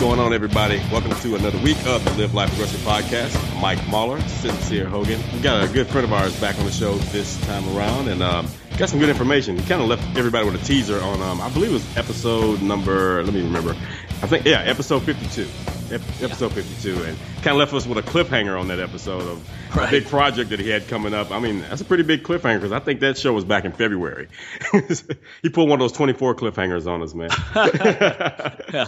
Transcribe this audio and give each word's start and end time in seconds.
Going 0.00 0.18
on, 0.18 0.32
everybody? 0.32 0.78
Welcome 0.90 1.10
to 1.20 1.34
another 1.34 1.58
week 1.58 1.76
of 1.84 2.02
the 2.02 2.12
Live 2.12 2.32
Life 2.32 2.52
Aggressive 2.54 2.80
podcast. 2.80 3.60
Mike 3.60 3.86
Mahler, 3.86 4.18
Sincere 4.22 4.86
Hogan. 4.86 5.20
We 5.30 5.40
got 5.40 5.62
a 5.62 5.70
good 5.70 5.88
friend 5.88 6.06
of 6.06 6.12
ours 6.14 6.34
back 6.40 6.58
on 6.58 6.64
the 6.64 6.72
show 6.72 6.94
this 7.12 7.38
time 7.42 7.68
around, 7.76 8.08
and 8.08 8.22
um, 8.22 8.48
got 8.78 8.88
some 8.88 8.98
good 8.98 9.10
information. 9.10 9.58
He 9.58 9.68
kind 9.68 9.82
of 9.82 9.88
left 9.88 10.16
everybody 10.16 10.46
with 10.46 10.58
a 10.58 10.64
teaser 10.64 10.98
on, 11.02 11.20
um, 11.20 11.42
I 11.42 11.50
believe 11.50 11.68
it 11.68 11.74
was 11.74 11.96
episode 11.98 12.62
number. 12.62 13.22
Let 13.22 13.34
me 13.34 13.42
remember. 13.42 13.72
I 14.22 14.26
think 14.26 14.46
yeah, 14.46 14.62
episode 14.62 15.02
52 15.02 15.46
episode 15.92 16.52
52, 16.52 17.02
and 17.04 17.18
kind 17.36 17.48
of 17.48 17.56
left 17.56 17.72
us 17.72 17.86
with 17.86 17.98
a 17.98 18.02
cliffhanger 18.02 18.58
on 18.58 18.68
that 18.68 18.80
episode 18.80 19.22
of 19.22 19.76
right. 19.76 19.88
a 19.88 19.90
big 19.90 20.06
project 20.06 20.50
that 20.50 20.60
he 20.60 20.68
had 20.68 20.86
coming 20.88 21.14
up. 21.14 21.30
I 21.30 21.40
mean, 21.40 21.60
that's 21.60 21.80
a 21.80 21.84
pretty 21.84 22.02
big 22.02 22.22
cliffhanger 22.22 22.56
because 22.56 22.72
I 22.72 22.78
think 22.80 23.00
that 23.00 23.18
show 23.18 23.32
was 23.32 23.44
back 23.44 23.64
in 23.64 23.72
February. 23.72 24.28
he 25.42 25.48
pulled 25.48 25.68
one 25.68 25.80
of 25.80 25.84
those 25.84 25.92
24 25.92 26.36
cliffhangers 26.36 26.86
on 26.86 27.02
us, 27.02 27.14
man. 27.14 27.30
yeah. 28.72 28.86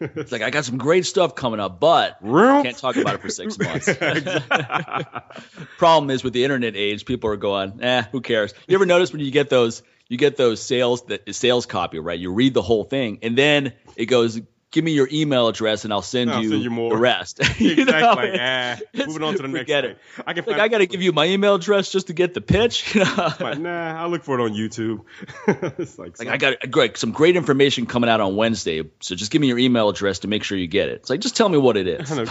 It's 0.00 0.32
like 0.32 0.42
I 0.42 0.50
got 0.50 0.64
some 0.64 0.78
great 0.78 1.06
stuff 1.06 1.34
coming 1.34 1.60
up, 1.60 1.80
but 1.80 2.18
can't 2.22 2.76
talk 2.76 2.96
about 2.96 3.14
it 3.14 3.20
for 3.20 3.28
six 3.28 3.58
months. 3.58 3.88
Problem 5.78 6.10
is 6.10 6.24
with 6.24 6.32
the 6.32 6.44
internet 6.44 6.76
age, 6.76 7.04
people 7.04 7.30
are 7.30 7.36
going, 7.36 7.82
eh, 7.82 8.02
who 8.12 8.20
cares? 8.20 8.54
You 8.68 8.74
ever 8.76 8.86
notice 8.86 9.12
when 9.12 9.20
you 9.20 9.30
get 9.30 9.50
those? 9.50 9.82
You 10.06 10.18
get 10.18 10.36
those 10.36 10.60
sales 10.60 11.02
that 11.06 11.34
sales 11.34 11.64
copy, 11.64 11.98
right? 11.98 12.18
You 12.18 12.32
read 12.32 12.52
the 12.52 12.60
whole 12.60 12.84
thing, 12.84 13.20
and 13.22 13.38
then 13.38 13.72
it 13.96 14.04
goes 14.04 14.38
give 14.74 14.84
me 14.84 14.90
your 14.90 15.08
email 15.12 15.46
address 15.46 15.84
and 15.84 15.92
I'll 15.92 16.02
send, 16.02 16.32
I'll 16.32 16.42
you, 16.42 16.50
send 16.50 16.64
you 16.64 16.70
more. 16.70 16.90
the 16.90 16.96
rest. 16.96 17.38
exactly. 17.60 17.84
Like, 17.86 18.40
ah, 18.40 18.78
moving 18.92 19.22
on 19.22 19.36
to 19.36 19.42
the 19.42 19.48
next 19.48 19.68
Get 19.68 19.84
It. 19.84 19.98
I 20.26 20.32
can 20.32 20.44
like, 20.44 20.58
I 20.58 20.66
got 20.66 20.78
to 20.78 20.86
give 20.86 21.00
you 21.00 21.12
my 21.12 21.26
email 21.26 21.54
address 21.54 21.92
just 21.92 22.08
to 22.08 22.12
get 22.12 22.34
the 22.34 22.40
pitch. 22.40 22.96
like, 22.96 23.58
nah, 23.60 24.02
I'll 24.02 24.08
look 24.08 24.24
for 24.24 24.38
it 24.38 24.42
on 24.42 24.52
YouTube. 24.52 25.04
it's 25.78 25.96
like, 25.96 26.18
like 26.18 26.42
I 26.42 26.66
got 26.66 26.96
some 26.96 27.12
great 27.12 27.36
information 27.36 27.86
coming 27.86 28.10
out 28.10 28.20
on 28.20 28.34
Wednesday. 28.34 28.82
So 28.98 29.14
just 29.14 29.30
give 29.30 29.40
me 29.40 29.46
your 29.46 29.58
email 29.58 29.88
address 29.88 30.18
to 30.20 30.28
make 30.28 30.42
sure 30.42 30.58
you 30.58 30.66
get 30.66 30.88
it. 30.88 30.96
It's 30.96 31.10
like, 31.10 31.20
just 31.20 31.36
tell 31.36 31.48
me 31.48 31.56
what 31.56 31.76
it 31.76 31.86
is. 32.00 32.10
no, 32.10 32.26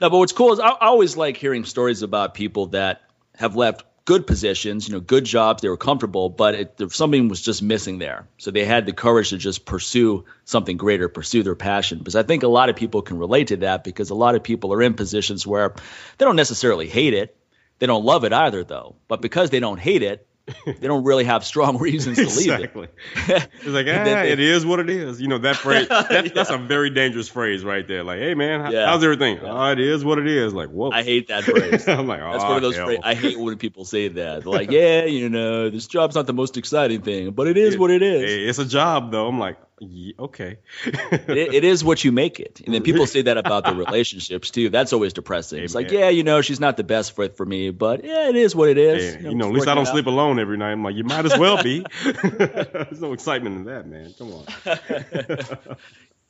but 0.00 0.12
what's 0.12 0.32
cool 0.32 0.52
is 0.52 0.60
I, 0.60 0.68
I 0.68 0.86
always 0.88 1.16
like 1.16 1.38
hearing 1.38 1.64
stories 1.64 2.02
about 2.02 2.34
people 2.34 2.66
that 2.66 3.00
have 3.36 3.56
left 3.56 3.86
good 4.04 4.26
positions, 4.26 4.88
you 4.88 4.94
know, 4.94 5.00
good 5.00 5.24
jobs. 5.24 5.62
They 5.62 5.68
were 5.68 5.76
comfortable, 5.76 6.28
but 6.28 6.54
it, 6.54 6.92
something 6.92 7.28
was 7.28 7.40
just 7.40 7.62
missing 7.62 7.98
there. 7.98 8.28
So 8.38 8.50
they 8.50 8.64
had 8.64 8.86
the 8.86 8.92
courage 8.92 9.30
to 9.30 9.38
just 9.38 9.64
pursue 9.64 10.24
something 10.44 10.76
greater, 10.76 11.08
pursue 11.08 11.42
their 11.42 11.54
passion. 11.54 11.98
Because 11.98 12.16
I 12.16 12.22
think 12.22 12.42
a 12.42 12.48
lot 12.48 12.68
of 12.68 12.76
people 12.76 13.02
can 13.02 13.18
relate 13.18 13.48
to 13.48 13.58
that 13.58 13.84
because 13.84 14.10
a 14.10 14.14
lot 14.14 14.34
of 14.34 14.42
people 14.42 14.72
are 14.72 14.82
in 14.82 14.94
positions 14.94 15.46
where 15.46 15.74
they 16.18 16.24
don't 16.24 16.36
necessarily 16.36 16.88
hate 16.88 17.14
it. 17.14 17.36
They 17.78 17.86
don't 17.86 18.04
love 18.04 18.24
it 18.24 18.32
either, 18.32 18.64
though. 18.64 18.96
But 19.08 19.22
because 19.22 19.50
they 19.50 19.60
don't 19.60 19.78
hate 19.78 20.02
it, 20.02 20.26
they 20.66 20.86
don't 20.86 21.04
really 21.04 21.24
have 21.24 21.44
strong 21.44 21.78
reasons 21.80 22.16
to 22.16 22.24
leave 22.24 22.52
exactly. 22.52 22.88
it. 23.28 23.48
it's 23.60 23.66
like, 23.66 23.86
ah, 23.86 24.04
they, 24.04 24.32
it 24.32 24.40
is 24.40 24.66
what 24.66 24.80
it 24.80 24.90
is. 24.90 25.20
You 25.20 25.28
know, 25.28 25.38
that 25.38 25.56
phrase, 25.64 25.88
that, 25.88 26.10
yeah. 26.10 26.32
that's 26.34 26.50
a 26.50 26.58
very 26.58 26.90
dangerous 26.90 27.28
phrase 27.28 27.64
right 27.64 27.86
there. 27.86 28.02
Like, 28.02 28.18
hey, 28.18 28.34
man, 28.34 28.70
yeah. 28.72 28.86
how's 28.86 29.04
everything? 29.04 29.36
Yeah. 29.36 29.52
Oh, 29.52 29.70
it 29.72 29.80
is 29.80 30.04
what 30.04 30.18
it 30.18 30.26
is. 30.26 30.52
Like, 30.52 30.68
whoa. 30.70 30.90
I 30.90 31.02
hate 31.02 31.28
that 31.28 31.44
phrase. 31.44 31.86
I'm 31.88 32.06
like, 32.06 32.20
oh, 32.20 32.32
That's 32.32 32.44
one 32.44 32.56
of 32.56 32.62
those 32.62 32.76
phrases. 32.76 33.02
I 33.04 33.14
hate 33.14 33.38
when 33.38 33.56
people 33.58 33.84
say 33.84 34.08
that. 34.08 34.42
They're 34.42 34.52
like, 34.52 34.70
yeah, 34.70 35.04
you 35.04 35.28
know, 35.28 35.70
this 35.70 35.86
job's 35.86 36.14
not 36.14 36.26
the 36.26 36.34
most 36.34 36.56
exciting 36.56 37.02
thing, 37.02 37.30
but 37.30 37.46
it 37.46 37.56
is 37.56 37.74
it, 37.74 37.80
what 37.80 37.90
it 37.90 38.02
is. 38.02 38.22
Hey, 38.22 38.44
it's 38.44 38.58
a 38.58 38.66
job, 38.66 39.12
though. 39.12 39.28
I'm 39.28 39.38
like, 39.38 39.58
yeah, 39.82 40.12
okay. 40.18 40.58
it, 40.84 41.54
it 41.54 41.64
is 41.64 41.82
what 41.82 42.04
you 42.04 42.12
make 42.12 42.38
it. 42.38 42.60
And 42.64 42.72
then 42.72 42.82
people 42.82 43.06
say 43.06 43.22
that 43.22 43.36
about 43.36 43.64
their 43.64 43.74
relationships 43.86 44.50
too. 44.50 44.70
That's 44.70 44.92
always 44.92 45.12
depressing. 45.12 45.58
Hey, 45.58 45.64
it's 45.64 45.74
man. 45.74 45.84
like, 45.84 45.92
yeah, 45.92 46.08
you 46.08 46.22
know, 46.22 46.40
she's 46.40 46.60
not 46.60 46.76
the 46.76 46.84
best 46.84 47.16
fit 47.16 47.36
for 47.36 47.44
me, 47.44 47.70
but 47.70 48.04
yeah, 48.04 48.28
it 48.28 48.36
is 48.36 48.54
what 48.54 48.68
it 48.68 48.78
is. 48.78 49.14
Hey, 49.14 49.18
you 49.18 49.24
know, 49.24 49.30
you 49.30 49.36
know 49.36 49.48
at 49.48 49.54
least 49.54 49.68
I 49.68 49.74
don't 49.74 49.86
sleep 49.86 50.06
alone 50.06 50.38
every 50.38 50.56
night. 50.56 50.72
I'm 50.72 50.84
like, 50.84 50.94
you 50.94 51.04
might 51.04 51.24
as 51.24 51.36
well 51.36 51.62
be. 51.62 51.84
There's 52.04 53.00
no 53.00 53.12
excitement 53.12 53.56
in 53.56 53.64
that, 53.64 53.88
man. 53.88 54.14
Come 54.16 54.32
on. 54.32 55.76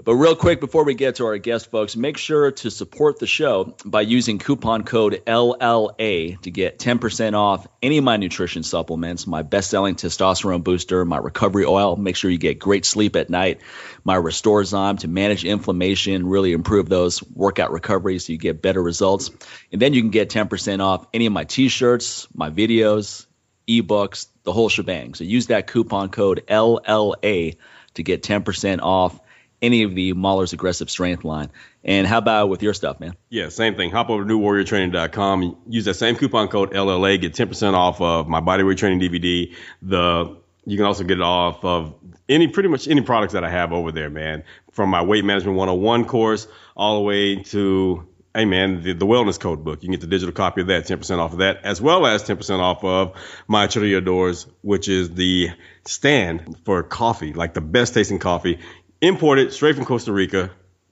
But 0.04 0.16
real 0.16 0.34
quick 0.34 0.58
before 0.58 0.84
we 0.84 0.94
get 0.94 1.16
to 1.16 1.26
our 1.26 1.38
guest, 1.38 1.70
folks, 1.70 1.94
make 1.94 2.16
sure 2.16 2.50
to 2.50 2.70
support 2.72 3.20
the 3.20 3.26
show 3.28 3.76
by 3.84 4.00
using 4.00 4.40
coupon 4.40 4.82
code 4.82 5.22
LLA 5.26 6.40
to 6.40 6.50
get 6.50 6.80
10% 6.80 7.34
off 7.34 7.68
any 7.80 7.98
of 7.98 8.04
my 8.04 8.16
nutrition 8.16 8.64
supplements, 8.64 9.28
my 9.28 9.42
best-selling 9.42 9.94
testosterone 9.94 10.64
booster, 10.64 11.04
my 11.04 11.18
recovery 11.18 11.66
oil. 11.66 11.94
Make 11.94 12.16
sure 12.16 12.32
you 12.32 12.38
get 12.38 12.58
great 12.58 12.84
sleep 12.84 13.14
at 13.14 13.30
night. 13.30 13.60
My 14.02 14.16
Restorezyme 14.16 14.98
to 15.00 15.08
manage 15.08 15.44
inflammation, 15.44 16.26
really 16.26 16.52
improve 16.52 16.88
those 16.88 17.22
workout 17.22 17.70
recovery 17.70 18.18
so 18.18 18.32
you 18.32 18.38
get 18.38 18.60
better 18.60 18.82
results. 18.82 19.30
And 19.70 19.80
then 19.80 19.94
you 19.94 20.00
can 20.00 20.10
get 20.10 20.30
10% 20.30 20.80
off 20.80 21.06
any 21.14 21.26
of 21.26 21.32
my 21.32 21.44
t-shirts, 21.44 22.26
my 22.34 22.50
videos, 22.50 23.26
ebooks, 23.68 24.26
the 24.42 24.52
whole 24.52 24.68
shebang. 24.68 25.14
So 25.14 25.22
use 25.22 25.46
that 25.46 25.68
coupon 25.68 26.08
code 26.08 26.42
LLA 26.48 27.56
to 27.94 28.02
get 28.02 28.22
10% 28.24 28.80
off 28.82 29.20
any 29.62 29.84
of 29.84 29.94
the 29.94 30.12
Mahler's 30.12 30.52
aggressive 30.52 30.90
strength 30.90 31.24
line. 31.24 31.50
And 31.84 32.06
how 32.06 32.18
about 32.18 32.48
with 32.48 32.62
your 32.62 32.74
stuff, 32.74 33.00
man? 33.00 33.14
Yeah, 33.30 33.48
same 33.48 33.76
thing. 33.76 33.90
Hop 33.92 34.10
over 34.10 34.24
to 34.24 34.28
newwarriortraining.com. 34.28 35.56
Use 35.68 35.84
that 35.86 35.94
same 35.94 36.16
coupon 36.16 36.48
code 36.48 36.72
LLA. 36.72 37.20
Get 37.20 37.34
10% 37.34 37.74
off 37.74 38.00
of 38.00 38.28
my 38.28 38.40
bodyweight 38.40 38.76
training 38.76 39.00
DVD. 39.00 39.54
The 39.80 40.36
you 40.64 40.76
can 40.76 40.86
also 40.86 41.02
get 41.02 41.18
it 41.18 41.22
off 41.22 41.64
of 41.64 41.94
any 42.28 42.48
pretty 42.48 42.68
much 42.68 42.86
any 42.86 43.00
products 43.00 43.32
that 43.32 43.44
I 43.44 43.50
have 43.50 43.72
over 43.72 43.90
there, 43.92 44.10
man. 44.10 44.44
From 44.72 44.90
my 44.90 45.02
weight 45.02 45.24
management 45.24 45.56
101 45.56 46.04
course 46.04 46.46
all 46.76 46.96
the 46.96 47.02
way 47.02 47.36
to 47.36 48.06
hey 48.34 48.44
man, 48.46 48.82
the, 48.82 48.94
the, 48.94 49.06
wellness 49.06 49.38
code 49.38 49.62
book. 49.62 49.82
You 49.82 49.88
can 49.88 49.92
get 49.92 50.00
the 50.00 50.06
digital 50.06 50.32
copy 50.32 50.62
of 50.62 50.68
that, 50.68 50.86
10% 50.86 51.18
off 51.18 51.32
of 51.32 51.38
that, 51.38 51.64
as 51.64 51.80
well 51.80 52.06
as 52.06 52.22
10% 52.24 52.60
off 52.60 52.82
of 52.82 53.14
my 53.46 53.66
Chorreadores, 53.66 54.48
which 54.62 54.88
is 54.88 55.12
the 55.14 55.50
stand 55.84 56.56
for 56.64 56.82
coffee, 56.82 57.34
like 57.34 57.52
the 57.52 57.60
best 57.60 57.94
tasting 57.94 58.18
coffee 58.18 58.60
imported 59.02 59.52
straight 59.52 59.76
from 59.76 59.84
Costa 59.84 60.12
Rica. 60.12 60.50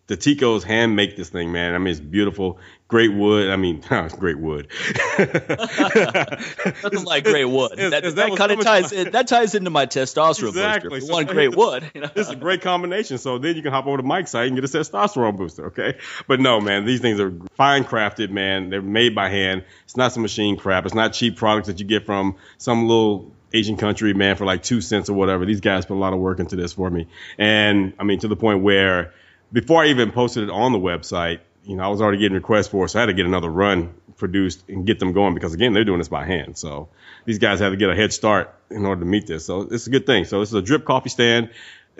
The 0.09 0.16
Ticos 0.16 0.65
hand 0.65 0.97
make 0.97 1.16
this 1.16 1.28
thing, 1.28 1.53
man. 1.53 1.72
I 1.72 1.78
mean, 1.78 1.93
it's 1.93 2.00
beautiful. 2.00 2.59
Great 2.88 3.15
wood. 3.15 3.48
I 3.48 3.54
mean, 3.54 3.81
great 4.19 4.41
wood. 4.41 4.66
Nothing 5.21 7.04
like 7.04 7.22
great 7.22 7.44
wood. 7.44 7.78
Is, 7.78 7.93
that, 7.93 8.03
that, 8.03 8.16
that 8.16 8.37
kind 8.37 8.50
of 8.50 8.60
ties 8.60 8.91
in, 8.91 9.12
that 9.12 9.28
ties 9.28 9.54
into 9.54 9.71
my 9.71 9.87
testosterone 9.87 10.48
exactly. 10.48 10.98
booster. 10.98 11.12
So, 11.12 11.25
great 11.32 11.54
wood. 11.54 11.88
You 11.94 12.00
know? 12.00 12.10
This 12.12 12.26
is 12.26 12.32
a 12.32 12.37
great 12.37 12.60
combination. 12.60 13.19
So 13.19 13.38
then 13.38 13.54
you 13.54 13.62
can 13.62 13.71
hop 13.71 13.87
over 13.87 13.98
to 13.98 14.03
Mike's 14.03 14.32
site 14.32 14.48
and 14.48 14.60
get 14.60 14.65
a 14.65 14.78
testosterone 14.78 15.37
booster. 15.37 15.66
Okay, 15.66 15.97
but 16.27 16.41
no, 16.41 16.60
man, 16.60 16.84
these 16.84 17.00
things 17.00 17.21
are 17.21 17.32
fine 17.56 17.84
crafted, 17.84 18.31
man. 18.31 18.71
They're 18.71 18.82
made 18.82 19.15
by 19.15 19.28
hand. 19.28 19.65
It's 19.84 19.97
not 19.97 20.12
some 20.12 20.22
machine 20.22 20.56
crap. 20.56 20.87
It's 20.87 20.94
not 20.94 21.12
cheap 21.12 21.37
products 21.37 21.69
that 21.69 21.78
you 21.78 21.87
get 21.87 22.04
from 22.04 22.34
some 22.59 22.88
little 22.88 23.31
Asian 23.53 23.77
country, 23.77 24.15
man, 24.15 24.37
for 24.37 24.44
like 24.44 24.62
two 24.62 24.81
cents 24.81 25.09
or 25.09 25.15
whatever. 25.15 25.44
These 25.44 25.61
guys 25.61 25.87
put 25.87 25.94
a 25.94 25.99
lot 25.99 26.12
of 26.12 26.19
work 26.19 26.41
into 26.41 26.56
this 26.56 26.72
for 26.72 26.88
me. 26.88 27.09
And 27.38 27.94
I 27.99 28.05
mean, 28.05 28.21
to 28.21 28.28
the 28.28 28.37
point 28.37 28.62
where 28.62 29.12
before 29.53 29.83
I 29.83 29.88
even 29.88 30.12
posted 30.12 30.44
it 30.44 30.50
on 30.50 30.72
the 30.72 30.78
website, 30.78 31.41
you 31.65 31.77
know, 31.77 31.83
I 31.83 31.89
was 31.89 32.00
already 32.00 32.19
getting 32.19 32.34
requests 32.34 32.69
for 32.69 32.87
it, 32.87 32.89
so 32.89 32.99
I 32.99 33.03
had 33.03 33.06
to 33.06 33.12
get 33.12 33.27
another 33.27 33.50
run 33.50 33.94
produced 34.16 34.69
and 34.69 34.87
get 34.87 34.99
them 34.99 35.12
going 35.12 35.34
because 35.34 35.55
again, 35.55 35.72
they're 35.72 35.84
doing 35.84 35.99
this 35.99 36.09
by 36.09 36.25
hand. 36.25 36.56
So 36.56 36.89
these 37.25 37.39
guys 37.39 37.60
have 37.60 37.72
to 37.72 37.77
get 37.77 37.91
a 37.91 37.94
head 37.94 38.12
start 38.12 38.55
in 38.71 38.87
order 38.87 39.00
to 39.00 39.06
meet 39.06 39.27
this. 39.27 39.47
So 39.47 39.63
it's 39.63 39.86
a 39.86 39.91
good 39.91 40.07
thing. 40.07 40.25
So 40.25 40.41
this 40.41 40.51
is 40.51 40.54
a 40.54 40.63
drip 40.63 40.84
coffee 40.84 41.09
stand 41.09 41.51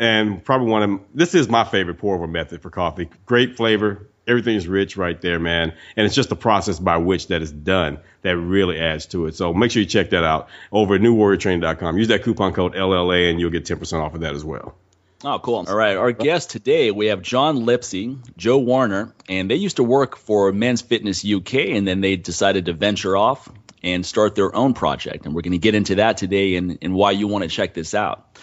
and 0.01 0.43
probably 0.43 0.69
one 0.69 0.83
of 0.83 1.01
this 1.15 1.35
is 1.35 1.49
my 1.49 1.65
favorite 1.65 1.99
pour 1.99 2.15
over 2.15 2.27
method 2.27 2.63
for 2.63 2.71
coffee. 2.71 3.11
Great 3.27 3.57
flavor, 3.57 4.07
everything 4.31 4.57
is 4.57 4.69
rich 4.69 4.97
right 4.97 5.21
there, 5.21 5.39
man. 5.39 5.75
And 5.97 6.07
it's 6.07 6.15
just 6.15 6.29
the 6.29 6.37
process 6.37 6.79
by 6.79 6.97
which 6.99 7.27
that 7.29 7.43
is 7.43 7.51
done 7.51 7.99
that 8.23 8.37
really 8.37 8.79
adds 8.79 9.07
to 9.07 9.27
it. 9.27 9.35
So 9.35 9.53
make 9.53 9.71
sure 9.71 9.83
you 9.83 9.89
check 9.89 10.11
that 10.11 10.25
out 10.25 10.49
over 10.71 10.95
at 10.95 11.01
newwarriortraining.com. 11.01 11.99
Use 11.99 12.09
that 12.09 12.23
coupon 12.23 12.53
code 12.53 12.75
LLA 12.75 13.31
and 13.31 13.41
you'll 13.41 13.51
get 13.51 13.65
10% 13.65 14.01
off 14.01 14.15
of 14.15 14.21
that 14.21 14.35
as 14.35 14.45
well. 14.45 14.75
Oh, 15.23 15.39
cool. 15.39 15.67
All 15.69 15.77
right. 15.77 15.97
Our 15.97 16.13
guest 16.13 16.51
today, 16.51 16.91
we 16.91 17.07
have 17.07 17.21
Jon 17.21 17.67
Lipsey, 17.67 18.19
Joe 18.39 18.59
Warner, 18.59 19.13
and 19.29 19.51
they 19.51 19.57
used 19.57 19.77
to 19.77 19.85
work 19.85 20.17
for 20.17 20.51
Men's 20.51 20.81
Fitness 20.81 21.27
UK, 21.27 21.55
and 21.55 21.87
then 21.87 22.01
they 22.01 22.17
decided 22.17 22.67
to 22.67 22.73
venture 22.73 23.19
off 23.19 23.47
and 23.83 24.05
start 24.07 24.35
their 24.35 24.55
own 24.55 24.73
project. 24.73 25.27
And 25.27 25.35
we're 25.35 25.43
going 25.43 25.53
to 25.53 25.59
get 25.59 25.75
into 25.75 25.97
that 25.97 26.17
today 26.17 26.57
and, 26.57 26.79
and 26.81 26.95
why 26.95 27.11
you 27.11 27.29
want 27.29 27.45
to 27.45 27.51
check 27.51 27.75
this 27.75 27.93
out. 27.93 28.39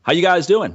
How 0.00 0.14
you 0.14 0.22
guys 0.22 0.46
doing? 0.46 0.74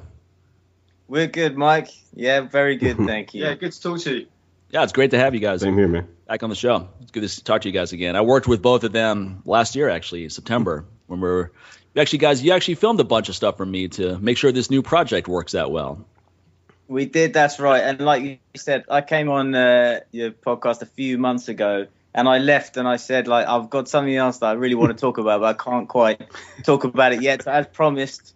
We're 1.07 1.27
good, 1.27 1.57
Mike. 1.57 1.89
Yeah, 2.13 2.41
very 2.41 2.75
good. 2.75 2.97
Thank 3.05 3.33
you. 3.33 3.43
yeah, 3.43 3.55
good 3.55 3.71
to 3.71 3.81
talk 3.81 3.99
to 4.01 4.19
you. 4.19 4.27
Yeah, 4.69 4.83
it's 4.83 4.93
great 4.93 5.11
to 5.11 5.19
have 5.19 5.33
you 5.33 5.39
guys. 5.39 5.61
Same 5.61 5.77
here, 5.77 5.87
man. 5.87 6.07
Back 6.27 6.43
on 6.43 6.49
the 6.49 6.55
show. 6.55 6.89
It's 7.01 7.11
good 7.11 7.27
to 7.27 7.43
talk 7.43 7.61
to 7.61 7.69
you 7.69 7.73
guys 7.73 7.93
again. 7.93 8.15
I 8.15 8.21
worked 8.21 8.47
with 8.47 8.61
both 8.61 8.83
of 8.83 8.91
them 8.91 9.41
last 9.45 9.75
year, 9.75 9.89
actually, 9.89 10.27
September, 10.29 10.85
when 11.07 11.21
we 11.21 11.29
are 11.29 11.51
actually, 11.95 12.19
guys, 12.19 12.43
you 12.43 12.51
actually 12.51 12.75
filmed 12.75 12.99
a 12.99 13.05
bunch 13.05 13.29
of 13.29 13.35
stuff 13.35 13.57
for 13.57 13.65
me 13.65 13.87
to 13.89 14.17
make 14.19 14.37
sure 14.37 14.51
this 14.51 14.69
new 14.69 14.81
project 14.81 15.27
works 15.27 15.55
out 15.55 15.71
well. 15.71 16.05
We 16.87 17.05
did. 17.05 17.33
That's 17.33 17.59
right. 17.59 17.81
And 17.83 18.01
like 18.01 18.23
you 18.23 18.37
said, 18.55 18.85
I 18.89 19.01
came 19.01 19.29
on 19.29 19.55
uh, 19.55 20.01
your 20.11 20.31
podcast 20.31 20.81
a 20.81 20.85
few 20.85 21.17
months 21.17 21.47
ago, 21.47 21.87
and 22.13 22.27
I 22.27 22.37
left 22.37 22.77
and 22.77 22.87
I 22.87 22.97
said, 22.97 23.27
like, 23.27 23.47
I've 23.47 23.69
got 23.69 23.87
something 23.87 24.15
else 24.15 24.39
that 24.39 24.47
I 24.47 24.53
really 24.53 24.75
want 24.75 24.97
to 24.97 25.01
talk 25.01 25.17
about, 25.17 25.41
but 25.41 25.47
I 25.47 25.63
can't 25.63 25.87
quite 25.87 26.21
talk 26.63 26.83
about 26.83 27.13
it 27.13 27.21
yet. 27.21 27.43
So 27.43 27.51
as 27.51 27.67
promised, 27.67 28.33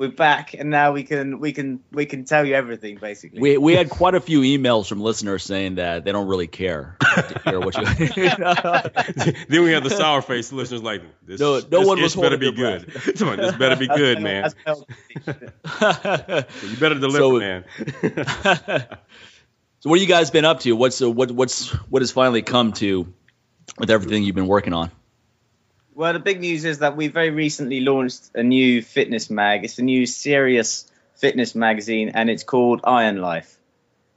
we're 0.00 0.08
back, 0.08 0.54
and 0.54 0.70
now 0.70 0.92
we 0.92 1.02
can 1.04 1.40
we 1.40 1.52
can 1.52 1.80
we 1.92 2.06
can 2.06 2.24
tell 2.24 2.46
you 2.46 2.54
everything 2.54 2.96
basically. 2.96 3.38
We 3.38 3.58
we 3.58 3.74
had 3.74 3.90
quite 3.90 4.14
a 4.14 4.20
few 4.20 4.40
emails 4.40 4.88
from 4.88 5.00
listeners 5.00 5.44
saying 5.44 5.74
that 5.74 6.06
they 6.06 6.12
don't 6.12 6.26
really 6.26 6.46
care 6.46 6.96
to 7.00 7.40
hear 7.44 7.60
what 7.60 7.76
you. 7.76 7.84
then 9.48 9.62
we 9.62 9.72
have 9.72 9.84
the 9.84 9.90
sour 9.90 10.22
face 10.22 10.50
listeners 10.52 10.82
like 10.82 11.02
this. 11.26 11.38
No- 11.38 11.56
no 11.56 11.60
this 11.60 11.86
one 11.86 12.00
was 12.00 12.16
ish 12.16 12.20
better 12.20 12.38
be 12.38 12.50
good. 12.50 12.90
Come 13.18 13.28
on, 13.28 13.36
this 13.36 13.54
better 13.56 13.76
be 13.76 13.88
good, 13.88 14.22
man. 14.22 14.50
That's 14.64 14.80
You 16.64 16.76
better 16.78 16.98
deliver, 16.98 17.18
So- 17.18 17.38
man. 17.38 17.64
so 19.80 19.90
what 19.90 19.98
have 19.98 20.02
you 20.02 20.06
guys 20.06 20.30
been 20.30 20.46
up 20.46 20.60
to? 20.60 20.72
What's 20.72 21.02
uh, 21.02 21.10
what 21.10 21.30
what's 21.30 21.68
what 21.90 22.00
has 22.00 22.10
finally 22.10 22.40
come 22.40 22.72
to 22.74 23.12
with 23.78 23.90
everything 23.90 24.22
you've 24.22 24.34
been 24.34 24.46
working 24.46 24.72
on? 24.72 24.90
Well, 25.94 26.12
the 26.12 26.20
big 26.20 26.40
news 26.40 26.64
is 26.64 26.78
that 26.78 26.96
we 26.96 27.08
very 27.08 27.30
recently 27.30 27.80
launched 27.80 28.30
a 28.34 28.42
new 28.42 28.82
fitness 28.82 29.28
mag. 29.30 29.64
It's 29.64 29.78
a 29.78 29.82
new 29.82 30.06
serious 30.06 30.90
fitness 31.16 31.54
magazine, 31.54 32.10
and 32.14 32.30
it's 32.30 32.44
called 32.44 32.82
IronLife. 32.82 33.56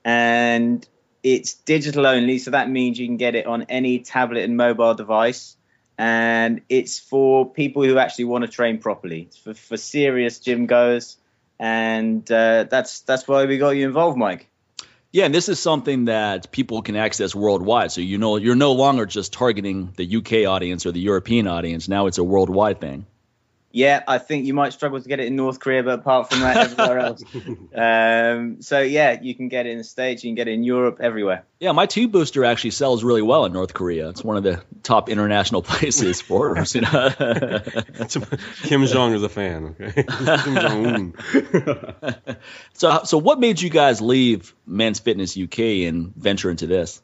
And 0.05 0.87
it's 1.23 1.53
digital 1.55 2.05
only, 2.07 2.37
so 2.39 2.51
that 2.51 2.69
means 2.69 2.99
you 2.99 3.07
can 3.07 3.17
get 3.17 3.35
it 3.35 3.47
on 3.47 3.63
any 3.63 3.99
tablet 3.99 4.43
and 4.43 4.57
mobile 4.57 4.93
device. 4.93 5.57
And 5.97 6.61
it's 6.69 6.99
for 6.99 7.49
people 7.49 7.83
who 7.83 7.97
actually 7.97 8.25
want 8.25 8.43
to 8.45 8.49
train 8.51 8.79
properly, 8.79 9.23
it's 9.23 9.37
for, 9.37 9.53
for 9.53 9.77
serious 9.77 10.39
gym 10.39 10.65
goers. 10.65 11.17
And 11.59 12.29
uh, 12.31 12.65
that's 12.65 13.01
that's 13.01 13.27
why 13.27 13.45
we 13.45 13.57
got 13.57 13.71
you 13.71 13.87
involved, 13.87 14.17
Mike. 14.17 14.49
Yeah, 15.13 15.25
and 15.25 15.33
this 15.33 15.47
is 15.47 15.59
something 15.59 16.05
that 16.05 16.51
people 16.51 16.81
can 16.81 16.95
access 16.95 17.35
worldwide. 17.35 17.91
So 17.91 18.01
you 18.01 18.17
know 18.17 18.37
you're 18.37 18.55
no 18.55 18.71
longer 18.71 19.05
just 19.05 19.31
targeting 19.31 19.93
the 19.95 20.17
UK 20.17 20.49
audience 20.49 20.87
or 20.87 20.91
the 20.91 20.99
European 20.99 21.47
audience. 21.47 21.87
Now 21.87 22.07
it's 22.07 22.17
a 22.17 22.23
worldwide 22.23 22.81
thing. 22.81 23.05
Yeah, 23.75 24.03
I 24.07 24.19
think 24.19 24.45
you 24.45 24.53
might 24.53 24.71
struggle 24.71 25.01
to 25.01 25.09
get 25.09 25.19
it 25.19 25.25
in 25.25 25.35
North 25.35 25.59
Korea, 25.59 25.81
but 25.81 25.97
apart 25.97 26.29
from 26.29 26.41
that, 26.41 26.57
everywhere 26.57 26.99
else. 26.99 27.23
Um, 27.73 28.61
so 28.61 28.81
yeah, 28.81 29.19
you 29.19 29.33
can 29.33 29.47
get 29.47 29.65
it 29.65 29.71
in 29.71 29.79
the 29.79 29.83
States, 29.83 30.23
you 30.23 30.29
can 30.29 30.35
get 30.35 30.47
it 30.47 30.51
in 30.51 30.63
Europe, 30.63 30.99
everywhere. 31.01 31.43
Yeah, 31.59 31.71
my 31.71 31.87
tube 31.87 32.11
booster 32.11 32.45
actually 32.45 32.69
sells 32.69 33.03
really 33.03 33.23
well 33.23 33.45
in 33.45 33.53
North 33.53 33.73
Korea. 33.73 34.09
It's 34.09 34.23
one 34.23 34.37
of 34.37 34.43
the 34.43 34.63
top 34.83 35.09
international 35.09 35.61
places 35.63 36.21
for 36.21 36.49
orders. 36.49 36.75
You 36.75 36.81
know? 36.81 37.09
Kim 38.63 38.85
Jong 38.85 39.13
is 39.13 39.23
a 39.23 39.29
fan. 39.29 39.75
Okay, 39.79 40.03
Kim 40.03 40.55
Jong 40.55 40.85
Un. 40.85 42.37
so, 42.73 43.01
so 43.05 43.17
what 43.17 43.39
made 43.39 43.59
you 43.59 43.71
guys 43.71 44.01
leave 44.01 44.53
Men's 44.67 44.99
Fitness 44.99 45.35
UK 45.35 45.59
and 45.87 46.15
venture 46.15 46.51
into 46.51 46.67
this? 46.67 47.01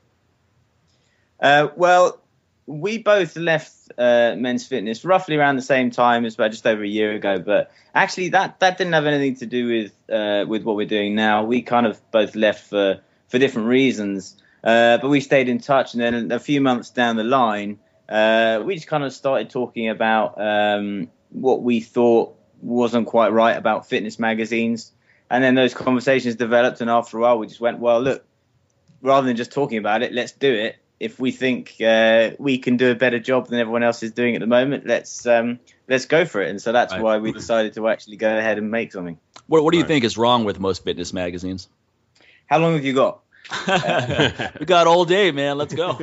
Uh, 1.39 1.69
well, 1.75 2.21
we 2.69 2.99
both 2.99 3.35
left 3.35 3.73
uh, 3.97 4.35
Men's 4.37 4.65
Fitness 4.65 5.03
roughly 5.03 5.35
around 5.35 5.55
the 5.55 5.61
same 5.63 5.89
time, 5.89 6.23
as 6.23 6.35
about 6.35 6.51
just 6.51 6.67
over 6.67 6.83
a 6.83 6.87
year 6.87 7.13
ago. 7.13 7.39
But 7.39 7.71
actually, 7.95 8.29
that 8.29 8.59
that 8.59 8.77
didn't 8.77 8.93
have 8.93 9.07
anything 9.07 9.35
to 9.37 9.45
do 9.47 9.67
with 9.67 9.91
uh, 10.09 10.45
with 10.47 10.63
what 10.63 10.75
we're 10.75 10.87
doing 10.87 11.15
now. 11.15 11.43
We 11.43 11.63
kind 11.63 11.87
of 11.87 11.99
both 12.11 12.35
left 12.35 12.69
for 12.69 13.01
for 13.27 13.39
different 13.39 13.67
reasons. 13.67 14.37
Uh, 14.63 14.97
but 14.97 15.09
we 15.09 15.19
stayed 15.19 15.49
in 15.49 15.59
touch, 15.59 15.93
and 15.93 16.01
then 16.01 16.31
a 16.31 16.39
few 16.39 16.61
months 16.61 16.91
down 16.91 17.15
the 17.15 17.23
line, 17.23 17.79
uh, 18.07 18.61
we 18.63 18.75
just 18.75 18.87
kind 18.87 19.03
of 19.03 19.13
started 19.13 19.49
talking 19.49 19.89
about 19.89 20.39
um, 20.39 21.09
what 21.29 21.63
we 21.63 21.79
thought 21.79 22.35
wasn't 22.61 23.07
quite 23.07 23.31
right 23.31 23.57
about 23.57 23.87
fitness 23.87 24.19
magazines. 24.19 24.91
And 25.31 25.43
then 25.43 25.55
those 25.55 25.73
conversations 25.73 26.35
developed, 26.35 26.81
and 26.81 26.89
after 26.89 27.17
a 27.17 27.21
while, 27.21 27.39
we 27.39 27.47
just 27.47 27.61
went, 27.61 27.79
well, 27.79 28.01
look, 28.01 28.25
rather 29.01 29.25
than 29.27 29.37
just 29.37 29.51
talking 29.51 29.77
about 29.77 30.01
it, 30.01 30.11
let's 30.11 30.33
do 30.33 30.51
it. 30.53 30.75
If 30.99 31.19
we 31.19 31.31
think 31.31 31.75
uh, 31.81 32.31
we 32.39 32.57
can 32.57 32.77
do 32.77 32.91
a 32.91 32.95
better 32.95 33.19
job 33.19 33.47
than 33.47 33.59
everyone 33.59 33.83
else 33.83 34.03
is 34.03 34.11
doing 34.11 34.35
at 34.35 34.41
the 34.41 34.47
moment, 34.47 34.85
let's 34.85 35.25
um, 35.25 35.59
let's 35.87 36.05
go 36.05 36.25
for 36.25 36.41
it. 36.41 36.49
And 36.49 36.61
so 36.61 36.71
that's 36.73 36.93
Right. 36.93 37.01
why 37.01 37.17
we 37.19 37.31
decided 37.31 37.73
to 37.75 37.87
actually 37.87 38.17
go 38.17 38.37
ahead 38.37 38.57
and 38.57 38.69
make 38.69 38.91
something. 38.91 39.17
What, 39.47 39.63
what 39.63 39.71
do 39.71 39.77
you 39.77 39.83
Right. 39.83 39.87
think 39.87 40.03
is 40.03 40.17
wrong 40.17 40.43
with 40.43 40.59
most 40.59 40.83
fitness 40.83 41.13
magazines? 41.13 41.69
How 42.47 42.59
long 42.59 42.73
have 42.73 42.83
you 42.83 42.93
got? 42.93 43.21
we 44.59 44.65
got 44.65 44.85
all 44.85 45.05
day, 45.05 45.31
man. 45.31 45.57
Let's 45.57 45.73
go. 45.73 45.97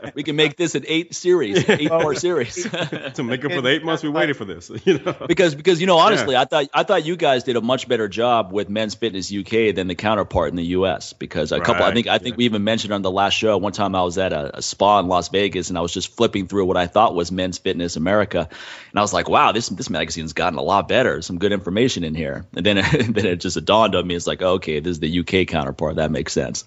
we 0.14 0.22
can 0.22 0.36
make 0.36 0.56
this 0.56 0.76
an 0.76 0.84
eight 0.86 1.14
series, 1.14 1.68
eight 1.68 1.88
part 1.88 2.18
series. 2.18 2.62
to 3.14 3.22
make 3.24 3.44
up 3.44 3.52
for 3.52 3.60
the 3.60 3.70
eight 3.70 3.84
months 3.84 4.04
we 4.04 4.08
waited 4.08 4.36
for 4.36 4.44
this. 4.44 4.70
You 4.84 4.98
know. 4.98 5.16
because 5.26 5.54
because 5.54 5.80
you 5.80 5.88
know 5.88 5.98
honestly, 5.98 6.36
I 6.36 6.44
thought 6.44 6.68
I 6.72 6.84
thought 6.84 7.04
you 7.04 7.16
guys 7.16 7.42
did 7.42 7.56
a 7.56 7.60
much 7.60 7.88
better 7.88 8.06
job 8.06 8.52
with 8.52 8.68
Men's 8.68 8.94
Fitness 8.94 9.32
UK 9.32 9.74
than 9.74 9.88
the 9.88 9.96
counterpart 9.96 10.50
in 10.50 10.56
the 10.56 10.66
US. 10.66 11.12
Because 11.12 11.50
a 11.50 11.60
couple, 11.60 11.84
I 11.84 11.92
think 11.92 12.06
I 12.06 12.18
think 12.18 12.34
yeah. 12.34 12.38
we 12.38 12.44
even 12.44 12.62
mentioned 12.62 12.92
on 12.92 13.02
the 13.02 13.10
last 13.10 13.34
show. 13.34 13.58
One 13.58 13.72
time 13.72 13.96
I 13.96 14.02
was 14.02 14.16
at 14.18 14.32
a, 14.32 14.58
a 14.58 14.62
spa 14.62 15.00
in 15.00 15.08
Las 15.08 15.28
Vegas 15.28 15.70
and 15.70 15.78
I 15.78 15.80
was 15.80 15.92
just 15.92 16.16
flipping 16.16 16.46
through 16.46 16.66
what 16.66 16.76
I 16.76 16.86
thought 16.86 17.16
was 17.16 17.32
Men's 17.32 17.58
Fitness 17.58 17.96
America, 17.96 18.48
and 18.90 18.98
I 18.98 19.02
was 19.02 19.12
like, 19.12 19.28
wow, 19.28 19.50
this 19.50 19.68
this 19.70 19.90
magazine's 19.90 20.34
gotten 20.34 20.58
a 20.58 20.62
lot 20.62 20.86
better. 20.86 21.20
Some 21.20 21.38
good 21.38 21.52
information 21.52 22.04
in 22.04 22.14
here. 22.14 22.46
And 22.54 22.64
then 22.64 22.76
then 23.12 23.26
it 23.26 23.36
just 23.40 23.62
dawned 23.64 23.96
on 23.96 24.06
me, 24.06 24.14
it's 24.14 24.28
like, 24.28 24.40
okay, 24.40 24.78
this 24.78 24.92
is 24.92 25.00
the 25.00 25.18
UK 25.18 25.48
counterpart. 25.48 25.96
That 25.96 26.12
makes 26.12 26.32
sense. 26.32 26.64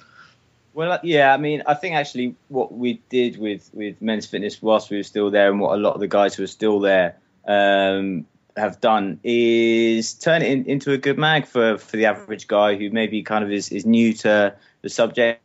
Well, 0.76 0.92
uh, 0.92 1.00
yeah, 1.04 1.34
I 1.34 1.38
mean, 1.38 1.64
I 1.66 1.74
think 1.74 1.96
actually 1.96 2.36
what 2.50 2.74
we 2.74 3.02
did 3.08 3.38
with, 3.38 3.70
with 3.74 4.02
men's 4.02 4.26
fitness 4.26 4.62
whilst 4.62 4.90
we 4.90 4.98
were 4.98 5.04
still 5.04 5.32
there, 5.32 5.50
and 5.50 5.62
what 5.62 5.74
a 5.74 5.80
lot 5.80 5.94
of 5.94 6.02
the 6.02 6.08
guys 6.10 6.36
who 6.36 6.44
are 6.44 6.48
still 6.48 6.82
there 6.82 7.16
um, 7.48 8.26
have 8.58 8.82
done 8.82 9.22
is 9.24 10.16
turn 10.16 10.42
it 10.42 10.52
in, 10.52 10.66
into 10.66 10.92
a 10.92 10.98
good 10.98 11.18
mag 11.18 11.46
for, 11.46 11.78
for 11.78 11.96
the 11.96 12.08
average 12.08 12.48
guy 12.48 12.76
who 12.76 12.90
maybe 12.90 13.24
kind 13.24 13.46
of 13.46 13.54
is, 13.54 13.72
is 13.72 13.86
new 13.86 14.12
to 14.16 14.54
the 14.82 14.90
subject. 14.90 15.42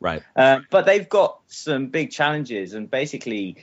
Right. 0.00 0.24
Uh, 0.34 0.58
but 0.70 0.86
they've 0.86 1.08
got 1.08 1.38
some 1.46 1.86
big 1.86 2.10
challenges, 2.10 2.74
and 2.74 2.90
basically, 2.90 3.58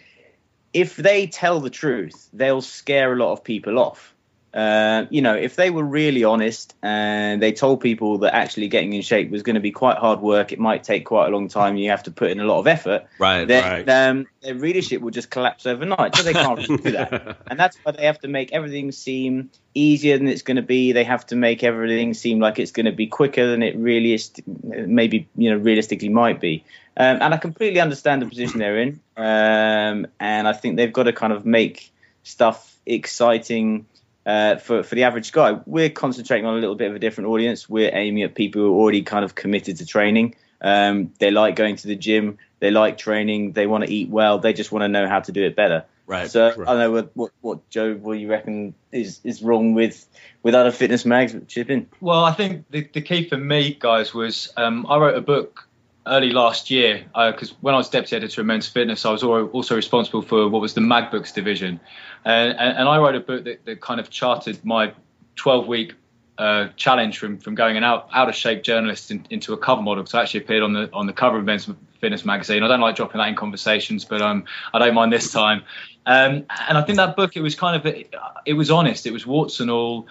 if 0.71 0.95
they 0.95 1.27
tell 1.27 1.59
the 1.59 1.69
truth, 1.69 2.29
they'll 2.31 2.61
scare 2.61 3.11
a 3.11 3.17
lot 3.17 3.33
of 3.33 3.43
people 3.43 3.77
off. 3.77 4.15
Uh, 4.57 5.05
you 5.11 5.21
know, 5.21 5.35
if 5.35 5.55
they 5.55 5.69
were 5.69 5.83
really 5.83 6.23
honest 6.23 6.73
and 6.81 7.39
they 7.39 7.51
told 7.51 7.79
people 7.79 8.17
that 8.17 8.33
actually 8.33 8.67
getting 8.67 8.91
in 8.93 9.03
shape 9.03 9.29
was 9.29 9.43
going 9.43 9.53
to 9.53 9.59
be 9.61 9.69
quite 9.71 9.97
hard 9.97 10.19
work, 10.19 10.51
it 10.51 10.57
might 10.57 10.83
take 10.83 11.05
quite 11.05 11.27
a 11.27 11.29
long 11.29 11.47
time, 11.47 11.77
you 11.77 11.91
have 11.91 12.01
to 12.01 12.11
put 12.11 12.31
in 12.31 12.39
a 12.39 12.43
lot 12.43 12.57
of 12.57 12.65
effort, 12.65 13.05
Right. 13.19 13.45
then 13.45 13.63
right. 13.63 13.89
um, 13.89 14.25
their 14.41 14.55
readership 14.55 14.99
will 15.03 15.11
just 15.11 15.29
collapse 15.29 15.67
overnight. 15.67 16.15
So 16.15 16.23
they 16.23 16.33
can't 16.33 16.57
really 16.57 16.81
do 16.81 16.91
that. 16.93 17.37
And 17.47 17.59
that's 17.59 17.77
why 17.83 17.91
they 17.91 18.05
have 18.07 18.19
to 18.21 18.27
make 18.27 18.51
everything 18.51 18.91
seem 18.91 19.51
easier 19.75 20.17
than 20.17 20.27
it's 20.27 20.41
going 20.41 20.57
to 20.57 20.63
be. 20.63 20.91
They 20.91 21.03
have 21.03 21.27
to 21.27 21.35
make 21.35 21.63
everything 21.63 22.15
seem 22.15 22.39
like 22.39 22.57
it's 22.57 22.71
going 22.71 22.87
to 22.87 22.91
be 22.91 23.05
quicker 23.05 23.45
than 23.45 23.61
it 23.61 23.77
really 23.77 24.13
is, 24.13 24.31
maybe 24.63 25.29
you 25.35 25.51
know 25.51 25.57
realistically 25.57 26.09
might 26.09 26.41
be. 26.41 26.65
Um, 26.97 27.19
and 27.21 27.31
I 27.31 27.37
completely 27.37 27.79
understand 27.79 28.23
the 28.23 28.25
position 28.25 28.57
they're 28.57 28.79
in. 28.79 28.99
Um, 29.15 30.07
and 30.19 30.47
I 30.47 30.53
think 30.53 30.77
they've 30.77 30.91
got 30.91 31.03
to 31.03 31.13
kind 31.13 31.31
of 31.31 31.45
make 31.45 31.91
stuff 32.23 32.75
exciting. 32.87 33.85
Uh, 34.27 34.57
for 34.57 34.83
for 34.83 34.95
the 34.95 35.03
average 35.03 35.31
guy, 35.31 35.57
we're 35.65 35.89
concentrating 35.89 36.45
on 36.45 36.55
a 36.55 36.59
little 36.59 36.75
bit 36.75 36.89
of 36.89 36.95
a 36.97 36.99
different 36.99 37.29
audience. 37.29 37.69
We're 37.69 37.91
aiming 37.93 38.23
at 38.23 38.35
people 38.35 38.61
who 38.61 38.73
are 38.73 38.77
already 38.77 39.01
kind 39.01 39.23
of 39.23 39.35
committed 39.35 39.77
to 39.77 39.85
training. 39.85 40.35
Um, 40.59 41.13
they 41.19 41.31
like 41.31 41.55
going 41.55 41.77
to 41.77 41.87
the 41.87 41.95
gym. 41.95 42.37
They 42.59 42.69
like 42.69 42.97
training. 42.97 43.53
They 43.53 43.67
want 43.67 43.85
to 43.85 43.89
eat 43.89 44.09
well. 44.09 44.39
They 44.39 44.51
just 44.51 44.69
want 44.69 44.83
to 44.83 44.89
know 44.89 45.07
how 45.07 45.21
to 45.21 45.31
do 45.31 45.45
it 45.45 45.55
better. 45.55 45.85
Right. 46.07 46.29
So 46.29 46.47
Right. 46.47 46.67
I 46.67 46.71
don't 46.73 46.79
know 46.79 46.91
what, 46.91 47.11
what 47.13 47.31
what 47.39 47.69
Joe, 47.69 47.93
what 47.93 48.19
you 48.19 48.29
reckon 48.29 48.73
is 48.91 49.21
is 49.23 49.41
wrong 49.41 49.73
with 49.73 50.05
with 50.43 50.55
other 50.55 50.71
fitness 50.71 51.05
mags? 51.05 51.33
Chip 51.47 51.69
in. 51.69 51.87
Well, 52.01 52.25
I 52.25 52.33
think 52.33 52.65
the, 52.69 52.83
the 52.93 53.01
key 53.01 53.29
for 53.29 53.37
me, 53.37 53.77
guys, 53.79 54.13
was 54.13 54.51
um, 54.57 54.85
I 54.89 54.97
wrote 54.97 55.15
a 55.15 55.21
book 55.21 55.66
early 56.07 56.31
last 56.31 56.71
year 56.71 57.05
because 57.13 57.53
when 57.61 57.73
I 57.73 57.77
was 57.77 57.89
deputy 57.89 58.15
editor 58.15 58.41
of 58.41 58.47
Men's 58.47 58.67
Fitness, 58.67 59.05
I 59.05 59.11
was 59.11 59.23
also 59.23 59.75
responsible 59.75 60.21
for 60.21 60.47
what 60.47 60.61
was 60.61 60.73
the 60.73 60.81
Mag 60.81 61.11
Books 61.11 61.31
division, 61.31 61.79
and, 62.25 62.51
and, 62.57 62.77
and 62.77 62.89
I 62.89 62.97
wrote 62.97 63.15
a 63.15 63.19
book 63.19 63.43
that, 63.45 63.65
that 63.65 63.81
kind 63.81 63.99
of 63.99 64.09
charted 64.09 64.63
my 64.65 64.93
12 65.35 65.67
week 65.67 65.93
uh, 66.37 66.67
challenge 66.75 67.17
from 67.17 67.39
from 67.39 67.55
going 67.55 67.77
an 67.77 67.83
out 67.83 68.09
out 68.13 68.29
of 68.29 68.35
shape 68.35 68.61
journalist 68.61 69.09
in, 69.09 69.25
into 69.29 69.53
a 69.53 69.57
cover 69.57 69.81
model. 69.81 70.05
So 70.05 70.19
I 70.19 70.21
actually 70.21 70.41
appeared 70.41 70.63
on 70.63 70.73
the 70.73 70.89
on 70.93 71.07
the 71.07 71.13
cover 71.13 71.37
of 71.37 71.45
Men's 71.45 71.69
Fitness 71.99 72.25
magazine. 72.25 72.61
I 72.61 72.67
don't 72.67 72.79
like 72.79 72.95
dropping 72.95 73.17
that 73.17 73.29
in 73.29 73.35
conversations, 73.35 74.05
but 74.05 74.21
um, 74.21 74.45
I 74.71 74.79
don't 74.79 74.93
mind 74.93 75.11
this 75.11 75.31
time. 75.31 75.63
Um, 76.05 76.45
and 76.67 76.77
I 76.77 76.83
think 76.83 76.97
that 76.97 77.15
book 77.15 77.35
it 77.35 77.41
was 77.41 77.55
kind 77.55 77.75
of 77.75 77.85
it, 77.87 78.13
it 78.45 78.53
was 78.53 78.69
honest. 78.69 79.07
It 79.07 79.13
was 79.13 79.25
warts 79.25 79.59
and 79.59 79.71
all. 79.71 80.07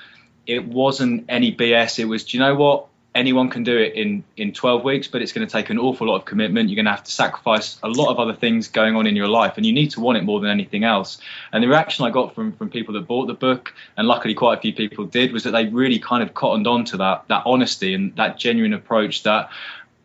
It 0.46 0.64
wasn't 0.64 1.26
any 1.28 1.54
BS. 1.54 1.98
It 1.98 2.06
was. 2.06 2.24
Do 2.24 2.36
you 2.36 2.42
know 2.42 2.56
what? 2.56 2.88
Anyone 3.16 3.48
can 3.48 3.62
do 3.62 3.78
it 3.78 3.94
in 3.94 4.22
in 4.36 4.52
12 4.52 4.84
weeks, 4.84 5.08
but 5.08 5.22
it's 5.22 5.32
going 5.32 5.46
to 5.46 5.50
take 5.50 5.70
an 5.70 5.78
awful 5.78 6.06
lot 6.06 6.16
of 6.16 6.26
commitment. 6.26 6.68
You're 6.68 6.76
going 6.76 6.84
to 6.84 6.90
have 6.90 7.04
to 7.04 7.10
sacrifice 7.10 7.78
a 7.82 7.88
lot 7.88 8.10
of 8.10 8.18
other 8.18 8.34
things 8.34 8.68
going 8.68 8.94
on 8.94 9.06
in 9.06 9.16
your 9.16 9.26
life, 9.26 9.54
and 9.56 9.64
you 9.64 9.72
need 9.72 9.90
to 9.92 10.00
want 10.00 10.18
it 10.18 10.24
more 10.24 10.38
than 10.40 10.50
anything 10.50 10.84
else. 10.84 11.18
And 11.50 11.64
the 11.64 11.68
reaction 11.68 12.04
I 12.04 12.10
got 12.10 12.34
from 12.34 12.52
from 12.52 12.68
people 12.68 12.92
that 12.94 13.06
bought 13.08 13.26
the 13.26 13.34
book, 13.34 13.72
and 13.96 14.06
luckily 14.06 14.34
quite 14.34 14.58
a 14.58 14.60
few 14.60 14.74
people 14.74 15.06
did, 15.06 15.32
was 15.32 15.44
that 15.44 15.52
they 15.52 15.66
really 15.66 15.98
kind 15.98 16.22
of 16.22 16.34
cottoned 16.34 16.66
on 16.66 16.84
to 16.86 16.98
that 16.98 17.24
that 17.28 17.44
honesty 17.46 17.94
and 17.94 18.14
that 18.16 18.38
genuine 18.38 18.74
approach 18.74 19.22
that 19.22 19.50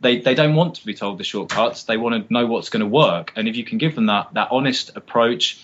they, 0.02 0.20
they 0.20 0.34
don't 0.34 0.56
want 0.56 0.76
to 0.76 0.86
be 0.86 0.94
told 0.94 1.20
the 1.20 1.24
shortcuts. 1.24 1.84
They 1.84 1.98
want 1.98 2.28
to 2.28 2.34
know 2.34 2.48
what's 2.48 2.70
going 2.70 2.82
to 2.82 2.88
work. 2.88 3.34
And 3.36 3.48
if 3.48 3.56
you 3.56 3.64
can 3.64 3.78
give 3.78 3.94
them 3.94 4.08
that 4.08 4.34
that 4.34 4.48
honest 4.52 4.92
approach, 4.96 5.60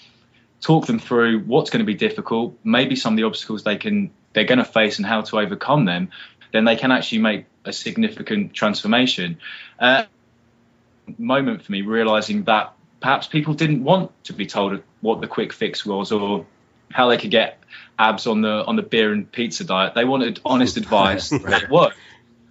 talk 0.61 0.85
them 0.85 0.99
through 0.99 1.39
what's 1.39 1.69
going 1.69 1.79
to 1.79 1.85
be 1.85 1.95
difficult, 1.95 2.57
maybe 2.63 2.95
some 2.95 3.13
of 3.13 3.17
the 3.17 3.23
obstacles 3.23 3.63
they 3.63 3.77
can 3.77 4.11
they're 4.33 4.43
going 4.43 4.59
to 4.59 4.65
face 4.65 4.97
and 4.97 5.05
how 5.05 5.21
to 5.21 5.39
overcome 5.39 5.85
them, 5.85 6.09
then 6.51 6.65
they 6.65 6.75
can 6.75 6.91
actually 6.91 7.19
make 7.19 7.45
a 7.65 7.73
significant 7.73 8.53
transformation. 8.53 9.39
Uh, 9.79 10.05
moment 11.17 11.63
for 11.63 11.71
me 11.71 11.81
realizing 11.81 12.43
that 12.43 12.73
perhaps 12.99 13.27
people 13.27 13.53
didn't 13.53 13.83
want 13.83 14.11
to 14.25 14.33
be 14.33 14.45
told 14.45 14.81
what 15.01 15.21
the 15.21 15.27
quick 15.27 15.53
fix 15.53 15.85
was 15.85 16.11
or 16.11 16.45
how 16.91 17.09
they 17.09 17.17
could 17.17 17.31
get 17.31 17.59
abs 17.99 18.27
on 18.27 18.41
the 18.41 18.65
on 18.65 18.75
the 18.75 18.81
beer 18.81 19.11
and 19.11 19.31
pizza 19.31 19.63
diet. 19.63 19.93
They 19.93 20.05
wanted 20.05 20.39
honest 20.45 20.77
advice 20.83 21.29
that 21.29 21.69
worked. 21.69 21.97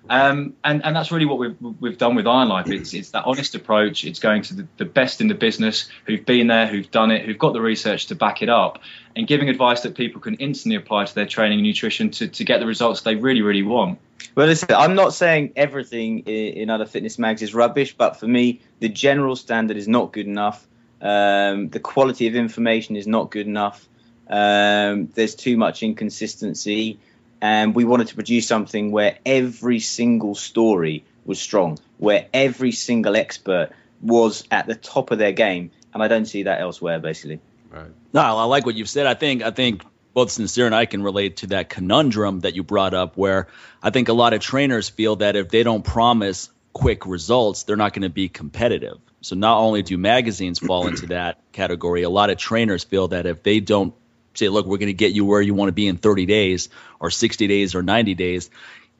Um, 0.09 0.55
and, 0.63 0.85
and 0.85 0.95
that's 0.95 1.11
really 1.11 1.27
what 1.27 1.39
we've, 1.39 1.57
we've 1.81 1.99
done 1.99 2.15
with 2.15 2.27
IronLife. 2.27 2.71
It's, 2.71 2.95
it's 2.95 3.11
that 3.11 3.25
honest 3.25 3.55
approach. 3.55 4.05
It's 4.05 4.19
going 4.19 4.43
to 4.43 4.55
the, 4.55 4.69
the 4.77 4.85
best 4.85 5.21
in 5.21 5.29
the 5.29 5.35
business 5.35 5.89
who've 6.05 6.25
been 6.25 6.47
there, 6.47 6.67
who've 6.67 6.91
done 6.91 7.11
it, 7.11 7.25
who've 7.25 7.39
got 7.39 7.53
the 7.53 7.61
research 7.61 8.07
to 8.07 8.15
back 8.15 8.43
it 8.43 8.49
up, 8.49 8.81
and 9.17 9.27
giving 9.27 9.49
advice 9.49 9.81
that 9.83 9.97
people 9.97 10.21
can 10.21 10.35
instantly 10.35 10.77
apply 10.77 11.07
to 11.07 11.15
their 11.15 11.27
training 11.27 11.59
and 11.59 11.67
nutrition 11.67 12.11
to, 12.11 12.29
to 12.29 12.45
get 12.45 12.61
the 12.61 12.67
results 12.67 13.01
they 13.01 13.17
really, 13.17 13.43
really 13.43 13.63
want. 13.63 13.99
Well, 14.35 14.47
listen, 14.47 14.73
I'm 14.73 14.95
not 14.95 15.15
saying 15.15 15.53
everything 15.57 16.21
in, 16.21 16.71
other 16.71 16.87
fitness 16.87 17.19
mags 17.19 17.43
is 17.43 17.55
rubbish, 17.55 17.97
but 17.97 18.17
for 18.17 18.27
me, 18.27 18.61
the 18.81 18.89
general 18.89 19.35
standard 19.35 19.77
is 19.77 19.89
not 19.89 20.13
good 20.13 20.27
enough. 20.27 20.67
Um, 21.01 21.69
the 21.69 21.81
quality 21.81 22.27
of 22.27 22.35
information 22.35 22.97
is 22.97 23.07
not 23.07 23.31
good 23.31 23.47
enough. 23.47 23.89
Um, 24.29 25.09
there's 25.15 25.35
too 25.35 25.57
much 25.57 25.83
inconsistency 25.83 26.99
and 27.47 27.76
we 27.76 27.85
wanted 27.85 28.09
to 28.09 28.17
produce 28.17 28.49
something 28.49 28.91
where 28.91 29.19
every 29.25 29.79
single 29.79 30.35
story 30.35 31.05
was 31.25 31.41
strong, 31.41 31.79
where 31.97 32.26
every 32.35 32.73
single 32.73 33.15
expert 33.15 33.71
was 34.03 34.43
at 34.50 34.67
the 34.67 34.75
top 34.75 35.12
of 35.12 35.19
their 35.19 35.31
game, 35.31 35.71
and 35.95 36.03
I 36.03 36.09
don't 36.09 36.25
see 36.25 36.43
that 36.43 36.61
elsewhere, 36.61 36.99
basically. 36.99 37.38
Right. 37.71 37.93
No, 38.12 38.21
I 38.21 38.45
like 38.45 38.67
what 38.67 38.75
you've 38.75 38.88
said. 38.88 39.07
I 39.07 39.15
think 39.15 39.45
I 39.45 39.53
think 39.53 39.85
both 40.12 40.33
Sincere 40.33 40.67
and 40.67 40.75
I 40.75 40.87
can 40.87 41.05
relate 41.05 41.37
to 41.38 41.47
that 41.49 41.69
conundrum 41.69 42.41
that 42.41 42.57
you 42.57 42.65
brought 42.65 42.95
up, 42.95 43.17
where 43.17 43.47
I 43.81 43.91
think 43.91 44.09
a 44.09 44.12
lot 44.12 44.33
of 44.33 44.41
trainers 44.41 44.88
feel 44.88 45.15
that 45.17 45.37
if 45.37 45.49
they 45.49 45.62
don't 45.62 45.85
promise 45.85 46.50
quick 46.73 47.07
results, 47.07 47.62
they're 47.62 47.76
not 47.76 47.93
going 47.93 48.03
to 48.03 48.17
be 48.23 48.29
competitive. 48.29 48.99
So 49.21 49.37
not 49.37 49.59
only 49.59 49.83
do 49.83 49.97
magazines 49.99 50.59
fall 50.59 50.88
into 50.88 51.07
that 51.07 51.38
category, 51.53 52.03
a 52.03 52.11
lot 52.11 52.31
of 52.31 52.38
trainers 52.38 52.83
feel 52.83 53.09
that 53.09 53.25
if 53.25 53.45
they 53.45 53.61
don't 53.61 53.95
say, 54.38 54.49
look, 54.49 54.66
we're 54.66 54.78
going 54.78 54.88
to 54.88 54.95
get 54.95 55.12
you 55.12 55.25
where 55.25 55.40
you 55.40 55.55
want 55.55 55.69
to 55.69 55.73
be 55.73 55.87
in 55.87 55.97
30 55.97 56.26
days 56.26 56.69
or 57.00 57.11
60 57.11 57.47
days 57.47 57.75
or 57.75 57.83
90 57.83 58.14
days. 58.14 58.50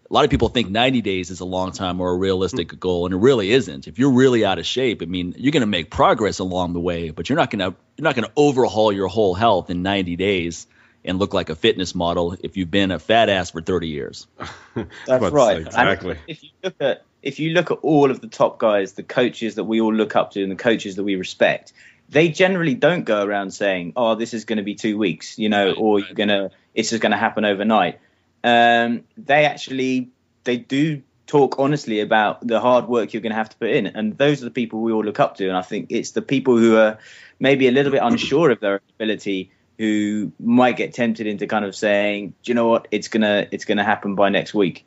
A 0.09 0.15
lot 0.15 0.25
of 0.25 0.31
people 0.31 0.49
think 0.49 0.71
90 0.71 1.01
days 1.01 1.31
is 1.31 1.41
a 1.41 1.45
long 1.45 1.73
time 1.73 2.01
or 2.01 2.11
a 2.11 2.17
realistic 2.17 2.69
mm-hmm. 2.69 2.79
goal, 2.79 3.07
and 3.07 3.15
it 3.15 3.19
really 3.19 3.51
isn't. 3.51 3.89
If 3.89 3.99
you're 3.99 4.13
really 4.13 4.45
out 4.45 4.59
of 4.59 4.67
shape, 4.67 5.03
I 5.03 5.07
mean, 5.07 5.35
you're 5.37 5.53
going 5.53 5.63
to 5.63 5.67
make 5.67 5.91
progress 5.91 6.39
along 6.39 6.75
the 6.75 6.81
way, 6.81 7.11
but 7.11 7.29
you're 7.29 7.37
not 7.37 7.51
going 7.51 7.59
to 7.59 7.77
you're 7.97 8.05
not 8.05 8.15
going 8.15 8.27
to 8.27 8.33
overhaul 8.37 8.93
your 8.93 9.09
whole 9.09 9.35
health 9.35 9.71
in 9.71 9.83
90 9.83 10.17
days 10.17 10.67
and 11.05 11.19
look 11.19 11.33
like 11.33 11.51
a 11.51 11.55
fitness 11.55 11.95
model 11.95 12.37
if 12.41 12.57
you've 12.57 12.71
been 12.71 12.91
a 12.91 12.99
fat 12.99 13.29
ass 13.29 13.51
for 13.51 13.63
30 13.63 13.89
years. 13.89 14.27
That's 15.07 15.33
right. 15.33 15.59
Exactly. 15.59 16.13
And 16.13 16.21
if 16.27 16.43
you 16.43 16.51
look 16.63 16.75
at 16.81 17.05
if 17.23 17.41
you 17.41 17.51
look 17.51 17.73
at 17.73 17.79
all 17.83 18.11
of 18.11 18.21
the 18.21 18.29
top 18.29 18.59
guys, 18.59 18.93
the 18.93 19.03
coaches 19.03 19.57
that 19.57 19.65
we 19.65 19.81
all 19.81 19.93
look 19.93 20.15
up 20.15 20.33
to, 20.33 20.43
and 20.43 20.53
the 20.53 20.57
coaches 20.57 20.95
that 20.97 21.03
we 21.03 21.17
respect, 21.17 21.73
they 22.09 22.29
generally 22.29 22.75
don't 22.75 23.05
go 23.05 23.25
around 23.25 23.51
saying, 23.51 23.93
"Oh, 23.97 24.15
this 24.15 24.35
is 24.35 24.45
going 24.45 24.59
to 24.59 24.63
be 24.63 24.75
two 24.75 24.99
weeks," 24.99 25.39
you 25.39 25.49
know, 25.49 25.73
or 25.73 26.01
you're 26.01 26.15
gonna, 26.15 26.51
it's 26.75 26.91
just 26.91 27.03
going 27.03 27.13
to 27.13 27.19
happen 27.19 27.45
overnight. 27.45 28.01
Um, 28.45 29.05
they 29.17 29.45
actually 29.45 30.11
they 30.45 30.57
do 30.57 31.03
talk 31.27 31.59
honestly 31.59 32.01
about 32.01 32.47
the 32.47 32.61
hard 32.61 32.87
work 32.87 33.13
you're 33.13 33.23
going 33.23 33.33
to 33.33 33.37
have 33.37 33.49
to 33.49 33.57
put 33.57 33.71
in, 33.71 33.87
and 33.87 34.17
those 34.17 34.43
are 34.43 34.45
the 34.45 34.51
people 34.51 34.81
we 34.81 34.93
all 34.93 35.05
look 35.05 35.21
up 35.21 35.37
to. 35.37 35.49
And 35.49 35.57
I 35.57 35.63
think 35.63 35.87
it's 35.91 36.13
the 36.13 36.23
people 36.23 36.57
who 36.57 36.77
are 36.77 36.99
maybe 37.41 37.67
a 37.67 37.73
little 37.73 37.93
bit 37.93 38.03
unsure 38.03 38.51
of 38.51 38.61
their 38.61 38.81
ability 38.97 39.51
who 39.79 40.33
might 40.41 40.77
get 40.77 40.95
tempted 40.95 41.27
into 41.27 41.47
kind 41.47 41.65
of 41.65 41.75
saying, 41.75 42.35
"Do 42.43 42.51
you 42.51 42.55
know 42.55 42.69
what? 42.69 42.89
It's 42.91 43.09
gonna 43.09 43.47
it's 43.51 43.65
gonna 43.65 43.85
happen 43.85 44.15
by 44.15 44.29
next 44.29 44.55
week." 44.55 44.85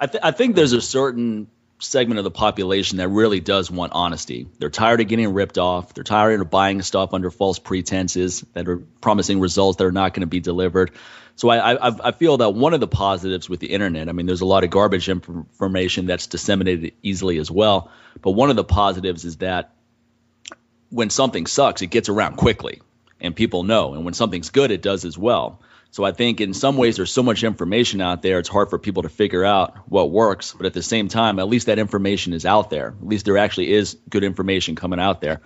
I, 0.00 0.06
th- 0.06 0.22
I 0.22 0.30
think 0.30 0.54
there's 0.54 0.74
a 0.74 0.80
certain 0.80 1.48
segment 1.80 2.18
of 2.18 2.24
the 2.24 2.30
population 2.30 2.98
that 2.98 3.08
really 3.08 3.40
does 3.40 3.70
want 3.70 3.92
honesty. 3.92 4.48
They're 4.58 4.70
tired 4.70 5.00
of 5.00 5.08
getting 5.08 5.32
ripped 5.32 5.58
off. 5.58 5.94
They're 5.94 6.04
tired 6.04 6.40
of 6.40 6.50
buying 6.50 6.82
stuff 6.82 7.14
under 7.14 7.30
false 7.30 7.58
pretenses 7.58 8.44
that 8.54 8.68
are 8.68 8.78
promising 9.00 9.40
results 9.40 9.78
that 9.78 9.84
are 9.84 9.92
not 9.92 10.14
going 10.14 10.22
to 10.22 10.26
be 10.26 10.40
delivered. 10.40 10.90
So 11.36 11.48
I, 11.48 11.74
I, 11.74 12.08
I 12.08 12.12
feel 12.12 12.38
that 12.38 12.50
one 12.50 12.74
of 12.74 12.80
the 12.80 12.88
positives 12.88 13.48
with 13.48 13.60
the 13.60 13.68
internet, 13.68 14.08
I 14.08 14.12
mean, 14.12 14.26
there's 14.26 14.40
a 14.40 14.46
lot 14.46 14.64
of 14.64 14.70
garbage 14.70 15.08
information 15.08 16.06
that's 16.06 16.26
disseminated 16.26 16.94
easily 17.00 17.38
as 17.38 17.48
well. 17.48 17.92
But 18.20 18.32
one 18.32 18.50
of 18.50 18.56
the 18.56 18.64
positives 18.64 19.24
is 19.24 19.36
that 19.36 19.72
when 20.90 21.10
something 21.10 21.46
sucks, 21.46 21.80
it 21.82 21.88
gets 21.88 22.08
around 22.08 22.36
quickly 22.36 22.82
and 23.20 23.36
people 23.36 23.62
know. 23.62 23.94
And 23.94 24.04
when 24.04 24.14
something's 24.14 24.50
good, 24.50 24.72
it 24.72 24.82
does 24.82 25.04
as 25.04 25.16
well. 25.16 25.60
So 25.90 26.04
I 26.04 26.12
think 26.12 26.40
in 26.40 26.52
some 26.52 26.76
ways 26.76 26.96
there's 26.96 27.12
so 27.12 27.22
much 27.22 27.42
information 27.42 28.00
out 28.00 28.22
there, 28.22 28.38
it's 28.38 28.48
hard 28.48 28.70
for 28.70 28.78
people 28.78 29.04
to 29.04 29.08
figure 29.08 29.44
out 29.44 29.76
what 29.88 30.10
works. 30.10 30.52
But 30.52 30.66
at 30.66 30.74
the 30.74 30.82
same 30.82 31.08
time, 31.08 31.38
at 31.38 31.48
least 31.48 31.66
that 31.66 31.78
information 31.78 32.32
is 32.34 32.44
out 32.44 32.70
there. 32.70 32.88
At 32.88 33.06
least 33.06 33.24
there 33.24 33.38
actually 33.38 33.72
is 33.72 33.96
good 34.08 34.22
information 34.22 34.76
coming 34.76 35.00
out 35.00 35.20
there. 35.20 35.40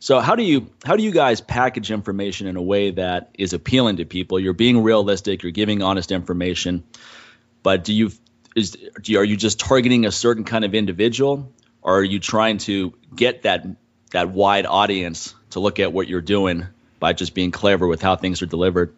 So 0.00 0.20
how 0.20 0.36
do 0.36 0.44
you 0.44 0.70
how 0.84 0.96
do 0.96 1.02
you 1.02 1.10
guys 1.10 1.40
package 1.40 1.90
information 1.90 2.46
in 2.46 2.56
a 2.56 2.62
way 2.62 2.92
that 2.92 3.30
is 3.34 3.52
appealing 3.52 3.96
to 3.96 4.04
people? 4.04 4.38
You're 4.38 4.52
being 4.52 4.82
realistic, 4.82 5.42
you're 5.42 5.52
giving 5.52 5.82
honest 5.82 6.12
information, 6.12 6.84
but 7.64 7.82
do 7.82 7.92
you 7.92 8.12
is 8.54 8.72
do 9.02 9.12
you, 9.12 9.18
are 9.18 9.24
you 9.24 9.36
just 9.36 9.58
targeting 9.58 10.06
a 10.06 10.12
certain 10.12 10.44
kind 10.44 10.64
of 10.64 10.74
individual, 10.74 11.52
or 11.82 11.98
are 11.98 12.04
you 12.04 12.20
trying 12.20 12.58
to 12.58 12.94
get 13.14 13.42
that 13.42 13.66
that 14.12 14.30
wide 14.30 14.66
audience 14.66 15.34
to 15.50 15.60
look 15.60 15.80
at 15.80 15.92
what 15.92 16.06
you're 16.06 16.20
doing 16.20 16.66
by 17.00 17.12
just 17.12 17.34
being 17.34 17.50
clever 17.50 17.86
with 17.86 18.00
how 18.00 18.14
things 18.14 18.40
are 18.40 18.46
delivered? 18.46 18.94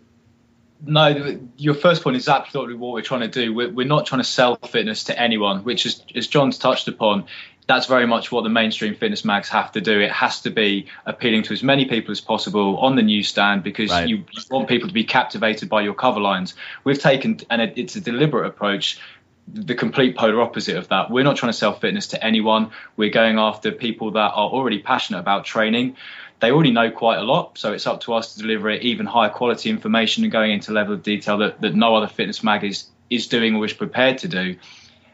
No, 0.82 1.40
your 1.56 1.75
first 1.75 2.02
point 2.02 2.16
is 2.16 2.28
absolutely 2.28 2.75
what 2.75 2.92
we're 2.92 3.02
trying 3.02 3.20
to 3.20 3.28
do. 3.28 3.52
We're, 3.52 3.70
we're 3.70 3.87
not 3.87 4.06
trying 4.06 4.20
to 4.20 4.28
sell 4.28 4.56
fitness 4.56 5.04
to 5.04 5.18
anyone, 5.18 5.62
which 5.64 5.84
is, 5.84 6.02
as 6.14 6.26
Jon's 6.26 6.58
touched 6.58 6.88
upon, 6.88 7.26
that's 7.70 7.87
very 7.87 8.06
much 8.06 8.32
what 8.32 8.42
the 8.42 8.50
mainstream 8.50 8.96
fitness 8.96 9.25
mags 9.25 9.49
have 9.50 9.70
to 9.72 9.80
do. 9.80 10.00
It 10.00 10.10
has 10.10 10.40
to 10.42 10.50
be 10.50 10.87
appealing 11.06 11.44
to 11.44 11.52
as 11.52 11.62
many 11.62 11.84
people 11.84 12.10
as 12.10 12.20
possible 12.20 12.78
on 12.78 12.96
the 12.96 13.02
newsstand 13.02 13.62
because 13.62 13.90
right. 13.90 14.08
you, 14.08 14.25
you, 14.32 14.42
want 14.50 14.68
people 14.68 14.88
to 14.88 14.94
be 14.94 15.04
captivated 15.04 15.68
by 15.68 15.82
your 15.82 15.94
cover 15.94 16.18
lines. 16.18 16.54
We've 16.82 16.99
taken, 16.99 17.40
and 17.49 17.62
it's 17.76 17.94
a 17.94 18.00
deliberate 18.00 18.46
approach, 18.46 18.99
the 19.46 19.76
complete 19.76 20.16
polar 20.16 20.40
opposite 20.40 20.76
of 20.76 20.88
that. 20.88 21.10
We're 21.10 21.25
not 21.25 21.37
trying 21.37 21.52
to 21.52 21.58
sell 21.58 21.72
fitness 21.72 22.08
to 22.08 22.25
anyone. 22.25 22.72
We're 22.96 23.10
going 23.10 23.38
after 23.38 23.70
people 23.70 24.12
that 24.12 24.32
are 24.32 24.49
already 24.49 24.80
passionate 24.80 25.20
about 25.20 25.44
training 25.44 25.96
they 26.40 26.50
already 26.50 26.70
know 26.70 26.90
quite 26.90 27.18
a 27.18 27.23
lot, 27.23 27.59
so 27.59 27.73
it's 27.73 27.87
up 27.87 28.00
to 28.02 28.14
us 28.14 28.35
to 28.35 28.40
deliver 28.40 28.70
even 28.70 29.06
higher 29.06 29.28
quality 29.28 29.70
information 29.70 30.25
and 30.25 30.32
going 30.32 30.52
into 30.52 30.73
level 30.73 30.94
of 30.94 31.02
detail 31.02 31.38
that, 31.38 31.61
that 31.61 31.75
no 31.75 31.94
other 31.94 32.09
fitness 32.09 32.42
mag 32.42 32.64
is 32.64 32.87
is 33.11 33.26
doing 33.26 33.56
or 33.56 33.64
is 33.64 33.73
prepared 33.73 34.18
to 34.18 34.28
do. 34.28 34.56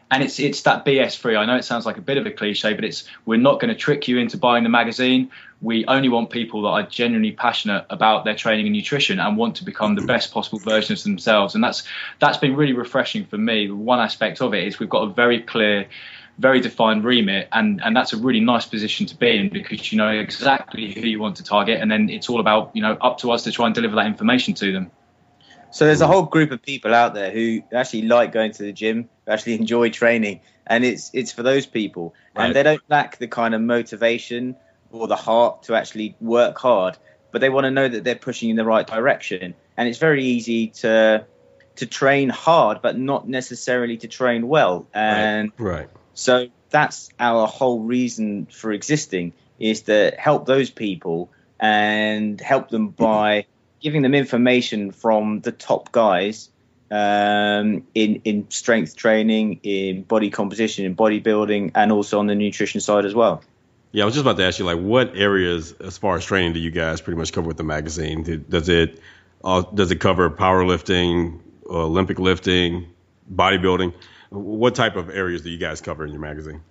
And 0.09 0.23
it's 0.23 0.39
it's 0.39 0.61
that 0.61 0.85
BS 0.85 1.17
free. 1.17 1.35
I 1.35 1.45
know 1.45 1.57
it 1.57 1.65
sounds 1.65 1.85
like 1.85 1.97
a 1.97 2.01
bit 2.01 2.17
of 2.17 2.25
a 2.25 2.31
cliche, 2.31 2.73
but 2.73 2.85
it's 2.85 3.03
we're 3.25 3.39
not 3.39 3.59
going 3.59 3.73
to 3.73 3.75
trick 3.75 4.07
you 4.07 4.17
into 4.19 4.37
buying 4.37 4.63
the 4.63 4.69
magazine. 4.69 5.29
We 5.61 5.85
only 5.85 6.07
want 6.07 6.29
people 6.29 6.61
that 6.61 6.69
are 6.69 6.83
genuinely 6.83 7.33
passionate 7.33 7.85
about 7.89 8.23
their 8.23 8.35
training 8.35 8.67
and 8.67 8.75
nutrition 8.75 9.19
and 9.19 9.35
want 9.35 9.57
to 9.57 9.65
become 9.65 9.95
the 9.95 10.05
best 10.05 10.31
possible 10.31 10.59
version 10.59 10.93
of 10.93 11.03
themselves. 11.03 11.55
And 11.55 11.63
that's 11.63 11.83
that's 12.19 12.37
been 12.37 12.55
really 12.55 12.71
refreshing 12.71 13.25
for 13.25 13.37
me. 13.37 13.69
One 13.69 13.99
aspect 13.99 14.41
of 14.41 14.53
it 14.53 14.65
is 14.65 14.79
we've 14.79 14.87
got 14.87 15.03
a 15.03 15.11
very 15.11 15.41
clear 15.41 15.87
very 16.37 16.61
defined 16.61 17.03
remit, 17.03 17.47
and 17.51 17.81
and 17.83 17.95
that's 17.95 18.13
a 18.13 18.17
really 18.17 18.39
nice 18.39 18.65
position 18.65 19.05
to 19.07 19.15
be 19.15 19.37
in 19.37 19.49
because 19.49 19.91
you 19.91 19.97
know 19.97 20.09
exactly 20.09 20.93
who 20.93 21.01
you 21.01 21.19
want 21.19 21.37
to 21.37 21.43
target, 21.43 21.81
and 21.81 21.89
then 21.91 22.09
it's 22.09 22.29
all 22.29 22.39
about 22.39 22.75
you 22.75 22.81
know 22.81 22.93
up 22.93 23.19
to 23.19 23.31
us 23.31 23.43
to 23.43 23.51
try 23.51 23.65
and 23.65 23.75
deliver 23.75 23.95
that 23.95 24.05
information 24.05 24.53
to 24.55 24.71
them. 24.71 24.91
So 25.71 25.85
there's 25.85 26.01
a 26.01 26.07
whole 26.07 26.23
group 26.23 26.51
of 26.51 26.61
people 26.61 26.93
out 26.93 27.13
there 27.13 27.31
who 27.31 27.61
actually 27.73 28.03
like 28.03 28.31
going 28.31 28.51
to 28.53 28.63
the 28.63 28.71
gym, 28.71 29.09
who 29.25 29.31
actually 29.31 29.55
enjoy 29.55 29.89
training, 29.89 30.41
and 30.65 30.85
it's 30.85 31.11
it's 31.13 31.31
for 31.31 31.43
those 31.43 31.65
people, 31.65 32.13
right. 32.35 32.45
and 32.45 32.55
they 32.55 32.63
don't 32.63 32.81
lack 32.87 33.17
the 33.17 33.27
kind 33.27 33.53
of 33.53 33.61
motivation 33.61 34.55
or 34.91 35.07
the 35.07 35.15
heart 35.15 35.63
to 35.63 35.75
actually 35.75 36.15
work 36.21 36.57
hard, 36.57 36.97
but 37.31 37.41
they 37.41 37.49
want 37.49 37.65
to 37.65 37.71
know 37.71 37.87
that 37.87 38.03
they're 38.03 38.15
pushing 38.15 38.49
in 38.49 38.55
the 38.55 38.65
right 38.65 38.87
direction, 38.87 39.55
and 39.75 39.89
it's 39.89 39.97
very 39.97 40.23
easy 40.23 40.67
to 40.67 41.25
to 41.77 41.85
train 41.85 42.29
hard, 42.29 42.81
but 42.81 42.97
not 42.97 43.27
necessarily 43.27 43.97
to 43.97 44.07
train 44.07 44.47
well, 44.47 44.87
and 44.93 45.51
right. 45.57 45.79
right. 45.79 45.89
So 46.17 46.47
that's 46.71 47.09
our 47.19 47.47
whole 47.47 47.81
reason 47.81 48.47
for 48.47 48.71
existing 48.71 49.33
is 49.59 49.83
to 49.83 50.15
help 50.17 50.47
those 50.47 50.71
people 50.71 51.29
and 51.59 52.41
help 52.41 52.69
them 52.69 52.89
by 52.89 53.45
giving 53.79 54.01
them 54.01 54.15
information 54.15 54.91
from 54.91 55.41
the 55.41 55.51
top 55.51 55.91
guys 55.91 56.49
um, 56.89 57.85
in 57.93 58.21
in 58.23 58.49
strength 58.49 58.95
training, 58.95 59.59
in 59.61 60.01
body 60.01 60.31
composition, 60.31 60.85
in 60.85 60.95
bodybuilding, 60.95 61.71
and 61.75 61.91
also 61.91 62.17
on 62.17 62.25
the 62.25 62.35
nutrition 62.35 62.81
side 62.81 63.05
as 63.05 63.13
well. 63.13 63.43
Yeah, 63.91 64.03
I 64.03 64.05
was 64.05 64.15
just 64.15 64.23
about 64.23 64.37
to 64.37 64.43
ask 64.43 64.57
you, 64.57 64.65
like, 64.65 64.79
what 64.79 65.15
areas 65.15 65.71
as 65.73 65.99
far 65.99 66.17
as 66.17 66.25
training 66.25 66.53
do 66.53 66.59
you 66.59 66.71
guys 66.71 66.99
pretty 66.99 67.17
much 67.17 67.31
cover 67.31 67.47
with 67.47 67.57
the 67.57 67.63
magazine? 67.63 68.43
Does 68.49 68.69
it 68.69 68.99
uh, 69.43 69.61
does 69.61 69.91
it 69.91 69.97
cover 69.97 70.31
powerlifting, 70.31 71.41
Olympic 71.69 72.17
lifting, 72.17 72.87
bodybuilding? 73.31 73.93
What 74.29 74.75
type 74.75 74.95
of 74.95 75.09
areas 75.09 75.41
do 75.41 75.49
you 75.49 75.57
guys 75.57 75.81
cover 75.81 76.05
in 76.05 76.11
your 76.11 76.21
magazine? 76.21 76.61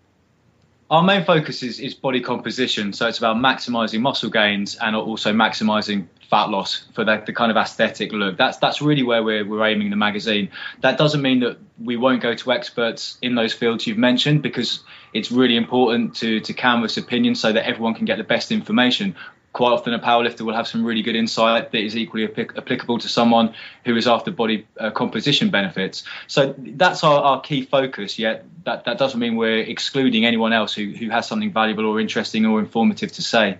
Our 0.88 1.02
main 1.02 1.24
focus 1.24 1.64
is, 1.64 1.80
is 1.80 1.94
body 1.94 2.20
composition, 2.20 2.92
so 2.92 3.08
it's 3.08 3.18
about 3.18 3.36
maximizing 3.36 4.00
muscle 4.00 4.30
gains 4.30 4.76
and 4.76 4.94
also 4.94 5.32
maximizing 5.32 6.06
fat 6.30 6.48
loss 6.48 6.86
for 6.94 7.04
the, 7.04 7.22
the 7.26 7.32
kind 7.32 7.50
of 7.50 7.56
aesthetic 7.56 8.12
look. 8.12 8.36
That's 8.36 8.58
that's 8.58 8.80
really 8.80 9.02
where 9.02 9.22
we're, 9.22 9.44
we're 9.44 9.66
aiming 9.66 9.90
the 9.90 9.96
magazine. 9.96 10.50
That 10.82 10.96
doesn't 10.96 11.22
mean 11.22 11.40
that 11.40 11.58
we 11.82 11.96
won't 11.96 12.22
go 12.22 12.34
to 12.34 12.52
experts 12.52 13.18
in 13.20 13.34
those 13.34 13.52
fields 13.52 13.86
you've 13.86 13.98
mentioned 13.98 14.42
because 14.42 14.84
it's 15.12 15.32
really 15.32 15.56
important 15.56 16.14
to 16.16 16.38
to 16.40 16.52
canvas 16.52 16.96
opinions 16.96 17.40
so 17.40 17.52
that 17.52 17.66
everyone 17.66 17.94
can 17.94 18.04
get 18.04 18.18
the 18.18 18.24
best 18.24 18.52
information 18.52 19.16
quite 19.56 19.72
often 19.72 19.94
a 19.94 19.98
powerlifter 19.98 20.42
will 20.42 20.54
have 20.54 20.68
some 20.68 20.84
really 20.84 21.00
good 21.00 21.16
insight 21.16 21.72
that 21.72 21.80
is 21.80 21.96
equally 21.96 22.24
ap- 22.24 22.58
applicable 22.58 22.98
to 22.98 23.08
someone 23.08 23.54
who 23.86 23.96
is 23.96 24.06
after 24.06 24.30
body 24.30 24.66
uh, 24.78 24.90
composition 24.90 25.48
benefits. 25.48 26.04
So 26.26 26.54
that's 26.58 27.02
our, 27.02 27.22
our 27.22 27.40
key 27.40 27.62
focus. 27.62 28.18
Yet 28.18 28.44
that, 28.64 28.84
that 28.84 28.98
doesn't 28.98 29.18
mean 29.18 29.36
we're 29.36 29.60
excluding 29.60 30.26
anyone 30.26 30.52
else 30.52 30.74
who, 30.74 30.90
who 30.90 31.08
has 31.08 31.26
something 31.26 31.54
valuable 31.54 31.86
or 31.86 31.98
interesting 31.98 32.44
or 32.44 32.60
informative 32.60 33.12
to 33.12 33.22
say. 33.22 33.56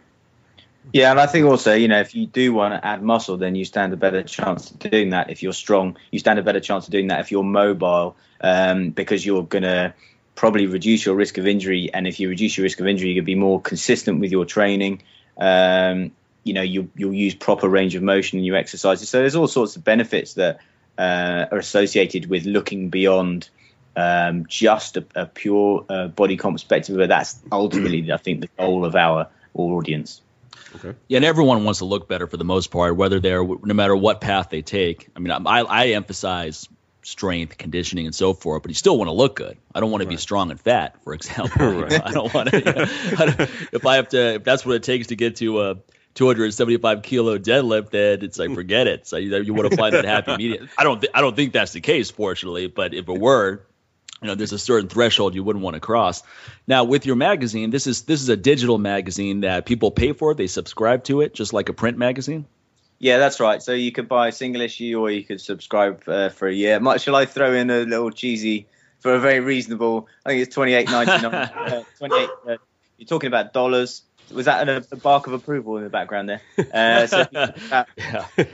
Yeah, 0.92 1.12
and 1.12 1.18
I 1.18 1.24
think 1.24 1.46
also, 1.46 1.72
you 1.72 1.88
know, 1.88 2.00
if 2.00 2.14
you 2.14 2.26
do 2.26 2.52
want 2.52 2.74
to 2.74 2.86
add 2.86 3.02
muscle, 3.02 3.38
then 3.38 3.54
you 3.54 3.64
stand 3.64 3.94
a 3.94 3.96
better 3.96 4.22
chance 4.22 4.70
of 4.70 4.78
doing 4.78 5.10
that. 5.10 5.30
If 5.30 5.42
you're 5.42 5.54
strong, 5.54 5.96
you 6.10 6.18
stand 6.18 6.38
a 6.38 6.42
better 6.42 6.60
chance 6.60 6.86
of 6.86 6.92
doing 6.92 7.06
that. 7.06 7.20
If 7.20 7.32
you're 7.32 7.42
mobile, 7.42 8.16
um, 8.42 8.90
because 8.90 9.24
you're 9.24 9.44
going 9.44 9.64
to 9.64 9.94
probably 10.34 10.66
reduce 10.66 11.06
your 11.06 11.14
risk 11.14 11.38
of 11.38 11.46
injury, 11.46 11.88
and 11.92 12.06
if 12.06 12.20
you 12.20 12.28
reduce 12.28 12.58
your 12.58 12.64
risk 12.64 12.80
of 12.80 12.86
injury, 12.86 13.08
you 13.08 13.14
can 13.14 13.24
be 13.24 13.34
more 13.34 13.62
consistent 13.62 14.20
with 14.20 14.30
your 14.30 14.44
training. 14.44 15.02
Um, 15.36 16.12
you 16.44 16.52
know, 16.52 16.62
you, 16.62 16.90
you'll 16.96 17.14
use 17.14 17.34
proper 17.34 17.68
range 17.68 17.94
of 17.94 18.02
motion 18.02 18.38
in 18.38 18.44
your 18.44 18.56
exercises. 18.56 19.08
So 19.08 19.18
there's 19.18 19.34
all 19.34 19.48
sorts 19.48 19.76
of 19.76 19.84
benefits 19.84 20.34
that 20.34 20.60
uh, 20.96 21.46
are 21.50 21.58
associated 21.58 22.30
with 22.30 22.44
looking 22.44 22.88
beyond 22.88 23.48
um, 23.96 24.46
just 24.46 24.96
a, 24.96 25.04
a 25.14 25.26
pure 25.26 25.84
uh, 25.88 26.08
body 26.08 26.36
comp 26.36 26.54
perspective. 26.54 26.96
But 26.96 27.08
that's 27.08 27.38
ultimately, 27.52 28.12
I 28.12 28.16
think, 28.16 28.42
the 28.42 28.50
goal 28.56 28.84
of 28.84 28.94
our 28.94 29.28
audience. 29.54 30.20
Okay. 30.76 30.94
Yeah, 31.08 31.16
and 31.16 31.24
everyone 31.24 31.64
wants 31.64 31.78
to 31.78 31.84
look 31.84 32.08
better 32.08 32.26
for 32.26 32.36
the 32.36 32.44
most 32.44 32.70
part, 32.70 32.96
whether 32.96 33.18
they're 33.18 33.44
no 33.44 33.74
matter 33.74 33.96
what 33.96 34.20
path 34.20 34.50
they 34.50 34.62
take. 34.62 35.08
I 35.16 35.20
mean, 35.20 35.30
I, 35.32 35.60
I 35.60 35.86
emphasize 35.88 36.68
strength, 37.06 37.56
conditioning, 37.56 38.06
and 38.06 38.14
so 38.14 38.34
forth, 38.34 38.62
but 38.62 38.70
you 38.70 38.74
still 38.74 38.98
want 38.98 39.08
to 39.08 39.12
look 39.12 39.36
good. 39.36 39.56
I 39.74 39.80
don't 39.80 39.90
want 39.90 40.02
to 40.02 40.08
right. 40.08 40.14
be 40.14 40.20
strong 40.20 40.50
and 40.50 40.60
fat, 40.60 41.02
for 41.04 41.14
example. 41.14 41.82
right. 41.82 42.04
I 42.04 42.10
don't 42.10 42.32
want 42.34 42.50
to. 42.50 42.58
You 42.58 42.64
know, 42.64 43.46
if 43.72 43.86
I 43.86 43.96
have 43.96 44.08
to, 44.08 44.34
if 44.34 44.44
that's 44.44 44.66
what 44.66 44.74
it 44.74 44.82
takes 44.82 45.08
to 45.08 45.16
get 45.16 45.36
to 45.36 45.62
a 45.62 45.76
275 46.14 47.02
kilo 47.02 47.38
deadlift, 47.38 47.90
then 47.90 48.22
it's 48.22 48.38
like 48.38 48.52
forget 48.54 48.88
it. 48.88 49.06
So 49.06 49.18
you, 49.18 49.36
you 49.40 49.54
want 49.54 49.70
to 49.70 49.76
find 49.76 49.94
that 49.94 50.04
happy 50.04 50.36
medium. 50.38 50.68
I 50.76 50.82
don't, 50.82 51.00
th- 51.00 51.12
I 51.14 51.20
don't 51.20 51.36
think 51.36 51.52
that's 51.52 51.72
the 51.72 51.80
case, 51.80 52.10
fortunately. 52.10 52.66
But 52.66 52.92
if 52.92 53.08
it 53.08 53.18
were, 53.18 53.62
you 54.20 54.28
know, 54.28 54.34
there's 54.34 54.52
a 54.52 54.58
certain 54.58 54.88
threshold 54.88 55.34
you 55.34 55.44
wouldn't 55.44 55.64
want 55.64 55.74
to 55.74 55.80
cross. 55.80 56.22
Now, 56.66 56.84
with 56.84 57.06
your 57.06 57.16
magazine, 57.16 57.70
this 57.70 57.86
is 57.86 58.02
this 58.02 58.20
is 58.22 58.28
a 58.30 58.36
digital 58.36 58.78
magazine 58.78 59.42
that 59.42 59.66
people 59.66 59.90
pay 59.90 60.12
for. 60.12 60.34
They 60.34 60.48
subscribe 60.48 61.04
to 61.04 61.20
it, 61.20 61.34
just 61.34 61.52
like 61.52 61.68
a 61.68 61.72
print 61.72 61.98
magazine. 61.98 62.46
Yeah, 62.98 63.18
that's 63.18 63.40
right. 63.40 63.62
So 63.62 63.72
you 63.72 63.92
could 63.92 64.08
buy 64.08 64.28
a 64.28 64.32
single 64.32 64.62
issue, 64.62 64.98
or 64.98 65.10
you 65.10 65.22
could 65.22 65.40
subscribe 65.40 66.02
uh, 66.06 66.30
for 66.30 66.48
a 66.48 66.54
year. 66.54 66.80
Might 66.80 67.00
shall 67.00 67.16
I 67.16 67.26
throw 67.26 67.52
in 67.52 67.70
a 67.70 67.80
little 67.80 68.10
cheesy 68.10 68.66
for 69.00 69.14
a 69.14 69.20
very 69.20 69.40
reasonable? 69.40 70.08
I 70.24 70.30
think 70.30 70.42
it's 70.42 70.54
twenty 70.54 70.74
eight 70.74 70.88
ninety 70.90 71.22
nine. 71.22 71.34
uh, 71.34 71.82
twenty 71.98 72.16
eight. 72.16 72.30
Uh, 72.48 72.56
you're 72.96 73.06
talking 73.06 73.28
about 73.28 73.52
dollars. 73.52 74.02
Was 74.32 74.46
that 74.46 74.68
a, 74.68 74.84
a, 74.90 74.96
bark 74.96 75.26
of 75.28 75.34
approval 75.34 75.76
in 75.76 75.84
the 75.84 75.90
background 75.90 76.28
there? 76.28 76.40
Uh, 76.72 77.06
so 77.06 77.26
yeah. 77.32 77.84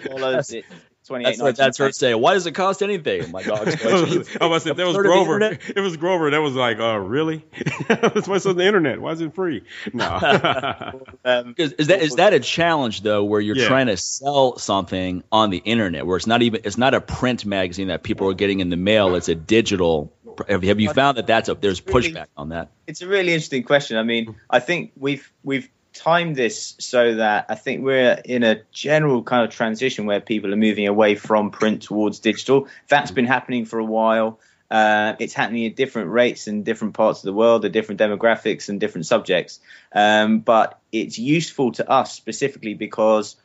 dollars. 0.05 0.53
It, 0.53 0.65
that's 1.09 1.41
what 1.41 1.57
that's 1.57 1.79
her 1.79 1.91
saying. 1.93 2.21
Why 2.21 2.35
does 2.35 2.47
it 2.47 2.53
cost 2.53 2.83
anything? 2.83 3.31
My 3.31 3.43
dog's 3.43 3.77
going. 3.83 4.25
I 4.41 4.47
was 4.47 4.67
if 4.67 4.77
that 4.77 4.87
was 4.87 4.97
Grover. 4.97 5.41
It 5.63 5.81
was 5.81 5.97
Grover. 5.97 6.31
That 6.31 6.39
was 6.39 6.55
like, 6.55 6.79
uh, 6.79 6.99
really? 6.99 7.45
that's 7.89 8.29
why 8.29 8.37
it's 8.37 8.47
on 8.47 8.57
the 8.57 8.65
internet. 8.65 9.01
Why 9.01 9.13
is 9.13 9.21
it 9.21 9.35
free? 9.35 9.65
No. 9.93 10.07
um, 11.25 11.55
is 11.59 11.89
that 11.89 12.03
is 12.03 12.17
that 12.17 12.33
a 12.35 12.41
challenge 12.41 13.03
though, 13.03 13.25
where 13.25 13.41
you're 13.41 13.57
yeah. 13.57 13.67
trying 13.67 13.87
to 13.87 13.97
sell 13.97 14.59
something 14.59 15.25
on 15.33 15.51
the 15.51 15.59
internet, 15.59 16.07
where 16.07 16.17
it's 16.17 16.27
not 16.27 16.43
even 16.43 16.61
it's 16.65 16.79
not 16.79 16.95
a 16.95 17.01
print 17.01 17.45
magazine 17.45 17.89
that 17.89 18.03
people 18.03 18.29
are 18.29 18.35
getting 18.35 18.61
in 18.61 18.71
the 18.71 18.77
mail. 18.77 19.15
It's 19.15 19.29
a 19.29 19.35
digital. 19.35 20.13
Have, 20.49 20.63
have 20.63 20.81
you 20.81 20.93
found 20.93 21.19
that 21.19 21.27
that's 21.27 21.49
a 21.49 21.55
there's 21.55 21.81
pushback 21.81 22.27
on 22.37 22.51
that? 22.51 22.71
It's 22.87 23.03
a 23.03 23.09
really 23.09 23.33
interesting 23.33 23.65
question. 23.65 23.97
I 23.97 24.03
mean, 24.03 24.37
I 24.49 24.61
think 24.61 24.93
we've 24.97 25.31
we've 25.43 25.69
time 25.93 26.35
this 26.35 26.75
so 26.79 27.17
that 27.17 27.47
I 27.49 27.55
think 27.55 27.85
we're 27.85 28.21
in 28.25 28.43
a 28.43 28.63
general 28.73 29.23
kind 29.23 29.45
of 29.45 29.55
transition 29.55 30.07
where 30.07 30.21
people 30.21 30.53
are 30.53 30.57
moving 30.57 30.87
away 30.87 31.15
from 31.15 31.51
print 31.51 31.83
towards 31.83 32.19
digital. 32.19 32.69
That's 32.89 33.11
been 33.11 33.27
happening 33.27 33.65
for 33.65 33.79
a 33.79 33.85
while. 33.85 34.41
Uh, 34.71 35.17
it's 35.19 35.35
happening 35.35 35.67
at 35.67 35.77
different 35.77 36.11
rates 36.11 36.49
in 36.49 36.63
different 36.63 36.95
parts 36.95 37.21
of 37.21 37.25
the 37.25 37.33
world, 37.35 37.65
at 37.67 37.73
different 37.73 38.01
demographics 38.01 38.71
and 38.71 38.81
different 38.81 39.07
subjects. 39.07 39.61
Um, 39.95 40.39
but 40.41 40.81
it's 40.91 41.19
useful 41.19 41.73
to 41.73 41.91
us 41.91 42.15
specifically 42.15 42.73
because 42.73 43.37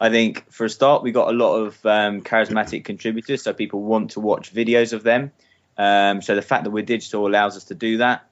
I 0.00 0.10
think 0.10 0.50
for 0.52 0.64
a 0.64 0.70
start 0.70 1.02
we 1.02 1.10
got 1.10 1.28
a 1.28 1.32
lot 1.32 1.56
of 1.56 1.84
um, 1.86 2.22
charismatic 2.22 2.84
contributors, 2.84 3.42
so 3.42 3.52
people 3.52 3.82
want 3.82 4.12
to 4.12 4.20
watch 4.20 4.54
videos 4.54 4.92
of 4.92 5.02
them. 5.02 5.32
Um, 5.76 6.22
so 6.22 6.36
the 6.36 6.42
fact 6.42 6.64
that 6.64 6.70
we're 6.70 6.84
digital 6.84 7.26
allows 7.26 7.56
us 7.56 7.64
to 7.64 7.74
do 7.74 7.98
that. 7.98 8.24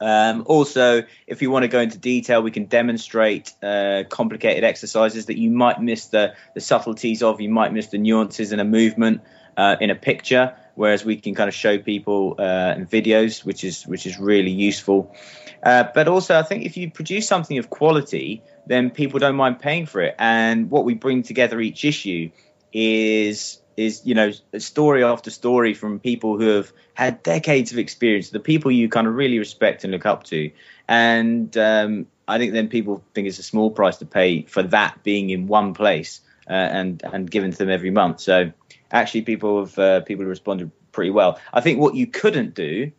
Um, 0.00 0.44
also, 0.46 1.04
if 1.26 1.42
you 1.42 1.50
want 1.50 1.62
to 1.62 1.68
go 1.68 1.80
into 1.80 1.98
detail, 1.98 2.42
we 2.42 2.50
can 2.50 2.66
demonstrate 2.66 3.52
uh, 3.62 4.04
complicated 4.08 4.64
exercises 4.64 5.26
that 5.26 5.38
you 5.38 5.50
might 5.50 5.80
miss 5.80 6.06
the, 6.06 6.34
the 6.54 6.60
subtleties 6.60 7.22
of, 7.22 7.40
you 7.40 7.48
might 7.48 7.72
miss 7.72 7.88
the 7.88 7.98
nuances 7.98 8.52
in 8.52 8.60
a 8.60 8.64
movement 8.64 9.22
uh, 9.56 9.76
in 9.80 9.90
a 9.90 9.94
picture, 9.94 10.54
whereas 10.74 11.04
we 11.04 11.16
can 11.16 11.34
kind 11.34 11.48
of 11.48 11.54
show 11.54 11.78
people 11.78 12.36
uh, 12.38 12.74
in 12.76 12.86
videos, 12.86 13.44
which 13.44 13.64
is 13.64 13.86
which 13.86 14.06
is 14.06 14.18
really 14.18 14.50
useful. 14.50 15.14
Uh, 15.62 15.84
but 15.94 16.08
also, 16.08 16.38
I 16.38 16.42
think 16.42 16.64
if 16.64 16.76
you 16.76 16.90
produce 16.90 17.26
something 17.26 17.58
of 17.58 17.70
quality, 17.70 18.42
then 18.66 18.90
people 18.90 19.18
don't 19.18 19.36
mind 19.36 19.58
paying 19.58 19.86
for 19.86 20.02
it. 20.02 20.14
And 20.18 20.70
what 20.70 20.84
we 20.84 20.94
bring 20.94 21.22
together 21.22 21.58
each 21.60 21.84
issue 21.84 22.30
is 22.72 23.60
is 23.76 24.02
you 24.04 24.14
know 24.14 24.32
story 24.58 25.04
after 25.04 25.30
story 25.30 25.74
from 25.74 26.00
people 26.00 26.38
who 26.38 26.48
have 26.48 26.72
had 26.94 27.22
decades 27.22 27.72
of 27.72 27.78
experience, 27.78 28.30
the 28.30 28.40
people 28.40 28.70
you 28.70 28.88
kind 28.88 29.06
of 29.06 29.14
really 29.14 29.38
respect 29.38 29.84
and 29.84 29.92
look 29.92 30.06
up 30.06 30.24
to, 30.24 30.50
and 30.88 31.56
um, 31.56 32.06
I 32.28 32.38
think 32.38 32.52
then 32.52 32.68
people 32.68 33.04
think 33.14 33.28
it's 33.28 33.38
a 33.38 33.42
small 33.42 33.70
price 33.70 33.98
to 33.98 34.06
pay 34.06 34.42
for 34.42 34.62
that 34.62 35.02
being 35.02 35.30
in 35.30 35.46
one 35.46 35.74
place 35.74 36.20
uh, 36.48 36.52
and 36.52 37.02
and 37.04 37.30
given 37.30 37.52
to 37.52 37.58
them 37.58 37.70
every 37.70 37.90
month. 37.90 38.20
So 38.20 38.52
actually, 38.90 39.22
people 39.22 39.60
have 39.60 39.78
uh, 39.78 40.00
people 40.00 40.24
have 40.24 40.30
responded 40.30 40.70
pretty 40.92 41.10
well. 41.10 41.38
I 41.52 41.60
think 41.60 41.78
what 41.78 41.94
you 41.94 42.06
couldn't 42.06 42.54
do 42.54 42.90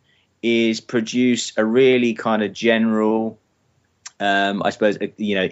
is 0.42 0.80
produce 0.80 1.52
a 1.56 1.64
really 1.64 2.14
kind 2.14 2.42
of 2.42 2.52
general 2.52 3.40
um, 4.20 4.62
I 4.64 4.70
suppose 4.70 4.98
you 5.16 5.34
know, 5.34 5.48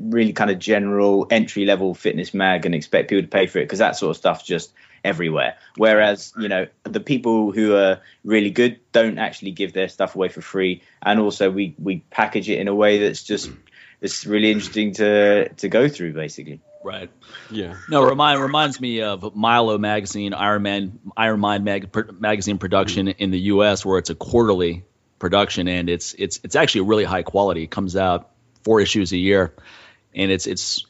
really 0.00 0.32
kind 0.32 0.50
of 0.50 0.58
general 0.58 1.26
entry 1.30 1.64
level 1.64 1.94
fitness 1.94 2.34
mag 2.34 2.66
and 2.66 2.74
expect 2.74 3.08
people 3.08 3.22
to 3.22 3.28
pay 3.28 3.46
for 3.46 3.58
it 3.58 3.64
because 3.64 3.78
that 3.78 3.96
sort 3.96 4.10
of 4.10 4.16
stuff's 4.16 4.44
just 4.44 4.72
everywhere. 5.04 5.56
Whereas 5.76 6.32
you 6.38 6.48
know 6.48 6.66
the 6.84 7.00
people 7.00 7.52
who 7.52 7.74
are 7.74 8.00
really 8.24 8.50
good 8.50 8.80
don't 8.92 9.18
actually 9.18 9.52
give 9.52 9.72
their 9.72 9.88
stuff 9.88 10.14
away 10.14 10.28
for 10.28 10.42
free, 10.42 10.82
and 11.02 11.20
also 11.20 11.50
we 11.50 11.74
we 11.78 12.00
package 12.10 12.50
it 12.50 12.58
in 12.58 12.68
a 12.68 12.74
way 12.74 12.98
that's 12.98 13.22
just 13.22 13.50
it's 14.00 14.26
really 14.26 14.50
interesting 14.50 14.92
to 14.94 15.48
to 15.48 15.68
go 15.68 15.88
through 15.88 16.12
basically. 16.12 16.60
Right. 16.84 17.10
Yeah. 17.50 17.74
No, 17.88 18.04
remind 18.04 18.40
reminds 18.40 18.80
me 18.80 19.02
of 19.02 19.34
Milo 19.34 19.76
magazine, 19.76 20.34
Iron 20.34 20.62
Man, 20.62 21.00
Iron 21.16 21.40
Mind 21.40 21.64
mag, 21.64 21.90
magazine 22.20 22.58
production 22.58 23.08
in 23.08 23.32
the 23.32 23.40
U.S., 23.40 23.84
where 23.84 23.98
it's 23.98 24.10
a 24.10 24.14
quarterly 24.14 24.84
production, 25.18 25.68
and 25.68 25.88
it's 25.88 26.14
it's 26.14 26.40
it's 26.42 26.56
actually 26.56 26.82
really 26.82 27.04
high 27.04 27.22
quality. 27.22 27.64
It 27.64 27.70
comes 27.70 27.96
out 27.96 28.30
four 28.62 28.80
issues 28.80 29.12
a 29.12 29.16
year, 29.16 29.54
and 30.14 30.30
it's 30.30 30.46
it's 30.46 30.84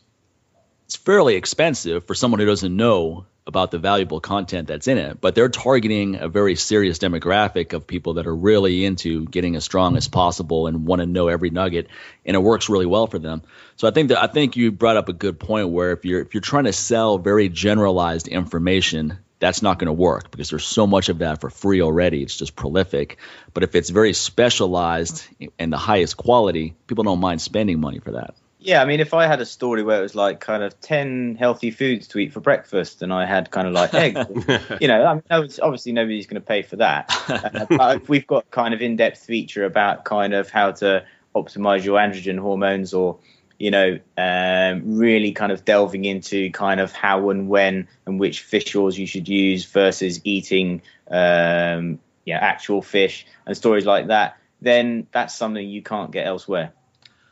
it's 0.87 0.97
fairly 0.97 1.35
expensive 1.35 2.07
for 2.07 2.15
someone 2.15 2.41
who 2.41 2.47
doesn't 2.47 2.75
know 2.75 3.27
about 3.47 3.71
the 3.71 3.79
valuable 3.79 4.21
content 4.21 4.67
that's 4.67 4.89
in 4.89 4.99
it. 4.99 5.21
But 5.21 5.37
they're 5.37 5.49
targeting 5.49 6.17
a 6.17 6.29
very 6.29 6.57
serious 6.57 6.99
demographic 6.99 7.73
of 7.73 7.87
people 7.87 8.15
that 8.15 8.27
are 8.27 8.35
really 8.35 8.85
into 8.85 9.25
getting 9.27 9.55
as 9.55 9.65
strong 9.65 9.97
as 9.97 10.09
possible 10.09 10.67
and 10.67 10.85
want 10.85 11.01
to 11.01 11.07
know 11.07 11.29
every 11.29 11.51
nugget, 11.51 11.89
and 12.25 12.35
it 12.35 12.41
works 12.41 12.69
really 12.69 12.87
well 12.87 13.07
for 13.07 13.21
them. 13.21 13.43
So 13.77 13.87
I 13.87 13.93
think 13.93 14.09
that 14.09 14.23
I 14.23 14.27
think 14.27 14.57
you 14.57 14.73
brought 14.73 14.97
up 14.97 15.09
a 15.09 15.13
good 15.13 15.39
point 15.39 15.69
where 15.69 15.93
if 15.93 16.05
you're 16.05 16.21
if 16.23 16.35
you're 16.35 16.41
trying 16.41 16.65
to 16.65 16.73
sell 16.73 17.19
very 17.19 17.49
generalized 17.49 18.27
information 18.27 19.19
that's 19.39 19.63
not 19.63 19.79
going 19.79 19.87
to 19.87 19.93
work 19.93 20.31
because 20.31 20.51
there's 20.51 20.65
so 20.65 20.87
much 20.87 21.09
of 21.09 21.19
that 21.19 21.41
for 21.41 21.51
free 21.51 21.83
already. 21.83 22.23
It's 22.23 22.37
just 22.37 22.57
prolific. 22.57 23.19
But 23.53 23.63
if 23.63 23.75
it's 23.75 23.91
very 23.91 24.13
specialized 24.13 25.27
and 25.59 25.73
the 25.73 25.79
highest 25.79 26.17
quality, 26.17 26.75
people 26.87 27.05
don't 27.05 27.21
mind 27.21 27.41
spending 27.41 27.81
money 27.81 27.99
for 27.99 28.13
that. 28.13 28.35
Yeah, 28.59 28.83
I 28.83 28.85
mean, 28.87 28.99
if 28.99 29.15
I 29.15 29.27
had 29.27 29.41
a 29.41 29.47
story 29.47 29.83
where 29.83 30.01
it 30.01 30.03
was 30.03 30.15
like 30.15 30.41
kind 30.41 30.63
of 30.63 30.81
10 30.81 31.37
healthy 31.39 31.71
foods 31.71 32.09
to 32.09 32.19
eat 32.19 32.33
for 32.33 32.41
breakfast 32.41 33.03
and 33.03 33.13
I 33.13 33.25
had 33.25 33.51
kind 33.51 33.69
of 33.69 33.75
like 33.75 33.95
eggs, 33.95 34.27
you 34.81 34.89
know, 34.89 35.05
I 35.05 35.15
mean, 35.15 35.23
obviously 35.31 35.93
nobody's 35.93 36.27
going 36.27 36.41
to 36.41 36.47
pay 36.47 36.63
for 36.63 36.77
that. 36.77 37.11
Uh, 37.29 37.67
but 37.69 37.97
if 38.03 38.09
we've 38.09 38.27
got 38.27 38.51
kind 38.51 38.75
of 38.75 38.81
in 38.81 38.97
depth 38.97 39.25
feature 39.25 39.65
about 39.65 40.05
kind 40.05 40.35
of 40.35 40.51
how 40.51 40.73
to 40.73 41.05
optimize 41.35 41.85
your 41.85 41.99
androgen 41.99 42.39
hormones 42.39 42.95
or 42.95 43.19
you 43.59 43.71
know, 43.71 43.99
um, 44.17 44.99
really 44.99 45.33
kind 45.33 45.53
of 45.53 45.65
delving 45.65 46.05
into 46.05 46.51
kind 46.51 46.81
of 46.81 46.93
how 46.93 47.31
and 47.31 47.49
when 47.49 47.89
and 48.07 48.21
which 48.21 48.43
fish 48.43 48.75
oils 48.77 48.99
you 48.99 49.07
should 49.07 49.29
use 49.29 49.65
versus 49.65 50.21
eating, 50.25 50.83
um, 51.11 51.99
yeah, 52.25 52.39
actual 52.39 52.83
fish 52.83 53.27
and 53.47 53.57
stories 53.57 53.87
like 53.87 54.09
that, 54.09 54.37
then 54.61 55.07
that's 55.13 55.35
something 55.35 55.67
you 55.69 55.83
can't 55.83 56.11
get 56.11 56.27
elsewhere. 56.27 56.73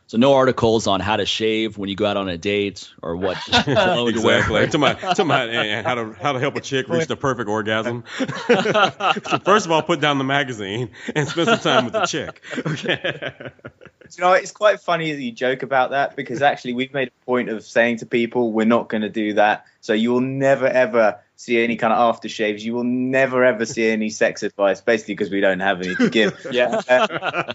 So 0.07 0.19
no 0.19 0.35
articles 0.35 0.85
on 0.85 0.99
how 0.99 1.15
to 1.15 1.25
shave 1.25 1.79
when 1.79 1.89
you 1.89 1.95
go 1.95 2.05
out 2.05 2.15
on 2.15 2.29
a 2.29 2.37
date 2.37 2.91
or 3.01 3.15
what 3.15 3.37
clothes 3.41 4.13
to 4.13 4.21
wear. 4.21 4.67
to 4.67 4.77
my, 4.77 4.93
to 4.93 5.25
my, 5.25 5.43
and 5.45 5.85
how 5.85 5.95
to 5.95 6.13
how 6.13 6.31
to 6.33 6.39
help 6.39 6.55
a 6.55 6.61
chick 6.61 6.87
reach 6.87 7.07
the 7.07 7.15
perfect 7.15 7.49
orgasm. 7.49 8.03
so 8.19 9.39
first 9.43 9.65
of 9.65 9.71
all, 9.71 9.81
put 9.81 10.01
down 10.01 10.19
the 10.19 10.23
magazine 10.23 10.91
and 11.15 11.27
spend 11.27 11.47
some 11.47 11.59
time 11.59 11.85
with 11.85 11.93
the 11.93 12.05
chick. 12.05 12.43
Okay. 12.55 13.31
you 14.15 14.21
know, 14.23 14.33
it's 14.33 14.51
quite 14.51 14.79
funny 14.79 15.11
that 15.11 15.21
you 15.21 15.31
joke 15.31 15.63
about 15.63 15.89
that 15.89 16.15
because 16.15 16.43
actually 16.43 16.73
we've 16.73 16.93
made 16.93 17.07
a 17.07 17.25
point 17.25 17.49
of 17.49 17.63
saying 17.65 17.97
to 17.97 18.05
people 18.05 18.51
we're 18.51 18.65
not 18.65 18.89
going 18.89 19.01
to 19.01 19.09
do 19.09 19.33
that. 19.33 19.65
So 19.81 19.93
you 19.93 20.11
will 20.11 20.21
never 20.21 20.67
ever 20.67 21.19
see 21.35 21.63
any 21.63 21.75
kind 21.75 21.93
of 21.93 22.15
aftershaves. 22.15 22.61
You 22.61 22.73
will 22.73 22.83
never 22.83 23.43
ever 23.43 23.65
see 23.65 23.89
any 23.89 24.09
sex 24.09 24.43
advice, 24.43 24.81
basically 24.81 25.15
because 25.15 25.29
we 25.29 25.41
don't 25.41 25.59
have 25.59 25.81
any 25.81 25.95
to 25.95 26.09
give. 26.09 26.33
Yeah. 26.51 26.81
Uh, 26.87 27.53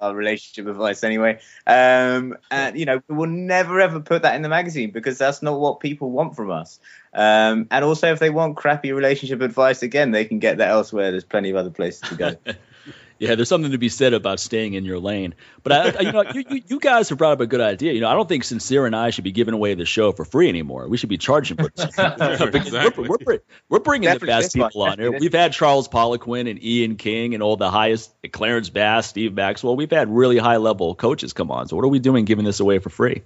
our 0.00 0.14
relationship 0.14 0.66
advice 0.66 1.02
anyway. 1.02 1.40
Um, 1.66 2.36
and 2.50 2.78
you 2.78 2.84
know, 2.84 3.02
we 3.08 3.16
will 3.16 3.26
never 3.26 3.80
ever 3.80 4.00
put 4.00 4.22
that 4.22 4.34
in 4.34 4.42
the 4.42 4.48
magazine 4.48 4.90
because 4.90 5.18
that's 5.18 5.42
not 5.42 5.58
what 5.58 5.80
people 5.80 6.10
want 6.10 6.36
from 6.36 6.50
us. 6.50 6.78
Um, 7.12 7.66
and 7.70 7.84
also, 7.84 8.12
if 8.12 8.18
they 8.18 8.30
want 8.30 8.56
crappy 8.56 8.92
relationship 8.92 9.40
advice, 9.40 9.82
again, 9.82 10.12
they 10.12 10.24
can 10.24 10.38
get 10.38 10.58
that 10.58 10.68
elsewhere. 10.68 11.10
There's 11.10 11.24
plenty 11.24 11.50
of 11.50 11.56
other 11.56 11.70
places 11.70 12.08
to 12.08 12.14
go. 12.14 12.36
Yeah, 13.18 13.34
there's 13.34 13.50
something 13.50 13.72
to 13.72 13.78
be 13.78 13.90
said 13.90 14.14
about 14.14 14.40
staying 14.40 14.72
in 14.72 14.86
your 14.86 14.98
lane. 14.98 15.34
But 15.62 15.72
I, 15.72 15.90
I, 15.90 16.00
you 16.00 16.12
know, 16.12 16.24
you, 16.32 16.44
you, 16.48 16.62
you 16.68 16.80
guys 16.80 17.10
have 17.10 17.18
brought 17.18 17.32
up 17.32 17.40
a 17.40 17.46
good 17.46 17.60
idea. 17.60 17.92
You 17.92 18.00
know, 18.00 18.08
I 18.08 18.14
don't 18.14 18.26
think 18.26 18.44
Sincere 18.44 18.86
and 18.86 18.96
I 18.96 19.10
should 19.10 19.24
be 19.24 19.32
giving 19.32 19.52
away 19.52 19.74
the 19.74 19.84
show 19.84 20.12
for 20.12 20.24
free 20.24 20.48
anymore. 20.48 20.88
We 20.88 20.96
should 20.96 21.10
be 21.10 21.18
charging 21.18 21.58
for 21.58 21.70
this. 21.74 21.94
Exactly. 21.98 23.08
we're, 23.08 23.16
we're, 23.26 23.38
we're 23.68 23.78
bringing 23.80 24.06
Definitely 24.06 24.26
the 24.26 24.40
best 24.40 24.54
people 24.54 24.82
on 24.82 24.98
here. 24.98 25.12
We've 25.12 25.34
had 25.34 25.52
Charles 25.52 25.86
Poliquin 25.86 26.48
and 26.50 26.62
Ian 26.64 26.96
King 26.96 27.34
and 27.34 27.42
all 27.42 27.56
the 27.56 27.70
highest 27.70 28.10
Clarence 28.32 28.70
Bass, 28.70 29.08
Steve 29.08 29.34
Maxwell. 29.34 29.76
We've 29.76 29.90
had 29.90 30.08
really 30.08 30.38
high 30.38 30.56
level 30.56 30.94
coaches 30.94 31.34
come 31.34 31.50
on. 31.50 31.68
So 31.68 31.76
what 31.76 31.84
are 31.84 31.88
we 31.88 31.98
doing 31.98 32.24
giving 32.24 32.46
this 32.46 32.60
away 32.60 32.78
for 32.78 32.88
free? 32.88 33.22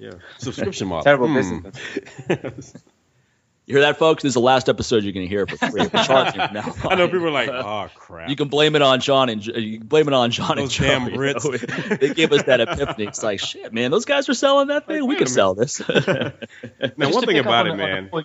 Yeah, 0.00 0.10
subscription 0.38 0.88
model. 0.88 1.04
Terrible 1.04 1.28
Hmm. 1.28 1.60
business. 1.60 2.74
You 3.66 3.76
hear 3.76 3.82
that, 3.82 3.98
folks? 3.98 4.22
This 4.22 4.30
is 4.30 4.34
the 4.34 4.40
last 4.40 4.68
episode 4.68 5.04
you're 5.04 5.14
going 5.14 5.24
to 5.26 5.28
hear 5.28 5.46
for 5.46 5.56
free. 5.56 5.86
We're 5.86 5.88
charging 6.04 6.38
from 6.38 6.52
now 6.52 6.74
I 6.84 6.96
know 6.96 7.06
people 7.08 7.28
are 7.28 7.30
like, 7.30 7.48
oh 7.48 7.88
crap. 7.94 8.28
You 8.28 8.36
can 8.36 8.48
blame 8.48 8.76
it 8.76 8.82
on 8.82 9.00
Jon 9.00 9.30
and 9.30 9.44
you 9.44 9.78
can 9.78 9.86
blame 9.86 10.06
it 10.06 10.12
on 10.12 10.30
Jon 10.30 10.58
and 10.58 10.66
Those 10.66 10.74
Joe. 10.74 10.84
damn 10.84 11.08
you 11.08 11.16
know? 11.16 11.38
they 11.96 12.12
gave 12.12 12.30
us 12.32 12.42
that 12.42 12.60
epiphany. 12.60 13.06
It's 13.06 13.22
like 13.22 13.40
shit, 13.40 13.72
man. 13.72 13.90
Those 13.90 14.04
guys 14.04 14.28
were 14.28 14.34
selling 14.34 14.68
that 14.68 14.86
thing. 14.86 15.00
Like, 15.00 15.08
we 15.08 15.16
could 15.16 15.30
sell 15.30 15.54
this. 15.54 15.80
now, 15.88 16.32
Just 16.98 17.14
one 17.14 17.24
thing 17.24 17.38
about 17.38 17.66
on 17.68 17.74
it, 17.74 17.76
the- 17.78 17.82
on 17.84 18.10
man. 18.12 18.24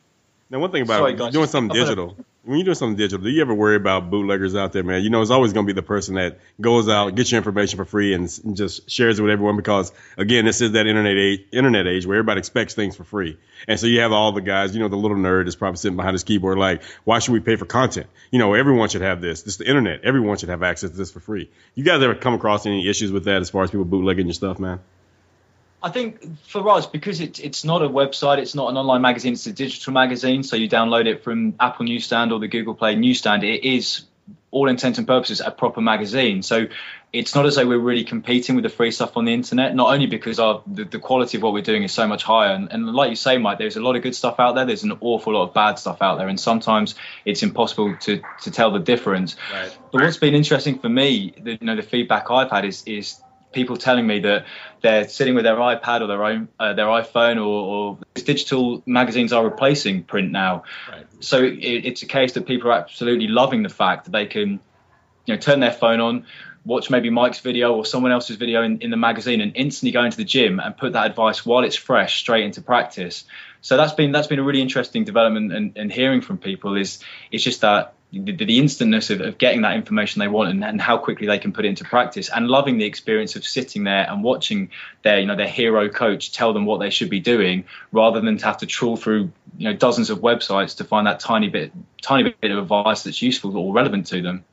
Now, 0.51 0.57
one 0.59 0.71
thing 0.71 0.81
about 0.81 0.99
Sorry, 0.99 1.31
doing 1.31 1.47
something 1.47 1.77
digital. 1.77 2.17
When 2.43 2.57
you're 2.57 2.65
doing 2.65 2.75
something 2.75 2.95
digital, 2.95 3.23
do 3.23 3.29
you 3.29 3.41
ever 3.41 3.53
worry 3.53 3.75
about 3.75 4.09
bootleggers 4.09 4.55
out 4.55 4.73
there, 4.73 4.81
man? 4.81 5.03
You 5.03 5.11
know, 5.11 5.21
it's 5.21 5.29
always 5.29 5.53
going 5.53 5.67
to 5.67 5.71
be 5.71 5.75
the 5.75 5.85
person 5.85 6.15
that 6.15 6.39
goes 6.59 6.89
out, 6.89 7.13
gets 7.13 7.31
your 7.31 7.37
information 7.37 7.77
for 7.77 7.85
free, 7.85 8.15
and, 8.15 8.27
and 8.43 8.57
just 8.57 8.89
shares 8.89 9.19
it 9.19 9.21
with 9.21 9.29
everyone. 9.29 9.57
Because 9.57 9.91
again, 10.17 10.45
this 10.45 10.61
is 10.61 10.71
that 10.71 10.87
internet 10.87 11.15
age, 11.17 11.45
internet 11.51 11.85
age 11.85 12.07
where 12.07 12.17
everybody 12.17 12.39
expects 12.39 12.73
things 12.73 12.95
for 12.95 13.03
free, 13.03 13.37
and 13.67 13.79
so 13.79 13.85
you 13.85 13.99
have 13.99 14.11
all 14.11 14.31
the 14.31 14.41
guys. 14.41 14.73
You 14.73 14.79
know, 14.79 14.87
the 14.87 14.95
little 14.95 15.17
nerd 15.17 15.47
is 15.47 15.55
probably 15.55 15.77
sitting 15.77 15.97
behind 15.97 16.15
his 16.15 16.23
keyboard, 16.23 16.57
like, 16.57 16.81
why 17.03 17.19
should 17.19 17.33
we 17.33 17.41
pay 17.41 17.55
for 17.55 17.65
content? 17.65 18.07
You 18.31 18.39
know, 18.39 18.55
everyone 18.55 18.89
should 18.89 19.01
have 19.01 19.21
this. 19.21 19.43
This 19.43 19.53
is 19.53 19.57
the 19.59 19.69
internet. 19.69 20.03
Everyone 20.03 20.37
should 20.37 20.49
have 20.49 20.63
access 20.63 20.89
to 20.89 20.97
this 20.97 21.11
for 21.11 21.19
free. 21.19 21.51
You 21.75 21.83
guys 21.83 22.01
ever 22.01 22.15
come 22.15 22.33
across 22.33 22.65
any 22.65 22.87
issues 22.89 23.11
with 23.11 23.25
that 23.25 23.41
as 23.41 23.51
far 23.51 23.63
as 23.63 23.69
people 23.69 23.85
bootlegging 23.85 24.25
your 24.25 24.33
stuff, 24.33 24.57
man? 24.57 24.79
I 25.81 25.89
think 25.89 26.39
for 26.45 26.67
us, 26.69 26.85
because 26.85 27.21
it's 27.21 27.39
it's 27.39 27.63
not 27.63 27.81
a 27.81 27.87
website, 27.87 28.39
it's 28.39 28.55
not 28.55 28.69
an 28.69 28.77
online 28.77 29.01
magazine, 29.01 29.33
it's 29.33 29.47
a 29.47 29.53
digital 29.53 29.93
magazine. 29.93 30.43
So 30.43 30.55
you 30.55 30.67
download 30.67 31.05
it 31.05 31.23
from 31.23 31.55
Apple 31.59 31.85
Newsstand 31.85 32.31
or 32.31 32.39
the 32.39 32.49
Google 32.49 32.75
Play 32.75 32.95
Newsstand. 32.95 33.43
It 33.43 33.63
is, 33.63 34.03
all 34.51 34.67
intents 34.67 34.97
and 34.97 35.07
purposes, 35.07 35.41
a 35.41 35.51
proper 35.51 35.79
magazine. 35.79 36.41
So 36.41 36.67
it's 37.13 37.33
not 37.33 37.45
as 37.45 37.55
though 37.55 37.65
we're 37.65 37.79
really 37.79 38.03
competing 38.03 38.55
with 38.55 38.63
the 38.63 38.69
free 38.69 38.91
stuff 38.91 39.15
on 39.15 39.25
the 39.25 39.33
internet. 39.33 39.73
Not 39.73 39.93
only 39.93 40.05
because 40.05 40.37
our 40.39 40.61
the, 40.67 40.83
the 40.83 40.99
quality 40.99 41.37
of 41.37 41.43
what 41.43 41.53
we're 41.53 41.63
doing 41.63 41.83
is 41.83 41.93
so 41.93 42.05
much 42.07 42.23
higher, 42.23 42.53
and, 42.53 42.71
and 42.71 42.85
like 42.93 43.09
you 43.09 43.15
say, 43.15 43.37
Mike, 43.37 43.57
there's 43.57 43.77
a 43.77 43.81
lot 43.81 43.95
of 43.95 44.03
good 44.03 44.15
stuff 44.15 44.39
out 44.39 44.55
there. 44.55 44.65
There's 44.65 44.83
an 44.83 44.97
awful 44.99 45.33
lot 45.33 45.43
of 45.47 45.53
bad 45.53 45.79
stuff 45.79 46.01
out 46.01 46.17
there, 46.17 46.27
and 46.27 46.39
sometimes 46.39 46.95
it's 47.23 47.41
impossible 47.41 47.95
to 48.01 48.21
to 48.41 48.51
tell 48.51 48.71
the 48.71 48.79
difference. 48.79 49.37
Right. 49.53 49.77
But 49.91 50.01
what's 50.01 50.17
been 50.17 50.35
interesting 50.35 50.79
for 50.79 50.89
me, 50.89 51.33
the, 51.41 51.51
you 51.51 51.65
know, 51.65 51.77
the 51.77 51.83
feedback 51.83 52.29
I've 52.29 52.51
had 52.51 52.65
is 52.65 52.83
is 52.85 53.21
people 53.51 53.77
telling 53.77 54.05
me 54.05 54.19
that 54.19 54.45
they're 54.81 55.07
sitting 55.07 55.35
with 55.35 55.43
their 55.43 55.55
iPad 55.55 56.01
or 56.01 56.07
their 56.07 56.23
own 56.23 56.47
uh, 56.59 56.73
their 56.73 56.85
iPhone 56.85 57.37
or, 57.37 57.41
or 57.41 57.97
digital 58.13 58.83
magazines 58.85 59.33
are 59.33 59.43
replacing 59.43 60.03
print 60.03 60.31
now. 60.31 60.63
Right. 60.91 61.05
So 61.19 61.43
it, 61.43 61.57
it's 61.59 62.03
a 62.03 62.05
case 62.05 62.33
that 62.33 62.45
people 62.45 62.69
are 62.69 62.73
absolutely 62.73 63.27
loving 63.27 63.63
the 63.63 63.69
fact 63.69 64.05
that 64.05 64.11
they 64.11 64.25
can, 64.25 64.59
you 65.25 65.33
know, 65.33 65.37
turn 65.37 65.59
their 65.59 65.71
phone 65.71 65.99
on, 65.99 66.25
watch 66.65 66.89
maybe 66.89 67.09
Mike's 67.09 67.39
video 67.39 67.73
or 67.73 67.85
someone 67.85 68.11
else's 68.11 68.37
video 68.37 68.61
in, 68.63 68.79
in 68.79 68.91
the 68.91 68.97
magazine, 68.97 69.41
and 69.41 69.51
instantly 69.55 69.91
go 69.91 70.03
into 70.03 70.17
the 70.17 70.23
gym 70.23 70.59
and 70.59 70.77
put 70.77 70.93
that 70.93 71.07
advice 71.07 71.45
while 71.45 71.63
it's 71.63 71.75
fresh 71.75 72.19
straight 72.19 72.45
into 72.45 72.61
practice. 72.61 73.25
So 73.61 73.75
that's 73.75 73.93
been 73.93 74.11
that's 74.11 74.27
been 74.27 74.39
a 74.39 74.43
really 74.43 74.61
interesting 74.61 75.03
development 75.03 75.51
and, 75.51 75.77
and 75.77 75.91
hearing 75.91 76.21
from 76.21 76.37
people 76.37 76.77
is 76.77 76.99
it's 77.31 77.43
just 77.43 77.61
that 77.61 77.93
the, 78.11 78.31
the 78.31 78.57
instantness 78.57 79.09
of, 79.09 79.21
of 79.21 79.37
getting 79.37 79.61
that 79.61 79.75
information 79.75 80.19
they 80.19 80.27
want 80.27 80.49
and, 80.49 80.63
and 80.63 80.81
how 80.81 80.97
quickly 80.97 81.27
they 81.27 81.37
can 81.37 81.53
put 81.53 81.65
it 81.65 81.69
into 81.69 81.83
practice 81.83 82.29
and 82.29 82.47
loving 82.47 82.77
the 82.77 82.85
experience 82.85 83.35
of 83.35 83.45
sitting 83.45 83.83
there 83.83 84.09
and 84.09 84.23
watching 84.23 84.69
their 85.03 85.19
you 85.19 85.25
know 85.25 85.35
their 85.35 85.47
hero 85.47 85.89
coach 85.89 86.31
tell 86.31 86.53
them 86.53 86.65
what 86.65 86.79
they 86.79 86.89
should 86.89 87.09
be 87.09 87.19
doing 87.19 87.65
rather 87.91 88.19
than 88.19 88.37
to 88.37 88.45
have 88.45 88.57
to 88.57 88.65
trawl 88.65 88.97
through 88.97 89.31
you 89.57 89.69
know 89.69 89.73
dozens 89.73 90.09
of 90.09 90.19
websites 90.19 90.77
to 90.77 90.83
find 90.83 91.07
that 91.07 91.19
tiny 91.19 91.49
bit 91.49 91.71
tiny 92.01 92.35
bit 92.41 92.51
of 92.51 92.57
advice 92.57 93.03
that's 93.03 93.21
useful 93.21 93.55
or 93.57 93.73
relevant 93.73 94.07
to 94.07 94.21
them 94.21 94.43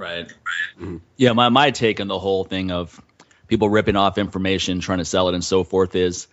Right. 0.00 0.32
Mm-hmm. 0.80 0.96
Yeah, 1.18 1.34
my, 1.34 1.50
my 1.50 1.72
take 1.72 2.00
on 2.00 2.08
the 2.08 2.18
whole 2.18 2.44
thing 2.44 2.70
of 2.70 2.98
people 3.48 3.68
ripping 3.68 3.96
off 3.96 4.16
information, 4.16 4.80
trying 4.80 4.96
to 4.96 5.04
sell 5.04 5.28
it, 5.28 5.34
and 5.34 5.44
so 5.44 5.62
forth 5.62 5.94
is 5.94 6.26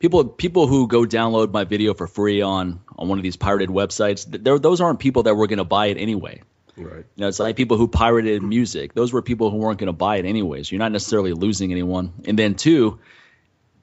people 0.00 0.24
people 0.24 0.66
who 0.66 0.88
go 0.88 1.02
download 1.04 1.52
my 1.52 1.62
video 1.62 1.94
for 1.94 2.08
free 2.08 2.42
on 2.42 2.80
on 2.96 3.08
one 3.08 3.18
of 3.18 3.22
these 3.22 3.36
pirated 3.36 3.68
websites. 3.68 4.28
th- 4.30 4.60
Those 4.60 4.80
aren't 4.80 4.98
people 4.98 5.22
that 5.24 5.36
were 5.36 5.46
going 5.46 5.58
to 5.58 5.64
buy 5.64 5.86
it 5.86 5.96
anyway. 5.96 6.42
Right. 6.76 7.04
You 7.14 7.20
know, 7.22 7.28
it's 7.28 7.38
like 7.38 7.56
people 7.56 7.76
who 7.76 7.86
pirated 7.88 8.42
music. 8.42 8.94
Those 8.94 9.12
were 9.12 9.22
people 9.22 9.50
who 9.50 9.58
weren't 9.58 9.78
going 9.78 9.88
to 9.88 9.92
buy 9.92 10.16
it 10.16 10.24
anyways. 10.24 10.72
You're 10.72 10.78
not 10.78 10.92
necessarily 10.92 11.32
losing 11.32 11.70
anyone. 11.70 12.12
And 12.24 12.38
then 12.38 12.54
two, 12.54 12.98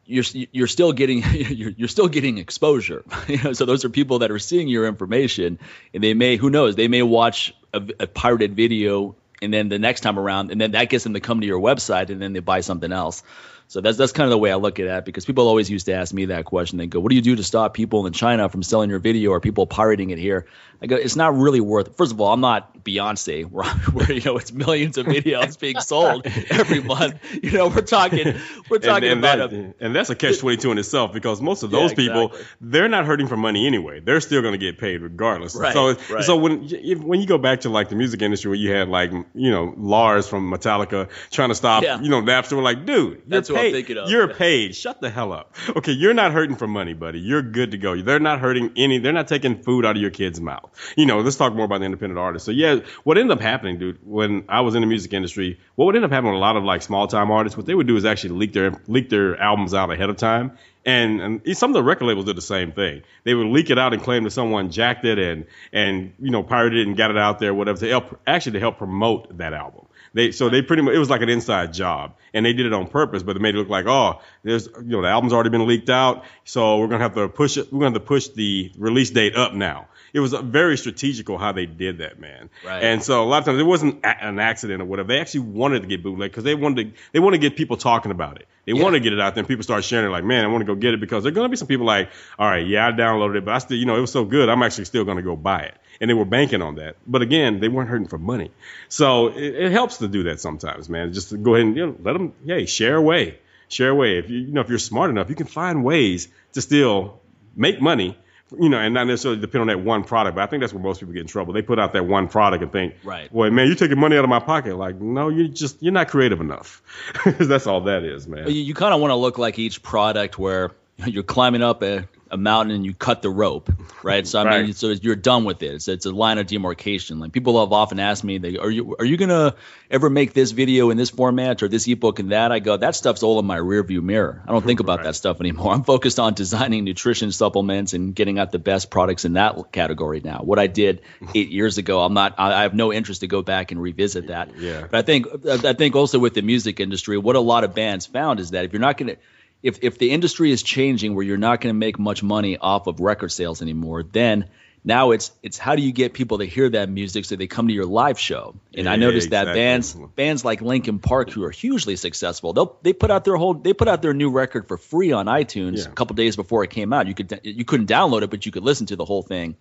you're 0.06 0.24
you're 0.52 0.68
still 0.68 0.94
getting 0.94 1.24
you're, 1.34 1.72
you're 1.78 1.88
still 1.88 2.08
getting 2.08 2.38
exposure. 2.40 3.04
You 3.28 3.44
know, 3.44 3.54
so 3.54 3.66
those 3.66 3.86
are 3.86 3.90
people 3.90 4.20
that 4.20 4.32
are 4.32 4.40
seeing 4.40 4.68
your 4.68 4.88
information, 4.88 5.60
and 5.94 6.04
they 6.04 6.14
may 6.14 6.38
who 6.38 6.50
knows 6.50 6.76
they 6.76 6.88
may 6.88 7.04
watch 7.04 7.54
a, 7.74 7.82
a 8.00 8.08
pirated 8.08 8.56
video, 8.56 9.16
and 9.42 9.54
then 9.54 9.70
the 9.70 9.80
next 9.80 10.02
time 10.02 10.18
around, 10.18 10.52
and 10.52 10.60
then 10.60 10.72
that 10.72 10.90
gets 10.90 11.04
them 11.04 11.14
to 11.14 11.20
come 11.20 11.42
to 11.42 11.48
your 11.48 11.60
website, 11.60 12.10
and 12.10 12.22
then 12.22 12.34
they 12.34 12.40
buy 12.40 12.62
something 12.62 12.92
else. 12.92 13.22
So 13.70 13.82
that's 13.82 13.98
that's 13.98 14.14
kind 14.14 14.26
of 14.26 14.32
the 14.32 14.38
way 14.38 14.52
I 14.52 14.56
look 14.56 14.80
at 14.80 14.86
that 14.86 15.04
because 15.04 15.26
people 15.26 15.48
always 15.48 15.70
used 15.70 15.88
to 15.88 15.94
ask 15.94 16.14
me 16.14 16.26
that 16.26 16.46
question. 16.46 16.78
They 16.78 16.88
go, 16.88 17.00
"What 17.00 17.10
do 17.10 17.16
you 17.16 17.22
do 17.22 17.36
to 17.36 17.44
stop 17.44 17.74
people 17.74 18.06
in 18.08 18.14
China 18.14 18.48
from 18.48 18.64
selling 18.64 18.90
your 18.90 19.00
video 19.00 19.32
or 19.32 19.42
people 19.42 19.68
pirating 19.68 20.12
it 20.12 20.18
here?" 20.18 20.46
I 20.82 20.88
go, 20.88 20.96
"It's 20.96 21.16
not 21.16 21.36
really 21.36 21.62
worth." 21.62 21.88
It. 21.88 21.96
First 21.98 22.12
of 22.12 22.22
all, 22.22 22.32
I'm 22.34 22.42
not 22.42 22.84
Beyonce, 22.84 23.44
where, 23.52 23.66
where 23.92 24.12
you 24.12 24.22
know 24.22 24.38
it's 24.38 24.52
millions 24.52 24.98
of 24.98 25.06
videos 25.08 25.60
being 25.60 25.80
sold 25.80 26.26
every 26.50 26.82
month. 26.82 27.16
You 27.44 27.52
know, 27.52 27.68
we're 27.68 27.82
talking 27.82 28.36
we're 28.70 28.80
talking 28.80 29.10
and, 29.10 29.24
and, 29.24 29.26
about 29.26 29.52
that, 29.52 29.54
a, 29.54 29.74
and 29.86 29.96
that's 29.96 30.10
a 30.10 30.16
catch 30.16 30.40
22 30.40 30.72
in 30.72 30.78
itself 30.78 31.13
because 31.13 31.42
most 31.42 31.63
of 31.63 31.72
Yeah, 31.72 31.80
those 31.80 31.94
people 31.94 32.28
exactly. 32.28 32.48
they're 32.62 32.88
not 32.90 33.06
hurting 33.06 33.28
for 33.28 33.38
money 33.38 33.68
anyway 33.68 34.00
they're 34.00 34.20
still 34.20 34.42
going 34.42 34.54
to 34.54 34.58
get 34.58 34.78
paid 34.78 35.02
regardless 35.02 35.56
Right, 35.56 35.74
so 35.74 35.96
right. 36.13 36.24
so 36.24 36.36
when 36.36 36.63
if, 36.70 37.00
when 37.00 37.22
you 37.22 37.28
go 37.28 37.38
back 37.38 37.62
to 37.62 37.70
like 37.70 37.90
the 37.90 37.96
music 37.96 38.22
industry 38.22 38.50
where 38.50 38.58
you 38.58 38.72
had 38.74 38.90
like 38.90 39.12
you 39.34 39.52
know 39.52 39.74
Lars 39.78 40.28
from 40.28 40.52
Metallica 40.52 41.10
trying 41.32 41.50
to 41.50 41.56
stop 41.56 41.84
Yeah. 41.84 42.02
you 42.02 42.10
know 42.10 42.22
Napster 42.22 42.54
we're 42.58 42.63
like 42.63 42.86
dude 42.86 43.13
you're 43.13 43.22
That's 43.28 43.50
what 43.50 43.58
I'm 43.60 43.63
paid 43.66 43.72
thinking 43.74 43.98
of. 43.98 44.10
you're 44.10 44.28
paid 44.28 44.76
shut 44.76 45.00
the 45.00 45.10
hell 45.10 45.32
up 45.32 45.56
okay 45.76 45.92
you're 45.92 46.13
not 46.16 46.32
hurting 46.32 46.56
for 46.56 46.68
money 46.68 46.94
buddy 46.94 47.20
you're 47.20 47.42
good 47.44 47.72
to 47.72 47.78
go 47.78 48.02
they're 48.02 48.20
not 48.20 48.40
hurting 48.40 48.72
any 48.76 48.98
they're 48.98 49.13
not 49.13 49.28
taking 49.28 49.62
food 49.62 49.86
out 49.86 49.96
of 49.96 50.02
your 50.02 50.12
kid's 50.12 50.42
mouth 50.42 50.67
you 50.96 51.06
know 51.06 51.20
let's 51.20 51.36
talk 51.36 51.54
more 51.54 51.66
about 51.66 51.80
the 51.80 51.86
independent 51.86 52.20
artists 52.20 52.46
so 52.46 52.52
yeah 52.52 52.80
what 53.04 53.18
ended 53.18 53.36
up 53.38 53.42
happening 53.42 53.78
dude 53.78 54.00
when 54.06 54.44
I 54.50 54.62
was 54.62 54.76
in 54.76 54.82
the 54.82 54.88
music 54.88 55.14
industry 55.14 55.60
what 55.76 55.86
would 55.86 55.96
end 55.96 56.06
up 56.06 56.12
happening 56.12 56.34
with 56.34 56.40
a 56.40 56.42
lot 56.42 56.58
of 56.58 56.64
like 56.64 56.82
small 56.82 57.08
time 57.08 57.32
artists 57.32 57.58
what 57.58 57.66
they 57.66 57.76
would 57.76 57.88
do 57.88 57.96
is 57.98 58.06
actually 58.06 58.36
leak 58.36 58.54
their 58.54 58.72
leak 58.88 59.10
their 59.10 59.40
albums 59.40 59.74
out 59.74 59.92
ahead 59.92 60.10
of 60.10 60.18
time 60.18 60.58
and, 60.88 61.20
and 61.20 61.58
some 61.58 61.72
of 61.72 61.74
the 61.74 61.84
record 61.84 62.06
labels 62.06 62.28
did 62.28 62.38
the 62.38 62.42
same 62.42 62.72
thing. 62.72 63.04
They 63.26 63.34
would 63.34 63.48
leak 63.48 63.70
it 63.70 63.78
out 63.78 63.94
and 63.94 64.02
claim 64.02 64.24
that 64.24 64.32
someone 64.32 64.72
jacked 64.72 65.04
it 65.04 65.20
and 65.20 65.46
and 65.74 66.14
you 66.18 66.32
know 66.32 66.44
pirated 66.44 66.80
it 66.80 66.88
and 66.88 66.96
got 66.96 67.12
it 67.12 67.18
out 67.18 67.40
there, 67.40 67.54
whatever, 67.54 67.78
to 67.80 67.90
help 67.90 68.22
actually 68.26 68.54
to 68.54 68.60
help 68.62 68.78
promote 68.78 69.38
that 69.38 69.52
album. 69.54 69.86
They 70.18 70.32
so 70.32 70.50
they 70.50 70.64
pretty 70.64 70.82
much 70.82 70.96
it 70.96 71.00
was 71.00 71.10
like 71.10 71.22
an 71.22 71.30
inside 71.30 71.74
job, 71.74 72.16
and 72.34 72.44
they 72.44 72.54
did 72.54 72.66
it 72.66 72.74
on 72.74 72.88
purpose, 72.88 73.22
but 73.22 73.34
they 73.34 73.40
made 73.40 73.54
it 73.54 73.60
look 73.60 73.70
like 73.70 73.86
oh, 73.86 74.20
there's 74.44 74.68
you 74.68 74.84
know 74.84 75.04
the 75.04 75.10
album's 75.10 75.32
already 75.32 75.52
been 75.52 75.68
leaked 75.68 75.90
out, 75.92 76.26
so 76.44 76.80
we're 76.80 76.88
gonna 76.88 77.04
have 77.04 77.14
to 77.16 77.30
push 77.30 77.58
it. 77.58 77.72
We're 77.72 77.82
gonna 77.82 77.92
have 77.92 78.02
to 78.02 78.08
push 78.08 78.28
the 78.30 78.72
release 78.78 79.12
date 79.12 79.36
up 79.36 79.54
now. 79.54 79.88
It 80.14 80.20
was 80.20 80.34
very 80.34 80.78
strategical 80.78 81.38
how 81.38 81.52
they 81.52 81.68
did 81.68 82.00
that, 82.00 82.20
man. 82.20 82.50
Right. 82.66 82.82
And 82.82 83.04
so 83.04 83.24
a 83.24 83.28
lot 83.28 83.40
of 83.40 83.46
times 83.46 83.60
it 83.60 83.66
wasn't 83.66 84.04
a- 84.04 84.24
an 84.26 84.40
accident 84.40 84.82
or 84.82 84.86
whatever. 84.86 85.10
They 85.10 85.20
actually 85.20 85.42
wanted 85.42 85.82
to 85.84 85.88
get 85.88 86.02
bootleg 86.02 86.32
because 86.32 86.44
they 86.44 86.56
wanted 86.56 86.96
to, 86.96 87.02
they 87.12 87.20
want 87.20 87.34
to 87.34 87.38
get 87.38 87.56
people 87.56 87.78
talking 87.78 88.10
about 88.10 88.38
it. 88.38 88.48
They 88.66 88.74
want 88.74 88.96
to 88.96 89.00
get 89.00 89.14
it 89.14 89.20
out 89.20 89.36
there 89.36 89.42
and 89.42 89.48
people 89.48 89.64
start 89.64 89.84
sharing 89.84 90.08
it 90.08 90.10
like, 90.10 90.24
man, 90.24 90.44
I 90.44 90.48
want 90.48 90.62
to 90.62 90.66
go 90.66 90.76
get 90.76 90.94
it 90.94 91.00
because 91.00 91.24
there 91.24 91.32
are 91.32 91.36
going 91.36 91.46
to 91.46 91.50
be 91.50 91.56
some 91.56 91.68
people 91.68 91.86
like, 91.86 92.10
all 92.40 92.50
right, 92.50 92.66
yeah, 92.66 92.88
I 92.88 92.92
downloaded 92.92 93.38
it, 93.38 93.46
but 93.46 93.54
I 93.54 93.58
still, 93.60 93.78
you 93.78 93.86
know, 93.86 93.96
it 93.96 94.02
was 94.02 94.12
so 94.12 94.26
good. 94.26 94.50
I'm 94.50 94.64
actually 94.64 94.86
still 94.86 95.04
going 95.06 95.18
to 95.18 95.24
go 95.24 95.36
buy 95.36 95.60
it. 95.62 95.76
And 96.00 96.10
they 96.10 96.14
were 96.14 96.26
banking 96.26 96.62
on 96.62 96.76
that. 96.76 96.96
But 97.06 97.22
again, 97.22 97.60
they 97.60 97.68
weren't 97.68 97.90
hurting 97.90 98.08
for 98.08 98.18
money. 98.18 98.52
So 98.90 99.28
it, 99.28 99.56
it 99.56 99.72
helps 99.72 99.98
to 99.98 100.08
do 100.08 100.24
that 100.24 100.40
sometimes, 100.40 100.90
man. 100.90 101.14
Just 101.14 101.30
to 101.30 101.38
go 101.38 101.56
ahead 101.56 101.68
and 101.68 101.78
you 101.78 101.88
know, 101.88 101.96
let 102.02 102.14
them, 102.14 102.34
hey, 102.46 102.66
share 102.66 102.96
away, 102.96 103.40
share 103.68 103.90
away. 103.90 104.20
If 104.20 104.30
you, 104.30 104.40
you 104.40 104.52
know, 104.52 104.62
if 104.62 104.70
you're 104.70 104.80
smart 104.80 105.10
enough, 105.10 105.30
you 105.30 105.36
can 105.36 105.48
find 105.48 105.84
ways 105.84 106.28
to 106.54 106.62
still 106.62 107.20
make 107.56 107.82
money 107.82 108.18
you 108.58 108.70
know, 108.70 108.80
and 108.80 108.94
not 108.94 109.06
necessarily 109.06 109.42
depend 109.42 109.62
on 109.62 109.68
that 109.68 109.82
one 109.82 110.04
product. 110.04 110.36
But 110.36 110.44
I 110.44 110.46
think 110.48 110.62
that's 110.62 110.74
where 110.74 110.82
most 110.82 111.00
people 111.00 111.14
get 111.14 111.22
in 111.22 111.28
trouble. 111.28 111.54
They 111.54 111.62
put 111.62 111.80
out 111.80 111.94
that 111.94 112.06
one 112.06 112.28
product 112.28 112.64
and 112.64 112.72
think, 112.72 112.96
Right. 113.04 113.32
Boy, 113.32 113.50
man, 113.50 113.68
you're 113.68 113.76
taking 113.76 114.00
money 114.00 114.18
out 114.18 114.24
of 114.24 114.30
my 114.30 114.40
pocket. 114.40 114.78
Like, 114.78 115.00
no, 115.00 115.30
you're 115.30 115.48
just 115.48 115.82
you're 115.82 115.94
not 115.94 116.08
creative 116.08 116.40
enough. 116.40 116.82
that's 117.26 117.68
all 117.68 117.82
that 117.82 118.04
is, 118.04 118.28
man. 118.28 118.48
You, 118.48 118.62
you 118.62 118.74
kind 118.74 118.94
of 118.94 119.02
want 119.02 119.12
to 119.12 119.16
look 119.16 119.38
like 119.38 119.60
each 119.60 119.84
product 119.84 120.40
where 120.40 120.72
you're 121.06 121.24
climbing 121.24 121.62
up 121.62 121.84
a, 121.84 122.08
a 122.32 122.38
mountain 122.38 122.76
and 122.76 122.86
you 122.86 122.94
cut 122.94 123.22
the 123.22 123.30
rope, 123.30 123.72
right? 124.04 124.26
So 124.28 124.40
I 124.42 124.63
mean, 124.63 124.74
so 124.74 124.90
you're 124.90 125.16
done 125.16 125.46
with 125.46 125.63
it. 125.63 125.76
It's, 125.76 125.88
it's 125.88 126.06
a 126.06 126.12
line 126.12 126.38
of 126.38 126.48
demarcation. 126.48 127.20
Like 127.20 127.32
people 127.32 127.60
have 127.60 127.72
often 127.74 128.00
asked 128.00 128.24
me, 128.24 128.38
they, 128.38 128.58
"Are 128.58 128.70
you 128.70 128.96
are 129.00 129.06
you 129.06 129.18
gonna 129.18 129.56
ever 129.90 130.10
make 130.10 130.34
this 130.34 130.52
video 130.52 130.90
in 130.90 130.98
this 130.98 131.10
format 131.10 131.63
or 131.63 131.68
this 131.68 131.88
ebook 131.88 132.20
and 132.20 132.32
that?" 132.32 132.52
I 132.52 132.60
go, 132.60 132.78
"That 132.78 132.96
stuff's 132.96 133.24
all 133.24 133.40
in 133.40 133.46
my 133.46 133.58
rearview 133.58 134.02
mirror. 134.02 134.44
I 134.48 134.52
don't 134.52 134.66
think 134.66 134.80
about 134.80 135.00
Right. 135.00 135.06
that 135.06 135.16
stuff 135.16 135.40
anymore. 135.40 135.74
I'm 135.74 135.84
focused 135.84 136.20
on 136.20 136.34
designing 136.34 136.84
nutrition 136.84 137.32
supplements 137.32 137.94
and 137.94 138.13
getting 138.16 138.40
out 138.40 138.52
the 138.52 138.60
best 138.60 138.90
products 138.90 139.26
in 139.26 139.34
that 139.34 139.72
category 139.72 140.22
now. 140.24 140.40
What 140.44 140.60
I 140.60 140.68
did 140.68 141.02
eight 141.36 141.50
years 141.50 141.78
ago, 141.78 142.02
I'm 142.02 142.13
not. 142.13 142.36
I 142.38 142.60
I 142.60 142.62
have 142.63 142.74
no 142.74 142.92
interest 142.92 143.22
to 143.22 143.28
go 143.28 143.42
back 143.42 143.72
and 143.72 143.82
revisit 143.82 144.28
that. 144.28 144.58
Yeah. 144.60 144.88
But 144.90 144.98
I 144.98 145.02
think 145.04 145.28
I 145.48 145.74
think 145.74 145.96
also 145.96 146.20
with 146.20 146.34
the 146.34 146.42
music 146.42 146.80
industry, 146.80 147.18
what 147.18 147.36
a 147.36 147.40
lot 147.40 147.63
of 147.63 147.74
bands 147.74 148.06
found 148.06 148.40
is 148.40 148.52
that 148.52 148.66
if 148.66 148.74
you're 148.74 148.82
not 148.82 148.98
going 148.98 149.16
to 149.16 149.18
if 149.63 149.80
if 149.84 149.98
the 149.98 150.12
industry 150.12 150.52
is 150.52 150.63
changing 150.63 151.15
where 151.15 151.26
you're 151.26 151.38
not 151.38 151.62
going 151.62 151.74
to 151.74 151.78
make 151.78 152.00
much 152.00 152.24
money 152.24 152.58
off 152.58 152.88
of 152.88 153.00
record 153.00 153.30
sales 153.30 153.62
anymore, 153.62 154.04
then 154.04 154.50
now 154.84 155.12
it's 155.12 155.32
it's 155.43 155.58
how 155.58 155.76
do 155.76 155.82
you 155.82 155.91
get 155.91 156.13
people 156.13 156.38
to 156.38 156.46
hear 156.46 156.70
that 156.70 156.88
music 156.89 157.26
so 157.26 157.36
they 157.36 157.48
come 157.48 157.67
to 157.67 157.74
your 157.74 157.86
live 157.86 158.17
show? 158.20 158.56
And 158.74 158.88
I 158.88 158.93
Yeah, 158.93 158.98
noticed 158.98 159.32
that 159.32 159.46
bands 159.54 159.93
bands 160.15 160.46
like 160.46 160.62
Linkin 160.62 161.00
Park 161.00 161.32
who 161.32 161.43
are 161.43 161.50
hugely 161.52 161.96
successful, 161.98 162.54
they'll 162.54 162.78
they 162.84 162.93
put 162.93 163.12
out 163.12 163.26
their 163.26 163.36
whole 163.36 163.56
they 163.56 163.74
put 163.74 163.88
out 163.88 164.02
their 164.02 164.13
new 164.13 164.30
record 164.30 164.67
for 164.67 164.78
free 164.78 165.12
on 165.12 165.26
iTunes 165.26 165.80
Yeah. 165.80 165.91
a 165.91 165.93
couple 165.96 166.15
days 166.15 166.36
before 166.38 166.63
it 166.63 166.70
came 166.70 166.93
out. 166.93 167.08
You 167.08 167.15
could 167.15 167.39
you 167.43 167.65
couldn't 167.65 167.88
download 167.89 168.22
it, 168.22 168.30
but 168.30 168.46
you 168.46 168.52
could 168.52 168.63
listen 168.63 168.86
to 168.88 168.96
the 168.96 169.04
whole 169.06 169.24
thing. 169.24 169.56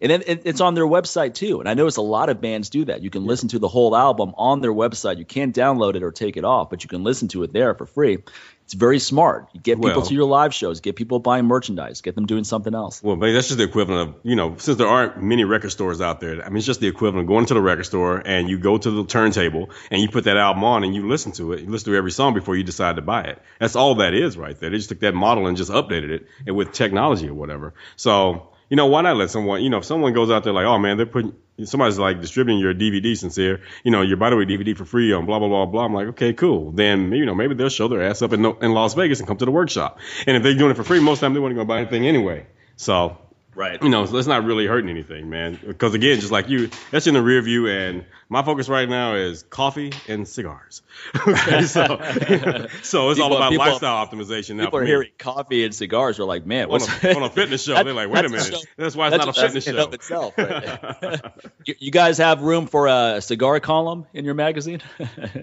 And 0.00 0.10
then 0.10 0.22
it, 0.26 0.42
it's 0.46 0.60
on 0.60 0.74
their 0.74 0.86
website 0.86 1.34
too. 1.34 1.60
And 1.60 1.68
I 1.68 1.74
notice 1.74 1.96
a 1.96 2.02
lot 2.02 2.28
of 2.28 2.40
bands 2.40 2.68
do 2.70 2.86
that. 2.86 3.02
You 3.02 3.10
can 3.10 3.24
listen 3.24 3.50
to 3.50 3.60
the 3.60 3.68
whole 3.68 3.94
album 3.94 4.34
on 4.36 4.60
their 4.60 4.72
website. 4.72 5.18
You 5.18 5.24
can't 5.24 5.54
download 5.54 5.94
it 5.94 6.02
or 6.02 6.10
take 6.10 6.36
it 6.36 6.44
off, 6.44 6.70
but 6.70 6.82
you 6.82 6.88
can 6.88 7.04
listen 7.04 7.28
to 7.28 7.44
it 7.44 7.52
there 7.52 7.74
for 7.74 7.86
free. 7.86 8.18
It's 8.64 8.74
very 8.74 8.98
smart. 8.98 9.48
You 9.52 9.60
get 9.60 9.76
people 9.76 9.90
Well- 9.90 10.02
to 10.02 10.14
your 10.14 10.24
live 10.24 10.54
shows, 10.54 10.80
get 10.80 10.96
people 10.96 11.18
buying 11.18 11.46
merchandise, 11.46 12.00
get 12.00 12.14
them 12.14 12.26
doing 12.26 12.44
something 12.44 12.74
else. 12.74 13.02
Well, 13.02 13.16
but 13.16 13.32
that's 13.32 13.48
just 13.48 13.58
the 13.58 13.64
equivalent 13.64 14.08
of, 14.08 14.14
you 14.22 14.36
know, 14.36 14.54
since 14.58 14.78
there 14.78 14.86
aren't 14.86 15.22
many 15.22 15.44
record 15.44 15.70
stores 15.70 16.00
out 16.00 16.20
there, 16.20 16.42
I 16.44 16.48
mean, 16.48 16.58
it's 16.58 16.66
just 16.66 16.80
the 16.80 16.86
equivalent 16.86 17.24
of 17.24 17.28
going 17.28 17.46
to 17.46 17.54
the 17.54 17.60
record 17.60 17.84
store 17.84 18.22
and 18.24 18.48
you 18.48 18.58
go 18.58 18.78
to 18.78 18.90
the 18.90 19.04
turntable 19.04 19.70
and 19.90 20.00
you 20.00 20.08
put 20.08 20.24
that 20.24 20.36
album 20.36 20.64
on 20.64 20.84
and 20.84 20.94
you 20.94 21.08
listen 21.08 21.32
to 21.32 21.52
it. 21.52 21.60
You 21.60 21.70
listen 21.70 21.92
to 21.92 21.98
every 21.98 22.12
song 22.12 22.34
before 22.34 22.56
you 22.56 22.62
decide 22.62 22.96
to 22.96 23.02
buy 23.02 23.22
it. 23.24 23.42
That's 23.58 23.76
all 23.76 23.96
that 23.96 24.14
is 24.14 24.36
right 24.38 24.58
there. 24.58 24.70
They 24.70 24.76
just 24.76 24.88
took 24.88 25.00
that 25.00 25.14
model 25.14 25.46
and 25.46 25.56
just 25.56 25.70
updated 25.70 26.10
it 26.10 26.26
and 26.46 26.56
with 26.56 26.72
technology 26.72 27.28
or 27.28 27.34
whatever. 27.34 27.74
So, 27.96 28.51
you 28.72 28.76
know, 28.76 28.86
why 28.86 29.02
not 29.02 29.18
let 29.18 29.30
someone, 29.30 29.62
you 29.62 29.68
know, 29.68 29.76
if 29.76 29.84
someone 29.84 30.14
goes 30.14 30.30
out 30.30 30.44
there 30.44 30.52
like, 30.54 30.64
oh 30.64 30.78
man, 30.78 30.96
they're 30.96 31.04
putting, 31.04 31.34
somebody's 31.62 31.98
like 31.98 32.22
distributing 32.22 32.58
your 32.58 32.72
DVD 32.72 33.14
sincere, 33.14 33.60
you 33.84 33.90
know, 33.90 34.00
your 34.00 34.16
by 34.16 34.30
the 34.30 34.36
way 34.36 34.46
DVD 34.46 34.74
for 34.74 34.86
free 34.86 35.12
on 35.12 35.26
blah, 35.26 35.38
blah, 35.38 35.48
blah, 35.48 35.66
blah. 35.66 35.84
I'm 35.84 35.92
like, 35.92 36.06
okay, 36.06 36.32
cool. 36.32 36.72
Then, 36.72 37.12
you 37.12 37.26
know, 37.26 37.34
maybe 37.34 37.54
they'll 37.54 37.68
show 37.68 37.88
their 37.88 38.02
ass 38.02 38.22
up 38.22 38.32
in, 38.32 38.42
in 38.62 38.72
Las 38.72 38.94
Vegas 38.94 39.18
and 39.18 39.28
come 39.28 39.36
to 39.36 39.44
the 39.44 39.50
workshop. 39.50 39.98
And 40.26 40.38
if 40.38 40.42
they're 40.42 40.54
doing 40.54 40.70
it 40.70 40.78
for 40.78 40.84
free, 40.84 41.00
most 41.00 41.18
of 41.18 41.20
the 41.20 41.26
time 41.26 41.34
they 41.34 41.40
wouldn't 41.40 41.60
go 41.60 41.66
buy 41.66 41.80
anything 41.80 42.06
anyway. 42.06 42.46
So, 42.76 43.18
Right. 43.54 43.82
you 43.82 43.90
know, 43.90 44.06
so 44.06 44.16
it's 44.16 44.26
not 44.28 44.44
really 44.44 44.66
hurting 44.66 44.88
anything, 44.88 45.28
man. 45.28 45.58
Because 45.66 45.92
again, 45.94 46.18
just 46.20 46.32
like 46.32 46.48
you, 46.48 46.70
that's 46.90 47.06
in 47.06 47.12
the 47.14 47.22
rear 47.22 47.42
view, 47.42 47.68
and 47.68 48.04
my 48.30 48.42
focus 48.42 48.68
right 48.68 48.88
now 48.88 49.14
is 49.14 49.42
coffee 49.42 49.92
and 50.08 50.26
cigars. 50.26 50.80
okay, 51.28 51.62
so 51.66 51.98
so 52.82 53.10
it's 53.10 53.20
all 53.20 53.36
about 53.36 53.50
people- 53.50 53.66
lifestyle 53.66 54.06
optimization 54.06 54.56
now. 54.56 54.64
People 54.64 54.78
for 54.78 54.82
are 54.82 54.84
me. 54.84 54.90
hearing 54.90 55.10
coffee 55.18 55.64
and 55.64 55.74
cigars. 55.74 56.18
Are 56.18 56.24
like, 56.24 56.46
man, 56.46 56.64
on 56.64 56.70
what's 56.70 57.04
a, 57.04 57.14
on 57.14 57.22
a 57.24 57.28
fitness 57.30 57.64
show. 57.64 57.74
That- 57.74 57.84
They're 57.84 57.92
like, 57.94 58.08
wait 58.08 58.24
a 58.24 58.28
that's 58.30 58.48
minute, 58.48 58.60
show- 58.60 58.66
that's 58.78 58.96
why 58.96 59.08
it's 59.08 59.16
not 59.18 59.28
a 59.28 59.32
that's- 59.32 59.64
fitness 59.64 59.64
that's 59.66 60.10
in 60.10 60.16
show. 60.16 60.30
itself. 60.30 60.38
Right? 60.38 61.20
you, 61.66 61.74
you 61.78 61.90
guys 61.90 62.18
have 62.18 62.40
room 62.42 62.66
for 62.66 62.86
a 62.86 63.20
cigar 63.20 63.60
column 63.60 64.06
in 64.14 64.24
your 64.24 64.34
magazine? 64.34 64.80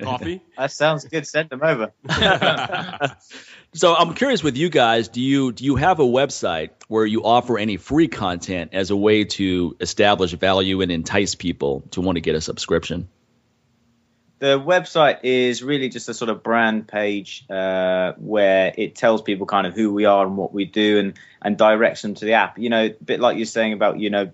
coffee. 0.02 0.42
That 0.58 0.72
sounds 0.72 1.06
good. 1.06 1.28
Send 1.28 1.50
them 1.52 1.62
over. 1.64 1.92
So 3.74 3.94
I'm 3.94 4.16
curious 4.16 4.42
with 4.42 4.58
you 4.58 4.70
guys, 4.70 5.10
do 5.10 5.22
you 5.22 5.52
do 5.52 5.64
you 5.64 5.76
have 5.76 6.00
a 6.00 6.04
website 6.04 6.72
where 6.88 7.06
you 7.06 7.24
offer 7.24 7.60
any 7.60 7.78
free 7.78 8.08
content 8.08 8.72
as 8.74 8.90
a 8.90 8.96
way 8.96 9.26
to 9.26 9.78
establish 9.80 10.32
value 10.32 10.82
and 10.82 10.92
entice 10.92 11.36
people 11.36 11.84
to 11.92 12.02
want 12.02 12.16
to 12.16 12.22
get 12.22 12.34
a 12.34 12.42
subscription? 12.42 13.08
The 14.40 14.58
website 14.60 15.20
is 15.24 15.62
really 15.62 15.90
just 15.90 16.08
a 16.08 16.14
sort 16.14 16.30
of 16.30 16.42
brand 16.42 16.88
page 16.88 17.46
uh, 17.50 18.14
where 18.18 18.74
it 18.76 18.96
tells 18.96 19.22
people 19.22 19.46
kind 19.46 19.68
of 19.68 19.76
who 19.76 19.94
we 19.94 20.06
are 20.06 20.26
and 20.26 20.38
what 20.38 20.54
we 20.54 20.64
do 20.64 20.98
and, 20.98 21.14
and 21.42 21.58
directs 21.58 22.02
them 22.02 22.16
to 22.16 22.26
the 22.26 22.34
app. 22.34 22.58
You 22.58 22.70
know, 22.70 22.86
a 22.86 22.90
bit 23.04 23.20
like 23.20 23.36
you're 23.36 23.46
saying 23.46 23.74
about, 23.74 24.00
you 24.00 24.10
know, 24.10 24.32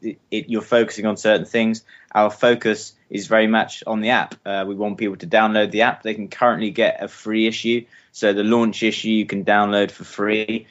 it, 0.00 0.20
it, 0.30 0.48
you're 0.48 0.62
focusing 0.62 1.04
on 1.04 1.16
certain 1.16 1.46
things. 1.46 1.82
Our 2.14 2.30
focus 2.30 2.94
is 3.10 3.26
very 3.26 3.48
much 3.48 3.82
on 3.88 4.00
the 4.00 4.10
app. 4.10 4.36
Uh, 4.46 4.64
we 4.68 4.76
want 4.76 4.98
people 4.98 5.16
to 5.16 5.26
download 5.26 5.72
the 5.72 5.82
app. 5.82 6.04
They 6.04 6.14
can 6.14 6.28
currently 6.28 6.70
get 6.70 7.02
a 7.02 7.08
free 7.08 7.48
issue. 7.48 7.86
So 8.12 8.32
the 8.32 8.44
launch 8.44 8.82
issue 8.82 9.08
you 9.08 9.26
can 9.26 9.44
download 9.44 9.90
for 9.90 10.04
free. 10.04 10.66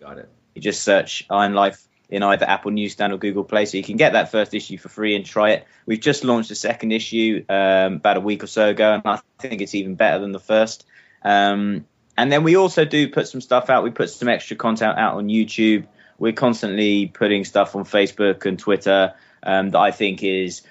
Got 0.00 0.18
it. 0.18 0.28
You 0.54 0.62
just 0.62 0.82
search 0.82 1.26
IronLife 1.28 1.86
in 2.10 2.22
either 2.22 2.44
Apple 2.44 2.70
Newsstand 2.70 3.12
or 3.12 3.16
Google 3.16 3.44
Play, 3.44 3.64
so 3.64 3.78
you 3.78 3.82
can 3.82 3.96
get 3.96 4.12
that 4.12 4.30
first 4.30 4.52
issue 4.52 4.76
for 4.76 4.90
free 4.90 5.16
and 5.16 5.24
try 5.24 5.50
it. 5.52 5.66
We've 5.86 6.00
just 6.00 6.24
launched 6.24 6.50
the 6.50 6.54
second 6.54 6.92
issue 6.92 7.44
um, 7.48 7.94
about 7.94 8.18
a 8.18 8.20
week 8.20 8.44
or 8.44 8.46
so 8.46 8.68
ago, 8.68 8.94
and 8.94 9.02
I 9.06 9.20
think 9.38 9.62
it's 9.62 9.74
even 9.74 9.94
better 9.94 10.18
than 10.18 10.32
the 10.32 10.38
first. 10.38 10.84
Um, 11.22 11.86
and 12.16 12.30
then 12.30 12.42
we 12.44 12.56
also 12.56 12.84
do 12.84 13.08
put 13.08 13.28
some 13.28 13.40
stuff 13.40 13.70
out. 13.70 13.82
We 13.82 13.90
put 13.90 14.10
some 14.10 14.28
extra 14.28 14.56
content 14.56 14.98
out 14.98 15.14
on 15.14 15.28
YouTube. 15.28 15.86
We're 16.18 16.32
constantly 16.32 17.06
putting 17.06 17.44
stuff 17.44 17.74
on 17.74 17.84
Facebook 17.84 18.44
and 18.44 18.58
Twitter 18.58 19.14
um, 19.42 19.70
that 19.70 19.78
I 19.78 19.90
think 19.90 20.22
is 20.22 20.62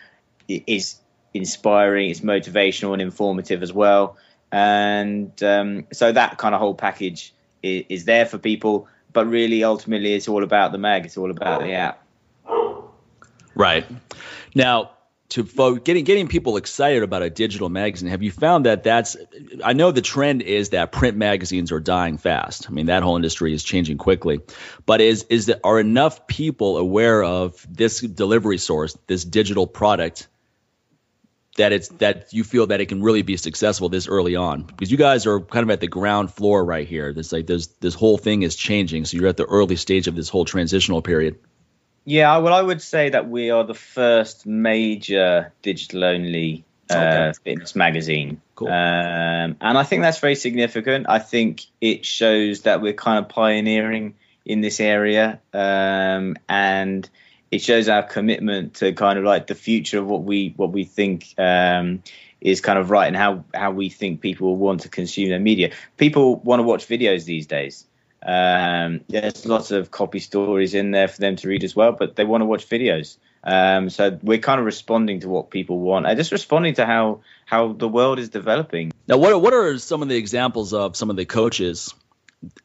is 0.47 0.97
inspiring, 1.33 2.09
it's 2.09 2.19
motivational 2.19 2.93
and 2.93 3.01
informative 3.01 3.63
as 3.63 3.73
well. 3.73 4.17
And 4.51 5.41
um, 5.43 5.87
so 5.93 6.11
that 6.11 6.37
kind 6.37 6.53
of 6.53 6.59
whole 6.59 6.75
package 6.75 7.33
is, 7.63 7.85
is 7.89 8.05
there 8.05 8.25
for 8.25 8.37
people. 8.37 8.87
But 9.13 9.27
really, 9.27 9.63
ultimately, 9.63 10.13
it's 10.13 10.27
all 10.27 10.43
about 10.43 10.71
the 10.71 10.77
mag. 10.77 11.05
It's 11.05 11.17
all 11.17 11.31
about 11.31 11.61
the 11.61 11.73
app. 11.73 12.05
Right. 13.55 13.85
Now, 14.55 14.91
to 15.31 15.45
fo- 15.45 15.75
getting 15.75 16.03
getting 16.03 16.27
people 16.27 16.57
excited 16.57 17.03
about 17.03 17.21
a 17.21 17.29
digital 17.29 17.69
magazine, 17.69 18.09
have 18.09 18.21
you 18.21 18.31
found 18.31 18.65
that 18.65 18.83
that's? 18.83 19.15
I 19.63 19.73
know 19.73 19.91
the 19.91 20.01
trend 20.01 20.41
is 20.41 20.69
that 20.69 20.91
print 20.91 21.17
magazines 21.17 21.71
are 21.71 21.79
dying 21.79 22.17
fast. 22.17 22.67
I 22.69 22.71
mean, 22.71 22.87
that 22.87 23.01
whole 23.01 23.15
industry 23.15 23.53
is 23.53 23.63
changing 23.63 23.97
quickly. 23.97 24.41
But 24.85 24.99
is 25.01 25.23
is 25.29 25.45
that 25.47 25.61
are 25.63 25.79
enough 25.79 26.27
people 26.27 26.77
aware 26.77 27.23
of 27.23 27.65
this 27.69 28.01
delivery 28.01 28.57
source, 28.57 28.97
this 29.07 29.23
digital 29.23 29.67
product? 29.67 30.27
That 31.57 31.73
it's 31.73 31.89
that 31.99 32.31
you 32.33 32.45
feel 32.45 32.67
that 32.67 32.79
it 32.79 32.85
can 32.87 33.01
really 33.03 33.23
be 33.23 33.35
successful 33.35 33.89
this 33.89 34.07
early 34.07 34.37
on 34.37 34.63
because 34.63 34.89
you 34.89 34.97
guys 34.97 35.25
are 35.25 35.41
kind 35.41 35.63
of 35.63 35.69
at 35.69 35.81
the 35.81 35.87
ground 35.87 36.31
floor 36.31 36.63
right 36.63 36.87
here. 36.87 37.11
This 37.13 37.33
like 37.33 37.45
this 37.45 37.67
this 37.81 37.93
whole 37.93 38.17
thing 38.17 38.43
is 38.43 38.55
changing, 38.55 39.03
so 39.05 39.17
you're 39.17 39.27
at 39.27 39.35
the 39.35 39.45
early 39.45 39.75
stage 39.75 40.07
of 40.07 40.15
this 40.15 40.29
whole 40.29 40.45
transitional 40.45 41.01
period. 41.01 41.39
Yeah, 42.05 42.37
well, 42.37 42.53
I 42.53 42.61
would 42.61 42.81
say 42.81 43.09
that 43.09 43.29
we 43.29 43.51
are 43.51 43.63
the 43.63 43.73
first 43.75 44.45
major 44.47 45.51
digital 45.61 46.03
only 46.05 46.63
uh, 46.89 46.95
Okay. 46.95 47.31
fitness 47.43 47.75
magazine. 47.75 48.41
Cool. 48.55 48.69
Um, 48.69 49.57
and 49.61 49.77
I 49.77 49.83
think 49.83 50.01
that's 50.01 50.19
very 50.19 50.35
significant. 50.35 51.07
I 51.09 51.19
think 51.19 51.65
it 51.79 52.05
shows 52.05 52.61
that 52.61 52.81
we're 52.81 52.93
kind 52.93 53.19
of 53.19 53.29
pioneering 53.29 54.15
in 54.45 54.61
this 54.61 54.79
area. 54.79 55.39
Um, 55.53 56.37
and 56.49 57.07
it 57.51 57.61
shows 57.61 57.89
our 57.89 58.01
commitment 58.01 58.75
to 58.75 58.93
kind 58.93 59.19
of 59.19 59.25
like 59.25 59.47
the 59.47 59.55
future 59.55 59.99
of 59.99 60.07
what 60.07 60.23
we 60.23 60.53
what 60.55 60.71
we 60.71 60.85
think 60.85 61.33
um, 61.37 62.01
is 62.39 62.61
kind 62.61 62.79
of 62.79 62.89
right 62.89 63.07
and 63.07 63.15
how 63.15 63.43
how 63.53 63.71
we 63.71 63.89
think 63.89 64.21
people 64.21 64.47
will 64.47 64.57
want 64.57 64.81
to 64.81 64.89
consume 64.89 65.29
their 65.29 65.39
media. 65.39 65.71
People 65.97 66.37
want 66.37 66.59
to 66.59 66.63
watch 66.63 66.87
videos 66.87 67.25
these 67.25 67.45
days. 67.45 67.85
Um, 68.23 69.01
there's 69.09 69.45
lots 69.45 69.71
of 69.71 69.91
copy 69.91 70.19
stories 70.19 70.73
in 70.75 70.91
there 70.91 71.07
for 71.07 71.19
them 71.19 71.35
to 71.37 71.47
read 71.47 71.63
as 71.63 71.75
well, 71.75 71.91
but 71.91 72.15
they 72.15 72.23
want 72.23 72.41
to 72.41 72.45
watch 72.45 72.69
videos. 72.69 73.17
Um, 73.43 73.89
so 73.89 74.19
we're 74.21 74.37
kind 74.37 74.59
of 74.59 74.65
responding 74.65 75.21
to 75.21 75.29
what 75.29 75.49
people 75.49 75.79
want 75.79 76.05
and 76.05 76.15
just 76.15 76.31
responding 76.31 76.75
to 76.75 76.85
how 76.85 77.21
how 77.45 77.73
the 77.73 77.89
world 77.89 78.19
is 78.19 78.29
developing. 78.29 78.93
Now, 79.07 79.17
what 79.17 79.41
what 79.41 79.53
are 79.53 79.77
some 79.77 80.01
of 80.01 80.07
the 80.07 80.17
examples 80.17 80.73
of 80.73 80.95
some 80.95 81.09
of 81.09 81.17
the 81.17 81.25
coaches 81.25 81.93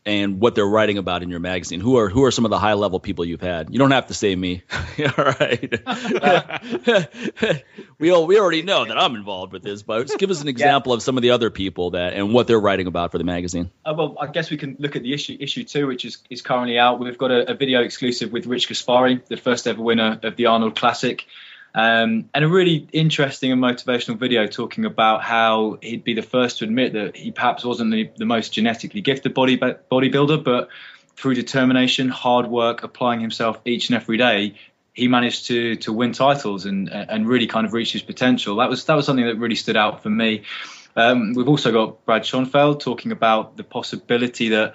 and 0.04 0.40
what 0.40 0.54
they're 0.54 0.66
writing 0.66 0.98
about 0.98 1.22
in 1.22 1.28
your 1.28 1.40
magazine? 1.40 1.80
Who 1.80 1.98
are 1.98 2.08
who 2.08 2.24
are 2.24 2.30
some 2.30 2.44
of 2.44 2.50
the 2.50 2.58
high 2.58 2.74
level 2.74 3.00
people 3.00 3.24
you've 3.24 3.40
had? 3.40 3.70
You 3.70 3.78
don't 3.78 3.90
have 3.90 4.06
to 4.08 4.14
say 4.14 4.34
me. 4.34 4.62
All 5.18 5.24
right. 5.24 5.82
we 7.98 8.10
all, 8.10 8.26
we 8.26 8.38
already 8.38 8.62
know 8.62 8.84
that 8.84 8.98
I'm 8.98 9.14
involved 9.14 9.52
with 9.52 9.62
this, 9.62 9.82
but 9.82 10.06
just 10.06 10.18
give 10.18 10.30
us 10.30 10.40
an 10.40 10.48
example 10.48 10.92
of 10.92 11.02
some 11.02 11.16
of 11.16 11.22
the 11.22 11.30
other 11.30 11.50
people 11.50 11.90
that 11.90 12.14
and 12.14 12.32
what 12.32 12.46
they're 12.46 12.60
writing 12.60 12.86
about 12.86 13.12
for 13.12 13.18
the 13.18 13.24
magazine. 13.24 13.70
Uh, 13.84 13.94
well, 13.96 14.16
I 14.20 14.28
guess 14.28 14.50
we 14.50 14.56
can 14.56 14.76
look 14.78 14.96
at 14.96 15.02
the 15.02 15.12
issue 15.12 15.36
issue 15.38 15.64
two, 15.64 15.86
which 15.86 16.04
is, 16.04 16.18
is 16.30 16.42
currently 16.42 16.78
out. 16.78 16.98
We've 16.98 17.18
got 17.18 17.30
a, 17.30 17.50
a 17.50 17.54
video 17.54 17.82
exclusive 17.82 18.32
with 18.32 18.46
Rich 18.46 18.68
Gaspari, 18.68 19.24
the 19.26 19.36
first 19.36 19.66
ever 19.66 19.82
winner 19.82 20.18
of 20.22 20.36
the 20.36 20.46
Arnold 20.46 20.76
Classic, 20.76 21.26
um, 21.76 22.30
and 22.32 22.42
a 22.42 22.48
really 22.48 22.88
interesting 22.90 23.52
and 23.52 23.62
motivational 23.62 24.16
video 24.16 24.46
talking 24.46 24.86
about 24.86 25.22
how 25.22 25.78
he'd 25.82 26.04
be 26.04 26.14
the 26.14 26.22
first 26.22 26.58
to 26.58 26.64
admit 26.64 26.94
that 26.94 27.14
he 27.14 27.32
perhaps 27.32 27.66
wasn't 27.66 27.92
the, 27.92 28.10
the 28.16 28.24
most 28.24 28.54
genetically 28.54 29.02
gifted 29.02 29.34
body 29.34 29.58
bodybuilder, 29.58 30.42
but 30.42 30.70
through 31.16 31.34
determination, 31.34 32.08
hard 32.08 32.46
work, 32.46 32.82
applying 32.82 33.20
himself 33.20 33.60
each 33.66 33.90
and 33.90 33.96
every 33.96 34.16
day, 34.16 34.54
he 34.94 35.06
managed 35.06 35.48
to 35.48 35.76
to 35.76 35.92
win 35.92 36.12
titles 36.12 36.64
and 36.64 36.88
and 36.88 37.28
really 37.28 37.46
kind 37.46 37.66
of 37.66 37.74
reach 37.74 37.92
his 37.92 38.00
potential. 38.00 38.56
That 38.56 38.70
was 38.70 38.86
that 38.86 38.94
was 38.94 39.04
something 39.04 39.26
that 39.26 39.36
really 39.36 39.54
stood 39.54 39.76
out 39.76 40.02
for 40.02 40.08
me. 40.08 40.44
Um, 40.96 41.34
we've 41.34 41.48
also 41.48 41.72
got 41.72 42.06
Brad 42.06 42.24
Schoenfeld 42.24 42.80
talking 42.80 43.12
about 43.12 43.58
the 43.58 43.64
possibility 43.64 44.48
that 44.48 44.72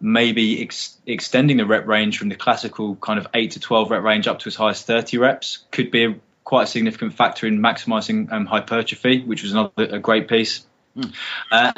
maybe 0.00 0.62
ex- 0.62 0.96
extending 1.06 1.56
the 1.56 1.66
rep 1.66 1.88
range 1.88 2.18
from 2.18 2.28
the 2.28 2.36
classical 2.36 2.94
kind 2.96 3.18
of 3.18 3.26
8 3.34 3.52
to 3.52 3.60
12 3.60 3.90
rep 3.90 4.02
range 4.02 4.28
up 4.28 4.38
to 4.40 4.48
as 4.48 4.54
high 4.54 4.70
as 4.70 4.82
30 4.82 5.18
reps 5.18 5.64
could 5.72 5.90
be 5.90 6.04
a, 6.04 6.14
quite 6.46 6.62
a 6.62 6.66
significant 6.68 7.12
factor 7.12 7.46
in 7.48 7.58
maximizing 7.58 8.30
um, 8.32 8.46
hypertrophy, 8.46 9.20
which 9.22 9.42
was 9.42 9.50
another 9.52 9.72
a 9.76 9.98
great 9.98 10.28
piece. 10.28 10.64
Mm. 10.96 11.12
Uh, 11.50 11.72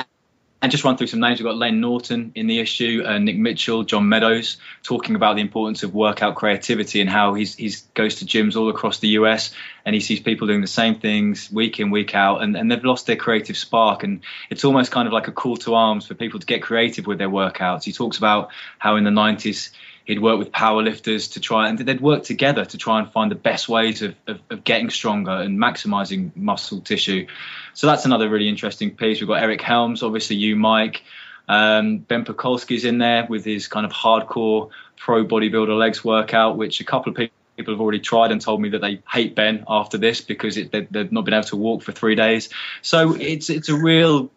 and 0.60 0.72
just 0.72 0.84
run 0.84 0.96
through 0.96 1.06
some 1.06 1.20
names. 1.20 1.38
We've 1.38 1.46
got 1.46 1.56
Layne 1.56 1.80
Norton 1.80 2.32
in 2.34 2.48
the 2.48 2.58
issue, 2.58 3.02
uh, 3.06 3.18
Nick 3.18 3.38
Mitchell, 3.38 3.84
John 3.84 4.08
Meadows, 4.08 4.56
talking 4.82 5.14
about 5.14 5.36
the 5.36 5.40
importance 5.40 5.84
of 5.84 5.94
workout 5.94 6.34
creativity 6.34 7.00
and 7.00 7.08
how 7.08 7.34
he 7.34 7.44
he's 7.44 7.82
goes 7.94 8.16
to 8.16 8.24
gyms 8.24 8.56
all 8.56 8.68
across 8.68 8.98
the 8.98 9.08
US 9.10 9.54
and 9.84 9.94
he 9.94 10.00
sees 10.00 10.20
people 10.20 10.48
doing 10.48 10.60
the 10.60 10.66
same 10.66 10.96
things 10.96 11.50
week 11.50 11.80
in 11.80 11.90
week 11.90 12.14
out 12.14 12.42
and, 12.42 12.56
and 12.56 12.70
they've 12.70 12.84
lost 12.84 13.06
their 13.06 13.16
creative 13.16 13.56
spark 13.56 14.02
and 14.02 14.20
it's 14.50 14.64
almost 14.64 14.90
kind 14.90 15.06
of 15.06 15.14
like 15.14 15.28
a 15.28 15.32
call 15.32 15.56
to 15.58 15.74
arms 15.74 16.06
for 16.06 16.14
people 16.14 16.40
to 16.40 16.46
get 16.46 16.60
creative 16.60 17.06
with 17.06 17.18
their 17.18 17.30
workouts. 17.30 17.84
He 17.84 17.92
talks 17.92 18.18
about 18.18 18.50
how 18.78 18.96
in 18.96 19.04
the 19.04 19.10
90s 19.10 19.70
he'd 20.08 20.20
work 20.20 20.38
with 20.38 20.50
powerlifters 20.50 21.34
to 21.34 21.40
try 21.40 21.68
and 21.68 21.78
they'd 21.78 22.00
work 22.00 22.24
together 22.24 22.64
to 22.64 22.78
try 22.78 22.98
and 22.98 23.12
find 23.12 23.30
the 23.30 23.36
best 23.36 23.68
ways 23.68 24.02
of, 24.02 24.14
of, 24.26 24.40
of, 24.50 24.64
getting 24.64 24.88
stronger 24.88 25.30
and 25.30 25.58
maximizing 25.58 26.34
muscle 26.34 26.80
tissue. 26.80 27.26
So 27.74 27.86
that's 27.86 28.06
another 28.06 28.28
really 28.28 28.48
interesting 28.48 28.96
piece. 28.96 29.20
We've 29.20 29.28
got 29.28 29.42
Eric 29.42 29.60
Helms, 29.60 30.02
obviously 30.02 30.36
you, 30.36 30.56
Mike. 30.56 31.02
Um, 31.46 31.98
ben 31.98 32.24
Pakulski's 32.24 32.84
in 32.84 32.98
there 32.98 33.26
with 33.28 33.44
his 33.44 33.68
kind 33.68 33.86
of 33.86 33.92
hardcore 33.92 34.70
pro 34.96 35.24
bodybuilder 35.24 35.78
legs 35.78 36.02
workout, 36.02 36.56
which 36.56 36.80
a 36.80 36.84
couple 36.84 37.10
of 37.10 37.16
people 37.16 37.34
people 37.56 37.74
have 37.74 37.80
already 37.80 37.98
tried 37.98 38.30
and 38.30 38.40
told 38.40 38.62
me 38.62 38.68
that 38.68 38.80
they 38.80 39.02
hate 39.10 39.34
Ben 39.34 39.64
after 39.66 39.98
this 39.98 40.20
because 40.20 40.56
it, 40.56 40.70
they, 40.70 40.86
have 40.94 41.10
not 41.10 41.24
been 41.24 41.34
able 41.34 41.42
to 41.48 41.56
walk 41.56 41.82
for 41.82 41.90
three 41.90 42.14
days. 42.14 42.50
So 42.82 43.16
it's 43.16 43.50
it's 43.50 43.68
a 43.68 43.74
real 43.74 44.30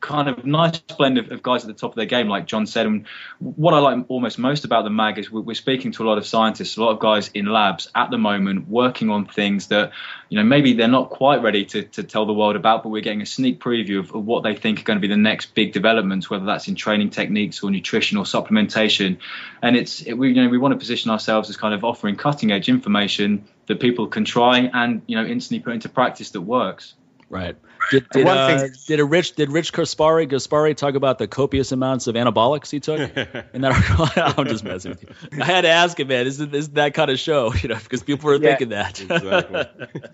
kind 0.00 0.28
of 0.28 0.44
nice 0.44 0.78
blend 0.78 1.18
of, 1.18 1.30
of, 1.32 1.42
guys 1.42 1.62
at 1.62 1.68
the 1.68 1.74
top 1.74 1.92
of 1.92 1.96
their 1.96 2.06
game, 2.06 2.28
like 2.28 2.46
Jon 2.46 2.66
said. 2.66 2.86
And 2.86 3.06
what 3.38 3.74
I 3.74 3.78
like 3.78 4.04
almost 4.08 4.38
most 4.38 4.64
about 4.64 4.84
the 4.84 4.90
mag 4.90 5.18
is 5.18 5.30
we're, 5.30 5.54
speaking 5.54 5.92
to 5.92 6.04
a 6.04 6.06
lot 6.06 6.18
of 6.18 6.26
scientists, 6.26 6.76
a 6.76 6.82
lot 6.82 6.90
of 6.90 7.00
guys 7.00 7.30
in 7.34 7.46
labs 7.46 7.88
at 7.94 8.10
the 8.10 8.18
moment 8.18 8.68
working 8.68 9.10
on 9.10 9.26
things 9.26 9.68
that, 9.68 9.92
you 10.28 10.38
know, 10.38 10.44
maybe 10.44 10.74
they're 10.74 10.86
not 10.86 11.10
quite 11.10 11.42
ready 11.42 11.64
to, 11.64 11.82
to 11.82 12.02
tell 12.02 12.26
the 12.26 12.32
world 12.32 12.56
about, 12.56 12.82
but 12.82 12.90
we're 12.90 13.02
getting 13.02 13.22
a 13.22 13.26
sneak 13.26 13.58
preview 13.58 13.98
of, 13.98 14.14
of 14.14 14.24
what 14.24 14.42
they 14.42 14.54
think 14.54 14.80
are 14.80 14.84
going 14.84 14.98
to 14.98 15.00
be 15.00 15.08
the 15.08 15.16
next 15.16 15.54
big 15.54 15.72
developments, 15.72 16.28
whether 16.28 16.44
that's 16.44 16.68
in 16.68 16.74
training 16.74 17.10
techniques 17.10 17.62
or 17.62 17.70
nutrition 17.70 18.18
or 18.18 18.24
supplementation. 18.24 19.18
And 19.62 19.76
it's, 19.76 20.02
it, 20.02 20.12
we, 20.12 20.28
you 20.28 20.42
know, 20.42 20.48
we 20.48 20.58
want 20.58 20.72
to 20.72 20.78
position 20.78 21.10
ourselves 21.10 21.48
as 21.48 21.56
kind 21.56 21.74
of 21.74 21.84
offering 21.84 22.16
cutting 22.16 22.52
edge 22.52 22.68
information 22.68 23.46
that 23.66 23.80
people 23.80 24.06
can 24.06 24.24
try 24.24 24.70
and, 24.72 25.02
you 25.06 25.16
know, 25.16 25.24
instantly 25.24 25.64
put 25.64 25.72
into 25.72 25.88
practice 25.88 26.30
that 26.30 26.42
works. 26.42 26.94
Right. 27.28 27.56
Did 27.90 28.08
did, 28.10 28.26
uh, 28.26 28.68
did 28.86 29.00
a 29.00 29.04
Rich 29.04 29.34
did 29.34 29.50
Rich 29.50 29.72
Gaspari 29.72 30.28
Gaspari 30.28 30.76
talk 30.76 30.94
about 30.94 31.18
the 31.18 31.26
copious 31.26 31.72
amounts 31.72 32.06
of 32.06 32.14
anabolics 32.14 32.70
he 32.70 32.80
took 32.80 33.00
in 33.52 33.60
that 33.62 33.72
article? 33.72 34.08
I'm 34.42 34.48
just 34.48 34.64
messing 34.64 34.92
with 34.92 35.02
you. 35.02 35.42
I 35.42 35.44
had 35.44 35.62
to 35.62 35.68
ask 35.68 35.98
him, 35.98 36.08
man. 36.08 36.26
Is 36.26 36.40
it 36.40 36.54
is 36.54 36.70
that 36.70 36.94
kind 36.94 37.10
of 37.10 37.18
show? 37.18 37.52
You 37.66 37.70
know, 37.70 37.76
because 37.76 38.02
people 38.02 38.28
were 38.28 38.36
yeah. 38.36 38.50
thinking 38.50 38.68
that. 38.68 39.00
Exactly. 39.00 39.64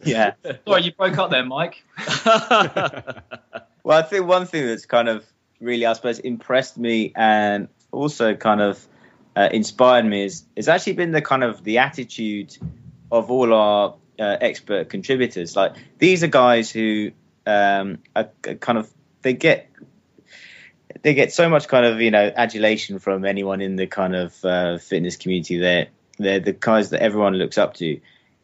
yeah. 0.05 0.33
Sorry, 0.67 0.83
you 0.83 0.93
broke 0.93 1.19
up 1.19 1.31
there, 1.31 1.45
Mike. 1.45 1.83
well, 2.25 3.99
I 3.99 4.03
think 4.03 4.27
one 4.27 4.47
thing 4.47 4.67
that's 4.67 4.87
kind 4.87 5.09
of 5.09 5.25
really, 5.61 5.85
I 5.85 5.93
suppose, 5.93 6.19
impressed 6.19 6.79
me 6.79 7.13
and 7.15 7.69
also 7.91 8.35
kind 8.35 8.63
of 8.63 8.87
uh, 9.37 9.49
inspired 9.53 10.07
me 10.07 10.25
is 10.25 10.45
is 10.57 10.69
actually 10.69 10.95
been 10.95 11.11
the 11.11 11.21
kind 11.21 11.45
of 11.45 11.63
the 11.65 11.79
attitude 11.79 12.57
of 13.11 13.31
all 13.31 13.53
our 13.53 13.97
uh, 14.19 14.37
expert 14.41 14.89
contributors. 14.89 15.57
Like 15.57 15.75
these 15.99 16.23
are 16.23 16.29
guys 16.29 16.71
who 16.71 17.13
um, 17.47 17.99
are, 18.15 18.31
kind 18.61 18.79
of 18.79 18.91
they 19.23 19.35
get 19.35 19.69
they 21.03 21.15
get 21.15 21.33
so 21.33 21.49
much 21.49 21.69
kind 21.69 21.87
of 21.87 22.01
you 22.01 22.11
know 22.11 22.33
adulation 22.35 22.99
from 22.99 23.25
anyone 23.25 23.61
in 23.61 23.77
the 23.77 23.87
kind 23.87 24.15
of 24.15 24.45
uh, 24.45 24.79
fitness 24.79 25.17
community. 25.17 25.59
They're 25.59 25.89
they're 26.19 26.41
the 26.41 26.53
guys 26.53 26.91
that 26.91 27.03
everyone 27.03 27.35
looks 27.35 27.59
up 27.59 27.75
to, 27.75 28.01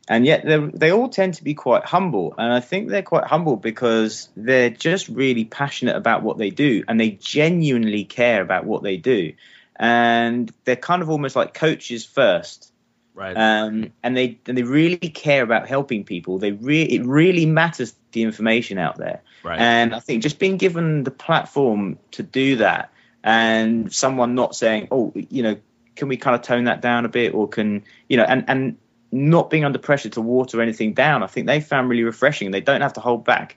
and 0.09 0.25
yet 0.25 0.45
they 0.75 0.91
all 0.91 1.09
tend 1.09 1.35
to 1.35 1.45
be 1.45 1.55
quite 1.55 1.85
humble. 1.85 2.35
And 2.39 2.53
I 2.53 2.61
think 2.61 2.89
they're 2.89 3.03
quite 3.03 3.25
humble 3.25 3.57
because 3.57 4.29
they're 4.37 4.71
just 4.71 5.09
really 5.09 5.45
passionate 5.45 5.97
about 5.97 6.23
what 6.23 6.39
they 6.39 6.51
do, 6.51 6.85
and 6.89 6.99
they 6.99 7.11
genuinely 7.11 8.05
care 8.05 8.43
about 8.43 8.65
what 8.65 8.83
they 8.83 8.97
do. 8.97 9.35
And 9.77 10.53
they're 10.65 10.75
kind 10.75 11.03
of 11.03 11.11
almost 11.11 11.37
like 11.37 11.55
coaches 11.55 12.05
first 12.05 12.73
Right. 13.19 13.37
Um, 13.37 13.93
and 14.05 14.17
they 14.17 14.39
and 14.47 14.57
they 14.57 14.63
really 14.63 14.97
care 14.97 15.43
about 15.43 15.67
helping 15.67 16.05
people. 16.05 16.39
They 16.39 16.53
really 16.53 16.93
it 16.93 17.05
really 17.05 17.47
matters 17.47 17.93
the 18.13 18.23
information 18.23 18.79
out 18.79 18.97
there. 18.97 19.23
Right. 19.43 19.59
And 19.59 19.93
I 19.93 19.99
think 19.99 20.23
just 20.23 20.39
being 20.39 20.57
given 20.57 21.03
the 21.03 21.11
platform 21.11 21.99
to 22.13 22.23
do 22.23 22.57
that, 22.57 22.93
and 23.25 23.93
someone 23.93 24.37
not 24.37 24.55
saying, 24.55 24.87
"Oh, 24.93 25.13
you 25.17 25.43
know, 25.43 25.57
can 25.97 26.07
we 26.07 26.17
kind 26.17 26.37
of 26.37 26.43
tone 26.43 26.65
that 26.65 26.81
down 26.81 27.05
a 27.07 27.09
bit," 27.09 27.35
or 27.35 27.49
can 27.49 27.83
you 28.09 28.17
know, 28.17 28.23
and 28.23 28.45
and 28.47 28.79
not 29.11 29.51
being 29.51 29.65
under 29.65 29.81
pressure 29.81 30.11
to 30.11 30.21
water 30.21 30.63
anything 30.63 30.95
down. 30.95 31.25
I 31.25 31.27
think 31.27 31.49
they 31.49 31.61
found 31.61 31.89
really 31.89 32.05
refreshing. 32.05 32.53
They 32.53 32.61
don't 32.61 32.83
have 32.83 32.93
to 32.93 33.01
hold 33.01 33.25
back. 33.25 33.57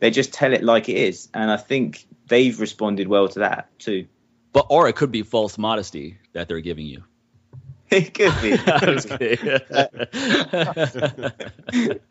They 0.00 0.10
just 0.10 0.32
tell 0.32 0.52
it 0.52 0.64
like 0.64 0.88
it 0.88 0.96
is, 0.96 1.28
and 1.32 1.48
I 1.48 1.58
think 1.58 2.08
they've 2.26 2.58
responded 2.58 3.06
well 3.06 3.28
to 3.28 3.38
that 3.38 3.68
too. 3.78 4.08
But 4.52 4.66
or 4.68 4.88
it 4.88 4.96
could 4.96 5.12
be 5.12 5.22
false 5.22 5.58
modesty 5.58 6.18
that 6.32 6.48
they're 6.48 6.58
giving 6.58 6.86
you. 6.86 7.04
It 7.90 8.14
could 8.14 8.32
be. 8.40 8.52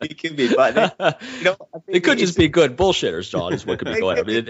it 0.00 0.18
could 0.18 0.36
be, 0.36 0.54
but 0.54 0.74
then, 0.74 0.92
you 1.38 1.44
know, 1.44 1.56
it 1.88 2.00
could 2.00 2.18
just 2.18 2.36
be 2.36 2.48
good 2.48 2.76
bullshitters, 2.76 3.30
Jon. 3.30 3.54
Is 3.54 3.64
what 3.64 3.78
could 3.78 3.88
be 3.88 4.00
going. 4.00 4.18
on. 4.18 4.24
I 4.24 4.26
mean, 4.26 4.46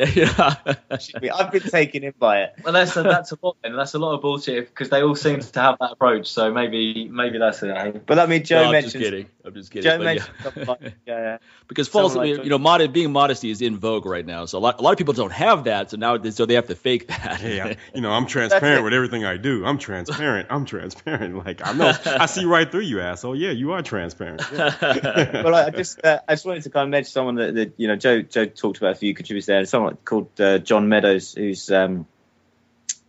yeah. 1.23 1.35
I've 1.35 1.53
been 1.53 1.63
taken 1.63 2.03
in 2.05 2.15
by 2.19 2.43
it. 2.43 2.55
Well, 2.65 2.73
that's 2.73 2.97
a, 2.97 3.03
that's 3.03 3.33
a 3.33 3.39
lot. 3.43 3.57
And 3.63 3.79
that's 3.79 3.95
a 3.95 3.99
lot 3.99 4.15
of 4.15 4.23
bullshit 4.23 4.69
because 4.69 4.89
they 4.89 5.03
all 5.03 5.15
seem 5.15 5.41
to 5.41 5.61
have 5.61 5.77
that 5.79 5.93
approach. 5.93 6.27
So 6.27 6.53
maybe 6.53 7.09
maybe 7.09 7.39
that's 7.39 7.63
it. 7.63 8.07
But 8.07 8.19
I 8.19 8.27
mean, 8.27 8.45
Joe 8.45 8.65
no, 8.65 8.73
mentioned. 8.73 8.97
I'm 8.97 9.01
just 9.01 9.11
kidding. 9.11 9.27
I'm 9.45 9.55
just 9.55 9.71
kidding. 9.71 9.91
Joe 9.91 9.99
mentioned 9.99 10.35
yeah. 10.57 10.91
yeah. 11.07 11.39
because 11.69 11.89
false, 11.89 12.15
like 12.15 12.43
you 12.43 12.51
know, 12.51 12.59
mod- 12.59 12.93
being 12.93 13.13
modesty 13.13 13.51
is 13.51 13.63
in 13.63 13.79
vogue 13.79 14.07
right 14.07 14.27
now. 14.27 14.47
So 14.47 14.59
a 14.59 14.61
lot 14.61 14.81
a 14.81 14.83
lot 14.83 14.93
of 14.93 14.99
people 14.99 15.15
don't 15.15 15.33
have 15.33 15.65
that. 15.65 15.91
So 15.91 15.97
now 15.97 16.21
so 16.31 16.47
they 16.47 16.55
have 16.55 16.67
to 16.67 16.75
fake 16.75 17.09
that. 17.09 17.43
Yeah, 17.43 17.75
you 17.95 18.01
know, 18.01 18.11
I'm 18.11 18.27
transparent 18.27 18.85
with 18.85 18.95
everything 18.95 19.25
I 19.25 19.37
do. 19.37 19.65
I'm 19.65 19.79
transparent. 19.79 20.49
I'm 20.51 20.65
transparent. 20.65 21.20
Like 21.45 21.67
I 21.67 21.73
know, 21.73 21.93
I 22.07 22.27
see 22.27 22.45
right 22.45 22.71
through 22.71 22.83
you, 22.83 23.01
asshole. 23.01 23.37
Yeah, 23.37 23.51
you 23.51 23.73
are 23.73 23.83
transparent. 23.83 24.43
Yeah. 24.53 25.43
well, 25.43 25.55
I 25.55 25.71
just, 25.71 26.05
uh, 26.05 26.21
I 26.29 26.35
just 26.35 26.45
wanted 26.45 26.63
to 26.65 26.71
kind 26.71 26.85
of 26.85 26.91
mention 26.91 27.11
someone 27.11 27.35
that, 27.37 27.55
that, 27.55 27.73
you 27.77 27.89
know, 27.89 27.97
Joe, 27.97 28.23
Joe 28.23 28.47
talked 28.47 28.79
about 28.79 28.93
a 28.93 28.95
few 28.95 29.15
contributors 29.15 29.47
there. 29.47 29.65
Someone 29.65 29.97
called 30.05 30.41
uh, 30.41 30.59
John 30.59 30.89
Meadows, 30.89 31.35
who's 31.35 31.71
um, 31.71 32.07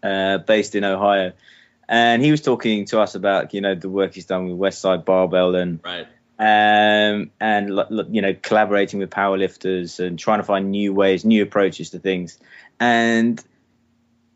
uh, 0.03 0.39
based 0.39 0.75
in 0.75 0.83
Ohio, 0.83 1.33
and 1.87 2.21
he 2.21 2.31
was 2.31 2.41
talking 2.41 2.85
to 2.85 2.99
us 3.01 3.15
about, 3.15 3.53
you 3.53 3.61
know, 3.61 3.75
the 3.75 3.89
work 3.89 4.13
he's 4.13 4.25
done 4.25 4.47
with 4.49 4.57
Westside 4.57 5.05
Barbell 5.05 5.55
and 5.55 5.79
right. 5.83 6.07
Um, 6.41 7.29
and 7.39 7.69
you 8.09 8.23
know, 8.23 8.33
collaborating 8.33 8.99
with 8.99 9.11
powerlifters 9.11 10.03
and 10.03 10.17
trying 10.17 10.39
to 10.39 10.43
find 10.43 10.71
new 10.71 10.91
ways, 10.91 11.23
new 11.23 11.43
approaches 11.43 11.91
to 11.91 11.99
things. 11.99 12.39
And 12.79 13.39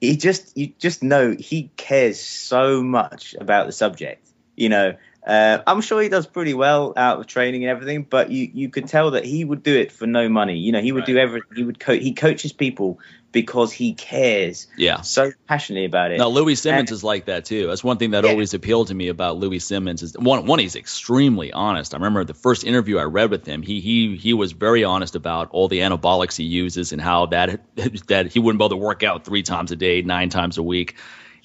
he 0.05 0.17
just 0.17 0.57
you 0.57 0.73
just 0.79 1.03
know 1.03 1.35
he 1.37 1.71
cares 1.77 2.19
so 2.19 2.81
much 2.83 3.35
about 3.39 3.65
the 3.65 3.71
subject. 3.71 4.27
You 4.55 4.69
know, 4.69 4.93
uh, 5.25 5.63
I'm 5.65 5.81
sure 5.81 6.01
he 6.01 6.09
does 6.09 6.27
pretty 6.27 6.53
well 6.53 6.93
out 6.95 7.19
of 7.19 7.25
training 7.25 7.63
and 7.63 7.71
everything, 7.71 8.03
but 8.03 8.29
you 8.29 8.49
you 8.53 8.69
could 8.69 8.87
tell 8.87 9.11
that 9.11 9.25
he 9.25 9.43
would 9.43 9.63
do 9.63 9.75
it 9.75 9.91
for 9.91 10.05
no 10.05 10.29
money. 10.29 10.57
You 10.57 10.71
know, 10.71 10.81
he 10.81 10.91
would 10.91 10.99
right. 10.99 11.07
do 11.07 11.17
everything. 11.17 11.55
He 11.55 11.63
would 11.63 11.79
coach. 11.79 12.01
He 12.01 12.13
coaches 12.13 12.53
people 12.53 12.99
because 13.31 13.73
he 13.73 13.93
cares 13.95 14.67
yeah. 14.77 15.01
so 15.01 15.31
passionately 15.45 15.83
about 15.83 16.11
it. 16.11 16.19
Now 16.19 16.27
Louie 16.27 16.55
Simmons 16.55 16.91
and, 16.91 16.95
is 16.95 17.03
like 17.03 17.25
that 17.25 17.43
too. 17.43 17.67
That's 17.67 17.83
one 17.83 17.97
thing 17.97 18.11
that 18.11 18.23
yeah. 18.23 18.29
always 18.29 18.53
appealed 18.53 18.87
to 18.87 18.93
me 18.93 19.09
about 19.09 19.37
Louie 19.37 19.59
Simmons 19.59 20.03
is 20.03 20.13
one 20.13 20.45
one 20.45 20.59
he's 20.59 20.75
extremely 20.75 21.51
honest. 21.51 21.95
I 21.95 21.97
remember 21.97 22.23
the 22.23 22.35
first 22.35 22.63
interview 22.63 22.99
I 22.99 23.03
read 23.03 23.31
with 23.31 23.45
him, 23.45 23.63
he 23.63 23.81
he 23.81 24.15
he 24.15 24.33
was 24.33 24.51
very 24.51 24.83
honest 24.83 25.15
about 25.15 25.49
all 25.49 25.67
the 25.67 25.79
anabolics 25.79 26.37
he 26.37 26.43
uses 26.43 26.93
and 26.93 27.01
how 27.01 27.25
that 27.27 27.61
that 28.07 28.31
he 28.31 28.39
wouldn't 28.39 28.69
to 28.69 28.77
work 28.77 29.01
out 29.01 29.25
three 29.25 29.43
times 29.43 29.71
a 29.71 29.75
day, 29.75 30.03
nine 30.03 30.29
times 30.29 30.59
a 30.59 30.63
week. 30.63 30.95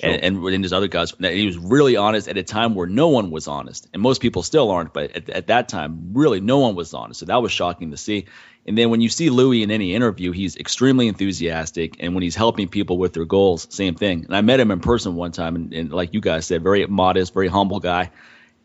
And, 0.02 0.36
and 0.36 0.64
his 0.64 0.72
other 0.72 0.88
guys, 0.88 1.12
he 1.18 1.46
was 1.46 1.58
really 1.58 1.96
honest 1.96 2.28
at 2.28 2.36
a 2.36 2.42
time 2.42 2.74
where 2.74 2.86
no 2.86 3.08
one 3.08 3.30
was 3.30 3.48
honest, 3.48 3.88
and 3.92 4.02
most 4.02 4.20
people 4.20 4.42
still 4.42 4.70
aren't. 4.70 4.92
But 4.92 5.16
at, 5.16 5.30
at 5.30 5.46
that 5.48 5.68
time, 5.68 6.10
really, 6.12 6.40
no 6.40 6.58
one 6.58 6.74
was 6.74 6.94
honest. 6.94 7.20
So 7.20 7.26
that 7.26 7.42
was 7.42 7.52
shocking 7.52 7.90
to 7.90 7.96
see. 7.96 8.26
And 8.66 8.76
then 8.76 8.90
when 8.90 9.00
you 9.00 9.08
see 9.08 9.30
Louie 9.30 9.62
in 9.62 9.70
any 9.70 9.94
interview, 9.94 10.32
he's 10.32 10.56
extremely 10.56 11.08
enthusiastic. 11.08 11.96
And 12.00 12.14
when 12.14 12.22
he's 12.22 12.36
helping 12.36 12.68
people 12.68 12.98
with 12.98 13.12
their 13.14 13.24
goals, 13.24 13.66
same 13.70 13.94
thing. 13.94 14.24
And 14.24 14.36
I 14.36 14.42
met 14.42 14.60
him 14.60 14.70
in 14.70 14.80
person 14.80 15.16
one 15.16 15.32
time, 15.32 15.56
and, 15.56 15.72
and 15.72 15.92
like 15.92 16.14
you 16.14 16.20
guys 16.20 16.46
said, 16.46 16.62
very 16.62 16.86
modest, 16.86 17.32
very 17.34 17.48
humble 17.48 17.80
guy. 17.80 18.10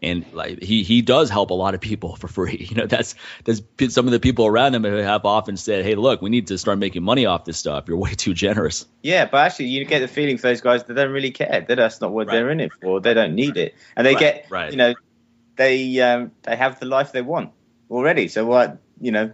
And 0.01 0.25
like 0.33 0.61
he 0.61 0.83
he 0.83 1.01
does 1.01 1.29
help 1.29 1.49
a 1.49 1.53
lot 1.53 1.73
of 1.73 1.81
people 1.81 2.15
for 2.15 2.27
free. 2.27 2.67
You 2.75 2.81
know, 2.81 2.87
that's 2.87 3.15
that's 3.43 3.61
some 3.93 4.05
of 4.05 4.11
the 4.11 4.19
people 4.19 4.45
around 4.45 4.75
him 4.75 4.83
have 4.83 5.25
often 5.25 5.55
said, 5.55 5.85
"Hey, 5.85 5.95
look, 5.95 6.21
we 6.21 6.29
need 6.29 6.47
to 6.47 6.57
start 6.57 6.77
making 6.79 7.03
money 7.03 7.25
off 7.25 7.45
this 7.45 7.57
stuff. 7.57 7.85
You're 7.87 7.97
way 7.97 8.13
too 8.15 8.33
generous." 8.33 8.85
Yeah, 9.01 9.25
but 9.25 9.37
actually, 9.37 9.67
you 9.67 9.85
get 9.85 9.99
the 9.99 10.07
feeling 10.07 10.37
for 10.37 10.47
those 10.47 10.61
guys 10.61 10.83
they 10.83 10.93
don't 10.93 11.11
really 11.11 11.31
care. 11.31 11.65
That 11.67 11.75
that's 11.75 12.01
not 12.01 12.11
what 12.11 12.27
right. 12.27 12.33
they're 12.33 12.49
in 12.49 12.59
it 12.59 12.71
for. 12.81 12.99
They 12.99 13.13
don't 13.13 13.35
need 13.35 13.57
it, 13.57 13.75
and 13.95 14.05
they 14.05 14.13
right, 14.13 14.19
get 14.19 14.47
right. 14.49 14.71
you 14.71 14.77
know 14.77 14.93
they 15.55 15.99
um, 16.01 16.31
they 16.43 16.55
have 16.55 16.79
the 16.79 16.85
life 16.85 17.11
they 17.11 17.21
want 17.21 17.51
already. 17.89 18.27
So 18.27 18.45
what 18.45 18.79
you 18.99 19.11
know, 19.11 19.31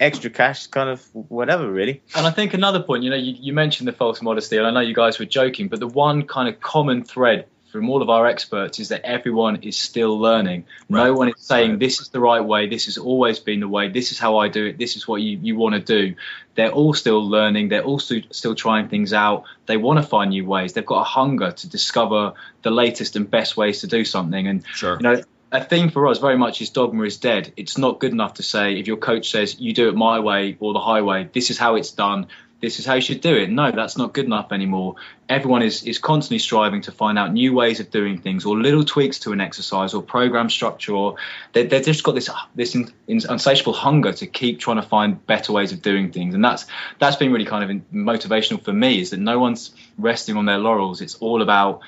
extra 0.00 0.30
cash, 0.30 0.66
kind 0.66 0.88
of 0.88 1.06
whatever, 1.12 1.70
really. 1.70 2.02
And 2.16 2.26
I 2.26 2.30
think 2.30 2.52
another 2.54 2.82
point, 2.82 3.04
you 3.04 3.10
know, 3.10 3.16
you, 3.16 3.34
you 3.38 3.52
mentioned 3.52 3.86
the 3.86 3.92
false 3.92 4.20
modesty, 4.20 4.56
and 4.56 4.66
I 4.66 4.70
know 4.70 4.80
you 4.80 4.94
guys 4.94 5.18
were 5.18 5.24
joking, 5.24 5.68
but 5.68 5.80
the 5.80 5.86
one 5.86 6.26
kind 6.26 6.48
of 6.48 6.60
common 6.60 7.04
thread 7.04 7.46
from 7.74 7.90
all 7.90 8.02
of 8.02 8.08
our 8.08 8.24
experts 8.24 8.78
is 8.78 8.90
that 8.90 9.00
everyone 9.02 9.56
is 9.64 9.76
still 9.76 10.16
learning. 10.16 10.64
Right. 10.88 11.06
No 11.06 11.12
one 11.12 11.30
is 11.30 11.34
saying 11.38 11.80
this 11.80 12.00
is 12.00 12.08
the 12.10 12.20
right 12.20 12.40
way, 12.40 12.68
this 12.68 12.84
has 12.84 12.98
always 12.98 13.40
been 13.40 13.58
the 13.58 13.66
way, 13.66 13.88
this 13.88 14.12
is 14.12 14.18
how 14.20 14.36
I 14.36 14.46
do 14.46 14.66
it, 14.66 14.78
this 14.78 14.94
is 14.94 15.08
what 15.08 15.20
you, 15.22 15.40
you 15.42 15.56
want 15.56 15.74
to 15.74 15.80
do. 15.80 16.14
They're 16.54 16.70
all 16.70 16.94
still 16.94 17.28
learning, 17.28 17.70
they're 17.70 17.82
all 17.82 17.98
still, 17.98 18.20
still 18.30 18.54
trying 18.54 18.86
things 18.90 19.12
out. 19.12 19.42
They 19.66 19.76
want 19.76 20.00
to 20.00 20.06
find 20.06 20.30
new 20.30 20.46
ways. 20.46 20.74
They've 20.74 20.86
got 20.86 21.00
a 21.00 21.04
hunger 21.04 21.50
to 21.50 21.68
discover 21.68 22.34
the 22.62 22.70
latest 22.70 23.16
and 23.16 23.28
best 23.28 23.56
ways 23.56 23.80
to 23.80 23.88
do 23.88 24.04
something. 24.04 24.46
And 24.46 24.64
sure. 24.68 24.94
you 24.94 25.02
know, 25.02 25.22
a 25.50 25.64
thing 25.64 25.90
for 25.90 26.06
us 26.06 26.18
very 26.18 26.38
much 26.38 26.62
is 26.62 26.70
dogma 26.70 27.02
is 27.02 27.16
dead. 27.16 27.52
It's 27.56 27.76
not 27.76 27.98
good 27.98 28.12
enough 28.12 28.34
to 28.34 28.44
say 28.44 28.78
if 28.78 28.86
your 28.86 28.98
coach 28.98 29.32
says 29.32 29.58
you 29.58 29.74
do 29.74 29.88
it 29.88 29.96
my 29.96 30.20
way 30.20 30.56
or 30.60 30.74
the 30.74 30.80
highway, 30.80 31.28
this 31.32 31.50
is 31.50 31.58
how 31.58 31.74
it's 31.74 31.90
done 31.90 32.28
this 32.64 32.78
is 32.78 32.86
how 32.86 32.94
you 32.94 33.02
should 33.02 33.20
do 33.20 33.36
it. 33.36 33.50
No, 33.50 33.70
that's 33.70 33.98
not 33.98 34.14
good 34.14 34.24
enough 34.24 34.50
anymore. 34.50 34.96
Everyone 35.28 35.62
is, 35.62 35.82
is 35.82 35.98
constantly 35.98 36.38
striving 36.38 36.80
to 36.82 36.92
find 36.92 37.18
out 37.18 37.32
new 37.32 37.52
ways 37.52 37.78
of 37.78 37.90
doing 37.90 38.18
things 38.18 38.46
or 38.46 38.56
little 38.56 38.84
tweaks 38.84 39.18
to 39.20 39.32
an 39.32 39.40
exercise 39.40 39.92
or 39.92 40.02
program 40.02 40.48
structure 40.48 40.94
or 40.94 41.16
they, 41.52 41.66
they've 41.66 41.84
just 41.84 42.02
got 42.02 42.14
this 42.14 42.30
this 42.54 42.74
in, 42.74 42.90
in 43.06 43.20
insatiable 43.28 43.74
hunger 43.74 44.12
to 44.14 44.26
keep 44.26 44.60
trying 44.60 44.76
to 44.76 44.82
find 44.82 45.24
better 45.26 45.52
ways 45.52 45.72
of 45.72 45.82
doing 45.82 46.10
things. 46.10 46.34
And 46.34 46.42
that's 46.42 46.64
that's 46.98 47.16
been 47.16 47.32
really 47.32 47.44
kind 47.44 47.70
of 47.70 47.76
motivational 47.92 48.62
for 48.64 48.72
me 48.72 49.00
is 49.00 49.10
that 49.10 49.20
no 49.20 49.38
one's 49.38 49.74
resting 49.98 50.38
on 50.38 50.46
their 50.46 50.58
laurels. 50.58 51.02
It's 51.02 51.16
all 51.16 51.42
about 51.42 51.82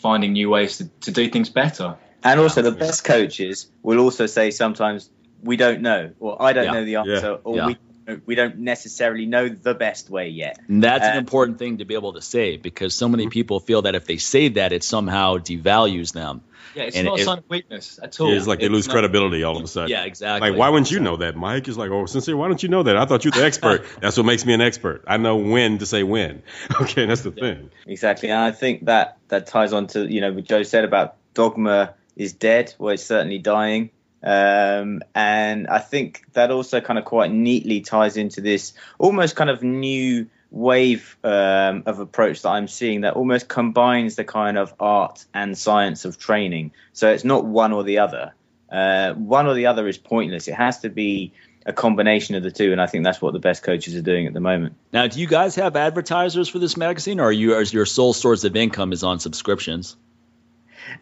finding 0.00 0.32
new 0.32 0.50
ways 0.50 0.78
to, 0.78 0.88
to 1.02 1.12
do 1.12 1.30
things 1.30 1.50
better. 1.50 1.96
And 2.24 2.40
also 2.40 2.62
the 2.62 2.72
best 2.72 3.04
coaches 3.04 3.70
will 3.84 4.00
also 4.00 4.26
say 4.26 4.50
sometimes 4.50 5.08
we 5.42 5.56
don't 5.56 5.82
know 5.82 6.10
or 6.18 6.42
I 6.42 6.52
don't 6.52 6.64
yeah. 6.64 6.72
know 6.72 6.84
the 6.84 6.96
answer 6.96 7.30
yeah. 7.30 7.44
or 7.44 7.56
yeah. 7.56 7.66
we 7.66 7.78
we 8.24 8.34
don't 8.34 8.58
necessarily 8.58 9.26
know 9.26 9.48
the 9.48 9.74
best 9.74 10.10
way 10.10 10.28
yet. 10.28 10.58
And 10.68 10.82
that's 10.82 11.04
uh, 11.04 11.10
an 11.10 11.18
important 11.18 11.58
thing 11.58 11.78
to 11.78 11.84
be 11.84 11.94
able 11.94 12.12
to 12.14 12.22
say 12.22 12.56
because 12.56 12.94
so 12.94 13.08
many 13.08 13.28
people 13.28 13.60
feel 13.60 13.82
that 13.82 13.94
if 13.94 14.06
they 14.06 14.16
say 14.16 14.48
that, 14.50 14.72
it 14.72 14.84
somehow 14.84 15.38
devalues 15.38 16.12
them. 16.12 16.42
Yeah, 16.74 16.84
it's 16.84 16.96
and 16.96 17.06
not 17.06 17.18
a 17.18 17.24
sign 17.24 17.38
of 17.38 17.48
weakness 17.48 17.98
at 18.02 18.20
all. 18.20 18.30
it's 18.32 18.46
like 18.46 18.60
they 18.60 18.68
lose 18.68 18.86
not, 18.86 18.92
credibility 18.92 19.42
all 19.44 19.56
of 19.56 19.64
a 19.64 19.66
sudden. 19.66 19.88
Yeah, 19.88 20.04
exactly. 20.04 20.50
Like, 20.50 20.58
why 20.58 20.68
wouldn't 20.68 20.90
you 20.90 21.00
know 21.00 21.16
that, 21.16 21.34
Mike? 21.34 21.68
Is 21.68 21.78
like, 21.78 21.90
oh, 21.90 22.04
sincere, 22.04 22.36
why 22.36 22.48
don't 22.48 22.62
you 22.62 22.68
know 22.68 22.82
that? 22.82 22.98
I 22.98 23.06
thought 23.06 23.24
you're 23.24 23.32
the 23.32 23.44
expert. 23.44 23.86
that's 24.00 24.16
what 24.16 24.26
makes 24.26 24.44
me 24.44 24.52
an 24.52 24.60
expert. 24.60 25.04
I 25.06 25.16
know 25.16 25.36
when 25.36 25.78
to 25.78 25.86
say 25.86 26.02
when. 26.02 26.42
Okay, 26.80 27.06
that's 27.06 27.22
the 27.22 27.32
yeah. 27.34 27.54
thing. 27.54 27.70
Exactly, 27.86 28.28
and 28.28 28.38
I 28.38 28.52
think 28.52 28.84
that 28.84 29.16
that 29.28 29.46
ties 29.46 29.72
on 29.72 29.86
to 29.88 30.06
you 30.06 30.20
know 30.20 30.32
what 30.32 30.44
Joe 30.44 30.62
said 30.62 30.84
about 30.84 31.16
dogma 31.32 31.94
is 32.14 32.34
dead. 32.34 32.74
Well, 32.78 32.92
it's 32.92 33.04
certainly 33.04 33.38
dying. 33.38 33.90
Um, 34.22 35.02
and 35.14 35.68
I 35.68 35.78
think 35.78 36.24
that 36.32 36.50
also 36.50 36.80
kind 36.80 36.98
of 36.98 37.04
quite 37.04 37.30
neatly 37.30 37.80
ties 37.80 38.16
into 38.16 38.40
this 38.40 38.72
almost 38.98 39.36
kind 39.36 39.50
of 39.50 39.62
new 39.62 40.28
wave 40.50 41.16
um, 41.22 41.82
of 41.86 42.00
approach 42.00 42.42
that 42.42 42.50
I'm 42.50 42.68
seeing 42.68 43.02
that 43.02 43.14
almost 43.14 43.48
combines 43.48 44.16
the 44.16 44.24
kind 44.24 44.58
of 44.58 44.74
art 44.80 45.24
and 45.34 45.56
science 45.56 46.04
of 46.04 46.18
training. 46.18 46.72
So 46.92 47.10
it's 47.10 47.24
not 47.24 47.44
one 47.44 47.72
or 47.72 47.84
the 47.84 47.98
other. 47.98 48.34
Uh, 48.70 49.12
one 49.14 49.46
or 49.46 49.54
the 49.54 49.66
other 49.66 49.86
is 49.86 49.98
pointless. 49.98 50.48
It 50.48 50.54
has 50.54 50.80
to 50.80 50.88
be 50.88 51.32
a 51.64 51.72
combination 51.72 52.36
of 52.36 52.42
the 52.42 52.50
two, 52.50 52.72
and 52.72 52.80
I 52.80 52.86
think 52.86 53.04
that's 53.04 53.20
what 53.20 53.32
the 53.32 53.40
best 53.40 53.64
coaches 53.64 53.96
are 53.96 54.02
doing 54.02 54.26
at 54.26 54.32
the 54.32 54.40
moment. 54.40 54.76
Now, 54.92 55.08
do 55.08 55.20
you 55.20 55.26
guys 55.26 55.56
have 55.56 55.74
advertisers 55.74 56.48
for 56.48 56.60
this 56.60 56.76
magazine, 56.76 57.18
or 57.18 57.24
are 57.24 57.32
you, 57.32 57.58
is 57.58 57.72
your 57.72 57.86
sole 57.86 58.12
source 58.12 58.44
of 58.44 58.54
income 58.54 58.92
is 58.92 59.02
on 59.02 59.18
subscriptions? 59.18 59.96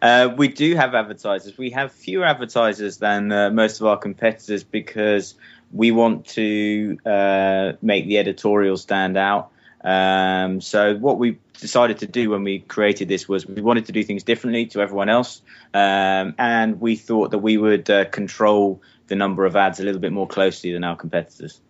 Uh, 0.01 0.33
we 0.35 0.47
do 0.47 0.75
have 0.75 0.95
advertisers. 0.95 1.57
We 1.57 1.71
have 1.71 1.91
fewer 1.91 2.25
advertisers 2.25 2.97
than 2.97 3.31
uh, 3.31 3.49
most 3.49 3.81
of 3.81 3.87
our 3.87 3.97
competitors 3.97 4.63
because 4.63 5.35
we 5.71 5.91
want 5.91 6.27
to 6.27 6.97
uh, 7.05 7.73
make 7.81 8.07
the 8.07 8.17
editorial 8.17 8.77
stand 8.77 9.17
out. 9.17 9.51
Um, 9.83 10.61
so 10.61 10.95
what 10.95 11.19
we 11.19 11.37
decided 11.59 11.99
to 11.99 12.07
do 12.07 12.31
when 12.31 12.43
we 12.43 12.59
created 12.59 13.07
this 13.07 13.29
was 13.29 13.45
we 13.45 13.61
wanted 13.61 13.85
to 13.85 13.91
do 13.91 14.03
things 14.03 14.23
differently 14.23 14.65
to 14.67 14.81
everyone 14.81 15.09
else, 15.09 15.41
um, 15.75 16.33
and 16.39 16.81
we 16.81 16.95
thought 16.95 17.31
that 17.31 17.39
we 17.39 17.57
would 17.57 17.89
uh, 17.89 18.05
control 18.05 18.81
the 19.07 19.15
number 19.15 19.45
of 19.45 19.55
ads 19.55 19.79
a 19.79 19.83
little 19.83 20.01
bit 20.01 20.11
more 20.11 20.27
closely 20.27 20.71
than 20.73 20.83
our 20.83 20.95
competitors. 20.95 21.61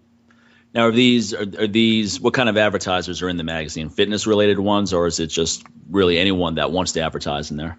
Now, 0.74 0.88
are 0.88 0.92
these 0.92 1.34
are, 1.34 1.42
are, 1.60 1.68
these 1.68 2.20
what 2.20 2.34
kind 2.34 2.48
of 2.48 2.58
advertisers 2.58 3.22
are 3.22 3.30
in 3.30 3.38
the 3.38 3.44
magazine? 3.44 3.90
Fitness 3.90 4.28
related 4.28 4.60
ones, 4.60 4.94
or 4.94 5.08
is 5.08 5.20
it 5.20 5.28
just 5.28 5.64
really 5.90 6.18
anyone 6.18 6.56
that 6.56 6.72
wants 6.72 6.94
to 6.94 7.02
advertise 7.02 7.52
in 7.52 7.58
there? 7.58 7.78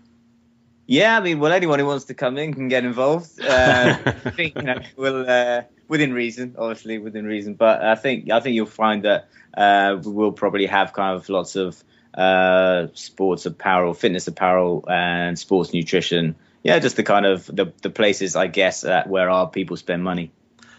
Yeah, 0.86 1.16
I 1.16 1.20
mean, 1.20 1.40
well, 1.40 1.52
anyone 1.52 1.78
who 1.80 1.86
wants 1.86 2.04
to 2.06 2.14
come 2.14 2.38
in 2.38 2.54
can 2.54 2.68
get 2.68 2.84
involved. 2.84 3.40
Uh, 3.40 3.98
I 4.06 4.30
think 4.30 4.54
you 4.56 4.62
know, 4.62 4.78
we'll 4.96 5.28
uh, 5.28 5.62
within 5.88 6.12
reason, 6.12 6.54
obviously 6.58 6.98
within 6.98 7.26
reason. 7.26 7.54
But 7.54 7.82
I 7.82 7.96
think 7.96 8.30
I 8.30 8.40
think 8.40 8.54
you'll 8.54 8.66
find 8.66 9.04
that 9.04 9.28
uh, 9.56 10.00
we 10.02 10.12
will 10.12 10.32
probably 10.32 10.66
have 10.66 10.92
kind 10.92 11.16
of 11.16 11.28
lots 11.28 11.56
of 11.56 11.82
uh, 12.14 12.86
sports 12.94 13.46
apparel, 13.46 13.94
fitness 13.94 14.28
apparel, 14.28 14.84
and 14.88 15.38
sports 15.38 15.72
nutrition. 15.72 16.36
Yeah, 16.62 16.78
just 16.78 16.96
the 16.96 17.02
kind 17.02 17.26
of 17.26 17.46
the 17.46 17.72
the 17.82 17.90
places 17.90 18.36
I 18.36 18.46
guess 18.46 18.84
where 19.06 19.28
our 19.28 19.48
people 19.48 19.76
spend 19.76 20.04
money. 20.04 20.30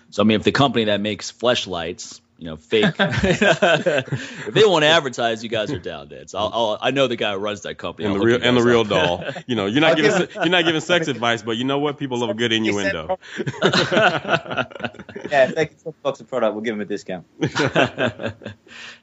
So 0.09 0.23
I 0.23 0.25
mean, 0.25 0.39
if 0.39 0.43
the 0.43 0.53
company 0.53 0.85
that 0.85 1.01
makes 1.01 1.31
fleshlights 1.31 2.21
you 2.37 2.45
know, 2.45 2.55
fake. 2.55 2.93
if 2.99 4.53
they 4.53 4.65
want 4.65 4.83
to 4.83 4.87
advertise, 4.87 5.43
you 5.43 5.49
guys 5.49 5.71
are 5.71 5.79
down 5.79 6.07
there. 6.07 6.27
So 6.27 6.37
I'll, 6.37 6.51
I'll, 6.53 6.77
i 6.81 6.91
know 6.91 7.07
the 7.07 7.15
guy 7.15 7.33
who 7.33 7.39
runs 7.39 7.61
that 7.61 7.77
company. 7.77 8.07
And 8.07 8.15
the 8.15 8.19
real 8.19 8.39
and 8.41 8.55
the 8.55 8.61
real 8.61 8.83
doll. 8.83 9.23
You 9.47 9.55
know, 9.55 9.65
you're 9.65 9.81
not 9.81 9.97
giving 10.01 10.27
you're 10.35 10.49
not 10.49 10.65
giving 10.65 10.81
sex 10.81 11.07
advice, 11.07 11.41
but 11.41 11.57
you 11.57 11.63
know 11.63 11.79
what? 11.79 11.97
People 11.97 12.19
love 12.19 12.29
a 12.29 12.35
good 12.35 12.53
innuendo. 12.53 13.17
yeah, 13.37 14.65
if 15.45 15.55
they 15.55 15.65
can 15.65 15.77
sell 15.79 15.95
bucks 16.03 16.19
a 16.19 16.25
product, 16.25 16.53
we'll 16.53 16.63
give 16.63 16.73
them 16.73 16.81
a 16.81 16.85
discount. 16.85 17.25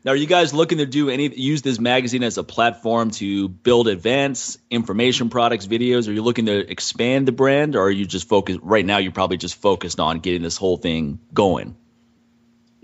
now, 0.04 0.12
are 0.12 0.16
you 0.16 0.26
guys 0.26 0.54
looking 0.54 0.78
to 0.78 0.86
do 0.86 1.10
any 1.10 1.34
use 1.34 1.62
this 1.62 1.80
magazine 1.80 2.22
as 2.22 2.38
a 2.38 2.44
platform 2.44 3.10
to 3.12 3.48
build 3.48 3.88
events, 3.88 4.58
information 4.70 5.28
products, 5.28 5.66
videos? 5.66 6.08
Are 6.08 6.12
you 6.12 6.22
looking 6.22 6.46
to 6.46 6.70
expand 6.70 7.26
the 7.26 7.32
brand, 7.32 7.74
or 7.74 7.82
are 7.82 7.90
you 7.90 8.06
just 8.06 8.28
focused 8.28 8.60
right 8.62 8.84
now? 8.84 8.98
You're 8.98 9.12
probably 9.12 9.38
just 9.38 9.56
focused 9.56 9.98
on 9.98 10.20
getting 10.20 10.42
this 10.42 10.56
whole 10.56 10.76
thing 10.76 11.18
going. 11.32 11.76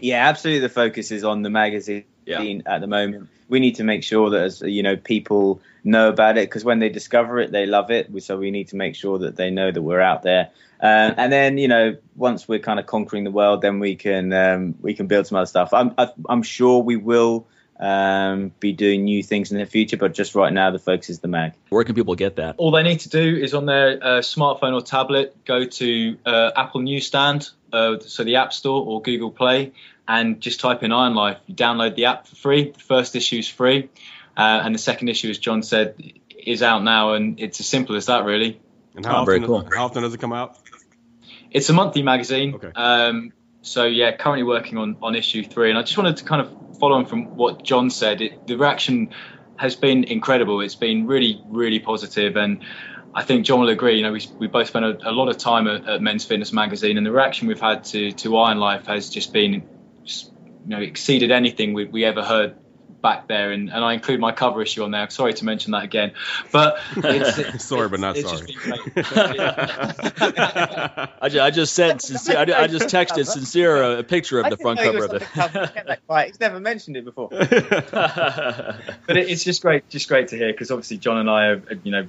Yeah, 0.02 0.28
absolutely. 0.28 0.60
The 0.60 0.68
focus 0.68 1.10
is 1.10 1.24
on 1.24 1.42
the 1.42 1.50
magazine 1.50 2.04
yeah. 2.24 2.42
at 2.66 2.80
the 2.80 2.86
moment. 2.86 3.28
We 3.48 3.60
need 3.60 3.76
to 3.76 3.84
make 3.84 4.04
sure 4.04 4.30
that 4.30 4.42
as 4.42 4.60
you 4.62 4.82
know 4.82 4.96
people 4.96 5.60
know 5.82 6.08
about 6.08 6.38
it 6.38 6.48
because 6.48 6.64
when 6.64 6.78
they 6.78 6.88
discover 6.88 7.38
it, 7.38 7.50
they 7.50 7.66
love 7.66 7.90
it. 7.90 8.10
So 8.22 8.36
we 8.36 8.50
need 8.50 8.68
to 8.68 8.76
make 8.76 8.94
sure 8.94 9.18
that 9.18 9.36
they 9.36 9.50
know 9.50 9.70
that 9.70 9.82
we're 9.82 10.00
out 10.00 10.22
there. 10.22 10.50
Uh, 10.80 11.12
and 11.16 11.32
then 11.32 11.58
you 11.58 11.68
know 11.68 11.96
once 12.16 12.48
we're 12.48 12.60
kind 12.60 12.78
of 12.78 12.86
conquering 12.86 13.24
the 13.24 13.30
world, 13.30 13.62
then 13.62 13.80
we 13.80 13.96
can 13.96 14.32
um, 14.32 14.74
we 14.80 14.94
can 14.94 15.06
build 15.06 15.26
some 15.26 15.36
other 15.36 15.46
stuff. 15.46 15.72
I'm 15.72 15.94
I'm 16.28 16.42
sure 16.42 16.82
we 16.82 16.96
will. 16.96 17.46
Um, 17.82 18.52
be 18.60 18.74
doing 18.74 19.04
new 19.04 19.22
things 19.22 19.52
in 19.52 19.58
the 19.58 19.64
future, 19.64 19.96
but 19.96 20.12
just 20.12 20.34
right 20.34 20.52
now 20.52 20.70
the 20.70 20.78
focus 20.78 21.08
is 21.08 21.20
the 21.20 21.28
mag. 21.28 21.54
Where 21.70 21.82
can 21.82 21.94
people 21.94 22.14
get 22.14 22.36
that? 22.36 22.56
All 22.58 22.70
they 22.72 22.82
need 22.82 23.00
to 23.00 23.08
do 23.08 23.38
is 23.38 23.54
on 23.54 23.64
their 23.64 23.92
uh, 24.04 24.18
smartphone 24.18 24.74
or 24.74 24.82
tablet, 24.82 25.34
go 25.46 25.64
to 25.64 26.18
uh, 26.26 26.50
Apple 26.54 26.82
Newsstand, 26.82 27.48
uh, 27.72 27.98
so 28.00 28.24
the 28.24 28.36
App 28.36 28.52
Store 28.52 28.84
or 28.84 29.02
Google 29.02 29.30
Play, 29.30 29.72
and 30.06 30.40
just 30.40 30.60
type 30.60 30.82
in 30.82 30.90
IronLife. 30.90 31.38
You 31.46 31.54
download 31.54 31.94
the 31.96 32.06
app 32.06 32.26
for 32.26 32.36
free. 32.36 32.70
The 32.70 32.80
first 32.80 33.16
issue 33.16 33.38
is 33.38 33.48
free, 33.48 33.88
uh, 34.36 34.62
and 34.64 34.74
the 34.74 34.78
second 34.78 35.08
issue, 35.08 35.30
as 35.30 35.38
Jon 35.38 35.62
said, 35.62 35.94
is 36.36 36.62
out 36.62 36.82
now, 36.82 37.14
and 37.14 37.40
it's 37.40 37.60
as 37.60 37.68
simple 37.68 37.96
as 37.96 38.06
that, 38.06 38.24
really. 38.24 38.60
And 38.96 39.06
how, 39.06 39.18
oh, 39.18 39.22
often, 39.22 39.44
cool. 39.44 39.68
how 39.74 39.84
often 39.84 40.02
does 40.02 40.14
it 40.14 40.20
come 40.20 40.32
out? 40.32 40.58
It's 41.50 41.68
a 41.68 41.72
monthly 41.72 42.02
magazine. 42.02 42.54
Okay. 42.54 42.72
Um, 42.74 43.32
so 43.62 43.84
yeah, 43.84 44.16
currently 44.16 44.42
working 44.42 44.78
on 44.78 44.96
on 45.02 45.14
issue 45.14 45.44
three, 45.44 45.70
and 45.70 45.78
I 45.78 45.82
just 45.82 45.96
wanted 45.96 46.16
to 46.18 46.24
kind 46.24 46.40
of 46.40 46.78
follow 46.78 46.96
on 46.96 47.06
from 47.06 47.36
what 47.36 47.62
Jon 47.62 47.90
said. 47.90 48.20
It, 48.20 48.46
the 48.46 48.56
reaction 48.56 49.10
has 49.56 49.76
been 49.76 50.04
incredible. 50.04 50.60
It's 50.60 50.74
been 50.74 51.06
really, 51.06 51.42
really 51.48 51.78
positive, 51.78 52.36
and 52.36 52.64
I 53.14 53.22
think 53.24 53.44
Jon 53.44 53.60
will 53.60 53.68
agree. 53.68 53.96
You 53.96 54.02
know, 54.02 54.12
we, 54.12 54.22
we 54.38 54.46
both 54.46 54.68
spent 54.68 54.84
a, 54.84 55.10
a 55.10 55.12
lot 55.12 55.28
of 55.28 55.36
time 55.36 55.66
at, 55.66 55.88
at, 55.88 56.00
Men's 56.00 56.24
Fitness 56.24 56.52
magazine, 56.52 56.96
and 56.96 57.04
the 57.04 57.10
reaction 57.10 57.48
we've 57.48 57.60
had 57.60 57.84
to 57.84 58.12
to 58.12 58.30
IronLife 58.30 58.86
has 58.86 59.10
just 59.10 59.32
been, 59.32 59.54
you 59.54 59.62
know, 60.66 60.78
exceeded 60.78 61.30
anything 61.30 61.72
we, 61.72 61.86
we 61.86 62.04
ever 62.04 62.22
heard 62.22 62.56
back 63.00 63.28
there, 63.28 63.52
and, 63.52 63.70
and 63.70 63.84
I 63.84 63.94
include 63.94 64.20
my 64.20 64.32
cover 64.32 64.62
issue 64.62 64.82
on 64.82 64.90
there. 64.90 65.08
Sorry 65.10 65.34
to 65.34 65.44
mention 65.44 65.72
that 65.72 65.84
again, 65.84 66.12
but 66.52 66.78
it's, 66.96 67.38
it's 67.38 67.64
sorry, 67.64 67.88
but 67.88 68.00
not 68.00 68.16
it's 68.16 68.28
sorry. 68.28 68.46
Just 68.46 69.12
I, 71.22 71.28
just, 71.28 71.40
I 71.40 71.50
just 71.50 71.74
sent 71.74 72.02
sincere. 72.02 72.38
I, 72.38 72.42
I 72.62 72.66
just 72.66 72.88
texted 72.88 73.26
sincere 73.32 73.82
a, 73.82 73.98
a 73.98 74.02
picture 74.02 74.38
of 74.40 74.46
I 74.46 74.50
the 74.50 74.56
front 74.56 74.80
cover 74.80 75.04
of 75.04 75.10
on 75.10 75.18
the 75.18 75.24
cover. 75.24 75.62
it. 75.64 75.74
Get 75.74 76.00
right. 76.08 76.28
He's 76.28 76.40
never 76.40 76.60
mentioned 76.60 76.96
it 76.96 77.04
before. 77.04 77.28
but 77.30 77.46
it, 79.08 79.28
it's 79.28 79.44
just 79.44 79.62
great, 79.62 79.88
just 79.88 80.08
great 80.08 80.28
to 80.28 80.36
hear 80.36 80.52
because 80.52 80.70
obviously 80.70 80.98
Jon 80.98 81.18
and 81.18 81.30
I 81.30 81.46
are, 81.46 81.62
you 81.82 81.92
know, 81.92 82.06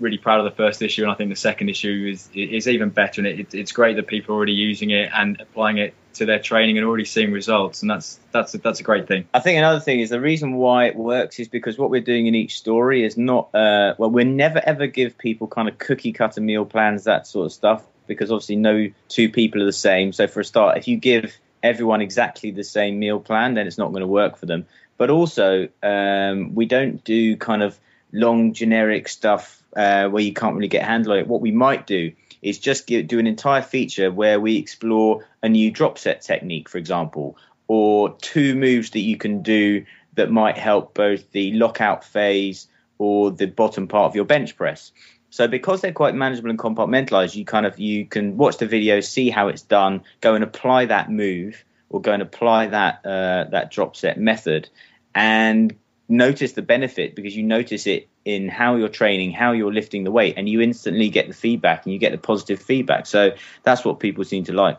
really 0.00 0.18
proud 0.18 0.40
of 0.40 0.44
the 0.44 0.56
first 0.56 0.82
issue, 0.82 1.02
and 1.02 1.10
I 1.10 1.14
think 1.14 1.30
the 1.30 1.36
second 1.36 1.68
issue 1.68 2.10
is 2.12 2.28
is 2.34 2.68
even 2.68 2.90
better. 2.90 3.20
And 3.20 3.28
it, 3.28 3.54
it's 3.54 3.72
great 3.72 3.96
that 3.96 4.06
people 4.06 4.34
are 4.34 4.38
already 4.38 4.52
using 4.52 4.90
it 4.90 5.10
and 5.14 5.40
applying 5.40 5.78
it 5.78 5.94
to 6.18 6.26
their 6.26 6.38
training 6.38 6.78
and 6.78 6.86
already 6.86 7.04
seeing 7.04 7.32
results, 7.32 7.82
and 7.82 7.90
that's 7.90 8.18
that's 8.32 8.54
a, 8.54 8.58
that's 8.58 8.80
a 8.80 8.82
great 8.82 9.06
thing. 9.08 9.26
I 9.32 9.40
think 9.40 9.58
another 9.58 9.80
thing 9.80 10.00
is 10.00 10.10
the 10.10 10.20
reason 10.20 10.54
why 10.54 10.86
it 10.86 10.96
works 10.96 11.38
is 11.38 11.48
because 11.48 11.78
what 11.78 11.90
we're 11.90 12.00
doing 12.00 12.26
in 12.26 12.34
each 12.34 12.58
story 12.58 13.04
is 13.04 13.16
not 13.16 13.54
uh, 13.54 13.94
well, 13.98 14.10
we 14.10 14.24
never 14.24 14.60
ever 14.64 14.86
give 14.86 15.18
people 15.18 15.46
kind 15.46 15.68
of 15.68 15.78
cookie 15.78 16.12
cutter 16.12 16.40
meal 16.40 16.64
plans, 16.64 17.04
that 17.04 17.26
sort 17.26 17.46
of 17.46 17.52
stuff, 17.52 17.84
because 18.06 18.30
obviously 18.30 18.56
no 18.56 18.90
two 19.08 19.30
people 19.30 19.62
are 19.62 19.66
the 19.66 19.72
same. 19.72 20.12
So 20.12 20.26
for 20.26 20.40
a 20.40 20.44
start, 20.44 20.78
if 20.78 20.88
you 20.88 20.96
give 20.96 21.36
everyone 21.62 22.00
exactly 22.00 22.50
the 22.50 22.64
same 22.64 22.98
meal 22.98 23.20
plan, 23.20 23.54
then 23.54 23.66
it's 23.66 23.78
not 23.78 23.90
going 23.90 24.02
to 24.02 24.06
work 24.06 24.36
for 24.36 24.46
them. 24.46 24.66
But 24.98 25.10
also, 25.10 25.68
um, 25.82 26.54
we 26.54 26.66
don't 26.66 27.04
do 27.04 27.36
kind 27.36 27.62
of 27.62 27.78
long 28.12 28.54
generic 28.54 29.08
stuff 29.08 29.62
uh, 29.76 30.08
where 30.08 30.22
you 30.22 30.32
can't 30.32 30.54
really 30.54 30.68
get 30.68 30.82
a 30.82 30.86
handle 30.86 31.12
on 31.12 31.18
it. 31.18 31.26
What 31.26 31.40
we 31.40 31.50
might 31.50 31.86
do 31.86 32.12
is 32.42 32.58
just 32.58 32.86
give, 32.86 33.06
do 33.06 33.18
an 33.18 33.26
entire 33.26 33.62
feature 33.62 34.10
where 34.10 34.40
we 34.40 34.56
explore 34.56 35.26
a 35.42 35.48
new 35.48 35.70
drop 35.70 35.98
set 35.98 36.22
technique, 36.22 36.68
for 36.68 36.78
example, 36.78 37.36
or 37.68 38.16
two 38.16 38.54
moves 38.54 38.90
that 38.90 39.00
you 39.00 39.16
can 39.16 39.42
do 39.42 39.84
that 40.14 40.30
might 40.30 40.56
help 40.56 40.94
both 40.94 41.30
the 41.32 41.52
lockout 41.52 42.04
phase 42.04 42.68
or 42.98 43.30
the 43.30 43.46
bottom 43.46 43.88
part 43.88 44.06
of 44.06 44.16
your 44.16 44.24
bench 44.24 44.56
press. 44.56 44.92
So 45.30 45.48
because 45.48 45.80
they're 45.80 45.92
quite 45.92 46.14
manageable 46.14 46.50
and 46.50 46.58
compartmentalized, 46.58 47.34
you 47.34 47.44
kind 47.44 47.66
of 47.66 47.78
you 47.78 48.06
can 48.06 48.36
watch 48.36 48.58
the 48.58 48.66
video, 48.66 49.00
see 49.00 49.28
how 49.28 49.48
it's 49.48 49.62
done, 49.62 50.02
go 50.20 50.34
and 50.34 50.42
apply 50.42 50.86
that 50.86 51.10
move 51.10 51.62
or 51.90 52.00
go 52.00 52.12
and 52.12 52.22
apply 52.22 52.68
that 52.68 53.04
uh, 53.04 53.44
that 53.50 53.70
drop 53.70 53.96
set 53.96 54.18
method, 54.18 54.68
and 55.14 55.76
notice 56.08 56.52
the 56.52 56.62
benefit 56.62 57.14
because 57.14 57.36
you 57.36 57.42
notice 57.42 57.86
it 57.86 58.08
in 58.26 58.48
how 58.48 58.74
you're 58.74 58.88
training, 58.88 59.30
how 59.30 59.52
you're 59.52 59.72
lifting 59.72 60.04
the 60.04 60.10
weight, 60.10 60.34
and 60.36 60.48
you 60.48 60.60
instantly 60.60 61.08
get 61.08 61.28
the 61.28 61.34
feedback 61.34 61.86
and 61.86 61.92
you 61.92 61.98
get 61.98 62.12
the 62.12 62.18
positive 62.18 62.60
feedback. 62.60 63.06
So 63.06 63.30
that's 63.62 63.84
what 63.84 64.00
people 64.00 64.24
seem 64.24 64.44
to 64.44 64.52
like. 64.52 64.78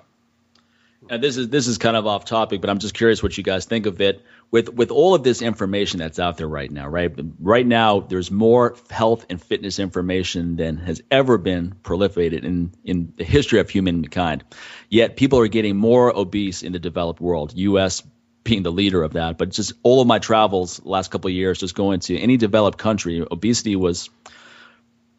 And 1.10 1.24
this 1.24 1.38
is 1.38 1.48
this 1.48 1.68
is 1.68 1.78
kind 1.78 1.96
of 1.96 2.06
off 2.06 2.26
topic, 2.26 2.60
but 2.60 2.70
I'm 2.70 2.80
just 2.80 2.94
curious 2.94 3.24
what 3.24 3.38
you 3.38 3.44
guys 3.44 3.66
think 3.66 3.86
of 3.86 4.02
it 4.02 4.26
with 4.52 4.68
with 4.74 4.92
all 4.92 5.16
of 5.16 5.24
this 5.24 5.42
information 5.42 6.00
that's 6.00 6.20
out 6.20 6.38
there 6.38 6.48
right 6.48 6.70
now. 6.70 6.88
Right, 6.88 7.14
right 7.40 7.66
now 7.66 8.02
there's 8.02 8.30
more 8.30 8.76
health 8.90 9.26
and 9.30 9.42
fitness 9.42 9.80
information 9.80 10.58
than 10.58 10.78
has 10.78 11.02
ever 11.10 11.38
been 11.38 11.76
proliferated 11.84 12.44
in 12.44 12.74
in 12.84 13.14
the 13.16 13.24
history 13.24 13.60
of 13.60 13.70
humankind. 13.70 14.44
Yet 14.90 15.16
people 15.16 15.40
are 15.40 15.48
getting 15.48 15.78
more 15.78 16.14
obese 16.14 16.64
in 16.64 16.74
the 16.74 16.80
developed 16.80 17.22
world. 17.22 17.54
U.S. 17.56 18.04
being 18.48 18.64
the 18.64 18.72
leader 18.72 19.04
of 19.04 19.14
that, 19.14 19.38
but 19.38 19.50
just 19.50 19.74
all 19.84 20.00
of 20.00 20.08
my 20.08 20.20
travels 20.20 20.82
last 20.86 21.12
couple 21.12 21.28
of 21.28 21.34
years, 21.34 21.60
just 21.60 21.76
going 21.76 22.00
to 22.00 22.18
any 22.18 22.38
developed 22.38 22.78
country, 22.78 23.26
obesity 23.30 23.76
was 23.76 24.10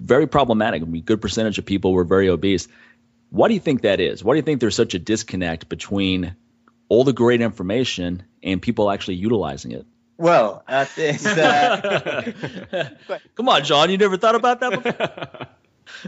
very 0.01 0.26
problematic. 0.26 0.83
I 0.83 0.87
mean, 0.87 1.03
good 1.03 1.20
percentage 1.20 1.59
of 1.59 1.66
people 1.66 1.93
were 1.93 2.05
very 2.05 2.29
obese. 2.31 2.68
Why 3.31 3.49
do 3.49 3.55
you 3.55 3.61
think 3.61 3.83
that 3.83 4.01
is? 4.01 4.24
Why 4.24 4.33
do 4.33 4.37
you 4.37 4.43
think 4.43 4.61
there's 4.61 4.74
such 4.74 4.95
a 4.95 4.99
disconnect 4.99 5.68
between 5.68 6.37
all 6.89 7.05
the 7.05 7.12
great 7.12 7.43
information 7.43 8.22
and 8.43 8.62
people 8.62 8.91
actually 8.91 9.16
utilizing 9.16 9.72
it? 9.72 9.85
Well, 10.16 10.64
uh, 10.66 10.87
it's, 10.97 11.26
uh, 11.26 12.91
Come 13.37 13.49
on, 13.49 13.62
Jon, 13.62 13.91
you 13.91 13.99
never 13.99 14.16
thought 14.16 14.35
about 14.37 14.61
that 14.61 14.83
before? 14.83 15.47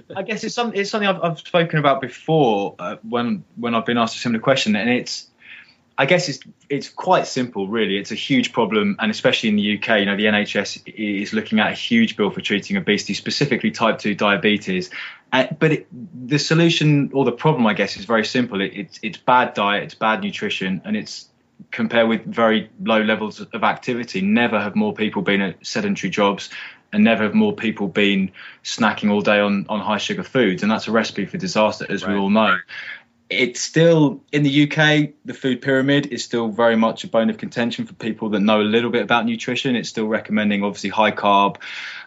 I 0.16 0.22
guess 0.22 0.42
it's, 0.42 0.54
some, 0.54 0.72
it's 0.74 0.90
something 0.90 1.08
I've, 1.08 1.22
I've 1.22 1.38
spoken 1.38 1.78
about 1.78 2.00
before 2.00 2.76
uh, 2.78 2.96
when 3.02 3.44
when 3.56 3.74
I've 3.74 3.86
been 3.86 3.98
asked 3.98 4.16
a 4.16 4.18
similar 4.18 4.40
question, 4.40 4.76
and 4.76 4.90
it's 4.90 5.29
I 6.00 6.06
guess 6.06 6.30
it's 6.30 6.40
it's 6.70 6.88
quite 6.88 7.26
simple, 7.26 7.68
really. 7.68 7.98
It's 7.98 8.10
a 8.10 8.14
huge 8.14 8.54
problem, 8.54 8.96
and 9.00 9.10
especially 9.10 9.50
in 9.50 9.56
the 9.56 9.76
UK, 9.76 9.98
you 9.98 10.06
know, 10.06 10.16
the 10.16 10.24
NHS 10.24 10.82
is 10.86 11.34
looking 11.34 11.60
at 11.60 11.70
a 11.70 11.74
huge 11.74 12.16
bill 12.16 12.30
for 12.30 12.40
treating 12.40 12.78
obesity, 12.78 13.12
specifically 13.12 13.70
type 13.70 13.98
two 13.98 14.14
diabetes. 14.14 14.88
Uh, 15.30 15.48
but 15.58 15.72
it, 15.72 15.86
the 16.26 16.38
solution 16.38 17.10
or 17.12 17.26
the 17.26 17.32
problem, 17.32 17.66
I 17.66 17.74
guess, 17.74 17.98
is 17.98 18.06
very 18.06 18.24
simple. 18.24 18.62
It, 18.62 18.72
it's 18.74 18.98
it's 19.02 19.18
bad 19.18 19.52
diet, 19.52 19.82
it's 19.82 19.94
bad 19.94 20.22
nutrition, 20.22 20.80
and 20.86 20.96
it's 20.96 21.28
compared 21.70 22.08
with 22.08 22.24
very 22.24 22.70
low 22.82 23.02
levels 23.02 23.40
of 23.42 23.62
activity. 23.62 24.22
Never 24.22 24.58
have 24.58 24.74
more 24.74 24.94
people 24.94 25.20
been 25.20 25.42
at 25.42 25.66
sedentary 25.66 26.08
jobs, 26.08 26.48
and 26.94 27.04
never 27.04 27.24
have 27.24 27.34
more 27.34 27.52
people 27.54 27.88
been 27.88 28.30
snacking 28.64 29.10
all 29.10 29.20
day 29.20 29.40
on 29.40 29.66
on 29.68 29.80
high 29.80 29.98
sugar 29.98 30.22
foods, 30.22 30.62
and 30.62 30.72
that's 30.72 30.88
a 30.88 30.92
recipe 30.92 31.26
for 31.26 31.36
disaster, 31.36 31.84
as 31.90 32.02
Right. 32.04 32.14
we 32.14 32.18
all 32.18 32.30
know 32.30 32.56
it's 33.30 33.60
still 33.60 34.20
in 34.32 34.42
the 34.42 34.64
UK. 34.64 35.10
The 35.24 35.34
food 35.34 35.62
pyramid 35.62 36.06
is 36.06 36.24
still 36.24 36.48
very 36.48 36.74
much 36.74 37.04
a 37.04 37.06
bone 37.08 37.30
of 37.30 37.38
contention 37.38 37.86
for 37.86 37.94
people 37.94 38.30
that 38.30 38.40
know 38.40 38.60
a 38.60 38.62
little 38.62 38.90
bit 38.90 39.02
about 39.02 39.24
nutrition. 39.24 39.76
It's 39.76 39.88
still 39.88 40.08
recommending 40.08 40.64
obviously 40.64 40.90
high 40.90 41.12
carb, 41.12 41.56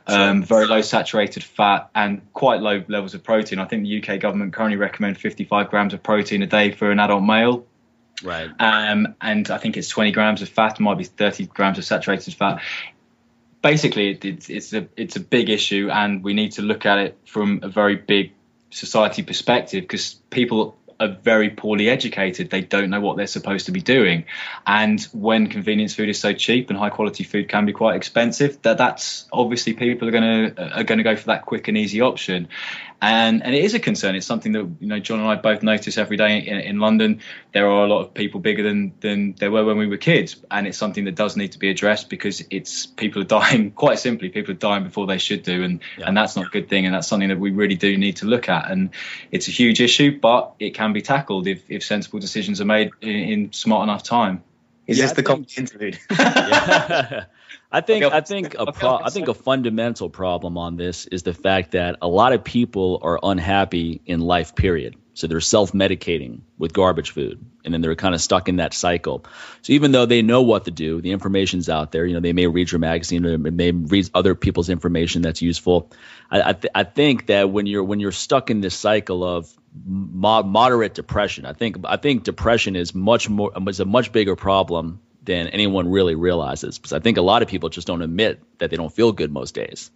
um, 0.05 0.43
very 0.43 0.67
low 0.67 0.82
saturated 0.82 1.43
fat, 1.43 1.89
and 1.95 2.21
quite 2.34 2.61
low 2.61 2.84
levels 2.89 3.13
of 3.13 3.24
protein. 3.24 3.59
I 3.59 3.65
think 3.65 3.84
the 3.84 4.03
UK 4.03 4.19
government 4.19 4.51
currently 4.51 4.78
recommend 4.78 5.17
55 5.17 5.69
grams 5.69 5.93
of 5.93 6.03
protein 6.03 6.43
a 6.43 6.47
day 6.47 6.71
for 6.71 6.91
an 6.91 6.99
adult 6.99 7.24
male. 7.24 7.65
Right. 8.21 8.49
Um, 8.59 9.15
and 9.21 9.49
I 9.49 9.57
think 9.57 9.78
it's 9.78 9.88
20 9.88 10.11
grams 10.11 10.41
of 10.41 10.49
fat, 10.49 10.80
might 10.80 10.97
be 10.97 11.05
30 11.05 11.45
grams 11.47 11.78
of 11.78 11.86
saturated 11.86 12.34
fat. 12.34 12.61
Basically, 13.61 14.11
it, 14.11 14.26
it's 14.26 14.49
it's 14.49 14.74
a 14.74 14.89
it's 14.97 15.15
a 15.15 15.21
big 15.21 15.49
issue, 15.49 15.89
and 15.89 16.21
we 16.21 16.34
need 16.34 16.51
to 16.53 16.61
look 16.61 16.86
at 16.86 16.97
it 16.97 17.17
from 17.26 17.61
a 17.63 17.69
very 17.69 17.95
big 17.95 18.34
society 18.71 19.24
perspective 19.24 19.84
because 19.84 20.15
people 20.30 20.76
are 21.00 21.18
very 21.24 21.50
poorly 21.50 21.89
educated. 21.89 22.50
They 22.50 22.62
don't 22.62 22.89
know 22.89 23.02
what 23.02 23.18
they're 23.18 23.28
supposed 23.28 23.66
to 23.68 23.72
be 23.72 23.82
doing, 23.82 24.26
and 24.66 25.02
when 25.14 25.48
convenience 25.48 25.94
food 25.94 26.10
is 26.10 26.20
so 26.20 26.34
cheap 26.34 26.70
and 26.70 26.78
high 26.78 26.89
quality 26.89 27.24
food 27.24 27.50
can 27.50 27.66
be 27.66 27.74
quite 27.74 27.96
expensive, 27.96 28.62
that 28.62 28.78
that's 28.78 29.26
obviously 29.32 29.74
people 29.74 30.08
are 30.08 30.12
going 30.12 30.56
to 30.56 30.78
are 30.78 30.84
going 30.84 30.98
to 30.98 31.04
go 31.04 31.16
for 31.16 31.28
that 31.28 31.46
quick 31.46 31.68
and 31.68 31.78
easy 31.78 32.02
option, 32.02 32.48
and 33.04 33.43
and 33.43 33.54
it 33.54 33.66
is 33.66 33.74
a 33.74 33.80
concern. 33.80 34.16
It's 34.16 34.26
something 34.26 34.54
that 34.54 34.66
you 34.80 34.88
know 34.88 34.97
Jon 34.99 35.20
and 35.20 35.28
I 35.28 35.36
both 35.36 35.62
notice 35.62 35.97
every 35.97 36.16
day 36.16 36.38
in, 36.39 36.58
in 36.60 36.80
London. 36.80 37.20
There 37.51 37.70
are 37.70 37.84
a 37.84 37.88
lot 37.88 37.99
of 38.01 38.14
people 38.14 38.39
bigger 38.39 38.64
than 38.64 38.93
than 39.01 39.34
there 39.34 39.51
were 39.51 39.66
when 39.66 39.78
we 39.78 39.88
were 39.88 39.97
kids, 39.97 40.38
and 40.49 40.66
it's 40.68 40.78
something 40.78 41.04
that 41.04 41.16
does 41.16 41.36
need 41.36 41.51
to 41.51 41.60
be 41.60 41.70
addressed 41.70 42.10
because 42.10 42.41
it's 42.49 42.86
people 42.86 43.22
are 43.22 43.26
dying. 43.26 43.72
Quite 43.84 43.99
simply, 43.99 44.30
people 44.30 44.51
are 44.51 44.58
dying 44.58 44.86
before 44.86 45.06
they 45.06 45.18
should 45.18 45.43
do, 45.43 45.64
and 45.64 45.82
Yeah. 45.97 46.08
and 46.08 46.16
that's 46.16 46.38
not 46.38 46.45
a 46.45 46.49
good 46.49 46.70
thing. 46.70 46.86
And 46.86 46.95
that's 46.95 47.08
something 47.08 47.28
that 47.30 47.39
we 47.39 47.51
really 47.51 47.76
do 47.76 47.97
need 47.97 48.18
to 48.18 48.26
look 48.26 48.47
at. 48.47 48.72
And 48.72 48.91
it's 49.32 49.49
a 49.49 49.51
huge 49.51 49.82
issue, 49.82 50.18
but 50.20 50.54
it 50.60 50.74
can 50.74 50.93
be 50.93 51.01
tackled 51.01 51.45
if 51.47 51.70
if 51.70 51.84
sensible 51.84 52.20
decisions 52.20 52.62
are 52.62 52.66
made 52.66 52.91
in, 53.01 53.10
in 53.10 53.54
smart 53.54 53.84
enough 53.84 54.04
time. 54.04 54.43
Is 54.88 54.97
Yeah, 54.97 55.03
this 55.05 55.11
I 55.11 55.13
the 55.15 55.21
think- 55.23 55.27
comedy 55.27 55.53
interlude? 55.57 55.99
Yeah. 56.11 57.25
I 57.71 57.81
think 57.81 58.03
Okay, 58.05 58.15
I 58.15 58.21
think 58.21 58.53
a 58.53 58.61
okay, 58.61 58.71
pro- 58.71 58.95
okay, 58.95 59.03
I 59.05 59.09
think 59.09 59.27
a 59.27 59.34
fundamental 59.34 60.07
problem 60.09 60.57
on 60.59 60.75
this 60.77 61.07
is 61.07 61.23
the 61.23 61.34
fact 61.34 61.71
that 61.71 61.97
a 62.03 62.07
lot 62.07 62.34
of 62.34 62.43
people 62.43 62.99
are 63.01 63.19
unhappy 63.23 64.01
in 64.05 64.19
life 64.21 64.53
period. 64.55 64.95
So 65.15 65.25
they're 65.27 65.41
self-medicating 65.41 66.41
with 66.57 66.73
garbage 66.73 67.11
food 67.11 67.43
and 67.65 67.73
then 67.73 67.81
they're 67.81 67.95
kind 67.95 68.13
of 68.15 68.21
stuck 68.21 68.47
in 68.49 68.57
that 68.57 68.73
cycle. 68.73 69.25
So 69.61 69.73
even 69.73 69.91
though 69.91 70.05
they 70.05 70.21
know 70.23 70.41
what 70.43 70.65
to 70.65 70.71
do, 70.71 71.01
the 71.01 71.11
information's 71.11 71.69
out 71.69 71.91
there, 71.91 72.05
you 72.05 72.13
know, 72.15 72.19
they 72.19 72.34
may 72.34 72.47
read 72.47 72.71
your 72.71 72.79
magazine 72.79 73.25
or 73.25 73.38
they 73.38 73.49
may 73.51 73.71
read 73.71 74.09
other 74.13 74.34
people's 74.36 74.69
information 74.69 75.21
that's 75.23 75.41
useful. 75.41 75.91
I 76.31 76.49
I, 76.49 76.53
th- 76.53 76.71
I 76.75 76.84
think 76.84 77.27
that 77.27 77.49
when 77.51 77.65
you're 77.67 77.84
when 77.84 77.99
you're 77.99 78.11
stuck 78.11 78.49
in 78.51 78.61
this 78.61 78.75
cycle 78.75 79.23
of 79.23 79.51
mo- 79.86 80.43
moderate 80.43 80.93
depression, 80.93 81.45
I 81.45 81.53
think 81.53 81.78
I 81.86 81.97
think 81.97 82.24
depression 82.24 82.76
is 82.76 82.93
much 82.93 83.30
more 83.30 83.51
is 83.67 83.80
a 83.80 83.86
much 83.86 84.11
bigger 84.11 84.36
problem 84.36 84.99
than 85.24 85.47
anyone 85.47 85.89
really 85.89 86.15
realizes. 86.15 86.78
Because 86.78 86.93
I 86.93 86.99
think 86.99 87.17
a 87.17 87.21
lot 87.21 87.41
of 87.41 87.47
people 87.47 87.69
just 87.69 87.88
don't 87.88 88.01
admit 88.01 88.41
that 88.59 88.69
they 88.69 88.78
don't 88.78 88.93
feel 88.93 89.11
good 89.11 89.32
most 89.32 89.55
days. 89.55 89.91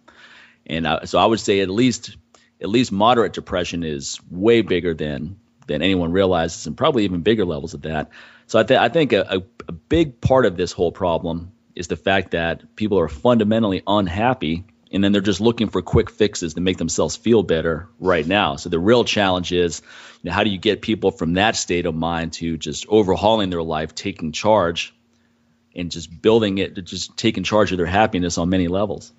And 0.66 0.86
uh, 0.86 1.06
so 1.06 1.18
I 1.18 1.26
would 1.26 1.40
say 1.40 1.60
at 1.60 1.70
least 1.70 2.16
at 2.60 2.68
least 2.68 2.92
moderate 2.92 3.32
depression 3.32 3.84
is 3.84 4.18
way 4.30 4.62
bigger 4.62 4.94
than 4.94 5.38
than 5.66 5.82
anyone 5.82 6.12
realizes, 6.12 6.66
and 6.66 6.76
probably 6.76 7.04
even 7.04 7.20
bigger 7.20 7.44
levels 7.44 7.74
of 7.74 7.82
that. 7.82 8.10
So 8.46 8.58
I, 8.58 8.62
th- 8.62 8.80
I 8.80 8.88
think 8.88 9.12
a, 9.12 9.20
a, 9.20 9.42
a 9.68 9.72
big 9.72 10.20
part 10.20 10.46
of 10.46 10.56
this 10.56 10.72
whole 10.72 10.92
problem 10.92 11.52
is 11.74 11.88
the 11.88 11.96
fact 11.96 12.30
that 12.30 12.74
people 12.74 12.98
are 12.98 13.08
fundamentally 13.08 13.82
unhappy, 13.86 14.64
and 14.92 15.02
then 15.02 15.12
they're 15.12 15.20
just 15.20 15.40
looking 15.40 15.68
for 15.68 15.82
quick 15.82 16.10
fixes 16.10 16.54
to 16.54 16.60
make 16.60 16.78
themselves 16.78 17.16
feel 17.16 17.42
better 17.42 17.88
right 17.98 18.26
now. 18.26 18.56
So 18.56 18.68
the 18.68 18.78
real 18.78 19.04
challenge 19.04 19.52
is, 19.52 19.82
you 20.22 20.30
know, 20.30 20.34
how 20.34 20.44
do 20.44 20.50
you 20.50 20.58
get 20.58 20.82
people 20.82 21.10
from 21.10 21.34
that 21.34 21.56
state 21.56 21.86
of 21.86 21.94
mind 21.94 22.32
to 22.34 22.56
just 22.56 22.86
overhauling 22.88 23.50
their 23.50 23.62
life, 23.62 23.94
taking 23.94 24.32
charge, 24.32 24.94
and 25.74 25.90
just 25.90 26.22
building 26.22 26.58
it, 26.58 26.74
just 26.84 27.16
taking 27.16 27.44
charge 27.44 27.72
of 27.72 27.78
their 27.78 27.86
happiness 27.86 28.38
on 28.38 28.48
many 28.48 28.68
levels. 28.68 29.12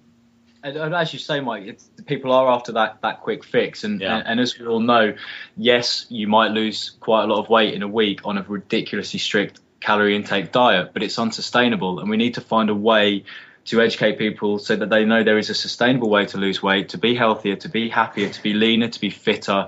And, 0.62 0.76
and 0.76 0.94
as 0.94 1.14
you 1.14 1.20
say, 1.20 1.40
Mike, 1.40 1.64
it's, 1.66 1.90
people 2.06 2.34
are 2.34 2.50
after 2.52 2.74
that, 2.74 3.02
that 3.02 3.22
quick 3.22 3.46
fix, 3.46 3.86
and, 3.86 4.02
Yeah. 4.02 4.18
and 4.18 4.28
and 4.28 4.40
as 4.42 4.60
we 4.60 4.66
all 4.66 4.82
know, 4.82 5.16
yes, 5.56 6.06
you 6.10 6.28
might 6.28 6.52
lose 6.52 6.92
quite 7.00 7.24
a 7.24 7.28
lot 7.28 7.40
of 7.40 7.50
weight 7.50 7.74
in 7.74 7.82
a 7.82 7.88
week 7.88 8.22
on 8.26 8.38
a 8.38 8.44
ridiculously 8.44 9.20
strict 9.20 9.62
calorie 9.80 10.18
intake 10.18 10.52
diet, 10.52 10.92
but 10.92 11.02
it's 11.02 11.18
unsustainable, 11.18 12.00
and 12.00 12.10
we 12.10 12.18
need 12.18 12.34
to 12.34 12.42
find 12.42 12.70
a 12.70 12.76
way 12.76 13.24
to 13.70 13.82
educate 13.82 14.18
people 14.18 14.58
so 14.58 14.76
that 14.76 14.90
they 14.90 15.06
know 15.06 15.24
there 15.24 15.38
is 15.38 15.52
a 15.52 15.54
sustainable 15.54 16.10
way 16.10 16.26
to 16.26 16.38
lose 16.38 16.62
weight, 16.62 16.90
to 16.90 16.98
be 16.98 17.14
healthier, 17.14 17.56
to 17.56 17.70
be 17.70 17.88
happier, 17.88 18.28
to 18.28 18.42
be 18.42 18.54
leaner, 18.54 18.88
to 18.88 19.00
be 19.00 19.12
fitter, 19.12 19.68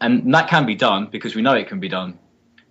and 0.00 0.34
that 0.34 0.48
can 0.48 0.64
be 0.64 0.74
done 0.74 1.08
because 1.10 1.34
we 1.34 1.42
know 1.42 1.54
it 1.54 1.68
can 1.68 1.78
be 1.78 1.88
done. 1.88 2.18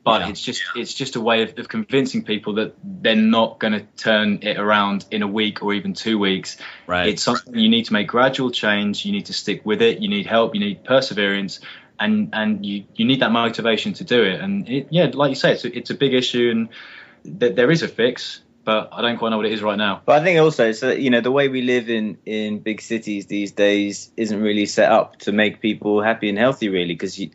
But 0.03 0.21
yeah. 0.21 0.29
it's 0.29 0.41
just 0.41 0.63
it's 0.75 0.93
just 0.93 1.15
a 1.15 1.21
way 1.21 1.43
of, 1.43 1.57
of 1.59 1.69
convincing 1.69 2.25
people 2.25 2.55
that 2.55 2.75
they're 2.83 3.15
not 3.15 3.59
going 3.59 3.73
to 3.73 3.81
turn 3.95 4.39
it 4.41 4.57
around 4.57 5.05
in 5.11 5.21
a 5.21 5.27
week 5.27 5.63
or 5.63 5.73
even 5.73 5.93
two 5.93 6.17
weeks. 6.17 6.57
Right. 6.87 7.07
It's 7.07 7.21
something 7.21 7.55
you 7.55 7.69
need 7.69 7.85
to 7.85 7.93
make 7.93 8.07
gradual 8.07 8.51
change. 8.51 9.05
You 9.05 9.13
need 9.13 9.27
to 9.27 9.33
stick 9.33 9.65
with 9.65 9.81
it. 9.81 9.99
You 9.99 10.09
need 10.09 10.25
help. 10.25 10.55
You 10.55 10.59
need 10.59 10.83
perseverance, 10.83 11.61
and 11.99 12.29
and 12.33 12.65
you 12.65 12.85
you 12.95 13.05
need 13.05 13.21
that 13.21 13.31
motivation 13.31 13.93
to 13.93 14.03
do 14.03 14.23
it. 14.23 14.41
And 14.41 14.67
it, 14.67 14.87
yeah, 14.89 15.11
like 15.13 15.29
you 15.29 15.35
say, 15.35 15.53
it's 15.53 15.65
a, 15.65 15.77
it's 15.77 15.89
a 15.91 15.95
big 15.95 16.13
issue, 16.13 16.49
and 16.51 17.39
th- 17.39 17.55
there 17.55 17.71
is 17.71 17.83
a 17.83 17.87
fix 17.87 18.41
but 18.65 18.89
I 18.91 19.01
don't 19.01 19.17
quite 19.17 19.29
know 19.29 19.37
what 19.37 19.45
it 19.45 19.51
is 19.51 19.61
right 19.61 19.77
now. 19.77 20.01
But 20.05 20.21
I 20.21 20.23
think 20.23 20.39
also, 20.39 20.71
so 20.71 20.91
you 20.91 21.09
know, 21.09 21.21
the 21.21 21.31
way 21.31 21.49
we 21.49 21.61
live 21.61 21.89
in 21.89 22.17
in 22.25 22.59
big 22.59 22.81
cities 22.81 23.25
these 23.25 23.51
days 23.51 24.11
isn't 24.15 24.41
really 24.41 24.65
set 24.65 24.91
up 24.91 25.17
to 25.19 25.31
make 25.31 25.61
people 25.61 26.01
happy 26.01 26.29
and 26.29 26.37
healthy, 26.37 26.69
really, 26.69 26.93
because 26.93 27.19
no. 27.19 27.27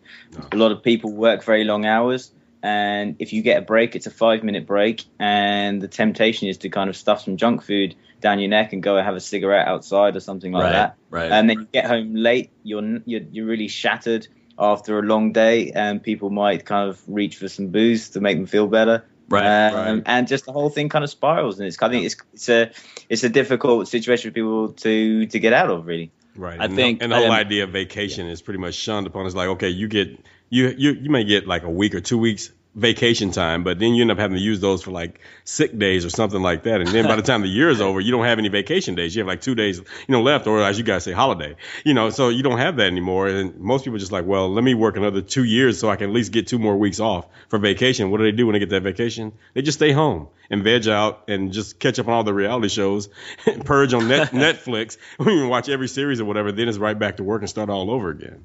a 0.53 0.57
lot 0.57 0.73
of 0.73 0.83
people 0.83 1.13
work 1.13 1.45
very 1.45 1.65
long 1.65 1.85
hours, 1.85 2.31
and 2.63 3.17
if 3.19 3.33
you 3.33 3.43
get 3.43 3.59
a 3.59 3.63
break, 3.63 3.95
it's 3.95 4.07
a 4.07 4.11
five 4.11 4.43
minute 4.43 4.67
break, 4.67 5.05
and 5.19 5.83
the 5.83 5.89
temptation 5.89 6.49
is 6.49 6.59
to 6.59 6.71
kind 6.71 6.89
of 6.89 6.97
stuff 6.97 7.23
some 7.23 7.37
junk 7.37 7.63
food 7.63 7.95
down 8.21 8.41
your 8.41 8.49
neck 8.49 8.73
and 8.73 8.83
go 8.83 8.97
and 8.97 9.07
have 9.07 9.15
a 9.15 9.21
cigarette 9.21 9.69
outside 9.69 10.17
or 10.17 10.21
something 10.21 10.51
like 10.51 10.65
right, 10.65 10.73
that. 10.73 10.97
Right. 11.11 11.31
And 11.31 11.49
then 11.49 11.61
you 11.61 11.69
get 11.73 11.87
home 11.87 12.15
late, 12.15 12.51
you're 12.63 13.01
you're, 13.05 13.23
you're 13.31 13.47
really 13.47 13.69
shattered 13.69 14.27
after 14.59 14.99
a 14.99 15.03
long 15.03 15.33
day, 15.33 15.73
and 15.73 16.03
people 16.03 16.31
might 16.31 16.65
kind 16.65 16.89
of 16.89 17.01
reach 17.07 17.37
for 17.37 17.49
some 17.49 17.69
booze 17.69 18.11
to 18.11 18.21
make 18.21 18.39
them 18.39 18.47
feel 18.47 18.67
better 18.67 19.05
Right, 19.29 19.69
um, 19.69 19.75
right. 19.75 20.03
and 20.07 20.27
just 20.27 20.47
the 20.47 20.53
whole 20.53 20.71
thing 20.71 20.89
kind 20.89 21.05
of 21.05 21.11
spirals, 21.11 21.59
and 21.59 21.69
it's 21.69 21.81
I 21.83 21.91
think 21.91 22.07
it's 22.07 22.17
it's 22.33 22.49
a 22.49 22.71
it's 23.09 23.25
a 23.25 23.29
difficult 23.29 23.89
situation 23.89 24.31
for 24.31 24.35
people 24.35 24.69
to 24.73 25.27
to 25.27 25.39
get 25.39 25.53
out 25.53 25.71
of, 25.71 25.87
really. 25.87 26.11
Right. 26.35 26.59
I 26.59 26.65
and 26.65 26.75
think- 26.75 27.01
the, 27.01 27.05
and 27.05 27.13
the 27.13 27.17
whole 27.17 27.27
um, 27.27 27.33
idea 27.33 27.65
of 27.65 27.71
vacation 27.71 28.27
is 28.29 28.41
pretty 28.41 28.61
much 28.61 28.75
shunned 28.75 29.07
upon. 29.07 29.27
It's 29.27 29.35
like, 29.35 29.49
okay, 29.49 29.69
you 29.69 29.89
get 29.89 30.19
you 30.49 30.75
you 30.77 30.93
you 30.93 31.11
may 31.11 31.25
get 31.25 31.47
like 31.47 31.63
a 31.63 31.71
week 31.71 31.95
or 31.95 32.01
two 32.01 32.19
weeks 32.19 32.51
vacation 32.79 33.31
time, 33.31 33.65
but 33.65 33.79
then 33.79 33.95
you 33.95 34.03
end 34.03 34.11
up 34.11 34.19
having 34.19 34.37
to 34.37 34.43
use 34.43 34.61
those 34.61 34.83
for 34.83 34.91
like 34.91 35.21
sick 35.45 35.77
days 35.77 36.05
or 36.05 36.11
something 36.11 36.41
like 36.41 36.63
that. 36.63 36.81
And 36.81 36.89
then 36.89 37.07
by 37.07 37.17
the 37.17 37.23
time 37.31 37.43
the 37.43 37.49
year 37.49 37.69
is 37.71 37.81
over, 37.81 38.01
you 38.01 38.13
don't 38.13 38.25
have 38.25 38.39
any 38.39 38.49
vacation 38.49 38.95
days. 38.95 39.15
You 39.15 39.21
have 39.21 39.27
like 39.27 39.41
two 39.41 39.55
days, 39.55 39.79
you 39.79 39.85
know, 40.09 40.23
left, 40.23 40.47
or 40.47 40.63
as 40.63 40.79
you 40.79 40.85
guys 40.85 41.05
say, 41.05 41.13
holiday. 41.13 41.57
You 41.85 41.95
know, 41.95 42.11
so 42.11 42.29
you 42.29 42.43
don't 42.43 42.59
have 42.59 42.77
that 42.77 42.87
anymore. 42.87 43.29
And 43.29 43.59
most 43.59 43.85
people 43.85 43.97
are 43.97 44.01
just 44.01 44.13
like, 44.13 44.25
well, 44.25 44.49
let 44.53 44.63
me 44.63 44.75
work 44.75 44.97
another 44.97 45.21
two 45.21 45.45
years 45.45 45.79
so 45.79 45.91
I 45.91 45.97
can 45.97 46.11
at 46.11 46.15
least 46.15 46.33
get 46.33 46.47
two 46.47 46.59
more 46.59 46.77
weeks 46.77 47.01
off 47.01 47.27
for 47.49 47.59
vacation. 47.59 48.11
What 48.11 48.19
do 48.19 48.25
they 48.25 48.33
do 48.33 48.47
when 48.47 48.53
they 48.53 48.61
get 48.61 48.71
that 48.71 48.83
vacation? 48.83 49.33
They 49.55 49.63
just 49.63 49.79
stay 49.79 49.93
home 49.93 50.29
and 50.51 50.63
veg 50.63 50.89
out 50.89 51.25
and 51.29 51.53
just 51.53 51.79
catch 51.79 51.99
up 51.99 52.09
on 52.09 52.15
all 52.15 52.25
the 52.25 52.33
reality 52.33 52.69
shows, 52.69 53.09
purge 53.65 53.93
on 53.93 54.09
net, 54.09 54.29
Netflix, 54.33 54.97
we 55.19 55.27
can 55.27 55.49
watch 55.49 55.69
every 55.69 55.89
series 55.89 56.21
or 56.21 56.25
whatever. 56.25 56.53
Then 56.53 56.69
it's 56.69 56.79
right 56.79 56.99
back 56.99 57.17
to 57.17 57.25
work 57.25 57.43
and 57.43 57.51
start 57.51 57.69
all 57.69 57.91
over 57.91 58.11
again. 58.11 58.45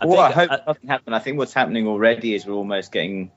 I 0.00 0.06
well, 0.06 0.20
I 0.20 0.32
think- 0.32 0.50
hope 0.50 0.66
nothing 0.66 0.88
happen. 0.88 1.14
I 1.14 1.18
think 1.18 1.38
what's 1.38 1.52
happening 1.54 1.86
already 1.86 2.34
is 2.34 2.46
we're 2.46 2.54
almost 2.54 2.92
getting 2.92 3.30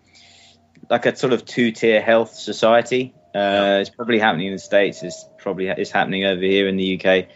like 0.89 1.05
a 1.05 1.15
sort 1.15 1.33
of 1.33 1.45
two-tier 1.45 2.01
health 2.01 2.33
society. 2.33 3.13
Uh, 3.35 3.79
It's 3.81 3.89
probably 3.89 4.19
happening 4.19 4.47
in 4.47 4.53
the 4.53 4.59
states. 4.59 5.03
It's 5.03 5.25
probably 5.37 5.67
it's 5.67 5.91
happening 5.91 6.25
over 6.25 6.41
here 6.41 6.67
in 6.67 6.77
the 6.77 6.99
UK, 6.99 7.27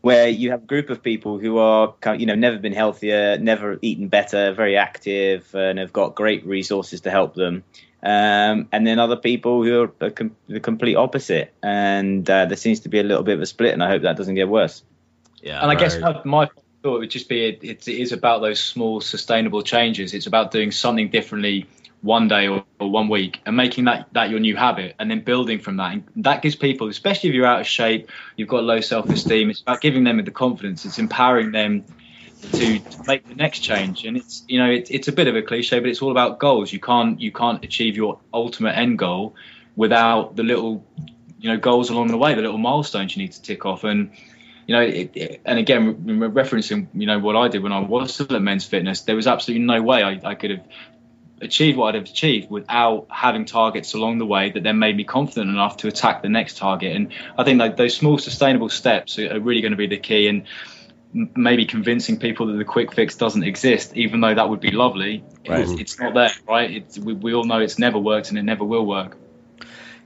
where 0.00 0.28
you 0.28 0.50
have 0.50 0.62
a 0.62 0.66
group 0.66 0.90
of 0.90 1.02
people 1.02 1.38
who 1.38 1.58
are 1.58 1.94
you 2.16 2.26
know 2.26 2.34
never 2.34 2.58
been 2.58 2.72
healthier, 2.72 3.38
never 3.38 3.78
eaten 3.82 4.08
better, 4.08 4.52
very 4.52 4.76
active, 4.76 5.54
and 5.54 5.78
have 5.78 5.92
got 5.92 6.14
great 6.14 6.44
resources 6.46 7.02
to 7.02 7.10
help 7.10 7.34
them. 7.34 7.64
Um, 8.02 8.68
and 8.70 8.86
then 8.86 9.00
other 9.00 9.16
people 9.16 9.64
who 9.64 9.82
are 9.82 9.92
the, 9.98 10.10
com- 10.12 10.36
the 10.48 10.60
complete 10.60 10.94
opposite, 10.94 11.52
and 11.62 12.28
uh, 12.30 12.46
there 12.46 12.56
seems 12.56 12.80
to 12.80 12.88
be 12.88 13.00
a 13.00 13.02
little 13.02 13.24
bit 13.24 13.34
of 13.34 13.40
a 13.42 13.46
split, 13.46 13.72
and 13.72 13.82
I 13.82 13.88
hope 13.88 14.02
that 14.02 14.16
doesn't 14.16 14.36
get 14.36 14.48
worse. 14.48 14.84
yeah. 15.42 15.60
And 15.60 15.70
I 15.70 15.74
guess 15.74 15.96
Right. 15.98 16.24
my, 16.24 16.44
my 16.44 16.48
thought 16.82 16.96
it 16.96 16.98
would 17.00 17.10
just 17.10 17.28
be 17.28 17.44
it, 17.46 17.62
it 17.62 17.88
is 17.88 18.12
about 18.12 18.40
those 18.40 18.60
small 18.60 19.00
sustainable 19.00 19.62
changes. 19.62 20.14
It's 20.14 20.26
about 20.26 20.50
doing 20.50 20.70
something 20.70 21.10
differently 21.10 21.66
one 22.00 22.28
day 22.28 22.46
or, 22.46 22.64
or 22.78 22.90
one 22.90 23.08
week 23.08 23.40
and 23.44 23.56
making 23.56 23.84
that, 23.86 24.08
that 24.12 24.30
your 24.30 24.40
new 24.40 24.56
habit 24.56 24.94
and 24.98 25.10
then 25.10 25.20
building 25.20 25.58
from 25.58 25.76
that. 25.78 25.92
And 25.92 26.04
that 26.16 26.42
gives 26.42 26.54
people, 26.54 26.88
especially 26.88 27.30
if 27.30 27.34
you're 27.34 27.46
out 27.46 27.60
of 27.60 27.66
shape, 27.66 28.10
you've 28.36 28.48
got 28.48 28.62
low 28.62 28.80
self 28.80 29.08
esteem, 29.08 29.50
it's 29.50 29.60
about 29.60 29.80
giving 29.80 30.04
them 30.04 30.24
the 30.24 30.30
confidence, 30.30 30.84
it's 30.84 30.98
empowering 30.98 31.50
them 31.50 31.84
to, 32.52 32.78
to 32.78 33.02
make 33.06 33.26
the 33.26 33.34
next 33.34 33.60
change. 33.60 34.04
And 34.04 34.16
it's 34.16 34.44
you 34.46 34.58
know, 34.58 34.70
it, 34.70 34.90
it's 34.90 35.08
a 35.08 35.12
bit 35.12 35.26
of 35.26 35.36
a 35.36 35.42
cliche, 35.42 35.80
but 35.80 35.88
it's 35.88 36.02
all 36.02 36.12
about 36.12 36.38
goals. 36.38 36.72
You 36.72 36.80
can't 36.80 37.20
you 37.20 37.32
can't 37.32 37.64
achieve 37.64 37.96
your 37.96 38.20
ultimate 38.32 38.76
end 38.76 38.98
goal 38.98 39.34
without 39.74 40.36
the 40.36 40.44
little 40.44 40.86
you 41.40 41.50
know 41.50 41.56
goals 41.56 41.90
along 41.90 42.08
the 42.08 42.18
way, 42.18 42.34
the 42.34 42.42
little 42.42 42.58
milestones 42.58 43.16
you 43.16 43.22
need 43.22 43.32
to 43.32 43.42
tick 43.42 43.66
off. 43.66 43.82
And 43.84 44.12
you 44.68 44.74
know, 44.74 44.82
it, 44.82 45.10
it, 45.14 45.40
and 45.46 45.58
again, 45.58 46.20
re- 46.20 46.28
referencing 46.28 46.88
you 46.92 47.06
know 47.06 47.18
what 47.18 47.34
I 47.36 47.48
did 47.48 47.62
when 47.62 47.72
I 47.72 47.80
was 47.80 48.12
still 48.12 48.36
at 48.36 48.42
Men's 48.42 48.66
Fitness, 48.66 49.00
there 49.00 49.16
was 49.16 49.26
absolutely 49.26 49.64
no 49.64 49.80
way 49.82 50.02
I, 50.02 50.20
I 50.22 50.34
could 50.34 50.50
have 50.50 50.64
achieved 51.40 51.78
what 51.78 51.88
I'd 51.88 51.94
have 51.94 52.04
achieved 52.04 52.50
without 52.50 53.06
having 53.10 53.46
targets 53.46 53.94
along 53.94 54.18
the 54.18 54.26
way 54.26 54.50
that 54.50 54.62
then 54.62 54.78
made 54.78 54.94
me 54.94 55.04
confident 55.04 55.50
enough 55.50 55.78
to 55.78 55.88
attack 55.88 56.20
the 56.20 56.28
next 56.28 56.58
target. 56.58 56.94
And 56.94 57.12
I 57.38 57.44
think 57.44 57.58
like 57.58 57.78
those 57.78 57.96
small 57.96 58.18
sustainable 58.18 58.68
steps 58.68 59.18
are, 59.18 59.36
are 59.36 59.40
really 59.40 59.62
going 59.62 59.72
to 59.72 59.78
be 59.78 59.86
the 59.86 59.96
key. 59.96 60.28
And 60.28 60.44
maybe 61.12 61.64
convincing 61.64 62.18
people 62.18 62.48
that 62.48 62.58
the 62.58 62.64
quick 62.64 62.92
fix 62.92 63.16
doesn't 63.16 63.44
exist, 63.44 63.96
even 63.96 64.20
though 64.20 64.34
that 64.34 64.50
would 64.50 64.60
be 64.60 64.70
lovely. 64.70 65.24
Right. 65.48 65.60
It's, 65.60 65.72
it's 65.80 65.98
not 65.98 66.12
there, 66.12 66.30
right? 66.46 66.70
It's, 66.70 66.98
we, 66.98 67.14
we 67.14 67.32
all 67.32 67.44
know 67.44 67.60
it's 67.60 67.78
never 67.78 67.98
worked 67.98 68.28
and 68.28 68.38
it 68.38 68.42
never 68.42 68.64
will 68.64 68.84
work. 68.84 69.16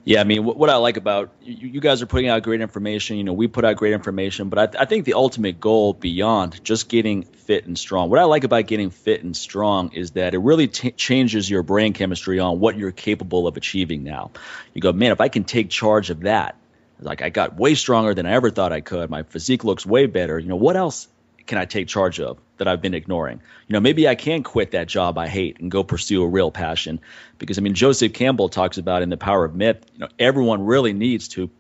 Yeah, 0.04 0.20
I 0.20 0.24
mean, 0.24 0.44
what, 0.44 0.56
what 0.56 0.68
I 0.68 0.76
like 0.76 0.96
about 0.96 1.30
you, 1.42 1.68
you 1.68 1.80
guys 1.80 2.02
are 2.02 2.06
putting 2.06 2.28
out 2.28 2.42
great 2.42 2.60
information. 2.60 3.18
You 3.18 3.24
know, 3.24 3.32
we 3.32 3.46
put 3.46 3.64
out 3.64 3.76
great 3.76 3.92
information, 3.92 4.48
but 4.48 4.76
I, 4.76 4.82
I 4.82 4.84
think 4.84 5.04
the 5.04 5.14
ultimate 5.14 5.60
goal 5.60 5.92
beyond 5.92 6.62
just 6.64 6.88
getting 6.88 7.22
fit 7.22 7.66
and 7.66 7.78
strong, 7.78 8.10
what 8.10 8.18
I 8.18 8.24
like 8.24 8.42
about 8.42 8.66
getting 8.66 8.90
fit 8.90 9.22
and 9.22 9.36
strong 9.36 9.92
is 9.92 10.12
that 10.12 10.34
it 10.34 10.38
really 10.38 10.66
t- 10.66 10.90
changes 10.90 11.48
your 11.48 11.62
brain 11.62 11.92
chemistry 11.92 12.40
on 12.40 12.58
what 12.58 12.76
you're 12.76 12.90
capable 12.90 13.46
of 13.46 13.56
achieving 13.56 14.02
now. 14.02 14.32
You 14.74 14.80
go, 14.80 14.92
man, 14.92 15.12
if 15.12 15.20
I 15.20 15.28
can 15.28 15.44
take 15.44 15.70
charge 15.70 16.10
of 16.10 16.20
that, 16.22 16.56
like 16.98 17.22
I 17.22 17.30
got 17.30 17.56
way 17.56 17.76
stronger 17.76 18.12
than 18.12 18.26
I 18.26 18.32
ever 18.32 18.50
thought 18.50 18.72
I 18.72 18.80
could. 18.80 19.08
My 19.08 19.22
physique 19.22 19.62
looks 19.62 19.86
way 19.86 20.06
better. 20.06 20.36
You 20.36 20.48
know, 20.48 20.56
what 20.56 20.76
else 20.76 21.06
can 21.46 21.58
I 21.58 21.64
take 21.64 21.88
charge 21.88 22.20
of 22.20 22.38
that 22.58 22.68
I've 22.68 22.80
been 22.80 22.94
ignoring? 22.94 23.40
You 23.68 23.72
know, 23.74 23.80
maybe 23.80 24.08
I 24.08 24.14
can 24.14 24.42
quit 24.42 24.72
that 24.72 24.88
job 24.88 25.18
I 25.18 25.28
hate 25.28 25.60
and 25.60 25.70
go 25.70 25.82
pursue 25.82 26.22
a 26.22 26.28
real 26.28 26.50
passion. 26.50 27.00
Because 27.38 27.58
I 27.58 27.60
mean, 27.60 27.74
Joseph 27.74 28.12
Campbell 28.12 28.48
talks 28.48 28.78
about 28.78 29.02
in 29.02 29.10
The 29.10 29.16
Power 29.16 29.44
of 29.44 29.54
Myth, 29.54 29.84
you 29.92 30.00
know, 30.00 30.08
everyone 30.18 30.64
really 30.64 30.92
needs 30.92 31.28
to 31.28 31.50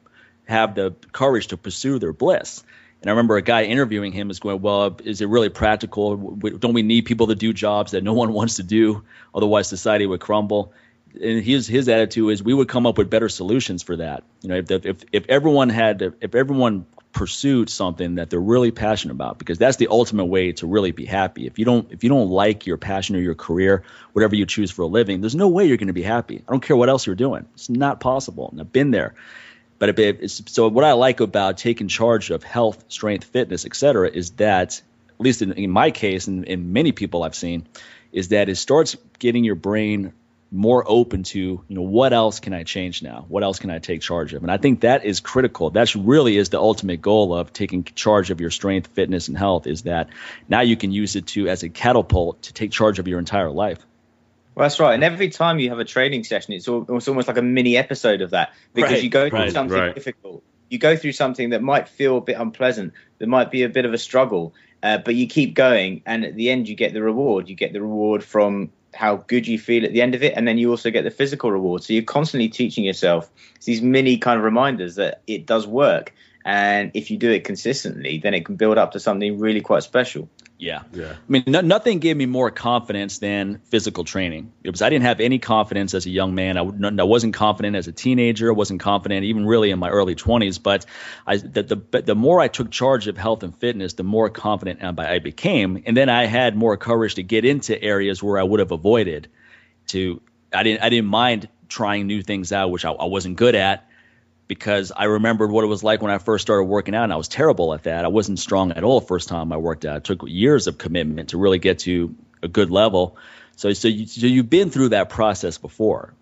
have 0.44 0.74
the 0.74 0.94
courage 1.12 1.48
to 1.48 1.56
pursue 1.56 1.98
their 1.98 2.12
bliss. 2.12 2.62
And 3.00 3.10
I 3.10 3.12
remember 3.12 3.36
a 3.36 3.42
guy 3.42 3.64
interviewing 3.64 4.12
him 4.12 4.30
is 4.30 4.38
going, 4.38 4.62
well, 4.62 4.96
is 5.04 5.20
it 5.20 5.28
really 5.28 5.48
practical? 5.48 6.16
Don't 6.16 6.72
we 6.72 6.82
need 6.82 7.02
people 7.02 7.26
to 7.28 7.34
do 7.34 7.52
jobs 7.52 7.92
that 7.92 8.04
no 8.04 8.12
one 8.22 8.32
wants 8.32 8.56
to 8.56 8.62
do? 8.62 9.02
Otherwise, 9.34 9.68
society 9.68 10.06
would 10.06 10.20
crumble. 10.20 10.72
And 11.20 11.42
his 11.42 11.66
his 11.66 11.90
attitude 11.90 12.32
is 12.32 12.42
we 12.42 12.54
would 12.54 12.68
come 12.68 12.86
up 12.86 12.96
with 12.96 13.10
better 13.10 13.28
solutions 13.28 13.82
for 13.82 13.96
that. 13.96 14.22
You 14.40 14.48
know, 14.48 14.56
if 14.56 14.70
if 14.70 15.04
if 15.12 15.26
everyone 15.28 15.68
had 15.68 16.14
if 16.22 16.34
everyone 16.34 16.86
pursued 17.12 17.68
something 17.68 18.14
that 18.14 18.30
they're 18.30 18.40
really 18.40 18.70
passionate 18.70 19.12
about, 19.12 19.38
because 19.38 19.58
that's 19.58 19.76
the 19.76 19.88
ultimate 19.88 20.24
way 20.24 20.52
to 20.52 20.66
really 20.66 20.92
be 20.92 21.04
happy. 21.04 21.46
If 21.46 21.58
you 21.58 21.64
don't 21.64 21.92
if 21.92 22.02
you 22.04 22.10
don't 22.10 22.30
like 22.30 22.66
your 22.66 22.78
passion 22.78 23.16
or 23.16 23.20
your 23.20 23.34
career, 23.34 23.82
whatever 24.12 24.34
you 24.34 24.46
choose 24.46 24.70
for 24.70 24.82
a 24.82 24.86
living, 24.86 25.20
there's 25.20 25.34
no 25.34 25.48
way 25.48 25.66
you're 25.66 25.76
going 25.76 25.88
to 25.88 25.92
be 25.92 26.02
happy. 26.02 26.42
I 26.46 26.50
don't 26.50 26.62
care 26.62 26.76
what 26.76 26.88
else 26.88 27.06
you're 27.06 27.14
doing. 27.14 27.46
It's 27.54 27.68
not 27.68 28.00
possible. 28.00 28.48
And 28.50 28.60
I've 28.60 28.72
been 28.72 28.90
there. 28.90 29.14
But 29.78 29.98
it- 29.98 30.18
it's, 30.22 30.42
so 30.52 30.68
what 30.68 30.84
I 30.84 30.92
like 30.92 31.20
about 31.20 31.58
taking 31.58 31.88
charge 31.88 32.30
of 32.30 32.42
health, 32.42 32.84
strength, 32.88 33.24
fitness, 33.24 33.66
et 33.66 33.74
cetera, 33.76 34.08
is 34.08 34.30
that, 34.32 34.80
at 35.10 35.20
least 35.20 35.42
in, 35.42 35.52
in 35.52 35.70
my 35.70 35.90
case 35.90 36.28
and 36.28 36.44
in 36.44 36.72
many 36.72 36.92
people 36.92 37.24
I've 37.24 37.34
seen, 37.34 37.66
is 38.12 38.28
that 38.28 38.48
it 38.48 38.56
starts 38.56 38.96
getting 39.18 39.44
your 39.44 39.56
brain 39.56 40.12
more 40.52 40.84
open 40.86 41.22
to, 41.22 41.40
you 41.40 41.64
know, 41.68 41.82
what 41.82 42.12
else 42.12 42.38
can 42.38 42.52
I 42.52 42.62
change 42.62 43.02
now? 43.02 43.24
What 43.28 43.42
else 43.42 43.58
can 43.58 43.70
I 43.70 43.78
take 43.78 44.02
charge 44.02 44.34
of? 44.34 44.42
And 44.42 44.52
I 44.52 44.58
think 44.58 44.82
that 44.82 45.04
is 45.04 45.20
critical. 45.20 45.70
That 45.70 45.94
really 45.94 46.36
is 46.36 46.50
the 46.50 46.60
ultimate 46.60 47.00
goal 47.00 47.34
of 47.34 47.52
taking 47.54 47.84
charge 47.84 48.30
of 48.30 48.40
your 48.40 48.50
strength, 48.50 48.88
fitness, 48.88 49.28
and 49.28 49.38
health 49.38 49.66
is 49.66 49.82
that 49.82 50.10
now 50.48 50.60
you 50.60 50.76
can 50.76 50.92
use 50.92 51.16
it 51.16 51.26
to 51.28 51.48
as 51.48 51.62
a 51.62 51.70
catapult 51.70 52.42
to 52.42 52.52
take 52.52 52.70
charge 52.70 52.98
of 52.98 53.08
your 53.08 53.18
entire 53.18 53.50
life. 53.50 53.78
Well, 54.54 54.64
that's 54.64 54.78
right. 54.78 54.92
And 54.92 55.02
every 55.02 55.30
time 55.30 55.58
you 55.58 55.70
have 55.70 55.78
a 55.78 55.84
training 55.86 56.24
session, 56.24 56.52
it's, 56.52 56.68
al- 56.68 56.84
it's 56.90 57.08
almost 57.08 57.28
like 57.28 57.38
a 57.38 57.42
mini 57.42 57.78
episode 57.78 58.20
of 58.20 58.30
that 58.30 58.52
because 58.74 58.92
Right, 58.92 59.02
you 59.02 59.08
go 59.08 59.30
through 59.30 59.38
right, 59.38 59.52
something 59.52 59.78
right. 59.78 59.94
difficult. 59.94 60.42
You 60.68 60.78
go 60.78 60.96
through 60.96 61.12
something 61.12 61.50
that 61.50 61.62
might 61.62 61.88
feel 61.88 62.18
a 62.18 62.20
bit 62.20 62.36
unpleasant, 62.38 62.92
that 63.18 63.28
might 63.28 63.50
be 63.50 63.62
a 63.62 63.70
bit 63.70 63.86
of 63.86 63.94
a 63.94 63.98
struggle, 63.98 64.54
uh, 64.82 64.98
but 64.98 65.14
you 65.14 65.26
keep 65.26 65.54
going. 65.54 66.02
And 66.04 66.24
at 66.24 66.34
the 66.34 66.50
end, 66.50 66.68
you 66.68 66.74
get 66.74 66.92
the 66.92 67.02
reward. 67.02 67.48
You 67.48 67.54
get 67.54 67.72
the 67.72 67.80
reward 67.80 68.22
from 68.22 68.70
how 68.94 69.16
good 69.16 69.46
you 69.46 69.58
feel 69.58 69.84
at 69.84 69.92
the 69.92 70.02
end 70.02 70.14
of 70.14 70.22
it. 70.22 70.34
And 70.36 70.46
then 70.46 70.58
you 70.58 70.70
also 70.70 70.90
get 70.90 71.04
the 71.04 71.10
physical 71.10 71.50
reward. 71.50 71.82
So 71.82 71.92
you're 71.92 72.02
constantly 72.02 72.48
teaching 72.48 72.84
yourself 72.84 73.30
these 73.64 73.82
mini 73.82 74.18
kind 74.18 74.38
of 74.38 74.44
reminders 74.44 74.96
that 74.96 75.22
it 75.26 75.46
does 75.46 75.66
work. 75.66 76.14
And 76.44 76.90
if 76.94 77.10
you 77.10 77.16
do 77.16 77.30
it 77.30 77.44
consistently, 77.44 78.18
then 78.18 78.34
it 78.34 78.44
can 78.44 78.56
build 78.56 78.78
up 78.78 78.92
to 78.92 79.00
something 79.00 79.38
really 79.38 79.60
quite 79.60 79.82
special. 79.82 80.28
Yeah. 80.62 80.82
Yeah. 80.92 81.10
I 81.10 81.16
mean, 81.26 81.42
no, 81.48 81.60
nothing 81.60 81.98
gave 81.98 82.16
me 82.16 82.26
more 82.26 82.52
confidence 82.52 83.18
than 83.18 83.60
physical 83.64 84.04
training. 84.04 84.52
It 84.62 84.70
was 84.70 84.80
I 84.80 84.90
didn't 84.90 85.06
have 85.06 85.18
any 85.18 85.40
confidence 85.40 85.92
as 85.92 86.06
a 86.06 86.10
young 86.10 86.36
man. 86.36 86.56
I 86.56 87.02
wasn't 87.02 87.34
confident 87.34 87.74
as 87.74 87.88
a 87.88 87.92
teenager. 87.92 88.48
I 88.48 88.54
wasn't 88.54 88.78
confident 88.78 89.24
even 89.24 89.44
really 89.44 89.72
in 89.72 89.80
my 89.80 89.90
early 89.90 90.14
20s. 90.14 90.62
But 90.62 90.86
I, 91.26 91.38
the, 91.38 91.64
the, 91.90 92.02
the 92.02 92.14
more 92.14 92.40
I 92.40 92.46
took 92.46 92.70
charge 92.70 93.08
of 93.08 93.18
health 93.18 93.42
and 93.42 93.58
fitness, 93.58 93.94
the 93.94 94.04
more 94.04 94.30
confident 94.30 94.84
I 94.84 95.18
became. 95.18 95.82
And 95.84 95.96
then 95.96 96.08
I 96.08 96.26
had 96.26 96.54
more 96.54 96.76
courage 96.76 97.16
to 97.16 97.24
get 97.24 97.44
into 97.44 97.82
areas 97.82 98.22
where 98.22 98.38
I 98.38 98.44
would 98.44 98.60
have 98.60 98.70
avoided. 98.70 99.26
To 99.88 100.22
I 100.54 100.62
didn't 100.62 100.84
I 100.84 100.90
didn't 100.90 101.08
mind 101.08 101.48
trying 101.68 102.06
new 102.06 102.22
things 102.22 102.52
out, 102.52 102.70
which 102.70 102.84
I, 102.84 102.92
I 102.92 103.06
wasn't 103.06 103.34
good 103.34 103.56
at 103.56 103.88
because 104.54 104.92
I 104.94 105.04
remembered 105.04 105.50
what 105.50 105.64
it 105.64 105.66
was 105.66 105.82
like 105.82 106.02
when 106.02 106.10
I 106.10 106.18
first 106.18 106.42
started 106.42 106.64
working 106.64 106.94
out, 106.94 107.04
and 107.04 107.12
I 107.12 107.16
was 107.16 107.28
terrible 107.28 107.72
at 107.72 107.84
that. 107.84 108.04
I 108.04 108.08
wasn't 108.08 108.38
strong 108.38 108.72
at 108.72 108.84
all 108.84 109.00
the 109.00 109.06
first 109.06 109.30
time 109.30 109.50
I 109.50 109.56
worked 109.56 109.86
out. 109.86 109.96
It 109.96 110.04
took 110.04 110.24
years 110.26 110.66
of 110.66 110.76
commitment 110.76 111.30
to 111.30 111.38
really 111.38 111.58
get 111.58 111.78
to 111.80 112.14
a 112.42 112.48
good 112.48 112.70
level. 112.70 113.16
So, 113.56 113.72
so, 113.72 113.88
you, 113.88 114.06
so 114.06 114.26
you've 114.26 114.50
been 114.50 114.68
through 114.68 114.90
that 114.90 115.08
process 115.08 115.56
before, 115.56 116.12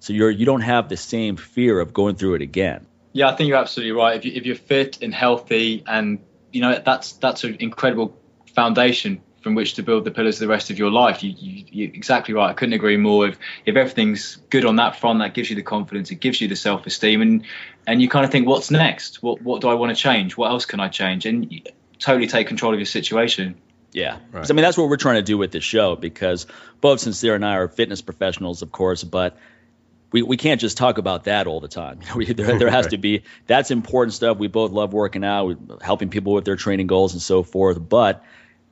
so 0.00 0.12
you're 0.12 0.30
you 0.30 0.46
don't 0.46 0.62
have 0.62 0.88
the 0.88 0.96
same 0.96 1.36
fear 1.36 1.78
of 1.78 1.92
going 1.92 2.16
through 2.16 2.34
it 2.34 2.42
again. 2.42 2.86
Yeah, 3.12 3.28
I 3.28 3.36
think 3.36 3.46
you're 3.48 3.58
absolutely 3.58 3.92
right. 3.92 4.16
If, 4.16 4.24
you, 4.24 4.32
if 4.34 4.46
you're 4.46 4.56
fit 4.56 5.02
and 5.02 5.14
healthy, 5.14 5.84
and 5.86 6.18
you 6.50 6.62
know 6.62 6.82
that's 6.84 7.12
that's 7.12 7.44
an 7.44 7.58
incredible 7.60 8.18
foundation 8.52 9.22
from 9.46 9.54
which 9.54 9.74
to 9.74 9.82
build 9.84 10.04
the 10.04 10.10
pillars 10.10 10.34
of 10.34 10.40
the 10.40 10.48
rest 10.48 10.70
of 10.70 10.78
your 10.80 10.90
life. 10.90 11.22
You, 11.22 11.30
you, 11.30 11.64
you're 11.70 11.94
exactly 11.94 12.34
right. 12.34 12.50
I 12.50 12.52
couldn't 12.52 12.72
agree 12.72 12.96
more. 12.96 13.28
If, 13.28 13.38
if 13.64 13.76
everything's 13.76 14.34
good 14.50 14.64
on 14.64 14.74
that 14.74 14.98
front, 14.98 15.20
that 15.20 15.34
gives 15.34 15.48
you 15.48 15.54
the 15.54 15.62
confidence, 15.62 16.10
it 16.10 16.16
gives 16.16 16.40
you 16.40 16.48
the 16.48 16.56
self-esteem, 16.56 17.22
and 17.22 17.44
and 17.86 18.02
you 18.02 18.08
kind 18.08 18.24
of 18.24 18.32
think, 18.32 18.48
what's 18.48 18.72
next? 18.72 19.22
What 19.22 19.40
what 19.42 19.60
do 19.60 19.68
I 19.68 19.74
want 19.74 19.96
to 19.96 20.02
change? 20.02 20.36
What 20.36 20.50
else 20.50 20.66
can 20.66 20.80
I 20.80 20.88
change? 20.88 21.26
And 21.26 21.52
you 21.52 21.62
totally 22.00 22.26
take 22.26 22.48
control 22.48 22.72
of 22.72 22.80
your 22.80 22.86
situation. 22.86 23.54
Yeah, 23.92 24.18
right. 24.32 24.50
I 24.50 24.52
mean 24.52 24.64
that's 24.64 24.76
what 24.76 24.88
we're 24.88 24.96
trying 24.96 25.18
to 25.18 25.22
do 25.22 25.38
with 25.38 25.52
this 25.52 25.62
show 25.62 25.94
because 25.94 26.48
both 26.80 26.98
Sincere 26.98 27.36
and 27.36 27.46
I 27.46 27.54
are 27.54 27.68
fitness 27.68 28.02
professionals, 28.02 28.62
of 28.62 28.72
course, 28.72 29.04
but 29.04 29.38
we, 30.10 30.22
we 30.22 30.36
can't 30.36 30.60
just 30.60 30.76
talk 30.76 30.98
about 30.98 31.24
that 31.24 31.46
all 31.46 31.60
the 31.60 31.68
time. 31.68 32.00
You 32.02 32.08
know, 32.08 32.16
we, 32.16 32.32
there, 32.32 32.58
there 32.58 32.70
has 32.70 32.86
to 32.94 32.98
be 32.98 33.22
that's 33.46 33.70
important 33.70 34.14
stuff. 34.14 34.38
We 34.38 34.48
both 34.48 34.72
love 34.72 34.92
working 34.92 35.22
out, 35.22 35.56
helping 35.82 36.08
people 36.08 36.32
with 36.32 36.44
their 36.44 36.56
training 36.56 36.88
goals 36.88 37.12
and 37.12 37.22
so 37.22 37.44
forth. 37.44 37.78
But 37.88 38.24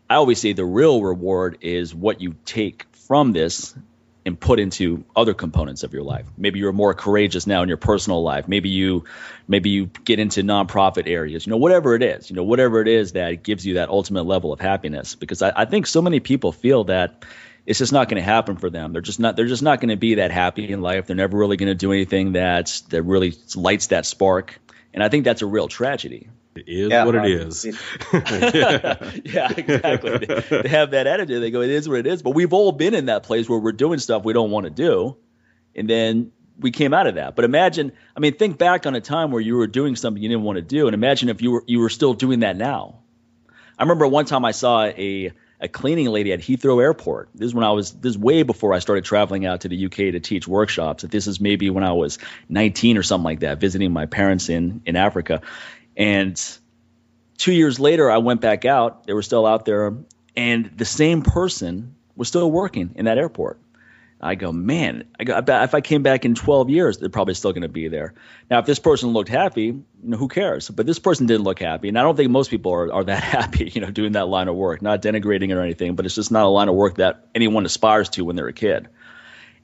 I 0.09 0.17
always 0.17 0.41
say 0.41 0.53
the 0.53 0.65
real 0.65 1.03
reward 1.03 1.59
is 1.63 1.95
what 1.95 2.21
you 2.21 2.35
take 2.45 2.85
from 2.93 3.33
this 3.33 3.75
and 4.27 4.39
put 4.39 4.59
into 4.59 5.05
other 5.15 5.35
components 5.35 5.83
of 5.83 5.93
your 5.93 6.03
life. 6.03 6.27
Maybe 6.37 6.59
you're 6.59 6.73
more 6.73 6.95
courageous 6.95 7.47
now 7.47 7.63
in 7.63 7.69
your 7.69 7.77
personal 7.77 8.23
life. 8.23 8.49
Maybe 8.49 8.71
you 8.71 9.05
maybe 9.47 9.71
you 9.71 9.87
get 10.05 10.19
into 10.19 10.43
nonprofit 10.43 11.07
areas. 11.07 11.47
You 11.47 11.51
know, 11.51 11.59
whatever 11.59 11.95
it 11.95 12.03
is, 12.03 12.31
you 12.31 12.37
know, 12.37 12.45
whatever 12.45 12.81
it 12.81 12.89
is 12.89 13.13
that 13.13 13.43
gives 13.43 13.67
you 13.67 13.75
that 13.75 13.91
ultimate 13.91 14.25
level 14.25 14.53
of 14.53 14.61
happiness. 14.61 15.15
Because 15.15 15.43
I, 15.43 15.53
I 15.55 15.65
think 15.67 15.87
so 15.87 16.01
many 16.01 16.21
people 16.21 16.53
feel 16.53 16.85
that 16.85 17.25
it's 17.67 17.79
just 17.79 17.93
not 17.93 18.09
going 18.09 18.21
to 18.21 18.25
happen 18.25 18.57
for 18.57 18.71
them. 18.71 18.93
They're 18.93 19.03
just 19.03 19.21
not 19.21 19.37
they're 19.37 19.47
just 19.47 19.63
not 19.63 19.81
going 19.81 19.91
to 19.91 19.97
be 19.97 20.17
that 20.17 20.31
happy 20.31 20.71
in 20.71 20.81
life. 20.81 21.07
They're 21.07 21.17
never 21.17 21.37
really 21.37 21.57
going 21.57 21.71
to 21.71 21.75
do 21.75 21.93
anything 21.93 22.33
that 22.33 22.83
that 22.89 23.03
really 23.03 23.35
lights 23.55 23.89
that 23.89 24.07
spark. 24.07 24.59
And 24.93 25.03
I 25.03 25.09
think 25.09 25.25
that's 25.25 25.43
a 25.43 25.47
real 25.47 25.69
tragedy. 25.69 26.29
It 26.57 26.69
is 26.69 26.91
yeah, 26.91 27.05
what 27.05 27.15
it 27.15 27.25
is. 27.27 27.65
yeah, 27.65 29.53
exactly. 29.57 30.19
They, 30.19 30.63
they, 30.63 30.69
have 30.69 30.93
that 30.93 31.07
attitude. 31.07 31.43
They 31.43 31.51
go, 31.51 31.63
it 31.63 31.71
is 31.71 31.89
what 31.89 31.99
it 31.99 32.07
is. 32.07 32.23
But 32.23 32.31
we've 32.31 32.53
all 32.53 32.73
been 32.73 32.95
in 32.95 33.07
that 33.07 33.25
place 33.25 33.49
where 33.49 33.59
we're 33.59 33.73
doing 33.73 33.99
stuff 33.99 34.25
we 34.25 34.33
don't 34.33 34.51
want 34.51 34.65
to 34.65 34.71
do. 34.71 35.17
And 35.75 35.89
then 35.91 36.33
we 36.59 36.71
came 36.71 36.95
out 36.95 37.07
of 37.07 37.17
that. 37.17 37.37
But 37.37 37.45
imagine, 37.45 37.93
I 38.17 38.21
mean, 38.21 38.35
think 38.35 38.59
back 38.59 38.87
on 38.87 38.95
a 38.95 39.01
time 39.01 39.31
where 39.31 39.41
you 39.41 39.57
were 39.57 39.67
doing 39.67 39.97
something 39.97 40.23
you 40.23 40.29
didn't 40.29 40.45
want 40.45 40.57
to 40.57 40.63
do. 40.63 40.87
And 40.87 40.95
imagine 40.95 41.29
if 41.29 41.43
you 41.43 41.51
were, 41.51 41.65
you 41.67 41.81
were 41.81 41.91
still 41.91 42.15
doing 42.15 42.41
that 42.41 42.57
now. 42.57 43.01
I 43.79 43.83
remember 43.83 44.07
one 44.07 44.25
time 44.25 44.45
I 44.45 44.53
saw 44.53 44.85
a, 44.85 45.33
a 45.61 45.69
cleaning 45.69 46.07
lady 46.07 46.33
at 46.33 46.41
Heathrow 46.41 46.81
Airport. 46.81 47.31
This 47.35 47.47
is 47.47 47.55
when 47.55 47.65
I 47.65 47.73
was, 47.73 47.93
this 47.93 48.11
is 48.11 48.19
way 48.19 48.45
before 48.45 48.73
I 48.73 48.79
started 48.79 49.05
traveling 49.05 49.47
out 49.47 49.63
to 49.63 49.69
the 49.69 49.87
UK 49.87 49.97
to 49.97 50.21
teach 50.21 50.47
workshops. 50.47 51.03
This 51.03 51.27
is 51.27 51.41
maybe 51.41 51.71
when 51.71 51.83
I 51.83 51.93
was 51.93 52.19
19 52.49 52.99
or 52.99 53.03
something 53.03 53.25
like 53.25 53.41
that, 53.41 53.59
visiting 53.59 53.93
my 53.93 54.07
parents 54.07 54.49
in, 54.49 54.83
in 54.87 54.95
Africa. 54.95 55.43
And 55.97 56.41
two 57.39 57.53
years 57.53 57.79
later, 57.79 58.11
I 58.11 58.19
went 58.19 58.41
back 58.41 58.65
out. 58.65 59.07
They 59.07 59.13
were 59.13 59.23
still 59.23 59.47
out 59.47 59.65
there, 59.65 59.95
and 60.37 60.71
the 60.77 60.85
same 60.85 61.23
person 61.23 61.95
was 62.17 62.29
still 62.29 62.51
working 62.51 62.95
in 62.97 63.07
that 63.07 63.19
airport. 63.19 63.61
I 64.21 64.37
go, 64.37 64.53
man, 64.53 65.05
I 65.21 65.25
go, 65.25 65.37
if 65.37 65.75
I 65.75 65.83
came 65.83 66.03
back 66.03 66.25
in 66.25 66.35
12 66.35 66.71
years, 66.71 66.97
they're 66.97 67.11
probably 67.11 67.35
still 67.35 67.53
going 67.53 67.63
to 67.63 67.69
be 67.69 67.89
there. 67.89 68.15
Now, 68.51 68.61
if 68.61 68.65
this 68.65 68.79
person 68.79 69.11
looked 69.11 69.29
happy, 69.29 69.65
you 69.65 69.85
know, 70.03 70.17
who 70.17 70.29
cares? 70.29 70.71
But 70.71 70.87
this 70.87 70.99
person 70.99 71.27
didn't 71.27 71.45
look 71.45 71.59
happy. 71.59 71.89
And 71.89 71.99
I 71.99 72.03
don't 72.03 72.17
think 72.17 72.31
most 72.31 72.51
people 72.51 72.73
are, 72.73 72.91
are 72.91 73.05
that 73.05 73.23
happy, 73.23 73.71
you 73.75 73.83
know, 73.83 73.91
doing 73.91 74.13
that 74.13 74.27
line 74.29 74.49
of 74.49 74.55
work, 74.55 74.81
not 74.81 75.03
denigrating 75.03 75.51
it 75.51 75.55
or 75.55 75.61
anything, 75.61 75.95
but 75.95 76.07
it's 76.07 76.15
just 76.15 76.31
not 76.31 76.45
a 76.45 76.49
line 76.49 76.69
of 76.69 76.75
work 76.75 76.97
that 76.97 77.27
anyone 77.35 77.67
aspires 77.67 78.09
to 78.11 78.25
when 78.25 78.35
they're 78.35 78.49
a 78.49 78.55
kid. 78.55 78.89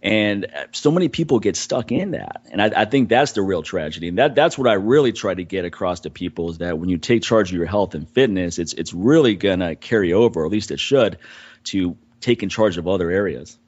And 0.02 0.46
uh, 0.46 0.66
so 0.72 0.90
many 0.90 1.08
people 1.08 1.40
get 1.40 1.56
stuck 1.56 1.92
in 1.92 2.12
that. 2.12 2.46
And 2.50 2.62
I, 2.62 2.70
I, 2.82 2.84
think 2.86 3.10
that's 3.10 3.32
the 3.32 3.42
real 3.42 3.62
tragedy. 3.62 4.08
And 4.08 4.18
that, 4.18 4.34
that's 4.34 4.56
what 4.56 4.66
I 4.66 4.74
really 4.74 5.12
try 5.12 5.34
to 5.34 5.44
get 5.44 5.66
across 5.66 6.00
to 6.00 6.10
people 6.10 6.48
is 6.50 6.58
that 6.58 6.78
when 6.78 6.88
you 6.88 6.96
take 6.96 7.22
charge 7.22 7.50
of 7.50 7.56
your 7.56 7.66
health 7.66 7.94
and 7.94 8.08
fitness, 8.08 8.58
it's, 8.58 8.72
it's 8.72 8.94
really 8.94 9.34
going 9.34 9.60
to 9.60 9.74
carry 9.74 10.14
over, 10.14 10.40
or 10.40 10.46
at 10.46 10.52
least 10.52 10.70
it 10.70 10.80
should, 10.80 11.18
to 11.64 11.98
taking 12.20 12.48
charge 12.48 12.78
of 12.78 12.88
other 12.88 13.10
areas. 13.10 13.58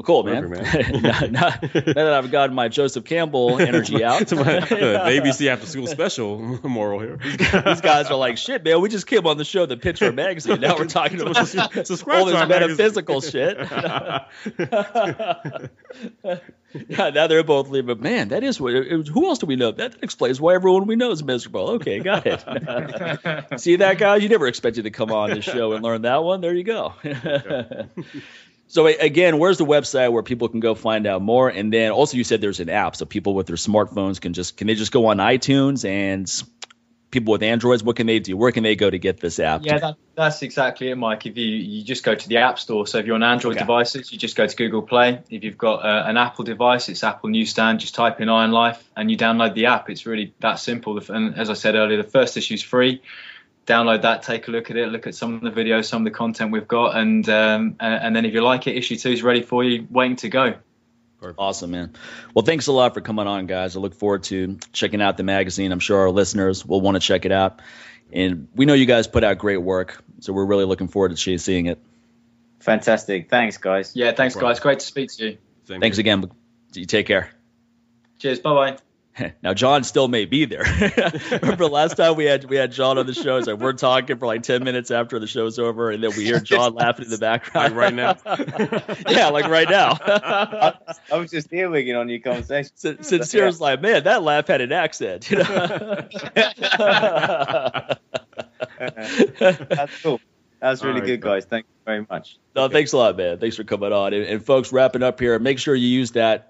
Well, 0.00 0.22
cool, 0.22 0.22
man. 0.22 0.48
Perfect, 0.48 1.02
man. 1.02 1.02
now, 1.02 1.20
now, 1.20 1.58
now, 1.60 1.92
that 1.92 2.12
I've 2.14 2.30
gotten 2.30 2.56
my 2.56 2.68
Joseph 2.68 3.04
Campbell 3.04 3.60
energy 3.60 4.02
out, 4.04 4.28
the 4.28 4.40
uh, 4.40 5.06
ABC 5.06 5.46
After 5.46 5.66
School 5.66 5.86
Special 5.86 6.38
moral 6.66 7.00
here. 7.00 7.18
These 7.18 7.82
guys 7.82 8.06
are 8.06 8.16
like, 8.16 8.38
shit, 8.38 8.64
man. 8.64 8.80
We 8.80 8.88
just 8.88 9.06
came 9.06 9.26
on 9.26 9.36
the 9.36 9.44
show, 9.44 9.66
the 9.66 9.76
Picture 9.76 10.10
Magazine. 10.10 10.60
Now 10.60 10.78
we're 10.78 10.86
talking 10.86 11.20
about 11.20 11.36
all 11.36 11.44
this 12.24 12.48
metaphysical 12.48 13.20
shit. 13.20 13.58
yeah, 16.88 17.10
now 17.10 17.26
they're 17.26 17.44
both 17.44 17.68
leaving. 17.68 17.88
But 17.88 18.00
man, 18.00 18.28
that 18.28 18.42
is 18.42 18.58
what. 18.58 18.72
It, 18.72 19.06
who 19.06 19.26
else 19.26 19.40
do 19.40 19.44
we 19.44 19.56
know? 19.56 19.72
That 19.72 19.96
explains 20.02 20.40
why 20.40 20.54
everyone 20.54 20.86
we 20.86 20.96
know 20.96 21.10
is 21.10 21.22
miserable. 21.22 21.72
Okay, 21.72 21.98
got 21.98 22.26
it. 22.26 23.60
See 23.60 23.76
that 23.76 23.98
guy? 23.98 24.16
You 24.16 24.30
never 24.30 24.46
expected 24.46 24.84
to 24.84 24.90
come 24.90 25.12
on 25.12 25.28
this 25.28 25.44
show 25.44 25.74
and 25.74 25.84
learn 25.84 26.00
that 26.02 26.24
one. 26.24 26.40
There 26.40 26.54
you 26.54 26.64
go. 26.64 26.94
So 28.70 28.86
again, 28.86 29.38
where's 29.38 29.58
the 29.58 29.66
website 29.66 30.12
where 30.12 30.22
people 30.22 30.48
can 30.48 30.60
go 30.60 30.76
find 30.76 31.04
out 31.04 31.22
more? 31.22 31.48
And 31.48 31.72
then 31.72 31.90
also 31.90 32.16
you 32.16 32.22
said 32.22 32.40
there's 32.40 32.60
an 32.60 32.70
app, 32.70 32.94
so 32.94 33.04
people 33.04 33.34
with 33.34 33.48
their 33.48 33.56
smartphones 33.56 34.20
can 34.20 34.32
just 34.32 34.56
can 34.56 34.68
they 34.68 34.76
just 34.76 34.92
go 34.92 35.06
on 35.06 35.16
iTunes 35.16 35.84
and 35.84 36.30
people 37.10 37.32
with 37.32 37.42
Androids, 37.42 37.82
what 37.82 37.96
can 37.96 38.06
they 38.06 38.20
do? 38.20 38.36
Where 38.36 38.52
can 38.52 38.62
they 38.62 38.76
go 38.76 38.88
to 38.88 38.96
get 38.96 39.18
this 39.18 39.40
app? 39.40 39.62
Yeah, 39.64 39.78
that, 39.78 39.96
that's 40.14 40.42
exactly 40.42 40.88
it, 40.88 40.94
Mike. 40.94 41.26
If 41.26 41.36
you 41.36 41.46
you 41.46 41.82
just 41.82 42.04
go 42.04 42.14
to 42.14 42.28
the 42.28 42.36
App 42.36 42.60
Store, 42.60 42.86
so 42.86 42.98
if 42.98 43.06
you're 43.06 43.16
on 43.16 43.24
Android 43.24 43.56
okay. 43.56 43.64
devices, 43.64 44.12
you 44.12 44.18
just 44.18 44.36
go 44.36 44.46
to 44.46 44.54
Google 44.54 44.82
Play. 44.82 45.20
If 45.28 45.42
you've 45.42 45.58
got 45.58 45.84
uh, 45.84 46.04
an 46.06 46.16
Apple 46.16 46.44
device, 46.44 46.88
it's 46.88 47.02
Apple 47.02 47.30
Newsstand. 47.30 47.80
Just 47.80 47.96
type 47.96 48.20
in 48.20 48.28
IronLife 48.28 48.78
and 48.96 49.10
you 49.10 49.16
download 49.16 49.54
the 49.54 49.66
app. 49.66 49.90
It's 49.90 50.06
really 50.06 50.32
that 50.38 50.60
simple. 50.60 50.96
And 51.10 51.36
as 51.36 51.50
I 51.50 51.54
said 51.54 51.74
earlier, 51.74 52.00
the 52.00 52.08
first 52.08 52.36
issue 52.36 52.54
is 52.54 52.62
free 52.62 53.02
download 53.70 54.02
that, 54.02 54.22
take 54.22 54.48
a 54.48 54.50
look 54.50 54.70
at 54.70 54.76
it, 54.76 54.88
look 54.88 55.06
at 55.06 55.14
some 55.14 55.34
of 55.34 55.40
the 55.42 55.50
videos, 55.50 55.86
some 55.86 56.02
of 56.02 56.04
the 56.04 56.16
content 56.16 56.50
we've 56.50 56.68
got, 56.68 56.96
and 56.96 57.28
um, 57.28 57.76
and 57.78 58.14
then 58.14 58.24
if 58.24 58.34
you 58.34 58.42
like 58.42 58.66
it, 58.66 58.76
issue 58.76 58.96
two 58.96 59.10
is 59.10 59.22
ready 59.22 59.42
for 59.42 59.62
you, 59.62 59.86
waiting 59.90 60.16
to 60.16 60.28
go. 60.28 60.54
Awesome, 61.38 61.70
man. 61.70 61.92
Well, 62.34 62.44
thanks 62.44 62.66
a 62.66 62.72
lot 62.72 62.94
for 62.94 63.02
coming 63.02 63.26
on, 63.26 63.46
guys. 63.46 63.76
I 63.76 63.80
look 63.80 63.94
forward 63.94 64.22
to 64.24 64.58
checking 64.72 65.02
out 65.02 65.18
the 65.18 65.22
magazine. 65.22 65.70
I'm 65.70 65.78
sure 65.78 65.98
our 65.98 66.10
listeners 66.10 66.64
will 66.64 66.80
want 66.80 66.94
to 66.94 67.00
check 67.00 67.26
it 67.26 67.32
out. 67.32 67.60
And 68.10 68.48
we 68.54 68.64
know 68.64 68.72
you 68.72 68.86
guys 68.86 69.06
put 69.06 69.22
out 69.22 69.36
great 69.38 69.58
work, 69.58 70.02
so 70.20 70.32
we're 70.32 70.46
really 70.46 70.64
looking 70.64 70.88
forward 70.88 71.14
to 71.16 71.38
seeing 71.38 71.66
it. 71.66 71.78
Fantastic. 72.60 73.28
Thanks, 73.28 73.58
guys. 73.58 73.94
Yeah, 73.94 74.12
thanks, 74.12 74.34
guys. 74.34 74.60
Great 74.60 74.80
to 74.80 74.86
speak 74.86 75.10
to 75.12 75.24
you. 75.24 75.38
Same 75.64 75.80
thanks 75.80 75.98
here. 75.98 76.02
again. 76.02 76.30
You 76.72 76.86
take 76.86 77.06
care. 77.06 77.30
Cheers. 78.18 78.40
Bye 78.40 78.54
bye. 78.54 78.89
Now 79.42 79.54
Jon 79.54 79.84
still 79.84 80.08
may 80.08 80.24
be 80.24 80.44
there. 80.44 80.64
Remember 81.42 81.66
last 81.66 81.96
time 81.96 82.16
we 82.16 82.24
had 82.24 82.44
we 82.44 82.56
had 82.56 82.72
Jon 82.72 82.98
on 82.98 83.06
the 83.06 83.14
show? 83.14 83.36
It's 83.36 83.46
like 83.46 83.58
we're 83.58 83.72
talking 83.72 84.18
for 84.18 84.26
like 84.26 84.42
ten 84.42 84.64
minutes 84.64 84.90
after 84.90 85.18
the 85.18 85.26
show's 85.26 85.58
over, 85.58 85.90
and 85.90 86.02
then 86.02 86.10
we 86.16 86.24
hear 86.24 86.40
Jon 86.44 86.74
laughing 86.74 87.06
in 87.06 87.10
the 87.10 87.18
background. 87.18 87.74
Like 87.74 87.82
right 87.82 87.94
now. 87.94 88.16
yeah, 89.08 89.28
like 89.28 89.48
right 89.48 89.68
now. 89.68 89.98
I, 90.00 90.74
I, 91.12 91.16
was 91.16 91.30
just 91.30 91.50
earwigging 91.50 91.98
on 91.98 92.08
your 92.08 92.20
conversation. 92.20 92.72
S- 92.84 93.06
Sincere's 93.06 93.60
like, 93.60 93.80
man, 93.80 94.04
that 94.04 94.22
laugh 94.22 94.46
had 94.46 94.60
an 94.60 94.72
accent. 94.72 95.30
You 95.30 95.38
know? 95.38 95.44
That's 98.78 100.02
cool. 100.02 100.20
That's 100.60 100.84
really 100.84 101.00
right, 101.00 101.06
good, 101.06 101.20
guys. 101.22 101.46
Thank 101.46 101.64
you 101.66 101.74
very 101.86 102.06
much. 102.08 102.38
No, 102.54 102.68
thanks 102.68 102.92
a 102.92 102.98
lot, 102.98 103.16
man. 103.16 103.38
Thanks 103.38 103.56
for 103.56 103.64
coming 103.64 103.92
on. 103.92 104.12
And, 104.12 104.24
and 104.24 104.44
folks, 104.44 104.72
wrapping 104.72 105.02
up 105.02 105.18
here, 105.18 105.38
make 105.38 105.58
sure 105.58 105.74
you 105.74 105.88
use 105.88 106.12
that 106.12 106.49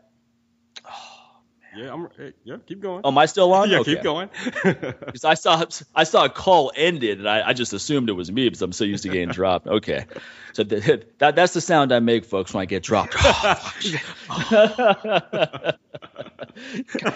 yeah, 1.77 1.93
I'm. 1.93 2.09
Eh, 2.19 2.31
yeah, 2.45 2.57
keep 2.67 2.81
going. 2.81 3.03
Oh, 3.05 3.09
am 3.09 3.19
I 3.19 3.27
still 3.27 3.53
on? 3.53 3.71
yeah, 3.71 3.79
okay. 3.81 3.95
keep 3.95 4.03
going. 4.03 4.31
Because 4.63 5.25
I 5.25 5.35
saw 5.35 5.65
I 5.95 6.05
saw 6.05 6.25
a 6.25 6.29
call 6.29 6.73
ended, 6.75 7.19
and 7.19 7.29
I, 7.29 7.49
I, 7.49 7.53
just 7.53 7.73
assumed 7.73 8.09
it 8.09 8.13
was 8.13 8.31
me 8.31 8.47
because 8.47 8.63
I'm 8.63 8.73
so 8.73 8.85
used 8.85 9.03
to 9.05 9.09
getting 9.09 9.29
dropped. 9.33 9.67
Okay, 9.67 10.07
so 10.53 10.65
that 10.65 11.07
that's 11.19 11.53
the 11.53 11.61
sound 11.61 11.93
I 11.93 12.01
make, 12.01 12.25
folks, 12.25 12.55
when 12.55 12.63
I 12.63 12.65
get 12.67 12.83
dropped. 12.83 13.15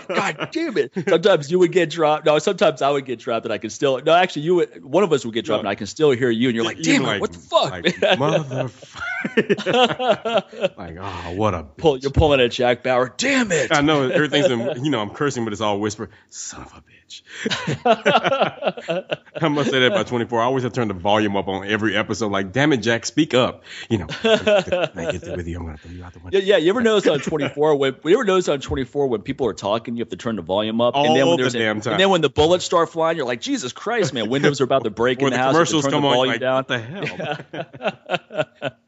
God 0.08 0.48
damn 0.52 0.76
it! 0.78 0.92
Sometimes 1.08 1.50
you 1.50 1.58
would 1.58 1.72
get 1.72 1.90
dropped. 1.90 2.26
No, 2.26 2.38
sometimes 2.38 2.82
I 2.82 2.90
would 2.90 3.04
get 3.04 3.18
dropped, 3.18 3.46
and 3.46 3.52
I 3.52 3.58
can 3.58 3.70
still. 3.70 4.00
No, 4.00 4.12
actually, 4.12 4.42
you 4.42 4.54
would. 4.56 4.84
One 4.84 5.02
of 5.02 5.12
us 5.12 5.24
would 5.24 5.34
get 5.34 5.44
dropped, 5.44 5.64
no. 5.64 5.68
and 5.68 5.72
I 5.72 5.74
can 5.74 5.86
still 5.86 6.10
hear 6.10 6.30
you, 6.30 6.48
and 6.48 6.56
you're 6.56 6.64
like, 6.64 6.80
"Damn 6.80 7.04
it! 7.06 7.20
what 7.20 7.32
the 7.32 7.38
fuck, 7.38 7.70
like, 7.72 7.84
motherfucker!" 7.84 9.02
like, 10.76 10.96
oh, 11.00 11.34
what 11.34 11.54
a 11.54 11.62
pull. 11.62 11.98
You're 11.98 12.10
pulling 12.10 12.40
at 12.40 12.52
Jack 12.52 12.82
Bauer. 12.82 13.12
Damn 13.16 13.52
it! 13.52 13.72
I 13.72 13.80
know 13.80 14.08
everything's. 14.08 14.43
You 14.50 14.90
know, 14.90 15.00
I'm 15.00 15.10
cursing, 15.10 15.44
but 15.44 15.52
it's 15.52 15.62
all 15.62 15.78
whisper. 15.80 16.10
Son 16.28 16.62
of 16.62 16.72
a 16.72 16.76
bitch. 16.76 17.03
I 17.84 19.48
must 19.48 19.70
say 19.70 19.80
that 19.80 19.92
by 19.92 20.02
24. 20.04 20.40
I 20.40 20.44
always 20.44 20.62
have 20.64 20.72
to 20.72 20.80
turn 20.80 20.88
the 20.88 20.94
volume 20.94 21.36
up 21.36 21.48
on 21.48 21.66
every 21.66 21.96
episode. 21.96 22.32
Like, 22.32 22.52
damn 22.52 22.72
it, 22.72 22.78
Jack, 22.78 23.06
speak 23.06 23.34
up. 23.34 23.64
You 23.88 23.98
know, 23.98 24.06
I 24.22 25.10
get 25.12 25.36
with 25.36 25.46
you. 25.46 25.58
I'm 25.58 25.66
gonna 25.66 25.76
throw 25.76 25.90
you 25.90 26.04
out 26.04 26.12
the 26.12 26.18
window. 26.20 26.38
Yeah, 26.38 26.44
yeah. 26.44 26.56
You 26.56 26.70
ever 26.70 26.80
notice 26.80 27.08
on 27.08 27.20
24 27.20 27.76
when 27.76 27.96
you 28.04 28.14
ever 28.14 28.24
notice 28.24 28.48
on 28.48 28.60
24 28.60 29.08
when 29.08 29.22
people 29.22 29.46
are 29.46 29.54
talking, 29.54 29.96
you 29.96 30.00
have 30.02 30.10
to 30.10 30.16
turn 30.16 30.36
the 30.36 30.42
volume 30.42 30.80
up, 30.80 30.94
all 30.94 31.06
and 31.06 31.16
then 31.16 31.26
when 31.26 31.40
the 31.40 31.50
damn 31.50 31.80
time. 31.80 31.94
And 31.94 32.00
then 32.00 32.10
when 32.10 32.20
the 32.20 32.30
bullets 32.30 32.64
start 32.64 32.90
flying, 32.90 33.16
you're 33.16 33.26
like, 33.26 33.40
Jesus 33.40 33.72
Christ, 33.72 34.12
man! 34.12 34.28
Windows 34.28 34.60
are 34.60 34.64
about 34.64 34.84
to 34.84 34.90
break 34.90 35.20
in 35.20 35.26
the, 35.26 35.30
the 35.30 35.38
house. 35.38 35.52
Commercials 35.52 35.86
come 35.86 36.04
on. 36.04 36.26
Like, 36.26 36.40
down. 36.40 36.56
what 36.56 36.68
the 36.68 36.78
hell? 36.78 37.38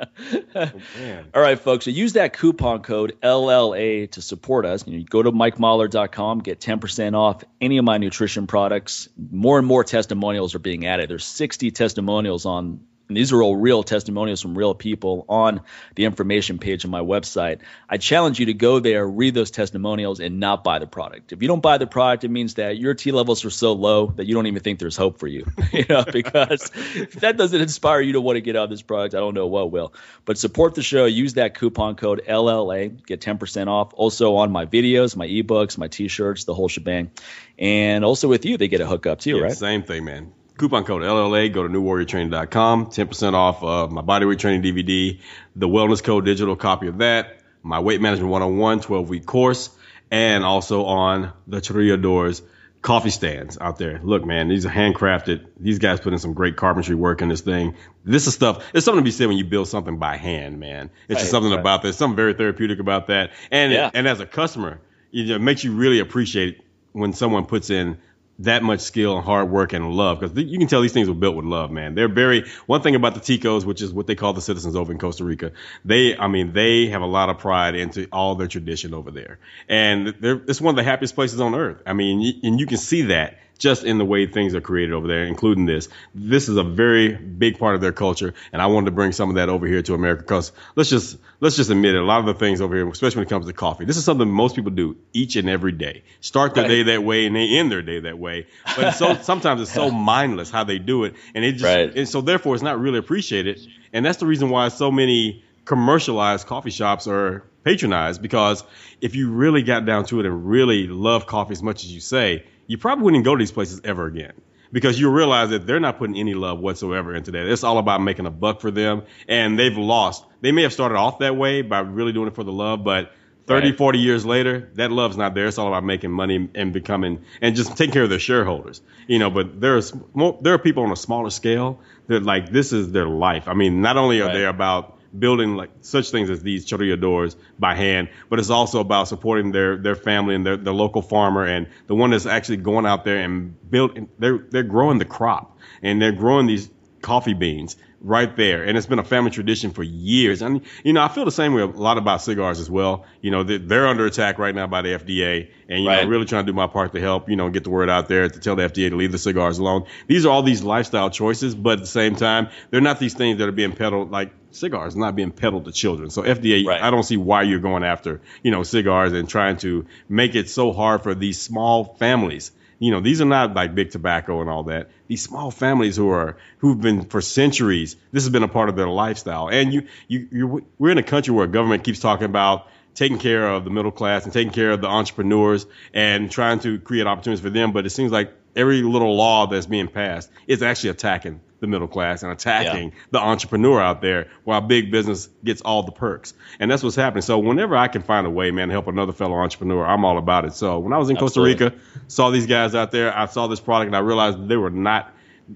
oh, 0.55 1.22
all 1.35 1.43
right, 1.43 1.59
folks. 1.59 1.85
So 1.85 1.91
use 1.91 2.14
that 2.14 2.33
coupon 2.33 2.83
code 2.83 3.16
LLA 3.22 4.11
to 4.12 4.22
support 4.22 4.64
us. 4.64 4.87
You, 4.87 4.99
know, 4.99 5.05
go 5.09 5.22
to 5.22 5.33
MikeMahler.com, 5.33 6.41
get 6.41 6.61
10% 6.61 7.14
off 7.14 7.45
any 7.61 7.79
of 7.79 7.85
my 7.85 7.99
nutrition 8.17 8.47
products. 8.47 9.11
More 9.31 9.59
and 9.59 9.67
more 9.67 9.85
testimonials 9.85 10.55
are 10.55 10.59
being 10.59 10.87
added. 10.87 11.11
There's 11.11 11.27
60 11.27 11.71
testimonials 11.71 12.47
on 12.47 12.81
and 13.09 13.17
these 13.17 13.33
are 13.33 13.43
all 13.43 13.57
real 13.57 13.83
testimonials 13.83 14.43
from 14.43 14.57
real 14.57 14.75
people 14.75 15.25
on 15.29 15.61
the 15.95 16.05
information 16.05 16.59
page 16.59 16.85
on 16.85 16.91
my 16.91 17.01
website. 17.01 17.61
I 17.89 17.99
challenge 17.99 18.41
you 18.41 18.47
to 18.47 18.55
go 18.55 18.81
there, 18.81 19.07
read 19.07 19.35
those 19.35 19.51
testimonials, 19.51 20.19
and 20.19 20.41
not 20.41 20.65
buy 20.65 20.81
the 20.81 20.87
product. 20.87 21.33
If 21.33 21.41
you 21.41 21.49
don't 21.49 21.63
buy 21.63 21.79
the 21.79 21.87
product, 21.87 22.25
it 22.25 22.31
means 22.31 22.55
that 22.55 22.79
your 22.79 22.95
T 22.95 23.13
levels 23.13 23.45
are 23.45 23.51
so 23.51 23.73
low 23.75 24.09
that 24.17 24.27
you 24.27 24.35
don't 24.35 24.47
even 24.47 24.63
think 24.63 24.81
there's 24.81 24.97
hope 24.97 25.19
for 25.19 25.29
you. 25.29 25.47
you 25.73 25.85
know, 25.89 26.05
because 26.05 26.71
if 26.75 27.13
that 27.21 27.37
doesn't 27.37 27.61
inspire 27.61 28.01
you 28.01 28.15
to 28.15 28.21
want 28.21 28.37
to 28.37 28.41
get 28.41 28.57
out 28.57 28.65
of 28.65 28.71
this 28.71 28.83
product, 28.83 29.15
I 29.15 29.19
don't 29.19 29.35
know 29.35 29.47
what 29.47 29.71
will. 29.71 29.93
But 30.25 30.39
support 30.39 30.75
the 30.75 30.83
show. 30.83 31.05
Use 31.05 31.35
that 31.35 31.55
coupon 31.55 31.95
code 31.95 32.23
LLA, 32.27 33.05
get 33.07 33.21
10% 33.21 33.69
off. 33.69 33.93
Also 33.95 34.37
on 34.37 34.51
my 34.51 34.67
videos, 34.67 35.17
my 35.17 35.29
ebooks, 35.29 35.79
my 35.79 35.89
t-shirts, 35.89 36.45
the 36.45 36.55
whole 36.55 36.69
shebang. 36.69 37.11
And 37.59 38.05
also 38.05 38.29
with 38.29 38.45
you, 38.45 38.57
they 38.57 38.69
get 38.69 38.81
a 38.81 38.87
hookup 38.87 39.21
too, 39.21 39.37
yeah, 39.37 39.43
right? 39.45 39.53
Same 39.53 39.83
thing, 39.83 40.05
man 40.05 40.33
coupon 40.57 40.85
code 40.85 41.03
LLA. 41.03 41.53
Go 41.53 41.63
to 41.63 41.69
newwarriortraining.com. 41.69 42.87
10% 42.87 43.35
off 43.35 43.63
of 43.63 43.93
my 43.93 44.03
bodyweight 44.03 44.39
training 44.39 44.63
DVD, 44.63 45.21
the 45.55 45.69
wellness 45.69 46.03
code 46.03 46.25
digital 46.25 46.57
copy 46.57 46.89
of 46.89 46.99
that, 46.99 47.41
my 47.63 47.81
weight 47.81 48.01
management 48.01 48.31
101 48.31 48.81
12 48.81 49.09
week 49.09 49.27
course, 49.27 49.71
and 50.11 50.45
also 50.45 50.85
on 50.85 51.33
the 51.47 51.61
Chorreadores 51.61 52.43
coffee 52.87 53.11
stands 53.11 53.59
out 53.61 53.79
there. 53.79 54.01
Look, 54.03 54.25
man, 54.25 54.49
these 54.49 54.65
are 54.65 54.71
handcrafted. 54.71 55.47
These 55.59 55.81
guys 55.81 55.99
put 55.99 56.13
in 56.13 56.21
some 56.21 56.35
great 56.35 56.57
carpentry 56.57 56.95
work 56.95 57.21
in 57.21 57.29
this 57.29 57.41
thing. 57.41 57.75
This 58.05 58.29
is 58.29 58.35
stuff. 58.35 58.65
There's 58.71 58.85
something 58.85 59.01
to 59.01 59.05
be 59.05 59.11
said 59.11 59.27
when 59.27 59.37
you 59.37 59.45
build 59.45 59.67
something 59.67 59.99
by 59.99 60.17
hand, 60.17 60.61
man. 60.61 60.91
It's 61.09 61.17
right, 61.17 61.19
just 61.19 61.33
something 61.33 61.51
right. 61.51 61.59
about 61.59 61.83
this. 61.83 61.97
Something 61.97 62.17
very 62.17 62.35
therapeutic 62.35 62.79
about 62.79 63.09
that. 63.09 63.33
And 63.51 63.73
yeah. 63.73 63.91
and 63.93 64.07
as 64.07 64.21
a 64.21 64.27
customer, 64.27 64.81
it 65.13 65.41
makes 65.41 65.65
you 65.65 65.73
really 65.75 65.99
appreciate 65.99 66.63
when 66.93 67.13
someone 67.13 67.47
puts 67.47 67.71
in 67.71 67.99
that 68.41 68.62
much 68.62 68.80
skill 68.80 69.16
and 69.16 69.24
hard 69.24 69.51
work 69.51 69.72
and 69.72 69.91
love 69.93 70.20
because 70.20 70.37
you 70.37 70.59
can 70.59 70.68
tell 70.68 70.82
these 70.82 70.93
things 70.93 71.09
were 71.09 71.14
built 71.14 71.37
with 71.37 71.47
love, 71.47 71.70
man. 71.70 71.95
They're 71.95 72.09
very 72.09 72.45
one 72.66 72.82
thing 72.82 72.95
about 72.95 73.14
the 73.14 73.20
Ticos, 73.20 73.64
which 73.64 73.80
is 73.80 73.93
what 73.93 74.07
they 74.07 74.14
call 74.14 74.32
the 74.32 74.43
citizens 74.43 74.76
over 74.76 74.93
in 74.93 74.99
Costa 74.99 75.24
Rica. 75.24 75.53
They, 75.84 76.16
I 76.16 76.28
mean, 76.28 76.53
they 76.53 76.87
have 76.89 77.03
a 77.03 77.07
lot 77.07 77.30
of 77.30 77.39
pride 77.39 77.74
into 77.74 78.07
all 78.12 78.34
their 78.34 78.49
tradition 78.49 78.95
over 78.95 79.11
there, 79.11 79.39
and 79.68 80.14
it's 80.20 80.61
one 80.61 80.72
of 80.72 80.76
the 80.76 80.84
happiest 80.84 81.14
places 81.14 81.41
on 81.41 81.55
earth. 81.55 81.82
I 81.87 81.93
mean, 81.93 82.41
and 82.43 82.61
you 82.61 82.66
can 82.66 82.78
see 82.78 83.03
that 83.03 83.39
just 83.59 83.85
in 83.85 83.99
the 83.99 84.05
way 84.05 84.27
things 84.27 84.55
are 84.55 84.61
created 84.61 84.93
over 84.93 85.07
there, 85.07 85.25
including 85.25 85.67
this. 85.67 85.89
This 86.15 86.49
is 86.49 86.57
a 86.57 86.63
very 86.63 87.15
big 87.15 87.59
part 87.59 87.75
of 87.75 87.81
their 87.81 87.93
culture, 87.93 88.35
and 88.53 88.61
I 88.61 88.67
wanted 88.67 88.87
to 88.87 88.91
bring 88.93 89.13
some 89.13 89.31
of 89.31 89.37
that 89.37 89.49
over 89.49 89.67
here 89.67 89.83
to 89.83 89.95
America 89.95 90.23
because 90.23 90.53
let's 90.75 90.91
just 90.91 91.19
let's 91.41 91.57
just 91.57 91.71
admit 91.71 91.95
it. 91.95 91.99
A 91.99 92.05
lot 92.05 92.21
of 92.21 92.27
the 92.27 92.35
things 92.35 92.61
over 92.61 92.75
here, 92.75 92.89
especially 92.89 93.21
when 93.21 93.27
it 93.27 93.31
comes 93.31 93.47
to 93.47 93.53
coffee, 93.53 93.85
this 93.85 93.97
is 93.97 94.05
something 94.05 94.29
most 94.29 94.57
people 94.57 94.71
do 94.71 94.97
each 95.13 95.37
and 95.37 95.49
every 95.49 95.73
day. 95.73 96.03
Start 96.21 96.55
their 96.55 96.65
right. 96.65 96.69
day 96.69 96.83
that 96.85 97.03
way, 97.03 97.27
and 97.27 97.35
they 97.35 97.59
end 97.59 97.71
their 97.71 97.83
day 97.83 98.01
that 98.01 98.19
way. 98.19 98.47
But 98.65 98.89
it's 98.89 98.99
so 98.99 99.15
sometimes 99.23 99.63
it's 99.63 99.73
so 99.73 99.91
mindless 99.91 100.51
how 100.51 100.65
they 100.65 100.79
do 100.79 101.05
it, 101.05 101.15
and 101.35 101.45
it 101.45 101.53
just 101.53 101.65
right. 101.65 101.97
and 101.97 102.09
so 102.09 102.21
therefore 102.21 102.55
it's 102.55 102.65
not 102.65 102.79
really 102.79 102.99
appreciated, 102.99 103.67
and 103.93 104.05
that's 104.05 104.19
the 104.19 104.27
reason 104.27 104.51
why 104.51 104.69
so 104.69 104.91
many 104.91 105.43
commercialized 105.65 106.47
coffee 106.47 106.71
shops 106.71 107.09
are 107.09 107.43
patronized 107.65 108.23
because 108.23 108.63
if 109.01 109.17
you 109.17 109.33
really 109.33 109.65
got 109.65 109.85
down 109.85 110.05
to 110.05 110.21
it 110.21 110.27
and 110.27 110.49
really 110.49 110.87
love 110.87 111.27
coffee 111.27 111.51
as 111.51 111.63
much 111.63 111.83
as 111.83 111.93
you 111.93 111.99
say 111.99 112.45
you 112.67 112.79
probably 112.79 113.05
wouldn't 113.05 113.25
go 113.25 113.35
to 113.35 113.39
these 113.39 113.53
places 113.53 113.81
ever 113.85 114.07
again 114.07 114.33
because 114.73 114.99
you 114.99 115.11
realize 115.11 115.51
that 115.51 115.67
they're 115.67 115.81
not 115.81 115.99
putting 115.99 116.17
any 116.17 116.35
love 116.35 116.59
whatsoever 116.59 117.14
into 117.14 117.31
that. 117.33 117.47
It's 117.47 117.64
all 117.64 117.79
about 117.79 118.03
making 118.03 118.27
a 118.27 118.31
buck 118.31 118.61
for 118.61 118.71
them, 118.71 119.03
and 119.29 119.59
they've 119.59 119.77
lost. 119.77 120.25
They 120.41 120.53
may 120.53 120.62
have 120.62 120.73
started 120.73 120.97
off 120.97 121.21
that 121.21 121.37
way 121.37 121.62
by 121.62 121.81
really 121.81 122.12
doing 122.12 122.29
it 122.29 122.35
for 122.35 122.45
the 122.45 122.53
love, 122.53 122.85
but 122.85 123.12
30, 123.47 123.69
right. 123.69 123.79
40 123.79 123.99
years 124.01 124.27
later, 124.27 124.71
that 124.75 124.91
love's 124.91 125.17
not 125.17 125.35
there. 125.35 125.47
It's 125.47 125.59
all 125.59 125.69
about 125.69 125.85
making 125.85 126.11
money 126.11 126.49
and 126.55 126.73
becoming 126.73 127.25
and 127.41 127.55
just 127.55 127.77
taking 127.77 127.93
care 127.93 128.03
of 128.03 128.11
their 128.11 128.19
shareholders. 128.19 128.83
You 129.07 129.21
know, 129.21 129.31
but 129.31 129.61
there's 129.61 129.93
more, 130.14 130.37
there 130.43 130.55
are 130.55 130.59
people 130.59 130.83
on 130.83 130.91
a 130.91 130.97
smaller 130.97 131.31
scale 131.31 131.79
that 132.09 132.25
like 132.25 132.51
this 132.51 132.73
is 132.73 132.91
their 132.91 133.07
life. 133.07 133.47
I 133.47 133.55
mean, 133.55 133.83
not 133.83 133.97
only 133.97 134.21
are 134.21 134.27
right. 134.27 134.35
they 134.35 134.45
about 134.45 134.95
building 135.19 135.57
like 135.57 135.71
such 135.81 136.11
things 136.11 136.31
as 136.31 136.43
these 136.43 136.67
chorreadores 136.67 137.37
by 137.59 137.75
hand, 137.75 138.09
but 138.29 138.39
it's 138.39 138.51
also 138.51 138.81
about 138.81 139.09
supporting 139.09 139.53
their 139.53 139.77
their 139.77 139.97
family 139.97 140.35
and 140.35 140.47
their, 140.47 140.57
their 140.57 140.75
local 140.75 141.03
farmer 141.03 141.45
and 141.45 141.69
the 141.87 141.95
one 141.95 142.11
that's 142.11 142.27
actually 142.27 142.59
going 142.59 142.87
out 142.87 143.05
there 143.05 143.19
and 143.19 143.55
build. 143.71 144.09
They're 144.19 144.39
they're 144.51 144.62
growing 144.62 144.99
the 144.99 145.05
crop 145.05 145.59
and 145.83 146.01
they're 146.01 146.12
growing 146.12 146.47
these 146.47 146.71
coffee 147.03 147.35
beans 147.35 147.77
right 148.01 148.36
there. 148.36 148.62
And 148.64 148.76
it's 148.76 148.86
been 148.86 148.99
a 148.99 149.05
family 149.05 149.30
tradition 149.30 149.70
for 149.70 149.82
years. 149.82 150.42
And, 150.42 150.62
you 150.84 150.92
know, 150.92 151.03
I 151.03 151.09
feel 151.09 151.24
the 151.24 151.32
same 151.32 151.55
way 151.55 151.62
a 151.62 151.66
lot 151.66 151.99
about 151.99 152.22
cigars 152.22 152.61
as 152.61 152.70
well. 152.70 153.05
You 153.20 153.30
know, 153.30 153.42
they're 153.42 153.86
under 153.86 154.07
attack 154.07 154.38
right 154.38 154.55
now 154.55 154.66
by 154.66 154.82
the 154.82 154.90
FDA. 154.90 155.51
And, 155.68 155.82
you 155.82 155.88
right. 155.88 156.05
know, 156.05 156.09
really 156.09 156.26
trying 156.26 156.47
to 156.47 156.53
do 156.53 156.57
my 156.57 156.66
part 156.66 156.92
to 156.92 157.01
help, 157.01 157.28
you 157.28 157.36
know, 157.36 157.51
get 157.51 157.64
the 157.64 157.70
word 157.70 157.90
out 157.90 158.09
there 158.09 158.28
to 158.28 158.40
tell 158.40 158.57
the 158.57 158.62
FDA 158.62 158.90
to 158.90 158.97
leave 158.97 159.12
the 159.12 159.18
cigars 159.18 159.59
alone. 159.59 159.86
These 160.07 160.26
are 160.26 160.30
all 160.30 160.42
these 160.42 160.62
lifestyle 160.62 161.11
choices, 161.11 161.55
but 161.55 161.74
at 161.74 161.80
the 161.80 161.86
same 161.86 162.16
time, 162.16 162.49
they're 162.70 162.80
not 162.80 162.99
these 163.01 163.14
things 163.14 163.38
that 163.38 163.49
are 163.49 163.53
being 163.53 163.72
peddled 163.72 164.11
like 164.11 164.32
cigars 164.51 164.97
not 164.97 165.14
being 165.14 165.32
peddled 165.32 165.66
to 165.66 165.72
children. 165.72 166.11
So 166.11 166.22
FDA, 166.22 166.66
right. 166.66 166.82
I 166.82 166.90
don't 166.90 167.03
see 167.03 167.16
why 167.16 167.42
you're 167.42 167.61
going 167.61 167.84
after, 167.84 168.20
you 168.42 168.51
know, 168.51 168.62
cigars 168.62 169.12
and 169.12 169.28
trying 169.28 169.59
to 169.59 169.86
make 170.09 170.34
it 170.34 170.49
so 170.49 170.72
hard 170.72 171.03
for 171.03 171.14
these 171.14 171.40
small 171.40 171.97
families 171.99 172.53
you 172.79 172.91
know, 172.91 173.01
these 173.01 173.20
are 173.20 173.27
not 173.27 173.55
like 173.55 173.74
big 173.74 173.91
tobacco 173.91 174.41
and 174.41 174.51
all 174.51 174.64
that. 174.64 174.91
These 175.09 175.22
small 175.22 175.51
families 175.51 175.97
who 175.97 176.11
are 176.11 176.37
who've 176.59 176.81
been 176.81 177.07
for 177.07 177.20
centuries. 177.20 177.97
This 178.12 178.24
has 178.24 178.31
been 178.31 178.43
a 178.43 178.49
part 178.49 178.68
of 178.68 178.77
their 178.77 178.89
lifestyle. 178.89 179.49
And 179.49 179.72
you, 179.72 179.87
you, 180.09 180.29
you 180.31 180.66
we're 180.79 180.91
in 180.91 180.99
a 180.99 181.03
country 181.03 181.33
where 181.35 181.47
government 181.47 181.85
keeps 181.85 182.01
talking 182.01 182.27
about 182.27 182.68
taking 182.95 183.18
care 183.18 183.49
of 183.49 183.64
the 183.64 183.70
middle 183.70 183.91
class 183.91 184.24
and 184.24 184.33
taking 184.33 184.53
care 184.53 184.70
of 184.70 184.81
the 184.81 184.89
entrepreneurs 184.89 185.66
and 185.95 186.31
trying 186.31 186.59
to 186.61 186.79
create 186.79 187.07
opportunities 187.07 187.43
for 187.43 187.51
them. 187.51 187.72
But 187.72 187.87
it 187.87 187.91
seems 187.91 188.12
like 188.12 188.33
every 188.55 188.83
little 188.83 189.16
law 189.16 189.47
that's 189.47 189.66
being 189.66 189.89
passed 189.89 190.31
is 190.47 190.62
actually 190.62 190.91
attacking 190.91 191.41
the 191.61 191.67
middle 191.67 191.89
class 191.89 192.23
and 192.23 192.33
attacking 192.33 192.91
yeah. 192.91 192.95
the 193.11 193.19
entrepreneur 193.19 193.81
out 193.81 194.01
there 194.01 194.29
while 194.45 194.61
big 194.61 194.91
business 194.91 195.29
gets 195.45 195.61
all 195.63 195.83
the 195.83 195.93
perks. 195.93 196.35
And 196.61 196.71
that's 196.71 196.83
what's 196.83 196.97
happening. 196.97 197.23
So 197.23 197.39
whenever 197.39 197.77
I 197.77 197.89
can 197.89 198.03
find 198.03 198.27
a 198.27 198.31
way, 198.31 198.51
man, 198.51 198.69
to 198.69 198.73
help 198.73 198.89
another 198.89 199.13
fellow 199.13 199.37
entrepreneur, 199.37 199.87
I'm 199.87 200.05
all 200.05 200.19
about 200.19 200.45
it. 200.45 200.55
So 200.55 200.79
when 200.79 200.93
I 200.93 200.99
was 200.99 201.11
in 201.11 201.17
Absolutely. 201.17 201.55
Costa 201.55 201.77
Rica, 201.77 201.83
saw 202.09 202.31
these 202.31 202.47
guys 202.47 202.75
out 202.75 202.91
there, 202.91 203.17
I 203.17 203.27
saw 203.27 203.47
this 203.47 203.61
product 203.61 203.89
and 203.89 203.97
I 203.97 204.01
realized 204.01 204.49
they 204.49 204.57
were 204.57 204.71
not 204.71 205.13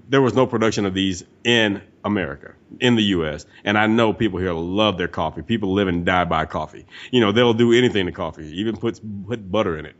there 0.09 0.21
was 0.21 0.33
no 0.33 0.47
production 0.47 0.85
of 0.85 0.93
these 0.93 1.23
in 1.43 1.81
America, 2.03 2.53
in 2.79 2.95
the 2.95 3.03
U.S. 3.03 3.45
And 3.63 3.77
I 3.77 3.87
know 3.87 4.13
people 4.13 4.39
here 4.39 4.53
love 4.53 4.97
their 4.97 5.07
coffee. 5.07 5.41
People 5.41 5.73
live 5.73 5.87
and 5.87 6.05
die 6.05 6.25
by 6.25 6.45
coffee. 6.45 6.85
You 7.11 7.19
know, 7.19 7.31
they'll 7.31 7.53
do 7.53 7.73
anything 7.73 8.05
to 8.05 8.11
coffee, 8.11 8.47
even 8.59 8.77
put 8.77 8.99
put 9.27 9.51
butter 9.51 9.77
in 9.77 9.85
it. 9.85 9.95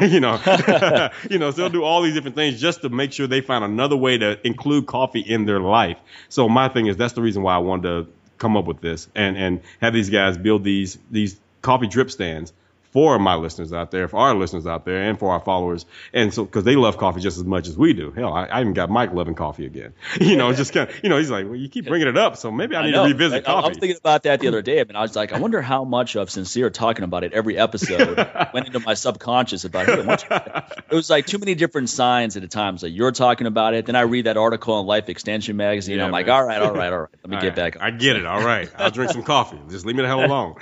you 0.12 0.20
know, 0.20 0.40
you 1.30 1.38
know, 1.38 1.50
so 1.50 1.56
they'll 1.56 1.70
do 1.70 1.82
all 1.82 2.02
these 2.02 2.14
different 2.14 2.36
things 2.36 2.60
just 2.60 2.82
to 2.82 2.88
make 2.88 3.12
sure 3.12 3.26
they 3.26 3.40
find 3.40 3.64
another 3.64 3.96
way 3.96 4.18
to 4.18 4.44
include 4.46 4.86
coffee 4.86 5.20
in 5.20 5.46
their 5.46 5.60
life. 5.60 5.98
So 6.28 6.48
my 6.48 6.68
thing 6.68 6.86
is 6.86 6.96
that's 6.96 7.14
the 7.14 7.22
reason 7.22 7.42
why 7.42 7.54
I 7.54 7.58
wanted 7.58 7.82
to 7.82 8.12
come 8.38 8.56
up 8.56 8.66
with 8.66 8.80
this 8.80 9.08
and 9.14 9.36
and 9.36 9.60
have 9.80 9.92
these 9.92 10.10
guys 10.10 10.38
build 10.38 10.64
these 10.64 10.98
these 11.10 11.38
coffee 11.62 11.86
drip 11.86 12.10
stands 12.10 12.52
for 12.90 13.18
my 13.18 13.36
listeners 13.36 13.72
out 13.72 13.90
there, 13.90 14.08
for 14.08 14.18
our 14.18 14.34
listeners 14.34 14.66
out 14.66 14.84
there, 14.84 15.02
and 15.02 15.18
for 15.18 15.32
our 15.32 15.40
followers. 15.40 15.86
And 16.12 16.32
so, 16.34 16.44
because 16.44 16.64
they 16.64 16.76
love 16.76 16.96
coffee 16.96 17.20
just 17.20 17.38
as 17.38 17.44
much 17.44 17.68
as 17.68 17.76
we 17.76 17.92
do. 17.92 18.10
Hell, 18.10 18.32
I, 18.32 18.46
I 18.46 18.60
even 18.60 18.72
got 18.72 18.90
Mike 18.90 19.12
loving 19.12 19.34
coffee 19.34 19.66
again. 19.66 19.94
You 20.30 20.36
know, 20.36 20.52
just 20.52 20.72
kind 20.72 20.88
of, 20.88 21.02
you 21.02 21.08
know, 21.08 21.18
he's 21.18 21.30
like, 21.30 21.46
well, 21.46 21.56
you 21.56 21.68
keep 21.68 21.86
bringing 21.86 22.06
it 22.06 22.16
up, 22.16 22.36
so 22.36 22.52
maybe 22.52 22.76
I 22.76 22.84
need 22.84 22.94
I 22.94 23.02
to 23.02 23.12
revisit 23.12 23.42
I, 23.48 23.52
coffee. 23.52 23.64
I 23.64 23.68
was 23.68 23.78
thinking 23.78 23.96
about 23.96 24.22
that 24.24 24.40
the 24.40 24.48
other 24.48 24.62
day, 24.62 24.78
I 24.78 24.82
and 24.82 24.96
I 24.96 25.00
was 25.00 25.16
like, 25.16 25.32
I 25.32 25.38
wonder 25.40 25.60
how 25.60 25.82
much 25.84 26.14
of 26.14 26.30
sincere 26.30 26.70
talking 26.70 27.04
about 27.04 27.24
it 27.24 27.32
every 27.32 27.56
episode 27.58 28.16
went 28.54 28.66
into 28.66 28.80
my 28.80 28.94
subconscious 28.94 29.64
about 29.64 29.88
it. 29.88 30.24
It 30.90 30.94
was 30.94 31.10
like 31.10 31.26
too 31.26 31.38
many 31.38 31.54
different 31.54 31.88
signs 31.88 32.36
at 32.36 32.44
a 32.44 32.48
time. 32.48 32.78
So 32.78 32.86
you're 32.86 33.12
talking 33.12 33.46
about 33.46 33.74
it, 33.74 33.86
then 33.86 33.96
I 33.96 34.02
read 34.02 34.26
that 34.26 34.36
article 34.36 34.78
in 34.78 34.86
Life 34.86 35.08
Extension 35.08 35.56
magazine. 35.56 35.96
Yeah, 35.96 36.04
I'm 36.04 36.10
man. 36.10 36.12
like, 36.12 36.28
all 36.28 36.44
right, 36.44 36.60
all 36.60 36.72
right, 36.72 36.92
all 36.92 37.00
right. 37.00 37.08
Let 37.22 37.30
me 37.30 37.36
all 37.36 37.42
get 37.42 37.48
right. 37.48 37.72
back. 37.74 37.82
I 37.82 37.90
get 37.90 38.16
it. 38.16 38.26
All 38.26 38.44
right, 38.44 38.70
I'll 38.76 38.90
drink 38.90 39.10
some 39.12 39.22
coffee. 39.22 39.58
Just 39.68 39.86
leave 39.86 39.96
me 39.96 40.02
the 40.02 40.08
hell 40.08 40.24
alone. 40.24 40.56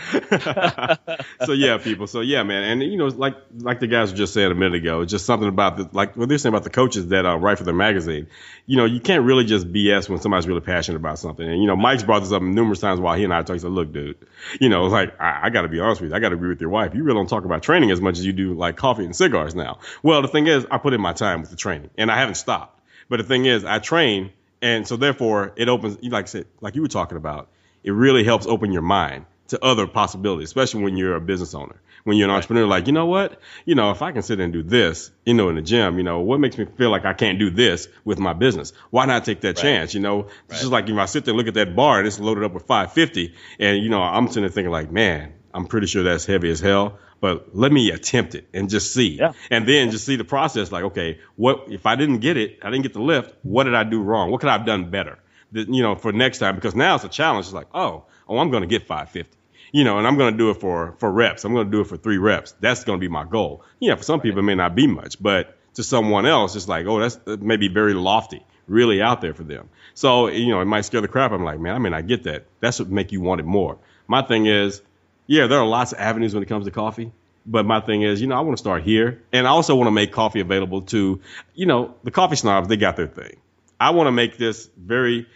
so 1.46 1.52
yeah, 1.52 1.78
people. 1.78 2.06
So 2.06 2.17
so 2.18 2.22
yeah, 2.22 2.42
man, 2.42 2.64
and 2.64 2.82
you 2.82 2.98
know, 2.98 3.06
like 3.06 3.36
like 3.58 3.78
the 3.78 3.86
guys 3.86 4.12
just 4.12 4.34
saying 4.34 4.50
a 4.50 4.54
minute 4.54 4.74
ago, 4.74 5.02
it's 5.02 5.12
just 5.12 5.24
something 5.24 5.48
about 5.48 5.76
the 5.76 5.88
like 5.92 6.16
what 6.16 6.28
they're 6.28 6.36
saying 6.36 6.52
about 6.52 6.64
the 6.64 6.70
coaches 6.70 7.06
that 7.08 7.24
uh, 7.24 7.36
write 7.36 7.58
for 7.58 7.64
the 7.64 7.72
magazine. 7.72 8.26
You 8.66 8.76
know, 8.76 8.86
you 8.86 8.98
can't 8.98 9.22
really 9.22 9.44
just 9.44 9.72
BS 9.72 10.08
when 10.08 10.20
somebody's 10.20 10.48
really 10.48 10.60
passionate 10.60 10.96
about 10.96 11.20
something. 11.20 11.48
And 11.48 11.62
you 11.62 11.68
know, 11.68 11.76
Mike's 11.76 12.02
brought 12.02 12.20
this 12.20 12.32
up 12.32 12.42
numerous 12.42 12.80
times 12.80 12.98
while 12.98 13.16
he 13.16 13.22
and 13.22 13.32
I 13.32 13.42
talk. 13.42 13.54
He 13.54 13.60
said, 13.60 13.70
"Look, 13.70 13.92
dude, 13.92 14.16
you 14.60 14.68
know, 14.68 14.86
like 14.86 15.20
I, 15.20 15.42
I 15.44 15.50
got 15.50 15.62
to 15.62 15.68
be 15.68 15.78
honest 15.78 16.00
with 16.00 16.10
you, 16.10 16.16
I 16.16 16.18
got 16.18 16.30
to 16.30 16.34
agree 16.34 16.48
with 16.48 16.60
your 16.60 16.70
wife. 16.70 16.92
You 16.92 17.04
really 17.04 17.18
don't 17.18 17.28
talk 17.28 17.44
about 17.44 17.62
training 17.62 17.92
as 17.92 18.00
much 18.00 18.18
as 18.18 18.26
you 18.26 18.32
do 18.32 18.54
like 18.54 18.76
coffee 18.76 19.04
and 19.04 19.14
cigars 19.14 19.54
now." 19.54 19.78
Well, 20.02 20.20
the 20.20 20.28
thing 20.28 20.48
is, 20.48 20.66
I 20.72 20.78
put 20.78 20.92
in 20.92 21.00
my 21.00 21.12
time 21.12 21.40
with 21.40 21.50
the 21.50 21.56
training, 21.56 21.90
and 21.96 22.10
I 22.10 22.18
haven't 22.18 22.34
stopped. 22.34 22.80
But 23.08 23.18
the 23.18 23.24
thing 23.24 23.44
is, 23.44 23.64
I 23.64 23.78
train, 23.78 24.32
and 24.60 24.88
so 24.88 24.96
therefore, 24.96 25.52
it 25.54 25.68
opens, 25.68 26.02
like 26.02 26.24
I 26.24 26.26
said, 26.26 26.46
like 26.60 26.74
you 26.74 26.82
were 26.82 26.88
talking 26.88 27.16
about, 27.16 27.48
it 27.84 27.92
really 27.92 28.24
helps 28.24 28.46
open 28.46 28.72
your 28.72 28.82
mind 28.82 29.26
to 29.49 29.64
other 29.64 29.86
possibilities, 29.86 30.49
especially 30.49 30.82
when 30.82 30.96
you're 30.96 31.16
a 31.16 31.20
business 31.20 31.55
owner. 31.55 31.80
When 32.05 32.16
you're 32.16 32.28
an 32.28 32.34
entrepreneur, 32.34 32.66
like, 32.66 32.86
you 32.86 32.92
know 32.92 33.07
what? 33.07 33.40
You 33.64 33.74
know, 33.74 33.90
if 33.90 34.03
I 34.03 34.12
can 34.12 34.22
sit 34.22 34.40
and 34.40 34.53
do 34.53 34.62
this, 34.62 35.11
you 35.26 35.34
know, 35.34 35.49
in 35.49 35.57
the 35.57 35.62
gym, 35.62 35.99
you 35.99 36.05
know, 36.05 36.20
what 36.20 36.40
makes 36.40 36.57
me 36.57 36.64
feel 36.64 36.90
like 36.90 37.05
I 37.05 37.12
can't 37.12 37.38
do 37.38 37.51
this 37.51 37.88
with 38.05 38.18
my 38.18 38.32
business? 38.32 38.72
Why 38.90 39.07
not 39.07 39.24
take 39.24 39.40
that 39.42 39.49
right. 39.49 39.57
chance? 39.57 39.94
You 39.94 40.01
know, 40.01 40.28
it's 40.49 40.61
just 40.61 40.72
like 40.72 40.88
if 40.88 40.96
I 40.96 41.07
sit 41.07 41.24
there 41.24 41.32
and 41.32 41.38
look 41.38 41.49
at 41.49 41.55
that 41.55 41.74
bar 41.74 41.99
and 41.99 42.07
it's 42.07 42.18
loaded 42.18 42.44
up 42.44 42.53
with 42.53 42.66
550 42.66 43.34
and, 43.59 43.82
you 43.82 43.90
know, 43.90 44.03
I'm 44.03 44.28
sitting 44.28 44.42
there 44.42 44.51
thinking 44.51 44.70
like, 44.70 44.90
man, 44.90 45.34
I'm 45.53 45.66
pretty 45.66 45.86
sure 45.86 46.03
that's 46.03 46.24
heavy 46.24 46.51
as 46.51 46.61
hell, 46.61 46.99
but 47.20 47.55
let 47.57 47.72
me 47.72 47.90
attempt 47.90 48.34
it 48.34 48.49
and 48.55 48.70
just 48.70 48.92
see. 48.92 49.16
Yeah. 49.16 49.32
And 49.51 49.66
then 49.66 49.90
just 49.90 50.07
see 50.07 50.16
the 50.16 50.24
process 50.24 50.70
like, 50.70 50.84
okay, 50.84 51.18
what, 51.36 51.64
if 51.68 51.86
I 51.86 51.96
didn't 51.96 52.18
get 52.18 52.36
it, 52.36 52.59
I 52.62 52.70
didn't 52.70 52.82
get 52.82 52.92
the 52.92 53.03
lift, 53.03 53.34
what 53.42 53.64
did 53.64 53.74
I 53.74 53.84
do 53.84 54.03
wrong? 54.03 54.30
What 54.30 54.40
could 54.40 54.51
I 54.51 54.53
have 54.53 54.66
done 54.66 54.90
better? 54.90 55.18
You 55.53 55.82
know, 55.82 55.94
for 55.94 56.12
next 56.12 56.38
time, 56.38 56.55
because 56.55 56.74
now 56.74 56.96
it's 56.96 57.05
a 57.05 57.09
challenge. 57.09 57.46
It's 57.46 57.55
like, 57.55 57.68
oh, 57.72 58.05
oh, 58.28 58.38
I'm 58.38 58.51
going 58.51 58.62
to 58.62 58.66
get 58.66 58.86
550 58.86 59.38
you 59.72 59.84
know, 59.84 59.98
and 59.98 60.06
I'm 60.06 60.16
going 60.16 60.32
to 60.32 60.38
do 60.38 60.50
it 60.50 60.60
for, 60.60 60.94
for 60.98 61.10
reps. 61.10 61.44
I'm 61.44 61.52
going 61.52 61.66
to 61.66 61.70
do 61.70 61.80
it 61.80 61.86
for 61.86 61.96
three 61.96 62.18
reps. 62.18 62.54
That's 62.60 62.84
going 62.84 62.98
to 62.98 63.00
be 63.00 63.08
my 63.08 63.24
goal. 63.24 63.64
Yeah, 63.80 63.94
for 63.94 64.02
some 64.02 64.20
people, 64.20 64.40
it 64.40 64.42
may 64.42 64.54
not 64.54 64.74
be 64.74 64.86
much, 64.86 65.22
but 65.22 65.56
to 65.74 65.82
someone 65.82 66.26
else, 66.26 66.56
it's 66.56 66.68
like, 66.68 66.86
oh, 66.86 67.00
that's 67.00 67.16
that 67.16 67.40
may 67.40 67.56
very 67.68 67.94
lofty, 67.94 68.44
really 68.66 69.00
out 69.00 69.20
there 69.20 69.34
for 69.34 69.44
them. 69.44 69.68
So, 69.94 70.28
you 70.28 70.48
know, 70.48 70.60
it 70.60 70.66
might 70.66 70.82
scare 70.82 71.00
the 71.00 71.08
crap. 71.08 71.32
I'm 71.32 71.44
like, 71.44 71.60
man, 71.60 71.74
I 71.74 71.78
mean, 71.78 71.94
I 71.94 72.02
get 72.02 72.24
that. 72.24 72.46
That's 72.60 72.78
what 72.78 72.88
make 72.88 73.12
you 73.12 73.20
want 73.20 73.40
it 73.40 73.44
more. 73.44 73.78
My 74.06 74.22
thing 74.22 74.46
is, 74.46 74.82
yeah, 75.26 75.46
there 75.46 75.58
are 75.58 75.66
lots 75.66 75.92
of 75.92 75.98
avenues 75.98 76.34
when 76.34 76.42
it 76.42 76.46
comes 76.46 76.64
to 76.64 76.70
coffee. 76.70 77.12
But 77.46 77.64
my 77.64 77.80
thing 77.80 78.02
is, 78.02 78.20
you 78.20 78.26
know, 78.26 78.36
I 78.36 78.40
want 78.40 78.58
to 78.58 78.60
start 78.60 78.82
here. 78.82 79.22
And 79.32 79.46
I 79.46 79.50
also 79.50 79.74
want 79.74 79.86
to 79.86 79.92
make 79.92 80.12
coffee 80.12 80.40
available 80.40 80.82
to, 80.82 81.20
you 81.54 81.66
know, 81.66 81.94
the 82.04 82.10
coffee 82.10 82.36
snobs, 82.36 82.68
they 82.68 82.76
got 82.76 82.96
their 82.96 83.06
thing. 83.06 83.36
I 83.80 83.90
want 83.90 84.08
to 84.08 84.12
make 84.12 84.36
this 84.36 84.68
very 84.76 85.26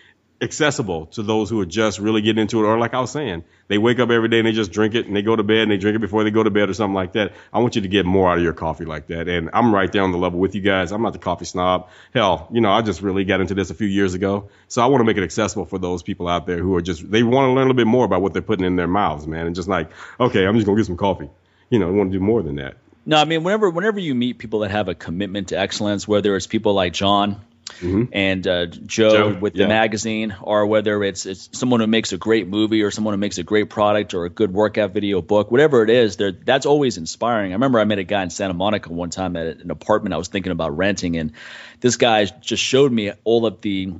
accessible 0.42 1.06
to 1.06 1.22
those 1.22 1.48
who 1.48 1.60
are 1.60 1.66
just 1.66 2.00
really 2.00 2.20
getting 2.20 2.42
into 2.42 2.62
it. 2.62 2.66
Or 2.66 2.78
like 2.78 2.94
I 2.94 3.00
was 3.00 3.12
saying, 3.12 3.44
they 3.68 3.78
wake 3.78 4.00
up 4.00 4.10
every 4.10 4.28
day 4.28 4.38
and 4.38 4.46
they 4.46 4.52
just 4.52 4.72
drink 4.72 4.94
it 4.94 5.06
and 5.06 5.14
they 5.14 5.22
go 5.22 5.36
to 5.36 5.42
bed 5.42 5.58
and 5.58 5.70
they 5.70 5.76
drink 5.76 5.94
it 5.94 6.00
before 6.00 6.24
they 6.24 6.30
go 6.30 6.42
to 6.42 6.50
bed 6.50 6.68
or 6.68 6.74
something 6.74 6.94
like 6.94 7.12
that. 7.12 7.32
I 7.52 7.60
want 7.60 7.76
you 7.76 7.82
to 7.82 7.88
get 7.88 8.04
more 8.04 8.28
out 8.30 8.38
of 8.38 8.44
your 8.44 8.52
coffee 8.52 8.84
like 8.84 9.06
that. 9.06 9.28
And 9.28 9.50
I'm 9.52 9.72
right 9.72 9.90
there 9.90 10.02
on 10.02 10.10
the 10.10 10.18
level 10.18 10.40
with 10.40 10.54
you 10.54 10.60
guys. 10.60 10.90
I'm 10.90 11.02
not 11.02 11.12
the 11.12 11.20
coffee 11.20 11.44
snob. 11.44 11.88
Hell, 12.12 12.48
you 12.52 12.60
know, 12.60 12.72
I 12.72 12.82
just 12.82 13.02
really 13.02 13.24
got 13.24 13.40
into 13.40 13.54
this 13.54 13.70
a 13.70 13.74
few 13.74 13.86
years 13.86 14.14
ago. 14.14 14.50
So 14.66 14.82
I 14.82 14.86
want 14.86 15.00
to 15.00 15.04
make 15.04 15.16
it 15.16 15.22
accessible 15.22 15.64
for 15.64 15.78
those 15.78 16.02
people 16.02 16.26
out 16.26 16.46
there 16.46 16.58
who 16.58 16.74
are 16.74 16.82
just, 16.82 17.08
they 17.08 17.22
want 17.22 17.46
to 17.46 17.52
learn 17.52 17.58
a 17.58 17.70
little 17.70 17.74
bit 17.74 17.86
more 17.86 18.04
about 18.04 18.20
what 18.20 18.32
they're 18.32 18.42
putting 18.42 18.66
in 18.66 18.76
their 18.76 18.88
mouths, 18.88 19.26
man. 19.26 19.46
And 19.46 19.54
just 19.54 19.68
like, 19.68 19.90
okay, 20.18 20.44
I'm 20.44 20.56
just 20.56 20.66
going 20.66 20.76
to 20.76 20.82
get 20.82 20.86
some 20.86 20.96
coffee. 20.96 21.30
You 21.70 21.78
know, 21.78 21.88
I 21.88 21.90
want 21.92 22.10
to 22.10 22.18
do 22.18 22.22
more 22.22 22.42
than 22.42 22.56
that. 22.56 22.76
No, 23.04 23.16
I 23.16 23.24
mean, 23.24 23.42
whenever 23.42 23.68
whenever 23.70 23.98
you 23.98 24.14
meet 24.14 24.38
people 24.38 24.60
that 24.60 24.70
have 24.70 24.88
a 24.88 24.94
commitment 24.94 25.48
to 25.48 25.58
excellence, 25.58 26.06
whether 26.06 26.36
it's 26.36 26.46
people 26.46 26.74
like 26.74 26.92
Jon 26.92 27.40
Mm-hmm. 27.80 28.04
and 28.12 28.46
uh, 28.46 28.66
Joe, 28.66 29.10
Joe, 29.10 29.38
with 29.40 29.56
yeah. 29.56 29.64
the 29.64 29.68
magazine, 29.68 30.36
or 30.40 30.66
whether 30.66 31.02
it's 31.02 31.26
it's 31.26 31.48
someone 31.52 31.80
who 31.80 31.86
makes 31.86 32.12
a 32.12 32.18
great 32.18 32.46
movie 32.46 32.82
or 32.82 32.90
someone 32.90 33.14
who 33.14 33.18
makes 33.18 33.38
a 33.38 33.42
great 33.42 33.70
product 33.70 34.14
or 34.14 34.24
a 34.24 34.30
good 34.30 34.52
workout 34.52 34.92
video 34.92 35.20
book, 35.22 35.50
whatever 35.50 35.82
it 35.82 35.90
is, 35.90 36.16
that's 36.16 36.66
always 36.66 36.98
inspiring. 36.98 37.52
I 37.52 37.54
remember 37.54 37.80
I 37.80 37.84
met 37.84 37.98
a 37.98 38.04
guy 38.04 38.22
in 38.22 38.30
Santa 38.30 38.54
Monica 38.54 38.92
one 38.92 39.10
time 39.10 39.36
at 39.36 39.58
an 39.58 39.70
apartment 39.70 40.14
I 40.14 40.18
was 40.18 40.28
thinking 40.28 40.52
about 40.52 40.76
renting, 40.76 41.16
and 41.16 41.32
this 41.80 41.96
guy 41.96 42.24
just 42.24 42.62
showed 42.62 42.92
me 42.92 43.12
all 43.24 43.46
of 43.46 43.60
the 43.60 43.94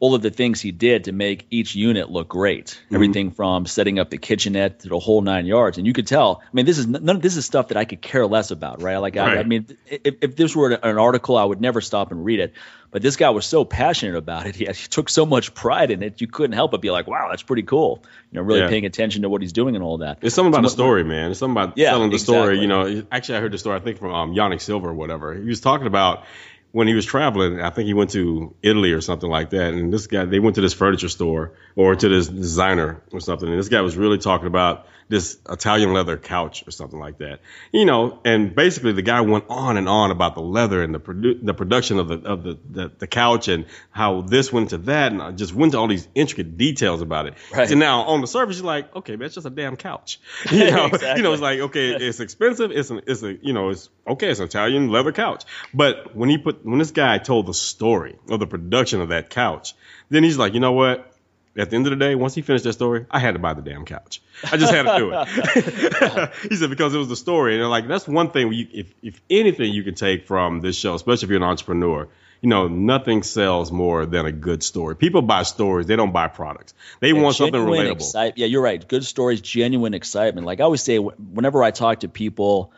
all 0.00 0.14
of 0.14 0.22
the 0.22 0.30
things 0.30 0.62
he 0.62 0.72
did 0.72 1.04
to 1.04 1.12
make 1.12 1.46
each 1.50 1.74
unit 1.74 2.10
look 2.10 2.28
great. 2.28 2.66
Mm-hmm. 2.66 2.94
Everything 2.94 3.30
from 3.30 3.66
setting 3.66 3.98
up 3.98 4.08
the 4.08 4.16
kitchenette 4.16 4.80
to 4.80 4.88
the 4.88 4.98
whole 4.98 5.20
nine 5.20 5.44
yards. 5.44 5.76
And 5.76 5.86
you 5.86 5.92
could 5.92 6.06
tell. 6.06 6.40
I 6.42 6.48
mean, 6.54 6.64
this 6.64 6.78
is 6.78 6.86
none 6.86 7.16
of 7.16 7.22
this 7.22 7.36
is 7.36 7.44
stuff 7.44 7.68
that 7.68 7.76
I 7.76 7.84
could 7.84 8.00
care 8.00 8.26
less 8.26 8.50
about, 8.50 8.80
right? 8.80 8.96
Like, 8.96 9.14
right. 9.16 9.36
I, 9.36 9.40
I, 9.40 9.42
mean, 9.44 9.66
if, 9.86 10.16
if 10.22 10.36
this 10.36 10.56
were 10.56 10.70
an 10.72 10.98
article, 10.98 11.36
I 11.36 11.44
would 11.44 11.60
never 11.60 11.82
stop 11.82 12.10
and 12.10 12.24
read 12.24 12.40
it. 12.40 12.54
But 12.90 13.02
this 13.02 13.14
guy 13.14 13.30
was 13.30 13.46
so 13.46 13.64
passionate 13.64 14.16
about 14.16 14.46
it. 14.46 14.56
He, 14.60 14.66
he 14.66 14.88
took 14.88 15.08
so 15.08 15.24
much 15.24 15.54
pride 15.54 15.90
in 15.90 16.02
it. 16.02 16.20
You 16.20 16.26
couldn't 16.26 16.52
help 16.52 16.72
but 16.72 16.80
be 16.80 16.90
like, 16.90 17.06
"Wow, 17.06 17.28
that's 17.30 17.42
pretty 17.42 17.62
cool." 17.62 18.02
You 18.32 18.40
know, 18.40 18.42
really 18.42 18.60
yeah. 18.60 18.68
paying 18.68 18.84
attention 18.84 19.22
to 19.22 19.28
what 19.28 19.42
he's 19.42 19.52
doing 19.52 19.76
and 19.76 19.84
all 19.84 19.98
that. 19.98 20.18
It's 20.22 20.34
something 20.34 20.52
about 20.52 20.68
so, 20.68 20.76
the 20.76 20.82
story, 20.82 21.04
man. 21.04 21.30
It's 21.30 21.38
something 21.38 21.56
about 21.56 21.78
yeah, 21.78 21.90
telling 21.90 22.10
the 22.10 22.16
exactly. 22.16 22.34
story. 22.34 22.58
You 22.58 22.66
know, 22.66 23.06
actually, 23.12 23.38
I 23.38 23.40
heard 23.42 23.52
the 23.52 23.58
story. 23.58 23.76
I 23.76 23.80
think 23.80 23.98
from 23.98 24.12
um, 24.12 24.34
Yanik 24.34 24.60
Silver 24.60 24.90
or 24.90 24.94
whatever. 24.94 25.34
He 25.34 25.48
was 25.48 25.60
talking 25.60 25.86
about 25.86 26.24
when 26.72 26.86
he 26.86 26.94
was 26.94 27.04
traveling, 27.04 27.60
I 27.60 27.70
think 27.70 27.86
he 27.86 27.94
went 27.94 28.10
to 28.10 28.54
Italy 28.62 28.92
or 28.92 29.00
something 29.00 29.28
like 29.28 29.50
that. 29.50 29.74
And 29.74 29.92
this 29.92 30.06
guy, 30.06 30.24
they 30.24 30.38
went 30.38 30.54
to 30.54 30.60
this 30.60 30.74
furniture 30.74 31.08
store 31.08 31.52
or 31.74 31.96
to 31.96 32.08
this 32.08 32.28
designer 32.28 33.02
or 33.12 33.20
something. 33.20 33.48
And 33.48 33.58
this 33.58 33.68
guy 33.68 33.80
was 33.80 33.96
really 33.96 34.18
talking 34.18 34.46
about 34.46 34.86
this 35.10 35.38
Italian 35.50 35.92
leather 35.92 36.16
couch 36.16 36.66
or 36.68 36.70
something 36.70 36.98
like 36.98 37.18
that. 37.18 37.40
You 37.72 37.84
know, 37.84 38.20
and 38.24 38.54
basically 38.54 38.92
the 38.92 39.02
guy 39.02 39.20
went 39.22 39.44
on 39.48 39.76
and 39.76 39.88
on 39.88 40.12
about 40.12 40.36
the 40.36 40.40
leather 40.40 40.84
and 40.84 40.94
the 40.94 41.00
produ- 41.00 41.44
the 41.44 41.52
production 41.52 41.98
of 41.98 42.06
the 42.06 42.20
of 42.24 42.44
the, 42.44 42.58
the, 42.70 42.92
the 42.96 43.06
couch 43.08 43.48
and 43.48 43.66
how 43.90 44.20
this 44.20 44.52
went 44.52 44.70
to 44.70 44.78
that 44.78 45.10
and 45.10 45.20
I 45.20 45.32
just 45.32 45.52
went 45.52 45.72
to 45.72 45.78
all 45.78 45.88
these 45.88 46.06
intricate 46.14 46.56
details 46.56 47.02
about 47.02 47.26
it. 47.26 47.34
Right. 47.52 47.68
And 47.68 47.80
now 47.80 48.02
on 48.02 48.20
the 48.20 48.28
surface 48.28 48.58
you're 48.58 48.66
like, 48.66 48.94
okay, 48.94 49.16
man, 49.16 49.26
it's 49.26 49.34
just 49.34 49.48
a 49.48 49.50
damn 49.50 49.76
couch. 49.76 50.20
You 50.50 50.70
know, 50.70 50.86
exactly. 50.86 51.08
you 51.16 51.22
know, 51.24 51.32
it's 51.32 51.42
like 51.42 51.58
okay, 51.58 51.90
it's 51.90 52.20
expensive. 52.20 52.70
It's 52.70 52.90
an, 52.90 53.00
it's 53.06 53.22
a 53.24 53.34
you 53.44 53.52
know, 53.52 53.70
it's 53.70 53.90
okay, 54.06 54.30
it's 54.30 54.38
an 54.38 54.46
Italian 54.46 54.90
leather 54.90 55.12
couch. 55.12 55.44
But 55.74 56.14
when 56.14 56.28
he 56.28 56.38
put 56.38 56.64
when 56.64 56.78
this 56.78 56.92
guy 56.92 57.18
told 57.18 57.46
the 57.46 57.54
story 57.54 58.16
of 58.28 58.38
the 58.38 58.46
production 58.46 59.00
of 59.00 59.08
that 59.08 59.28
couch, 59.28 59.74
then 60.08 60.22
he's 60.22 60.38
like, 60.38 60.54
you 60.54 60.60
know 60.60 60.72
what? 60.72 61.09
At 61.56 61.70
the 61.70 61.76
end 61.76 61.86
of 61.86 61.90
the 61.90 61.96
day, 61.96 62.14
once 62.14 62.34
he 62.34 62.42
finished 62.42 62.64
that 62.64 62.74
story, 62.74 63.06
I 63.10 63.18
had 63.18 63.32
to 63.32 63.40
buy 63.40 63.54
the 63.54 63.62
damn 63.62 63.84
couch. 63.84 64.22
I 64.50 64.56
just 64.56 64.72
had 64.72 64.82
to 64.84 64.96
do 64.96 65.12
it. 65.12 66.30
he 66.48 66.56
said 66.56 66.70
because 66.70 66.94
it 66.94 66.98
was 66.98 67.08
the 67.08 67.16
story, 67.16 67.58
and 67.58 67.68
like 67.68 67.88
that's 67.88 68.06
one 68.06 68.30
thing. 68.30 68.52
You, 68.52 68.68
if 68.72 68.94
if 69.02 69.20
anything 69.28 69.72
you 69.72 69.82
can 69.82 69.94
take 69.94 70.26
from 70.26 70.60
this 70.60 70.76
show, 70.76 70.94
especially 70.94 71.26
if 71.26 71.30
you're 71.30 71.38
an 71.38 71.42
entrepreneur, 71.42 72.08
you 72.40 72.48
know 72.48 72.68
nothing 72.68 73.24
sells 73.24 73.72
more 73.72 74.06
than 74.06 74.26
a 74.26 74.32
good 74.32 74.62
story. 74.62 74.94
People 74.94 75.22
buy 75.22 75.42
stories; 75.42 75.86
they 75.86 75.96
don't 75.96 76.12
buy 76.12 76.28
products. 76.28 76.72
They 77.00 77.08
yeah, 77.08 77.20
want 77.20 77.36
something 77.36 77.60
relatable. 77.60 77.92
Excite- 77.92 78.38
yeah, 78.38 78.46
you're 78.46 78.62
right. 78.62 78.86
Good 78.86 79.04
stories, 79.04 79.40
genuine 79.40 79.94
excitement. 79.94 80.46
Like 80.46 80.60
I 80.60 80.64
always 80.64 80.82
say, 80.82 80.98
whenever 80.98 81.62
I 81.62 81.70
talk 81.70 82.00
to 82.00 82.08
people. 82.08 82.72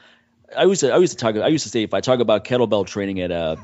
I 0.55 0.65
used 0.65 0.81
to 0.81 0.93
I 0.93 0.99
used 0.99 1.19
to 1.19 1.19
talk 1.19 1.35
I 1.37 1.49
used 1.49 1.65
to 1.65 1.71
say 1.71 1.83
if 1.83 1.95
I 1.95 2.03
talk 2.03 2.21
about 2.21 2.45
kettlebell 2.45 2.87
training 2.87 3.21
at 3.21 3.31
a 3.31 3.59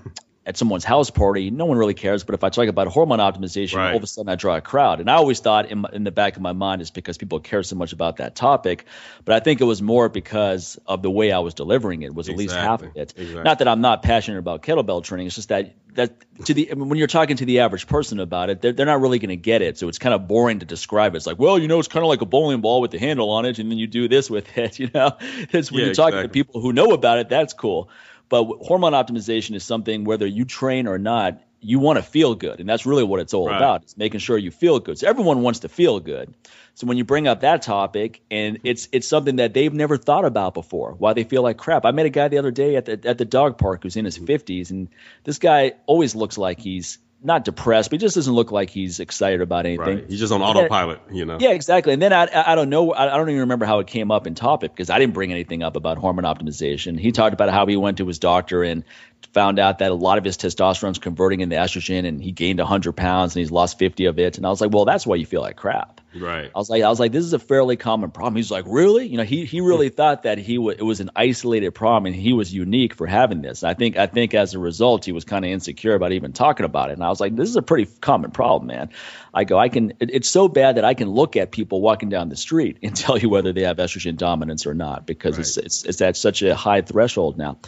at 0.48 0.56
someone's 0.56 0.82
house 0.82 1.10
party, 1.10 1.50
no 1.50 1.66
one 1.66 1.76
really 1.76 1.92
cares. 1.92 2.24
But 2.24 2.34
if 2.34 2.42
I 2.42 2.48
talk 2.48 2.68
about 2.68 2.86
hormone 2.86 3.18
optimization, 3.18 3.76
right. 3.76 3.90
all 3.90 3.98
of 3.98 4.02
a 4.02 4.06
sudden 4.06 4.30
I 4.30 4.34
draw 4.34 4.56
a 4.56 4.62
crowd. 4.62 4.98
And 4.98 5.10
I 5.10 5.14
always 5.14 5.40
thought 5.40 5.70
in, 5.70 5.84
in 5.92 6.04
the 6.04 6.10
back 6.10 6.36
of 6.36 6.42
my 6.42 6.54
mind 6.54 6.80
is 6.80 6.90
because 6.90 7.18
people 7.18 7.38
care 7.38 7.62
so 7.62 7.76
much 7.76 7.92
about 7.92 8.16
that 8.16 8.34
topic. 8.34 8.86
But 9.26 9.34
I 9.34 9.40
think 9.40 9.60
it 9.60 9.64
was 9.64 9.82
more 9.82 10.08
because 10.08 10.80
of 10.86 11.02
the 11.02 11.10
way 11.10 11.32
I 11.32 11.40
was 11.40 11.52
delivering 11.52 12.00
it 12.00 12.14
was 12.14 12.28
exactly. 12.28 12.32
at 12.32 12.48
least 12.48 12.56
half 12.56 12.82
of 12.82 12.96
it. 12.96 13.14
Exactly. 13.14 13.42
Not 13.42 13.58
that 13.58 13.68
I'm 13.68 13.82
not 13.82 14.02
passionate 14.02 14.38
about 14.38 14.62
kettlebell 14.62 15.04
training. 15.04 15.26
It's 15.26 15.36
just 15.36 15.50
that 15.50 15.74
that 15.96 16.24
to 16.46 16.54
the 16.54 16.70
when 16.74 16.96
you're 16.96 17.08
talking 17.08 17.36
to 17.36 17.44
the 17.44 17.60
average 17.60 17.86
person 17.86 18.18
about 18.18 18.48
it, 18.48 18.62
they're, 18.62 18.72
they're 18.72 18.86
not 18.86 19.02
really 19.02 19.18
going 19.18 19.28
to 19.28 19.36
get 19.36 19.60
it. 19.60 19.76
So 19.76 19.88
it's 19.88 19.98
kind 19.98 20.14
of 20.14 20.26
boring 20.28 20.60
to 20.60 20.66
describe 20.66 21.12
it. 21.12 21.18
It's 21.18 21.26
like, 21.26 21.38
well, 21.38 21.58
you 21.58 21.68
know, 21.68 21.78
it's 21.78 21.88
kind 21.88 22.04
of 22.04 22.08
like 22.08 22.22
a 22.22 22.26
bowling 22.26 22.62
ball 22.62 22.80
with 22.80 22.90
the 22.90 22.98
handle 22.98 23.28
on 23.30 23.44
it, 23.44 23.58
and 23.58 23.70
then 23.70 23.76
you 23.76 23.86
do 23.86 24.08
this 24.08 24.30
with 24.30 24.56
it. 24.56 24.78
You 24.78 24.88
know, 24.94 25.16
it's 25.20 25.72
when 25.72 25.80
yeah, 25.80 25.86
you're 25.86 25.94
talking 25.94 26.18
exactly. 26.18 26.22
to 26.22 26.28
people 26.28 26.60
who 26.60 26.72
know 26.72 26.92
about 26.92 27.18
it, 27.18 27.28
that's 27.28 27.52
cool. 27.52 27.90
But 28.28 28.44
hormone 28.44 28.92
optimization 28.92 29.54
is 29.54 29.64
something 29.64 30.04
whether 30.04 30.26
you 30.26 30.44
train 30.44 30.86
or 30.86 30.98
not, 30.98 31.40
you 31.60 31.78
want 31.78 31.98
to 31.98 32.02
feel 32.02 32.34
good, 32.34 32.60
and 32.60 32.68
that's 32.68 32.86
really 32.86 33.02
what 33.02 33.20
it's 33.20 33.34
all 33.34 33.48
right. 33.48 33.56
about. 33.56 33.82
It's 33.82 33.96
making 33.96 34.20
sure 34.20 34.38
you 34.38 34.50
feel 34.50 34.78
good. 34.78 34.98
So 34.98 35.08
everyone 35.08 35.42
wants 35.42 35.60
to 35.60 35.68
feel 35.68 35.98
good. 35.98 36.32
So 36.74 36.86
when 36.86 36.96
you 36.96 37.04
bring 37.04 37.26
up 37.26 37.40
that 37.40 37.62
topic, 37.62 38.22
and 38.30 38.60
it's 38.62 38.88
it's 38.92 39.08
something 39.08 39.36
that 39.36 39.54
they've 39.54 39.72
never 39.72 39.96
thought 39.96 40.24
about 40.24 40.54
before, 40.54 40.92
why 40.92 41.14
they 41.14 41.24
feel 41.24 41.42
like 41.42 41.56
crap. 41.56 41.84
I 41.84 41.90
met 41.90 42.06
a 42.06 42.10
guy 42.10 42.28
the 42.28 42.38
other 42.38 42.52
day 42.52 42.76
at 42.76 42.84
the 42.84 43.00
at 43.04 43.18
the 43.18 43.24
dog 43.24 43.58
park 43.58 43.82
who's 43.82 43.96
in 43.96 44.04
his 44.04 44.18
mm-hmm. 44.18 44.26
50s, 44.26 44.70
and 44.70 44.88
this 45.24 45.38
guy 45.38 45.72
always 45.86 46.14
looks 46.14 46.38
like 46.38 46.60
he's 46.60 46.98
not 47.22 47.44
depressed, 47.44 47.90
but 47.90 48.00
he 48.00 48.06
just 48.06 48.14
doesn't 48.14 48.32
look 48.32 48.52
like 48.52 48.70
he's 48.70 49.00
excited 49.00 49.40
about 49.40 49.66
anything. 49.66 49.96
Right. 49.96 50.06
He's 50.08 50.20
just 50.20 50.32
on 50.32 50.40
autopilot, 50.40 51.00
you 51.10 51.24
know. 51.24 51.38
Yeah, 51.40 51.50
exactly. 51.50 51.92
And 51.92 52.00
then 52.00 52.12
I, 52.12 52.28
I 52.32 52.54
don't 52.54 52.70
know, 52.70 52.94
I 52.94 53.06
don't 53.16 53.28
even 53.28 53.40
remember 53.40 53.66
how 53.66 53.80
it 53.80 53.88
came 53.88 54.10
up 54.10 54.26
in 54.26 54.34
topic 54.34 54.72
because 54.72 54.88
I 54.88 54.98
didn't 54.98 55.14
bring 55.14 55.32
anything 55.32 55.62
up 55.62 55.74
about 55.74 55.98
hormone 55.98 56.24
optimization. 56.24 56.98
He 56.98 57.10
talked 57.10 57.34
about 57.34 57.50
how 57.50 57.66
he 57.66 57.76
went 57.76 57.98
to 57.98 58.06
his 58.06 58.20
doctor 58.20 58.62
and 58.62 58.84
found 59.32 59.58
out 59.58 59.80
that 59.80 59.90
a 59.90 59.94
lot 59.94 60.18
of 60.18 60.24
his 60.24 60.36
testosterone 60.36 60.92
is 60.92 60.98
converting 60.98 61.40
into 61.40 61.56
estrogen, 61.56 62.06
and 62.06 62.22
he 62.22 62.30
gained 62.30 62.60
100 62.60 62.92
pounds 62.92 63.34
and 63.34 63.40
he's 63.40 63.50
lost 63.50 63.78
50 63.78 64.06
of 64.06 64.18
it. 64.18 64.36
And 64.36 64.46
I 64.46 64.50
was 64.50 64.60
like, 64.60 64.72
well, 64.72 64.84
that's 64.84 65.06
why 65.06 65.16
you 65.16 65.26
feel 65.26 65.40
like 65.40 65.56
crap. 65.56 66.00
Right. 66.20 66.50
I 66.54 66.58
was 66.58 66.68
like, 66.70 66.82
I 66.82 66.88
was 66.88 67.00
like, 67.00 67.12
this 67.12 67.24
is 67.24 67.32
a 67.32 67.38
fairly 67.38 67.76
common 67.76 68.10
problem. 68.10 68.36
He's 68.36 68.50
like, 68.50 68.64
really? 68.66 69.06
You 69.06 69.16
know, 69.16 69.22
he 69.24 69.44
he 69.44 69.60
really 69.60 69.88
thought 69.88 70.24
that 70.24 70.38
he 70.38 70.56
w- 70.56 70.76
it 70.78 70.82
was 70.82 71.00
an 71.00 71.10
isolated 71.16 71.72
problem 71.72 72.06
and 72.06 72.14
he 72.14 72.32
was 72.32 72.52
unique 72.52 72.94
for 72.94 73.06
having 73.06 73.42
this. 73.42 73.64
I 73.64 73.74
think 73.74 73.96
I 73.96 74.06
think 74.06 74.34
as 74.34 74.54
a 74.54 74.58
result, 74.58 75.04
he 75.04 75.12
was 75.12 75.24
kind 75.24 75.44
of 75.44 75.50
insecure 75.50 75.94
about 75.94 76.12
even 76.12 76.32
talking 76.32 76.64
about 76.66 76.90
it. 76.90 76.94
And 76.94 77.04
I 77.04 77.08
was 77.08 77.20
like, 77.20 77.36
this 77.36 77.48
is 77.48 77.56
a 77.56 77.62
pretty 77.62 77.90
common 78.00 78.30
problem, 78.30 78.66
man. 78.68 78.90
I 79.32 79.44
go, 79.44 79.58
I 79.58 79.68
can. 79.68 79.92
It, 80.00 80.10
it's 80.12 80.28
so 80.28 80.48
bad 80.48 80.76
that 80.76 80.84
I 80.84 80.94
can 80.94 81.08
look 81.10 81.36
at 81.36 81.50
people 81.50 81.80
walking 81.80 82.08
down 82.08 82.28
the 82.28 82.36
street 82.36 82.78
and 82.82 82.94
tell 83.04 83.18
you 83.18 83.28
whether 83.28 83.52
they 83.52 83.62
have 83.62 83.76
estrogen 83.78 84.16
dominance 84.16 84.66
or 84.66 84.74
not 84.74 85.06
because 85.06 85.36
Right. 85.36 85.40
it's, 85.46 85.56
it's 85.56 85.84
it's 85.84 86.00
at 86.00 86.16
such 86.16 86.42
a 86.42 86.54
high 86.54 86.82
threshold 86.82 87.38
now. 87.38 87.58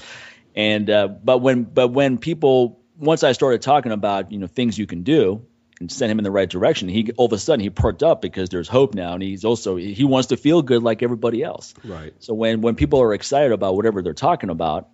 And 0.54 0.90
uh, 0.90 1.08
but 1.08 1.38
when 1.38 1.64
but 1.64 1.88
when 1.88 2.18
people 2.18 2.80
once 2.98 3.22
I 3.22 3.32
started 3.32 3.62
talking 3.62 3.92
about 3.92 4.32
you 4.32 4.38
know 4.38 4.46
things 4.46 4.78
you 4.78 4.86
can 4.86 5.02
do 5.04 5.46
and 5.80 5.90
send 5.90 6.12
him 6.12 6.18
in 6.18 6.24
the 6.24 6.30
right 6.30 6.48
direction, 6.48 6.88
he 6.88 7.10
all 7.16 7.26
of 7.26 7.32
a 7.32 7.38
sudden 7.38 7.60
he 7.60 7.70
perked 7.70 8.02
up 8.02 8.20
because 8.20 8.50
there's 8.50 8.68
hope 8.68 8.94
now, 8.94 9.14
and 9.14 9.22
he's 9.22 9.44
also 9.44 9.76
he 9.76 10.04
wants 10.04 10.28
to 10.28 10.36
feel 10.36 10.62
good 10.62 10.82
like 10.82 11.02
everybody 11.02 11.42
else. 11.42 11.74
Right. 11.82 12.14
So 12.18 12.34
when 12.34 12.60
when 12.60 12.76
people 12.76 13.00
are 13.00 13.14
excited 13.14 13.52
about 13.52 13.74
whatever 13.74 14.02
they're 14.02 14.12
talking 14.12 14.50
about, 14.50 14.88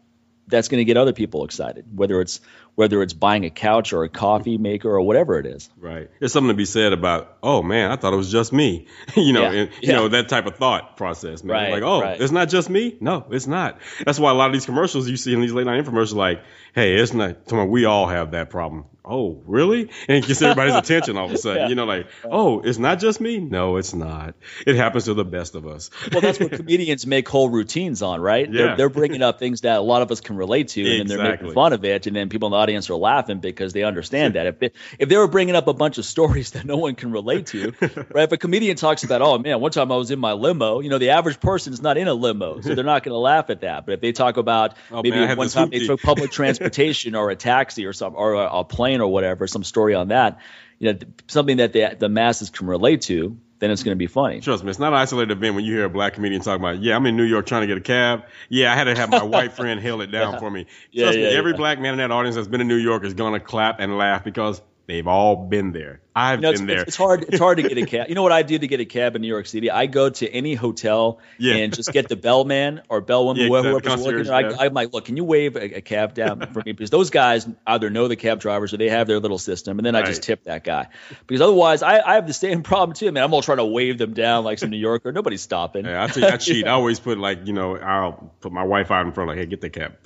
that's 0.47 0.69
going 0.69 0.81
to 0.81 0.85
get 0.85 0.97
other 0.97 1.13
people 1.13 1.45
excited. 1.45 1.85
Whether 1.95 2.21
it's 2.21 2.41
whether 2.77 3.03
it's 3.03 3.13
buying 3.15 3.45
a 3.45 3.51
couch 3.51 3.93
or 3.93 4.05
a 4.05 4.09
coffee 4.09 4.57
maker 4.59 4.89
or 4.89 5.01
whatever 5.01 5.39
it 5.39 5.47
is. 5.47 5.69
Right. 5.79 6.09
There's 6.21 6.33
something 6.33 6.49
to 6.49 6.55
be 6.55 6.65
said 6.67 6.93
about, 6.93 7.37
oh 7.43 7.63
man, 7.63 7.91
I 7.91 7.97
thought 7.97 8.13
it 8.13 8.17
was 8.17 8.31
just 8.31 8.53
me. 8.53 8.87
you 9.17 9.33
know, 9.33 9.43
Yeah. 9.43 9.53
and, 9.63 9.71
you 9.81 9.89
Yeah. 9.89 9.97
know 9.97 10.09
that 10.09 10.29
type 10.29 10.47
of 10.47 10.57
thought 10.57 10.97
process, 10.97 11.43
man. 11.43 11.55
Right, 11.55 11.73
Like, 11.73 11.83
oh, 11.83 12.01
right. 12.03 12.21
it's 12.21 12.33
not 12.33 12.49
just 12.49 12.71
me. 12.71 12.97
No, 13.01 13.27
it's 13.31 13.47
not. 13.49 13.81
That's 14.05 14.21
why 14.21 14.31
a 14.31 14.35
lot 14.35 14.47
of 14.47 14.53
these 14.53 14.67
commercials 14.67 15.09
you 15.09 15.17
see 15.17 15.33
in 15.33 15.41
these 15.41 15.53
late 15.53 15.67
night 15.67 15.85
infomercials, 15.85 16.15
like, 16.15 16.43
hey, 16.75 16.95
it's 16.97 17.13
not. 17.13 17.47
Come 17.47 17.59
on, 17.59 17.71
we 17.71 17.87
all 17.87 18.07
have 18.07 18.31
that 18.33 18.51
problem. 18.51 18.85
Oh, 19.09 19.41
really? 19.47 19.83
And 20.09 20.19
it 20.19 20.27
gets 20.27 20.43
everybody's 20.43 20.75
attention 20.75 21.17
all 21.17 21.27
of 21.27 21.33
a 21.33 21.39
sudden. 21.39 21.57
Yeah. 21.63 21.69
You 21.69 21.75
know, 21.77 21.85
like, 21.85 22.09
oh, 22.25 22.61
it's 22.61 22.77
not 22.79 22.99
just 22.99 23.21
me. 23.21 23.39
No, 23.39 23.77
it's 23.77 23.95
not. 23.95 24.35
It 24.67 24.75
happens 24.75 25.05
to 25.05 25.15
the 25.15 25.25
best 25.25 25.55
of 25.55 25.65
us. 25.67 25.91
Well, 26.13 26.21
that's 26.21 26.41
what 26.41 26.51
comedians 26.61 27.07
make 27.07 27.29
whole 27.29 27.49
routines 27.49 28.03
on, 28.03 28.21
right? 28.21 28.53
Yeah. 28.53 28.53
They're, 28.67 28.77
they're 28.77 28.89
bringing 28.89 29.23
up 29.23 29.39
things 29.39 29.61
that 29.61 29.79
a 29.79 29.81
lot 29.81 30.03
of 30.03 30.11
us 30.11 30.21
can 30.21 30.37
relate 30.37 30.69
to, 30.69 30.83
and 30.83 31.09
then 31.09 31.19
they're 31.19 31.31
making 31.31 31.53
fun 31.55 31.73
of 31.73 31.85
it, 31.85 32.07
and 32.09 32.15
then 32.17 32.29
people 32.29 32.49
in 32.49 32.51
the 32.51 32.57
audience 32.67 32.91
are 32.91 32.97
laughing 32.97 33.39
because 33.39 33.73
they 33.73 33.85
understand 33.85 34.35
that. 34.35 34.47
If 34.47 34.59
they, 34.59 34.71
if 34.99 35.09
they 35.09 35.17
were 35.17 35.29
bringing 35.29 35.55
up 35.55 35.69
a 35.69 35.73
bunch 35.73 35.99
of 35.99 36.05
stories 36.05 36.51
that 36.53 36.65
no 36.65 36.77
one 36.77 36.97
can 36.97 37.13
relate 37.13 37.47
to, 37.49 37.73
right? 37.81 38.25
If 38.25 38.33
a 38.33 38.37
comedian 38.37 38.77
talks 38.77 39.05
about, 39.05 39.23
oh 39.23 39.39
man, 39.39 39.61
one 39.61 39.71
time 39.71 39.93
I 39.93 39.97
was 39.97 40.11
in 40.11 40.19
my 40.19 40.33
limo, 40.33 40.81
you 40.81 40.91
know, 40.91 40.99
the 40.99 41.11
average 41.11 41.39
person 41.39 41.73
is 41.73 41.81
not 41.81 41.97
in 41.97 42.09
a 42.09 42.15
limo, 42.15 42.61
so 42.61 42.75
they're 42.75 42.85
not 42.85 43.05
going 43.05 43.13
to 43.13 43.19
laugh 43.19 43.51
at 43.51 43.61
that. 43.61 43.87
But 43.87 43.93
if 43.93 44.01
they 44.01 44.13
talk 44.13 44.37
about 44.37 44.75
Oh, 44.91 45.03
maybe 45.03 45.17
man, 45.17 45.37
one 45.37 45.49
time 45.49 45.71
they 45.71 45.87
took 45.87 46.01
public 46.01 46.31
transportation 46.31 47.15
or 47.15 47.31
a 47.31 47.37
taxi 47.37 47.87
or 47.87 47.93
some 47.93 48.15
or 48.15 48.35
a, 48.35 48.61
a 48.61 48.65
plane 48.65 49.01
or 49.01 49.09
whatever, 49.13 49.47
some 49.47 49.65
story 49.65 49.95
on 49.95 50.09
that, 50.09 50.41
you 50.79 50.93
know, 50.93 50.99
th- 50.99 51.13
something 51.29 51.59
that 51.59 51.73
the 51.73 51.97
the 51.99 52.09
masses 52.09 52.51
can 52.51 52.67
relate 52.67 53.03
to, 53.03 53.37
then 53.59 53.71
it's 53.71 53.83
going 53.83 53.95
to 53.95 53.99
be 53.99 54.07
funny. 54.07 54.41
Trust 54.41 54.65
me, 54.65 54.71
it's 54.71 54.79
not 54.79 54.93
an 54.93 54.99
isolated 54.99 55.33
event 55.33 55.55
when 55.55 55.65
you 55.65 55.75
hear 55.75 55.85
a 55.85 55.91
black 55.91 56.15
comedian 56.15 56.43
talking 56.43 56.63
about, 56.63 56.83
yeah, 56.83 56.97
I'm 56.97 57.07
in 57.07 57.17
New 57.17 57.25
York 57.25 57.47
trying 57.47 57.63
to 57.63 57.67
get 57.67 57.79
a 57.79 57.81
cab. 57.81 58.25
Yeah, 58.49 58.73
I 58.73 58.77
had 58.77 58.85
to 58.85 58.95
have 58.95 59.11
my 59.11 59.23
white 59.23 59.53
friend 59.57 59.81
hail 59.81 60.01
it 60.01 60.09
down 60.09 60.39
for 60.39 60.51
me. 60.51 60.67
Yeah, 60.93 61.05
Trust 61.05 61.19
yeah, 61.19 61.29
me, 61.29 61.35
every 61.35 61.53
yeah. 61.53 61.57
black 61.57 61.81
man 61.81 61.93
in 61.93 61.99
that 61.99 62.11
audience 62.11 62.37
that's 62.37 62.49
been 62.49 62.61
in 62.61 62.69
New 62.69 62.77
York 62.77 63.05
is 63.05 63.15
going 63.15 63.33
to 63.33 63.41
clap 63.41 63.81
and 63.81 63.97
laugh 63.97 64.25
because 64.25 64.61
they've 64.87 65.07
all 65.07 65.47
been 65.47 65.73
there. 65.73 66.01
I've 66.19 66.39
You 66.39 66.43
know, 66.45 66.51
it's, 66.51 66.61
been 66.61 66.67
there. 66.67 66.77
it's, 66.79 66.89
it's 66.89 66.97
hard. 66.97 67.25
It's 67.29 67.39
hard 67.39 67.59
to 67.59 67.63
get 67.69 67.77
a 67.77 67.85
cab. 67.87 68.09
You 68.09 68.15
know 68.15 68.23
what 68.23 68.33
I 68.33 68.43
do 68.43 68.59
to 68.59 68.67
get 68.67 68.81
a 68.81 68.87
cab 68.87 69.15
in 69.17 69.21
New 69.23 69.29
York 69.29 69.47
City? 69.47 69.71
I 69.71 69.85
go 69.85 70.09
to 70.09 70.27
any 70.29 70.55
hotel 70.55 71.19
Yeah. 71.39 71.57
and 71.57 71.75
just 71.75 71.93
get 71.93 72.09
the 72.09 72.17
bellman 72.17 72.81
or 72.89 73.03
bellwoman, 73.03 73.37
Yeah, 73.43 73.49
whoever- 73.49 73.77
exactly. 73.77 73.91
whoever's 73.93 74.05
working 74.07 74.25
Concierge, 74.25 74.27
there. 74.29 74.51
yeah. 74.53 74.57
I, 74.59 74.65
I'm 74.67 74.73
like, 74.75 74.93
look, 74.95 75.05
can 75.05 75.19
you 75.19 75.25
wave 75.25 75.57
a, 75.57 75.77
a 75.77 75.81
cab 75.83 76.15
down 76.15 76.41
for 76.55 76.63
me? 76.65 76.73
Because 76.73 76.89
those 76.91 77.11
guys 77.11 77.47
either 77.67 77.91
know 77.91 78.09
the 78.09 78.17
cab 78.17 78.41
drivers 78.41 78.73
or 78.73 78.79
they 78.79 78.89
have 78.89 79.07
their 79.07 79.21
little 79.21 79.39
system, 79.39 79.79
and 79.79 79.85
then 79.85 79.95
I 79.95 80.03
just 80.03 80.23
tip 80.23 80.45
that 80.45 80.65
guy. 80.65 80.89
Because 81.27 81.43
otherwise, 81.43 81.83
I, 81.83 82.01
I 82.01 82.15
have 82.15 82.27
the 82.27 82.33
same 82.33 82.63
problem 82.71 82.95
too, 82.95 83.13
man. 83.13 83.23
I'm 83.23 83.35
all 83.35 83.43
trying 83.43 83.59
to 83.59 83.67
wave 83.67 83.99
them 83.99 84.15
down 84.15 84.45
like 84.45 84.59
some 84.59 84.71
New 84.71 84.79
Yorker. 84.79 85.13
Nobody's 85.13 85.43
stopping. 85.43 85.85
Yeah, 85.85 86.03
I, 86.03 86.07
tell 86.07 86.23
you, 86.23 86.29
I 86.31 86.37
cheat. 86.39 86.67
I 86.67 86.71
always 86.81 86.99
put 86.99 87.19
like, 87.19 87.47
you 87.47 87.53
know, 87.53 87.77
I'll 87.77 88.33
put 88.41 88.53
my 88.53 88.65
wife 88.65 88.91
out 88.91 89.05
in 89.05 89.13
front, 89.13 89.29
like, 89.29 89.39
hey, 89.39 89.45
get 89.47 89.61
the 89.61 89.69
cab. 89.69 89.97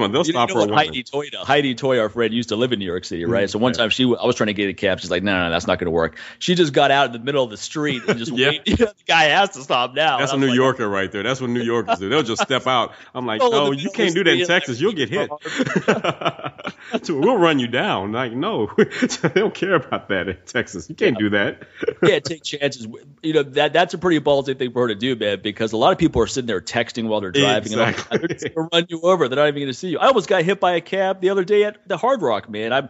On, 0.00 0.10
they'll 0.12 0.24
You 0.26 0.32
stop 0.32 0.48
for 0.48 0.54
know 0.54 0.60
a 0.60 0.62
what 0.62 0.70
woman. 0.70 0.76
Heidi 0.86 1.02
Toy, 1.02 1.26
Heidi 1.42 1.74
Toy, 1.74 1.98
our 2.00 2.08
friend, 2.08 2.32
used 2.32 2.48
to 2.48 2.56
live 2.56 2.72
in 2.72 2.78
New 2.78 2.86
York 2.86 3.04
City, 3.04 3.24
right? 3.26 3.44
Mm-hmm. 3.44 3.50
So 3.50 3.58
one 3.58 3.72
time 3.74 3.90
she, 3.90 4.04
I 4.04 4.24
was 4.24 4.36
trying 4.36 4.46
to 4.48 4.54
get 4.54 4.68
a 4.68 4.74
cab. 4.74 5.00
She's 5.00 5.10
like, 5.10 5.22
no, 5.22 5.32
no, 5.44 5.49
that's 5.52 5.66
not 5.66 5.78
going 5.78 5.86
to 5.86 5.90
work. 5.92 6.16
She 6.38 6.54
just 6.54 6.72
got 6.72 6.90
out 6.90 7.06
in 7.06 7.12
the 7.12 7.18
middle 7.18 7.44
of 7.44 7.50
the 7.50 7.56
street 7.56 8.02
and 8.08 8.18
just 8.18 8.32
Yeah. 8.36 8.52
the 8.64 8.94
guy 9.06 9.24
has 9.24 9.50
to 9.50 9.62
stop 9.62 9.94
now. 9.94 10.18
That's 10.18 10.32
a 10.32 10.36
New 10.36 10.48
like, 10.48 10.56
Yorker 10.56 10.88
right 10.88 11.10
there. 11.10 11.22
That's 11.22 11.40
what 11.40 11.50
New 11.50 11.62
Yorkers 11.62 11.98
do. 11.98 12.08
They'll 12.08 12.22
just 12.22 12.42
step 12.42 12.66
out. 12.66 12.92
I'm 13.14 13.26
like, 13.26 13.42
Oh, 13.42 13.50
no, 13.50 13.70
you 13.72 13.90
can't 13.90 14.14
do 14.14 14.24
that 14.24 14.32
in 14.32 14.46
Texas. 14.46 14.80
You'll 14.80 14.92
get 14.92 15.08
hit. 15.08 15.30
so 17.02 17.18
we'll 17.18 17.36
run 17.36 17.58
you 17.58 17.66
down. 17.68 18.12
Like, 18.12 18.32
no, 18.32 18.70
they 18.76 19.28
don't 19.28 19.54
care 19.54 19.74
about 19.74 20.08
that 20.08 20.28
in 20.28 20.38
Texas. 20.46 20.88
You 20.88 20.94
can't 20.94 21.18
do 21.18 21.30
that. 21.30 21.62
yeah, 22.02 22.18
take 22.20 22.42
chances. 22.42 22.86
You 23.22 23.34
know 23.34 23.42
that 23.42 23.72
that's 23.72 23.94
a 23.94 23.98
pretty 23.98 24.20
ballsy 24.20 24.56
thing 24.58 24.72
for 24.72 24.82
her 24.82 24.88
to 24.88 24.94
do, 24.94 25.16
man. 25.16 25.40
Because 25.42 25.72
a 25.72 25.76
lot 25.76 25.92
of 25.92 25.98
people 25.98 26.22
are 26.22 26.26
sitting 26.26 26.46
there 26.46 26.60
texting 26.60 27.08
while 27.08 27.20
they're 27.20 27.32
driving, 27.32 27.72
Exactly. 27.72 28.04
and 28.10 28.20
they're 28.20 28.36
just 28.36 28.54
gonna 28.54 28.68
run 28.72 28.86
you 28.88 29.00
over. 29.02 29.28
They're 29.28 29.36
not 29.36 29.48
even 29.48 29.60
going 29.60 29.66
to 29.68 29.74
see 29.74 29.88
you. 29.90 29.98
I 29.98 30.06
almost 30.06 30.28
got 30.28 30.42
hit 30.42 30.60
by 30.60 30.74
a 30.74 30.80
cab 30.80 31.20
the 31.20 31.30
other 31.30 31.44
day 31.44 31.64
at 31.64 31.86
the 31.88 31.96
Hard 31.96 32.22
Rock, 32.22 32.48
man. 32.48 32.72
I 32.72 32.88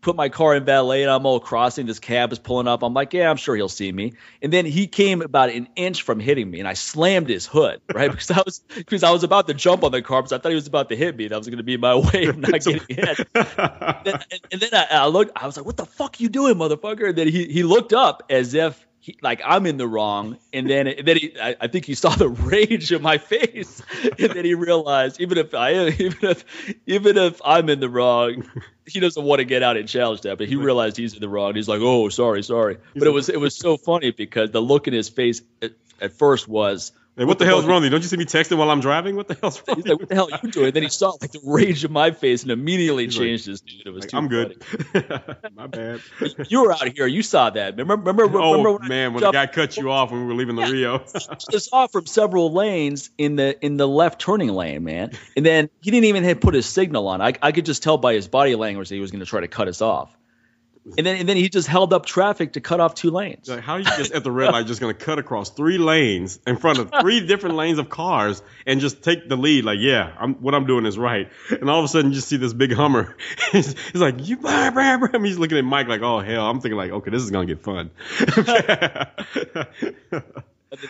put 0.00 0.16
my 0.16 0.28
car 0.28 0.54
in 0.54 0.64
valet, 0.64 1.02
and 1.02 1.10
I'm 1.10 1.26
all 1.26 1.40
crossing. 1.40 1.86
This 1.86 1.98
cab 1.98 2.32
is 2.32 2.38
pulling 2.38 2.68
up. 2.68 2.82
I'm 2.82 2.94
like, 2.94 3.12
yeah, 3.12 3.30
I'm 3.30 3.36
sure 3.36 3.54
he'll 3.54 3.68
see 3.68 3.90
me. 3.90 4.14
And 4.42 4.52
then 4.52 4.64
he 4.64 4.86
came 4.86 5.22
about 5.22 5.50
an 5.50 5.68
inch 5.76 6.02
from 6.02 6.20
hitting 6.20 6.50
me, 6.50 6.58
and 6.60 6.68
I 6.68 6.74
slammed 6.74 7.28
his 7.28 7.46
hood, 7.46 7.80
right? 7.94 8.10
Because 8.10 8.30
I 8.30 8.42
was 8.44 8.60
because 8.74 9.02
I 9.02 9.10
was 9.10 9.24
about 9.24 9.46
to 9.48 9.54
jump 9.54 9.84
on 9.84 9.92
the 9.92 10.02
car 10.02 10.22
because 10.22 10.32
I 10.32 10.38
thought 10.38 10.50
he 10.50 10.54
was 10.54 10.66
about 10.66 10.88
to 10.90 10.96
hit 10.96 11.16
me. 11.16 11.28
That 11.28 11.38
was 11.38 11.48
going 11.48 11.58
to 11.58 11.64
be 11.64 11.76
my 11.76 11.94
way 12.12 12.26
of 12.26 12.38
not 12.38 12.52
getting 12.52 12.80
hit. 12.88 13.28
then, 13.34 14.04
and, 14.30 14.40
and 14.52 14.60
then 14.60 14.70
I, 14.72 14.86
I 14.90 15.06
looked. 15.06 15.32
I 15.36 15.46
was 15.46 15.56
like, 15.56 15.66
"What 15.66 15.76
the 15.76 15.86
fuck 15.86 16.20
you 16.20 16.28
doing, 16.28 16.54
motherfucker?" 16.54 17.10
And 17.10 17.16
then 17.18 17.28
he 17.28 17.46
he 17.46 17.62
looked 17.62 17.92
up 17.92 18.24
as 18.30 18.54
if 18.54 18.87
he, 19.08 19.18
like 19.22 19.40
I'm 19.44 19.64
in 19.66 19.78
the 19.78 19.88
wrong. 19.88 20.38
And 20.52 20.68
then 20.68 20.86
and 20.86 21.08
then 21.08 21.16
he, 21.16 21.34
I, 21.40 21.56
I 21.62 21.66
think 21.68 21.86
he 21.86 21.94
saw 21.94 22.10
the 22.10 22.28
rage 22.52 22.92
in 22.92 23.02
my 23.02 23.18
face, 23.18 23.82
and 24.18 24.30
then 24.30 24.44
he 24.44 24.54
realized 24.54 25.20
even 25.20 25.38
if 25.38 25.54
I 25.54 25.88
even 25.88 26.18
if 26.22 26.44
even 26.86 27.16
if 27.16 27.40
I'm 27.44 27.68
in 27.70 27.80
the 27.80 27.88
wrong, 27.88 28.44
he 28.86 29.00
doesn't 29.00 29.24
want 29.24 29.40
to 29.40 29.44
get 29.44 29.62
out 29.62 29.76
and 29.76 29.88
challenge 29.88 30.20
that. 30.22 30.38
But 30.38 30.48
he 30.48 30.56
realized 30.56 30.96
he's 30.96 31.14
in 31.14 31.20
the 31.20 31.28
wrong. 31.28 31.54
He's 31.54 31.68
like, 31.68 31.80
"Oh, 31.80 32.08
sorry, 32.10 32.42
sorry." 32.42 32.76
But 32.94 33.08
it 33.08 33.12
was 33.12 33.28
it 33.28 33.40
was 33.40 33.56
so 33.56 33.76
funny 33.76 34.10
because 34.10 34.50
the 34.50 34.60
look 34.60 34.86
in 34.86 34.94
his 34.94 35.08
face 35.08 35.42
at, 35.62 35.72
at 36.00 36.12
first 36.12 36.46
was. 36.46 36.92
Hey, 37.18 37.24
what 37.24 37.40
the 37.40 37.44
hell's 37.44 37.66
wrong 37.66 37.78
with 37.82 37.84
you? 37.84 37.90
Don't 37.90 38.00
you 38.02 38.08
see 38.08 38.16
me 38.16 38.24
texting 38.24 38.56
while 38.58 38.70
I'm 38.70 38.80
driving? 38.80 39.16
What 39.16 39.26
the 39.26 39.34
hell's 39.34 39.60
wrong? 39.68 39.76
He's 39.76 39.86
like, 39.86 39.98
"What 39.98 40.08
the 40.08 40.14
hell 40.14 40.28
are 40.32 40.38
you 40.40 40.50
doing?" 40.52 40.70
Then 40.72 40.84
he 40.84 40.88
saw 40.88 41.16
like 41.20 41.32
the 41.32 41.40
rage 41.44 41.84
in 41.84 41.92
my 41.92 42.12
face 42.12 42.42
and 42.44 42.52
immediately 42.52 43.06
He's 43.06 43.18
like- 43.18 43.26
changed 43.26 43.46
his 43.46 43.60
dude. 43.60 43.86
It 43.86 43.90
was 43.90 44.02
Like, 44.04 44.10
too 44.10 44.16
I'm 44.16 44.28
good. 44.28 44.62
My 45.56 45.66
bad. 45.66 46.00
You 46.48 46.62
were 46.62 46.72
out 46.72 46.88
here. 46.96 47.06
You 47.08 47.22
saw 47.22 47.50
that. 47.50 47.76
Remember? 47.76 48.12
Remember? 48.12 48.38
Oh 48.40 48.52
remember 48.52 48.72
when 48.78 48.88
man, 48.88 49.14
when 49.14 49.22
the 49.24 49.32
guy 49.32 49.46
cut 49.48 49.76
you 49.76 49.90
off 49.90 50.12
when 50.12 50.20
we 50.20 50.26
were 50.28 50.34
leaving 50.34 50.54
the 50.56 50.62
Rio. 50.62 50.98
just 51.50 51.70
off 51.72 51.90
from 51.92 52.06
several 52.06 52.52
lanes 52.52 53.10
in 53.18 53.34
the 53.36 53.58
in 53.64 53.76
the 53.76 53.88
left 53.88 54.20
turning 54.20 54.50
lane, 54.50 54.84
man. 54.84 55.10
And 55.36 55.44
then 55.44 55.68
he 55.80 55.90
didn't 55.90 56.04
even 56.04 56.38
put 56.38 56.54
his 56.54 56.66
signal 56.66 57.08
on. 57.08 57.20
I, 57.20 57.32
I 57.42 57.52
could 57.52 57.66
just 57.66 57.82
tell 57.82 57.98
by 57.98 58.14
his 58.14 58.28
body 58.28 58.54
language 58.54 58.88
that 58.90 58.94
he 58.94 59.00
was 59.00 59.10
going 59.10 59.20
to 59.20 59.26
try 59.26 59.40
to 59.40 59.48
cut 59.48 59.66
us 59.68 59.82
off. 59.82 60.16
And 60.96 61.06
then 61.06 61.16
and 61.16 61.28
then 61.28 61.36
he 61.36 61.48
just 61.48 61.68
held 61.68 61.92
up 61.92 62.06
traffic 62.06 62.54
to 62.54 62.60
cut 62.60 62.80
off 62.80 62.94
two 62.94 63.10
lanes. 63.10 63.48
Like, 63.48 63.60
how 63.60 63.74
are 63.74 63.78
you 63.78 63.84
just 63.84 64.12
at 64.12 64.24
the 64.24 64.30
red 64.30 64.52
light 64.52 64.66
just 64.66 64.80
gonna 64.80 64.94
cut 64.94 65.18
across 65.18 65.50
three 65.50 65.78
lanes 65.78 66.38
in 66.46 66.56
front 66.56 66.78
of 66.78 66.90
three 67.00 67.26
different 67.26 67.56
lanes 67.56 67.78
of 67.78 67.88
cars 67.88 68.42
and 68.66 68.80
just 68.80 69.02
take 69.02 69.28
the 69.28 69.36
lead? 69.36 69.64
Like, 69.64 69.78
yeah, 69.80 70.12
I'm, 70.18 70.34
what 70.36 70.54
I'm 70.54 70.66
doing 70.66 70.86
is 70.86 70.96
right. 70.96 71.30
And 71.50 71.68
all 71.68 71.78
of 71.78 71.84
a 71.84 71.88
sudden, 71.88 72.10
you 72.10 72.16
just 72.16 72.28
see 72.28 72.36
this 72.36 72.52
big 72.52 72.72
Hummer. 72.72 73.16
he's, 73.52 73.74
he's 73.92 74.00
like, 74.00 74.26
you, 74.26 74.36
blah, 74.36 74.70
blah, 74.70 74.98
blah. 74.98 75.20
He's 75.20 75.38
looking 75.38 75.58
at 75.58 75.64
Mike 75.64 75.88
like, 75.88 76.02
oh 76.02 76.20
hell. 76.20 76.46
I'm 76.46 76.60
thinking 76.60 76.76
like, 76.76 76.92
okay, 76.92 77.10
this 77.10 77.22
is 77.22 77.30
gonna 77.30 77.46
get 77.46 77.62
fun. 77.62 77.90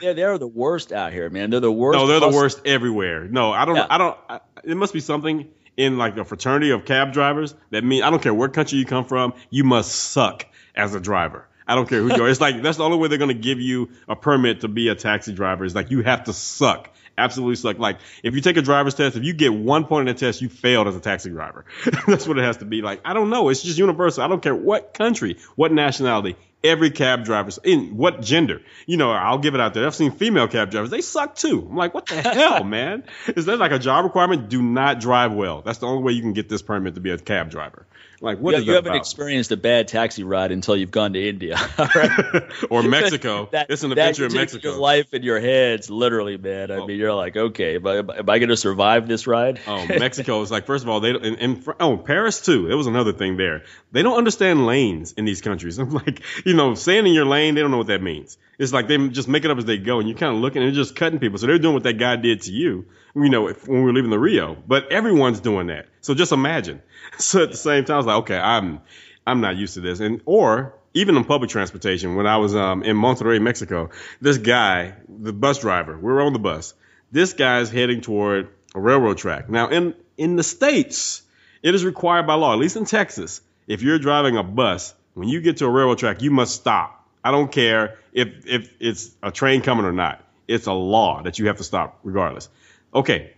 They're 0.00 0.14
they're 0.14 0.38
the 0.38 0.48
worst 0.48 0.92
out 0.92 1.12
here, 1.12 1.30
man. 1.30 1.50
They're 1.50 1.60
the 1.60 1.70
worst. 1.70 1.96
no, 1.96 2.08
they're 2.08 2.18
the 2.18 2.36
worst 2.36 2.66
everywhere. 2.66 3.24
No, 3.24 3.52
I 3.52 3.64
don't. 3.64 3.76
Yeah. 3.76 3.86
I 3.88 3.98
don't. 3.98 4.18
I, 4.28 4.40
it 4.64 4.76
must 4.76 4.92
be 4.92 4.98
something 4.98 5.48
in 5.78 5.96
like 5.96 6.16
the 6.16 6.24
fraternity 6.24 6.70
of 6.72 6.84
cab 6.84 7.12
drivers 7.12 7.54
that 7.70 7.84
mean 7.84 8.02
I 8.02 8.10
don't 8.10 8.20
care 8.20 8.34
what 8.34 8.52
country 8.52 8.78
you 8.78 8.84
come 8.84 9.06
from, 9.06 9.32
you 9.48 9.64
must 9.64 9.92
suck 9.92 10.44
as 10.74 10.94
a 10.94 11.00
driver. 11.00 11.46
I 11.66 11.74
don't 11.74 11.88
care 11.88 12.00
who 12.00 12.14
you 12.14 12.22
are. 12.22 12.28
It's 12.28 12.40
like 12.40 12.62
that's 12.62 12.78
the 12.78 12.84
only 12.84 12.98
way 12.98 13.08
they're 13.08 13.18
to 13.18 13.34
give 13.34 13.60
you 13.60 13.90
a 14.08 14.16
permit 14.16 14.62
to 14.62 14.68
be 14.68 14.88
a 14.88 14.94
taxi 14.94 15.32
driver. 15.32 15.64
Is 15.64 15.74
like 15.74 15.90
you 15.90 16.02
have 16.02 16.24
to 16.24 16.32
suck. 16.32 16.90
Absolutely 17.18 17.56
suck. 17.56 17.78
Like 17.78 17.98
if 18.22 18.34
you 18.34 18.40
take 18.40 18.56
a 18.56 18.62
driver's 18.62 18.94
test, 18.94 19.16
if 19.16 19.24
you 19.24 19.32
get 19.32 19.52
one 19.52 19.84
point 19.84 20.08
in 20.08 20.14
the 20.14 20.18
test, 20.18 20.40
you 20.40 20.48
failed 20.48 20.86
as 20.88 20.96
a 20.96 21.00
taxi 21.00 21.30
driver. 21.30 21.64
that's 22.06 22.26
what 22.26 22.38
it 22.38 22.44
has 22.44 22.58
to 22.58 22.64
be. 22.64 22.80
Like 22.80 23.00
I 23.04 23.12
don't 23.12 23.30
know. 23.30 23.48
It's 23.48 23.62
just 23.62 23.78
universal. 23.78 24.22
I 24.22 24.28
don't 24.28 24.42
care 24.42 24.54
what 24.54 24.94
country, 24.94 25.38
what 25.56 25.72
nationality. 25.72 26.36
Every 26.64 26.90
cab 26.90 27.24
driver, 27.24 27.52
in 27.62 27.96
what 27.96 28.20
gender, 28.20 28.62
you 28.84 28.96
know, 28.96 29.12
I'll 29.12 29.38
give 29.38 29.54
it 29.54 29.60
out 29.60 29.74
there. 29.74 29.86
I've 29.86 29.94
seen 29.94 30.10
female 30.10 30.48
cab 30.48 30.72
drivers; 30.72 30.90
they 30.90 31.02
suck 31.02 31.36
too. 31.36 31.64
I'm 31.70 31.76
like, 31.76 31.94
what 31.94 32.06
the 32.06 32.20
hell, 32.34 32.64
man? 32.64 33.04
Is 33.28 33.44
that 33.46 33.60
like 33.60 33.70
a 33.70 33.78
job 33.78 34.04
requirement? 34.04 34.48
Do 34.48 34.60
not 34.60 34.98
drive 34.98 35.32
well. 35.32 35.62
That's 35.62 35.78
the 35.78 35.86
only 35.86 36.02
way 36.02 36.12
you 36.14 36.22
can 36.22 36.32
get 36.32 36.48
this 36.48 36.60
permit 36.60 36.96
to 36.96 37.00
be 37.00 37.10
a 37.12 37.18
cab 37.18 37.50
driver. 37.50 37.86
Like 38.20 38.38
what 38.38 38.52
you, 38.54 38.60
you 38.60 38.64
that 38.66 38.72
haven't 38.74 38.92
about? 38.92 39.00
experienced 39.00 39.52
a 39.52 39.56
bad 39.56 39.86
taxi 39.88 40.24
ride 40.24 40.50
until 40.50 40.76
you've 40.76 40.90
gone 40.90 41.12
to 41.12 41.28
India. 41.28 41.56
or 42.70 42.82
Mexico. 42.82 43.48
that, 43.52 43.66
it's 43.70 43.82
an 43.84 43.90
that 43.90 43.98
adventure 43.98 44.24
in 44.24 44.30
can 44.30 44.34
take 44.36 44.40
Mexico. 44.42 44.68
Your 44.70 44.78
life 44.78 45.14
in 45.14 45.22
your 45.22 45.38
heads, 45.40 45.88
literally, 45.90 46.36
man. 46.36 46.70
I 46.70 46.76
Oh. 46.78 46.86
mean, 46.86 46.98
you're 46.98 47.14
like, 47.14 47.36
okay, 47.36 47.76
am 47.76 47.86
I, 47.86 47.98
am 47.98 48.28
I 48.30 48.38
going 48.38 48.48
to 48.48 48.56
survive 48.56 49.06
this 49.08 49.26
ride? 49.26 49.60
Oh, 49.66 49.86
Mexico 49.86 50.42
is 50.42 50.50
like 50.50 50.66
first 50.66 50.84
of 50.84 50.90
all 50.90 51.00
they 51.00 51.12
don't, 51.12 51.24
and, 51.24 51.38
and 51.38 51.68
oh 51.80 51.96
Paris 51.96 52.40
too. 52.40 52.70
It 52.70 52.74
was 52.74 52.86
another 52.86 53.12
thing 53.12 53.36
there. 53.36 53.62
They 53.92 54.02
don't 54.02 54.16
understand 54.18 54.66
lanes 54.66 55.12
in 55.12 55.24
these 55.24 55.40
countries. 55.40 55.78
I'm 55.78 55.90
like, 55.90 56.22
you 56.44 56.54
know, 56.54 56.74
staying 56.74 57.06
in 57.06 57.12
your 57.12 57.26
lane, 57.26 57.54
they 57.54 57.60
don't 57.60 57.70
know 57.70 57.78
what 57.78 57.86
that 57.88 58.02
means. 58.02 58.36
It's 58.58 58.72
like 58.72 58.88
they 58.88 58.98
just 59.08 59.28
make 59.28 59.44
it 59.44 59.50
up 59.52 59.58
as 59.58 59.64
they 59.64 59.78
go, 59.78 60.00
and 60.00 60.08
you're 60.08 60.18
kind 60.18 60.34
of 60.34 60.40
looking 60.42 60.62
and 60.62 60.74
just 60.74 60.96
cutting 60.96 61.20
people. 61.20 61.38
So 61.38 61.46
they're 61.46 61.58
doing 61.60 61.74
what 61.74 61.84
that 61.84 61.94
guy 61.98 62.16
did 62.16 62.42
to 62.42 62.52
you, 62.52 62.86
you 63.22 63.30
know, 63.30 63.48
if, 63.48 63.66
when 63.66 63.80
we 63.80 63.84
were 63.84 63.92
leaving 63.92 64.10
the 64.10 64.18
Rio. 64.18 64.56
But 64.66 64.92
everyone's 64.92 65.40
doing 65.40 65.68
that. 65.68 65.86
So 66.00 66.14
just 66.14 66.32
imagine. 66.32 66.82
So 67.18 67.42
at 67.42 67.50
the 67.50 67.56
same 67.56 67.84
time, 67.84 67.94
I 67.94 67.96
was 67.96 68.06
like, 68.06 68.16
okay, 68.18 68.36
I'm 68.38 68.80
I'm 69.26 69.40
not 69.40 69.56
used 69.56 69.74
to 69.74 69.80
this, 69.80 69.98
and 69.98 70.20
or 70.24 70.74
even 70.94 71.16
in 71.16 71.24
public 71.24 71.50
transportation, 71.50 72.14
when 72.14 72.26
I 72.26 72.36
was 72.36 72.54
um, 72.54 72.82
in 72.82 72.96
Monterrey, 72.96 73.40
Mexico, 73.40 73.90
this 74.20 74.38
guy, 74.38 74.94
the 75.08 75.32
bus 75.32 75.58
driver, 75.58 75.96
we 75.96 76.04
were 76.12 76.20
on 76.20 76.32
the 76.32 76.38
bus. 76.38 76.74
This 77.10 77.32
guy's 77.32 77.70
heading 77.70 78.02
toward 78.02 78.50
a 78.74 78.80
railroad 78.80 79.18
track. 79.18 79.48
Now, 79.48 79.68
in 79.68 79.94
in 80.16 80.36
the 80.36 80.42
states, 80.42 81.22
it 81.62 81.74
is 81.74 81.84
required 81.84 82.26
by 82.26 82.34
law, 82.34 82.52
at 82.52 82.58
least 82.58 82.76
in 82.76 82.84
Texas, 82.84 83.40
if 83.66 83.82
you're 83.82 83.98
driving 83.98 84.36
a 84.36 84.42
bus, 84.42 84.94
when 85.14 85.28
you 85.28 85.40
get 85.40 85.58
to 85.58 85.66
a 85.66 85.70
railroad 85.70 85.98
track, 85.98 86.22
you 86.22 86.30
must 86.30 86.54
stop. 86.54 87.06
I 87.24 87.30
don't 87.30 87.50
care 87.50 87.98
if 88.12 88.46
if 88.46 88.72
it's 88.80 89.10
a 89.22 89.30
train 89.30 89.62
coming 89.62 89.84
or 89.84 89.92
not. 89.92 90.24
It's 90.46 90.66
a 90.66 90.72
law 90.72 91.22
that 91.22 91.38
you 91.38 91.48
have 91.48 91.58
to 91.58 91.64
stop 91.64 91.98
regardless. 92.02 92.48
Okay, 92.98 93.30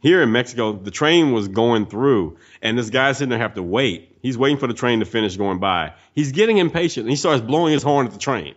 here 0.00 0.20
in 0.20 0.30
Mexico, 0.30 0.74
the 0.74 0.90
train 0.90 1.32
was 1.32 1.48
going 1.48 1.86
through, 1.86 2.36
and 2.60 2.76
this 2.76 2.90
guy's 2.90 3.16
sitting 3.16 3.30
there 3.30 3.38
have 3.38 3.54
to 3.54 3.62
wait. 3.62 4.14
He's 4.20 4.36
waiting 4.36 4.58
for 4.58 4.66
the 4.66 4.74
train 4.74 5.00
to 5.00 5.06
finish 5.06 5.38
going 5.38 5.58
by. 5.58 5.94
He's 6.12 6.32
getting 6.32 6.58
impatient, 6.58 7.04
and 7.04 7.10
he 7.10 7.16
starts 7.16 7.40
blowing 7.40 7.72
his 7.72 7.82
horn 7.82 8.06
at 8.06 8.12
the 8.12 8.18
train. 8.18 8.54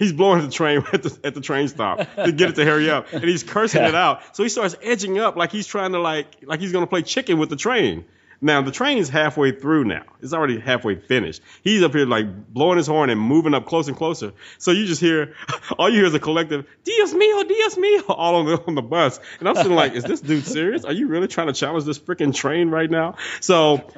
He's 0.00 0.12
blowing 0.12 0.40
at 0.40 0.46
the 0.46 0.50
train 0.50 0.82
at 0.92 1.04
the, 1.04 1.20
at 1.22 1.34
the 1.34 1.40
train 1.40 1.68
stop 1.68 1.98
to 2.16 2.32
get 2.32 2.48
it 2.48 2.56
to 2.56 2.64
hurry 2.64 2.90
up, 2.90 3.12
and 3.12 3.22
he's 3.22 3.44
cursing 3.44 3.84
it 3.84 3.94
out. 3.94 4.34
So 4.34 4.42
he 4.42 4.48
starts 4.48 4.74
edging 4.82 5.20
up 5.20 5.36
like 5.36 5.52
he's 5.52 5.68
trying 5.68 5.92
to 5.92 6.00
like 6.00 6.26
like 6.42 6.58
he's 6.58 6.72
gonna 6.72 6.88
play 6.88 7.02
chicken 7.02 7.38
with 7.38 7.48
the 7.48 7.54
train. 7.54 8.04
Now 8.44 8.60
the 8.60 8.72
train 8.72 8.98
is 8.98 9.08
halfway 9.08 9.52
through 9.52 9.84
now. 9.84 10.02
It's 10.20 10.32
already 10.32 10.58
halfway 10.58 10.96
finished. 10.96 11.42
He's 11.62 11.82
up 11.82 11.94
here 11.94 12.04
like 12.04 12.52
blowing 12.52 12.76
his 12.76 12.88
horn 12.88 13.08
and 13.08 13.20
moving 13.20 13.54
up 13.54 13.66
closer 13.66 13.90
and 13.90 13.96
closer. 13.96 14.32
So 14.58 14.72
you 14.72 14.84
just 14.84 15.00
hear, 15.00 15.34
all 15.78 15.88
you 15.88 15.98
hear 15.98 16.06
is 16.06 16.14
a 16.14 16.20
collective, 16.20 16.66
Dios 16.82 17.14
mío, 17.14 17.46
Dios 17.46 17.76
mío, 17.76 18.04
all 18.08 18.34
on 18.34 18.46
the, 18.46 18.62
on 18.66 18.74
the 18.74 18.82
bus. 18.82 19.20
And 19.38 19.48
I'm 19.48 19.54
sitting 19.54 19.72
like, 19.72 19.92
is 19.92 20.02
this 20.02 20.20
dude 20.20 20.44
serious? 20.44 20.84
Are 20.84 20.92
you 20.92 21.06
really 21.06 21.28
trying 21.28 21.46
to 21.46 21.52
challenge 21.52 21.84
this 21.84 22.00
freaking 22.00 22.34
train 22.34 22.68
right 22.68 22.90
now? 22.90 23.14
So 23.40 23.88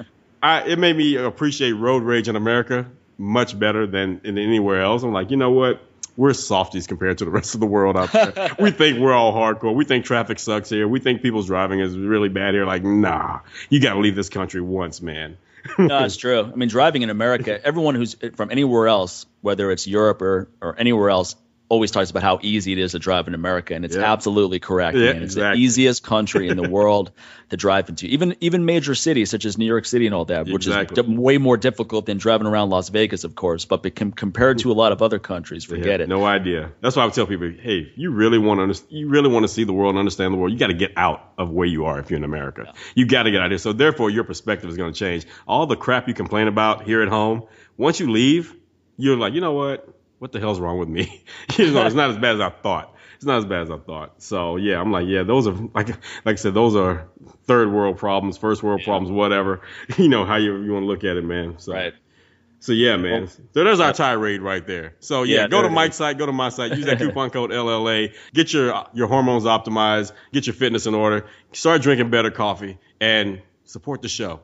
I, 0.42 0.62
it 0.62 0.78
made 0.78 0.94
me 0.94 1.16
appreciate 1.16 1.72
road 1.72 2.02
rage 2.02 2.28
in 2.28 2.36
America 2.36 2.86
much 3.16 3.58
better 3.58 3.86
than 3.86 4.20
in 4.24 4.38
anywhere 4.38 4.82
else. 4.82 5.02
I'm 5.02 5.12
like, 5.12 5.30
you 5.30 5.36
know 5.36 5.52
what? 5.52 5.80
We're 6.16 6.32
softies 6.32 6.86
compared 6.86 7.18
to 7.18 7.24
the 7.24 7.30
rest 7.30 7.54
of 7.54 7.60
the 7.60 7.66
world 7.66 7.96
out 7.96 8.12
there. 8.12 8.54
we 8.58 8.70
think 8.70 8.98
we're 8.98 9.12
all 9.12 9.32
hardcore. 9.32 9.74
We 9.74 9.84
think 9.84 10.04
traffic 10.04 10.38
sucks 10.38 10.70
here. 10.70 10.86
We 10.86 11.00
think 11.00 11.22
people's 11.22 11.46
driving 11.46 11.80
is 11.80 11.96
really 11.96 12.28
bad 12.28 12.54
here. 12.54 12.66
Like, 12.66 12.84
nah, 12.84 13.40
you 13.68 13.80
got 13.80 13.94
to 13.94 14.00
leave 14.00 14.14
this 14.14 14.28
country 14.28 14.60
once, 14.60 15.02
man. 15.02 15.36
no, 15.78 16.04
it's 16.04 16.16
true. 16.16 16.40
I 16.40 16.54
mean, 16.56 16.68
driving 16.68 17.02
in 17.02 17.10
America, 17.10 17.58
everyone 17.64 17.94
who's 17.94 18.14
from 18.34 18.50
anywhere 18.50 18.86
else, 18.86 19.26
whether 19.40 19.70
it's 19.70 19.86
Europe 19.86 20.20
or, 20.22 20.48
or 20.60 20.78
anywhere 20.78 21.10
else, 21.10 21.36
always 21.70 21.90
talks 21.90 22.10
about 22.10 22.22
how 22.22 22.38
easy 22.42 22.72
it 22.72 22.78
is 22.78 22.92
to 22.92 22.98
drive 22.98 23.26
in 23.26 23.34
America, 23.34 23.74
and 23.74 23.84
it's 23.86 23.96
Yeah. 23.96 24.12
absolutely 24.12 24.58
correct. 24.60 24.96
Yeah, 24.98 25.14
man. 25.14 25.22
It's 25.22 25.34
exactly. 25.34 25.58
the 25.60 25.64
easiest 25.64 26.02
country 26.02 26.48
in 26.48 26.56
the 26.58 26.68
world 26.78 27.10
to 27.50 27.56
drive 27.56 27.88
into. 27.88 28.06
Even 28.06 28.36
even 28.40 28.66
major 28.66 28.94
cities 28.94 29.30
such 29.30 29.44
as 29.46 29.56
New 29.56 29.64
York 29.64 29.86
City 29.86 30.04
and 30.06 30.14
all 30.14 30.26
that, 30.26 30.46
which 30.46 30.66
Exactly. 30.66 31.00
is 31.00 31.06
d- 31.08 31.16
way 31.16 31.38
more 31.38 31.56
difficult 31.56 32.04
than 32.04 32.18
driving 32.18 32.46
around 32.46 32.68
Las 32.68 32.90
Vegas, 32.90 33.24
of 33.24 33.34
course. 33.34 33.64
But 33.64 33.82
compared 33.94 34.58
to 34.58 34.72
a 34.72 34.74
lot 34.74 34.92
of 34.92 35.00
other 35.00 35.18
countries, 35.18 35.64
forget 35.64 36.00
Yeah, 36.00 36.04
it. 36.04 36.08
No 36.08 36.24
idea. 36.24 36.72
That's 36.82 36.96
why 36.96 37.02
I 37.02 37.06
would 37.06 37.14
tell 37.14 37.26
people, 37.26 37.50
hey, 37.58 37.90
you 37.96 38.10
really 38.10 38.38
want 38.38 38.60
to, 38.60 38.66
underst- 38.66 38.90
you 38.90 39.08
really 39.08 39.30
want 39.30 39.44
to 39.44 39.48
see 39.48 39.64
the 39.64 39.72
world 39.72 39.90
and 39.94 39.98
understand 39.98 40.34
the 40.34 40.38
world, 40.38 40.52
you 40.52 40.58
got 40.58 40.66
to 40.68 40.74
get 40.74 40.92
out 40.98 41.32
of 41.38 41.50
where 41.50 41.66
you 41.66 41.86
are 41.86 41.98
if 41.98 42.10
you're 42.10 42.18
in 42.18 42.24
America. 42.24 42.74
You 42.94 43.06
got 43.06 43.22
to 43.24 43.30
get 43.30 43.40
out 43.40 43.46
of 43.46 43.52
here. 43.52 43.58
So 43.58 43.72
therefore, 43.72 44.10
your 44.10 44.24
perspective 44.24 44.68
is 44.68 44.76
going 44.76 44.92
to 44.92 44.98
change. 44.98 45.26
All 45.48 45.66
the 45.66 45.76
crap 45.76 46.08
you 46.08 46.14
complain 46.14 46.46
about 46.46 46.84
here 46.84 47.00
at 47.02 47.08
home, 47.08 47.44
once 47.78 48.00
you 48.00 48.10
leave, 48.10 48.54
you're 48.98 49.16
like, 49.16 49.32
you 49.32 49.40
know 49.40 49.52
what? 49.54 49.88
What 50.18 50.32
the 50.32 50.40
hell's 50.40 50.60
wrong 50.60 50.78
with 50.78 50.88
me? 50.88 51.22
you 51.56 51.70
know, 51.70 51.86
it's 51.86 51.94
not 51.94 52.10
as 52.10 52.16
bad 52.16 52.36
as 52.36 52.40
I 52.40 52.50
thought. 52.50 52.94
It's 53.16 53.24
not 53.24 53.38
as 53.38 53.44
bad 53.44 53.62
as 53.62 53.70
I 53.70 53.78
thought. 53.78 54.22
So 54.22 54.56
yeah, 54.56 54.80
I'm 54.80 54.92
like, 54.92 55.06
yeah, 55.06 55.22
those 55.22 55.46
are 55.46 55.52
like, 55.52 55.88
like 55.88 55.98
I 56.26 56.34
said, 56.34 56.54
those 56.54 56.76
are 56.76 57.08
third 57.44 57.70
world 57.70 57.98
problems, 57.98 58.38
first 58.38 58.62
world 58.62 58.82
problems, 58.84 59.10
whatever. 59.10 59.62
You 59.98 60.08
know 60.08 60.24
how 60.24 60.36
you 60.36 60.62
you 60.62 60.72
want 60.72 60.84
to 60.84 60.86
look 60.86 61.04
at 61.04 61.16
it, 61.16 61.24
man. 61.24 61.58
So. 61.58 61.72
Right. 61.72 61.94
So 62.60 62.72
yeah, 62.72 62.96
man. 62.96 63.28
So 63.28 63.42
there's 63.52 63.78
our 63.78 63.92
tirade 63.92 64.40
right 64.40 64.66
there. 64.66 64.94
So 65.00 65.22
yeah, 65.24 65.42
Yeah, 65.42 65.48
go 65.48 65.60
to 65.60 65.68
Mike's 65.68 65.96
site, 65.96 66.16
go 66.16 66.24
to 66.24 66.32
my 66.32 66.48
site, 66.48 66.74
use 66.74 66.86
that 66.86 66.96
coupon 66.98 67.28
code 67.28 67.50
LLA, 67.50 68.14
get 68.32 68.54
your 68.54 68.86
your 68.94 69.06
hormones 69.06 69.44
optimized, 69.44 70.12
get 70.32 70.46
your 70.46 70.54
fitness 70.54 70.86
in 70.86 70.94
order, 70.94 71.26
start 71.52 71.82
drinking 71.82 72.08
better 72.08 72.30
coffee, 72.30 72.78
and 73.00 73.42
support 73.66 74.00
the 74.00 74.08
show. 74.08 74.40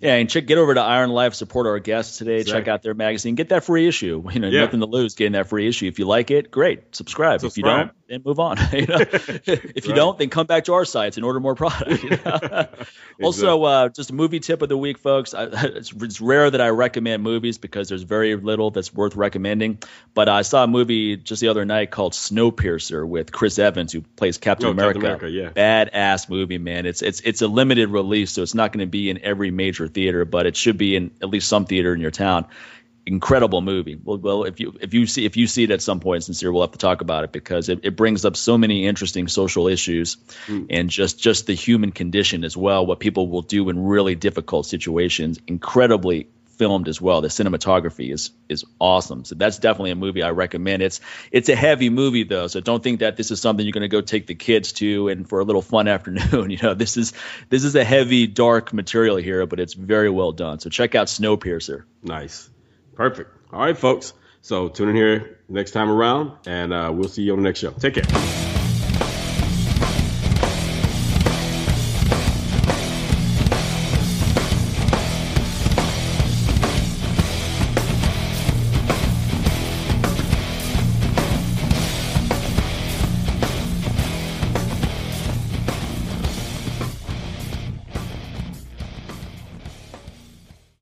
Yeah, 0.00 0.16
and 0.16 0.28
check 0.28 0.44
get 0.46 0.58
over 0.58 0.74
to 0.74 0.80
IronLife, 0.80 1.34
support 1.34 1.66
our 1.66 1.78
guests 1.78 2.18
today. 2.18 2.42
Check 2.42 2.68
out 2.68 2.82
their 2.82 2.92
magazine, 2.94 3.36
get 3.36 3.48
that 3.50 3.64
free 3.64 3.88
issue. 3.88 4.22
You 4.34 4.40
know, 4.40 4.48
Yeah. 4.48 4.64
nothing 4.64 4.80
to 4.80 4.86
lose 4.86 5.14
getting 5.14 5.32
that 5.32 5.48
free 5.48 5.66
issue. 5.68 5.86
If 5.86 5.98
you 5.98 6.04
like 6.04 6.30
it, 6.30 6.50
great, 6.50 6.94
subscribe. 6.94 7.42
If 7.42 7.56
you 7.56 7.62
don't, 7.62 7.90
then 8.08 8.22
move 8.24 8.38
on. 8.38 8.58
You 8.72 8.86
know? 8.86 8.96
if 9.00 9.46
you 9.46 9.92
Right. 9.92 9.94
don't, 9.96 10.18
then 10.18 10.28
come 10.28 10.46
back 10.46 10.64
to 10.64 10.74
our 10.74 10.84
sites 10.84 11.16
and 11.16 11.24
order 11.24 11.40
more 11.40 11.54
product. 11.54 12.02
you 12.02 12.10
know? 12.10 12.66
Also, 13.22 13.62
uh, 13.62 13.88
just 13.88 14.10
a 14.10 14.14
movie 14.14 14.40
tip 14.40 14.60
of 14.60 14.68
the 14.68 14.76
week, 14.76 14.98
folks. 14.98 15.32
I, 15.32 15.44
it's, 15.44 15.92
it's 15.92 16.20
rare 16.20 16.50
that 16.50 16.60
I 16.60 16.68
recommend 16.70 17.22
movies 17.22 17.56
because 17.58 17.88
there's 17.88 18.02
very 18.02 18.34
little 18.36 18.70
that's 18.72 18.92
worth 18.92 19.14
recommending. 19.16 19.78
But 20.12 20.28
I 20.28 20.42
saw 20.42 20.64
a 20.64 20.66
movie 20.66 21.16
just 21.16 21.40
the 21.40 21.48
other 21.48 21.64
night 21.64 21.90
called 21.92 22.12
Snowpiercer 22.12 23.06
with 23.06 23.30
Chris 23.32 23.58
Evans, 23.58 23.92
who 23.92 24.02
plays 24.02 24.36
Captain 24.38 24.66
Oh, 24.66 24.70
Captain 24.74 25.00
America. 25.02 25.26
America, 25.26 25.30
yeah. 25.30 25.50
Badass 25.50 26.28
movie, 26.28 26.58
man. 26.58 26.84
It's 26.86 27.00
it's 27.02 27.20
it's 27.20 27.40
a 27.42 27.48
limited 27.48 27.88
release, 27.90 28.32
so 28.32 28.42
it's 28.42 28.54
not 28.54 28.72
going 28.72 28.84
to 28.84 28.90
be 28.90 29.08
in 29.10 29.20
every 29.22 29.50
major 29.52 29.83
theater, 29.88 30.24
but 30.24 30.46
it 30.46 30.56
should 30.56 30.78
be 30.78 30.96
in 30.96 31.10
at 31.22 31.28
least 31.28 31.48
some 31.48 31.64
theater 31.64 31.94
in 31.94 32.00
your 32.00 32.10
town. 32.10 32.46
Incredible 33.06 33.60
movie. 33.60 34.00
Well, 34.02 34.16
well, 34.16 34.44
if 34.44 34.60
you 34.60 34.78
if 34.80 34.94
you 34.94 35.06
see 35.06 35.26
if 35.26 35.36
you 35.36 35.46
see 35.46 35.64
it 35.64 35.70
at 35.70 35.82
some 35.82 36.00
point, 36.00 36.24
sincere, 36.24 36.50
we'll 36.50 36.62
have 36.62 36.72
to 36.72 36.78
talk 36.78 37.02
about 37.02 37.24
it 37.24 37.32
because 37.32 37.68
it, 37.68 37.80
it 37.82 37.96
brings 37.96 38.24
up 38.24 38.34
so 38.34 38.56
many 38.56 38.86
interesting 38.86 39.28
social 39.28 39.68
issues 39.68 40.16
hmm. 40.46 40.64
and 40.70 40.88
just 40.88 41.18
just 41.18 41.46
the 41.46 41.52
human 41.52 41.92
condition 41.92 42.44
as 42.44 42.56
well. 42.56 42.86
What 42.86 43.00
people 43.00 43.28
will 43.28 43.42
do 43.42 43.68
in 43.68 43.84
really 43.84 44.14
difficult 44.14 44.64
situations. 44.64 45.38
Incredibly 45.46 46.28
filmed 46.58 46.88
as 46.88 47.00
well. 47.00 47.20
The 47.20 47.28
cinematography 47.28 48.12
is 48.12 48.30
is 48.48 48.64
awesome. 48.80 49.24
So 49.24 49.34
that's 49.34 49.58
definitely 49.58 49.92
a 49.92 49.96
movie 49.96 50.22
I 50.22 50.30
recommend. 50.30 50.82
It's 50.82 51.00
it's 51.30 51.48
a 51.48 51.56
heavy 51.56 51.90
movie 51.90 52.24
though, 52.24 52.46
so 52.46 52.60
don't 52.60 52.82
think 52.82 53.00
that 53.00 53.16
this 53.16 53.30
is 53.30 53.40
something 53.40 53.64
you're 53.64 53.72
going 53.72 53.82
to 53.82 53.88
go 53.88 54.00
take 54.00 54.26
the 54.26 54.34
kids 54.34 54.72
to 54.74 55.08
and 55.08 55.28
for 55.28 55.40
a 55.40 55.44
little 55.44 55.62
fun 55.62 55.88
afternoon. 55.94 56.50
You 56.50 56.58
know, 56.58 56.74
this 56.74 56.96
is 56.96 57.12
this 57.48 57.64
is 57.64 57.74
a 57.74 57.84
heavy, 57.84 58.26
dark 58.26 58.72
material 58.72 59.16
here, 59.16 59.46
but 59.46 59.60
it's 59.60 59.74
very 59.74 60.10
well 60.10 60.32
done. 60.32 60.58
So 60.60 60.70
check 60.70 60.94
out 60.94 61.08
Snowpiercer. 61.08 61.84
Nice, 62.02 62.48
perfect. 62.94 63.30
All 63.52 63.60
right, 63.60 63.76
folks. 63.76 64.12
So 64.42 64.68
tune 64.68 64.90
in 64.90 64.96
here 64.96 65.38
next 65.48 65.70
time 65.70 65.90
around, 65.90 66.32
and 66.46 66.72
uh, 66.72 66.90
we'll 66.92 67.08
see 67.08 67.22
you 67.22 67.32
on 67.32 67.38
the 67.38 67.44
next 67.44 67.60
show. 67.60 67.70
Take 67.70 67.94
care. 67.94 68.43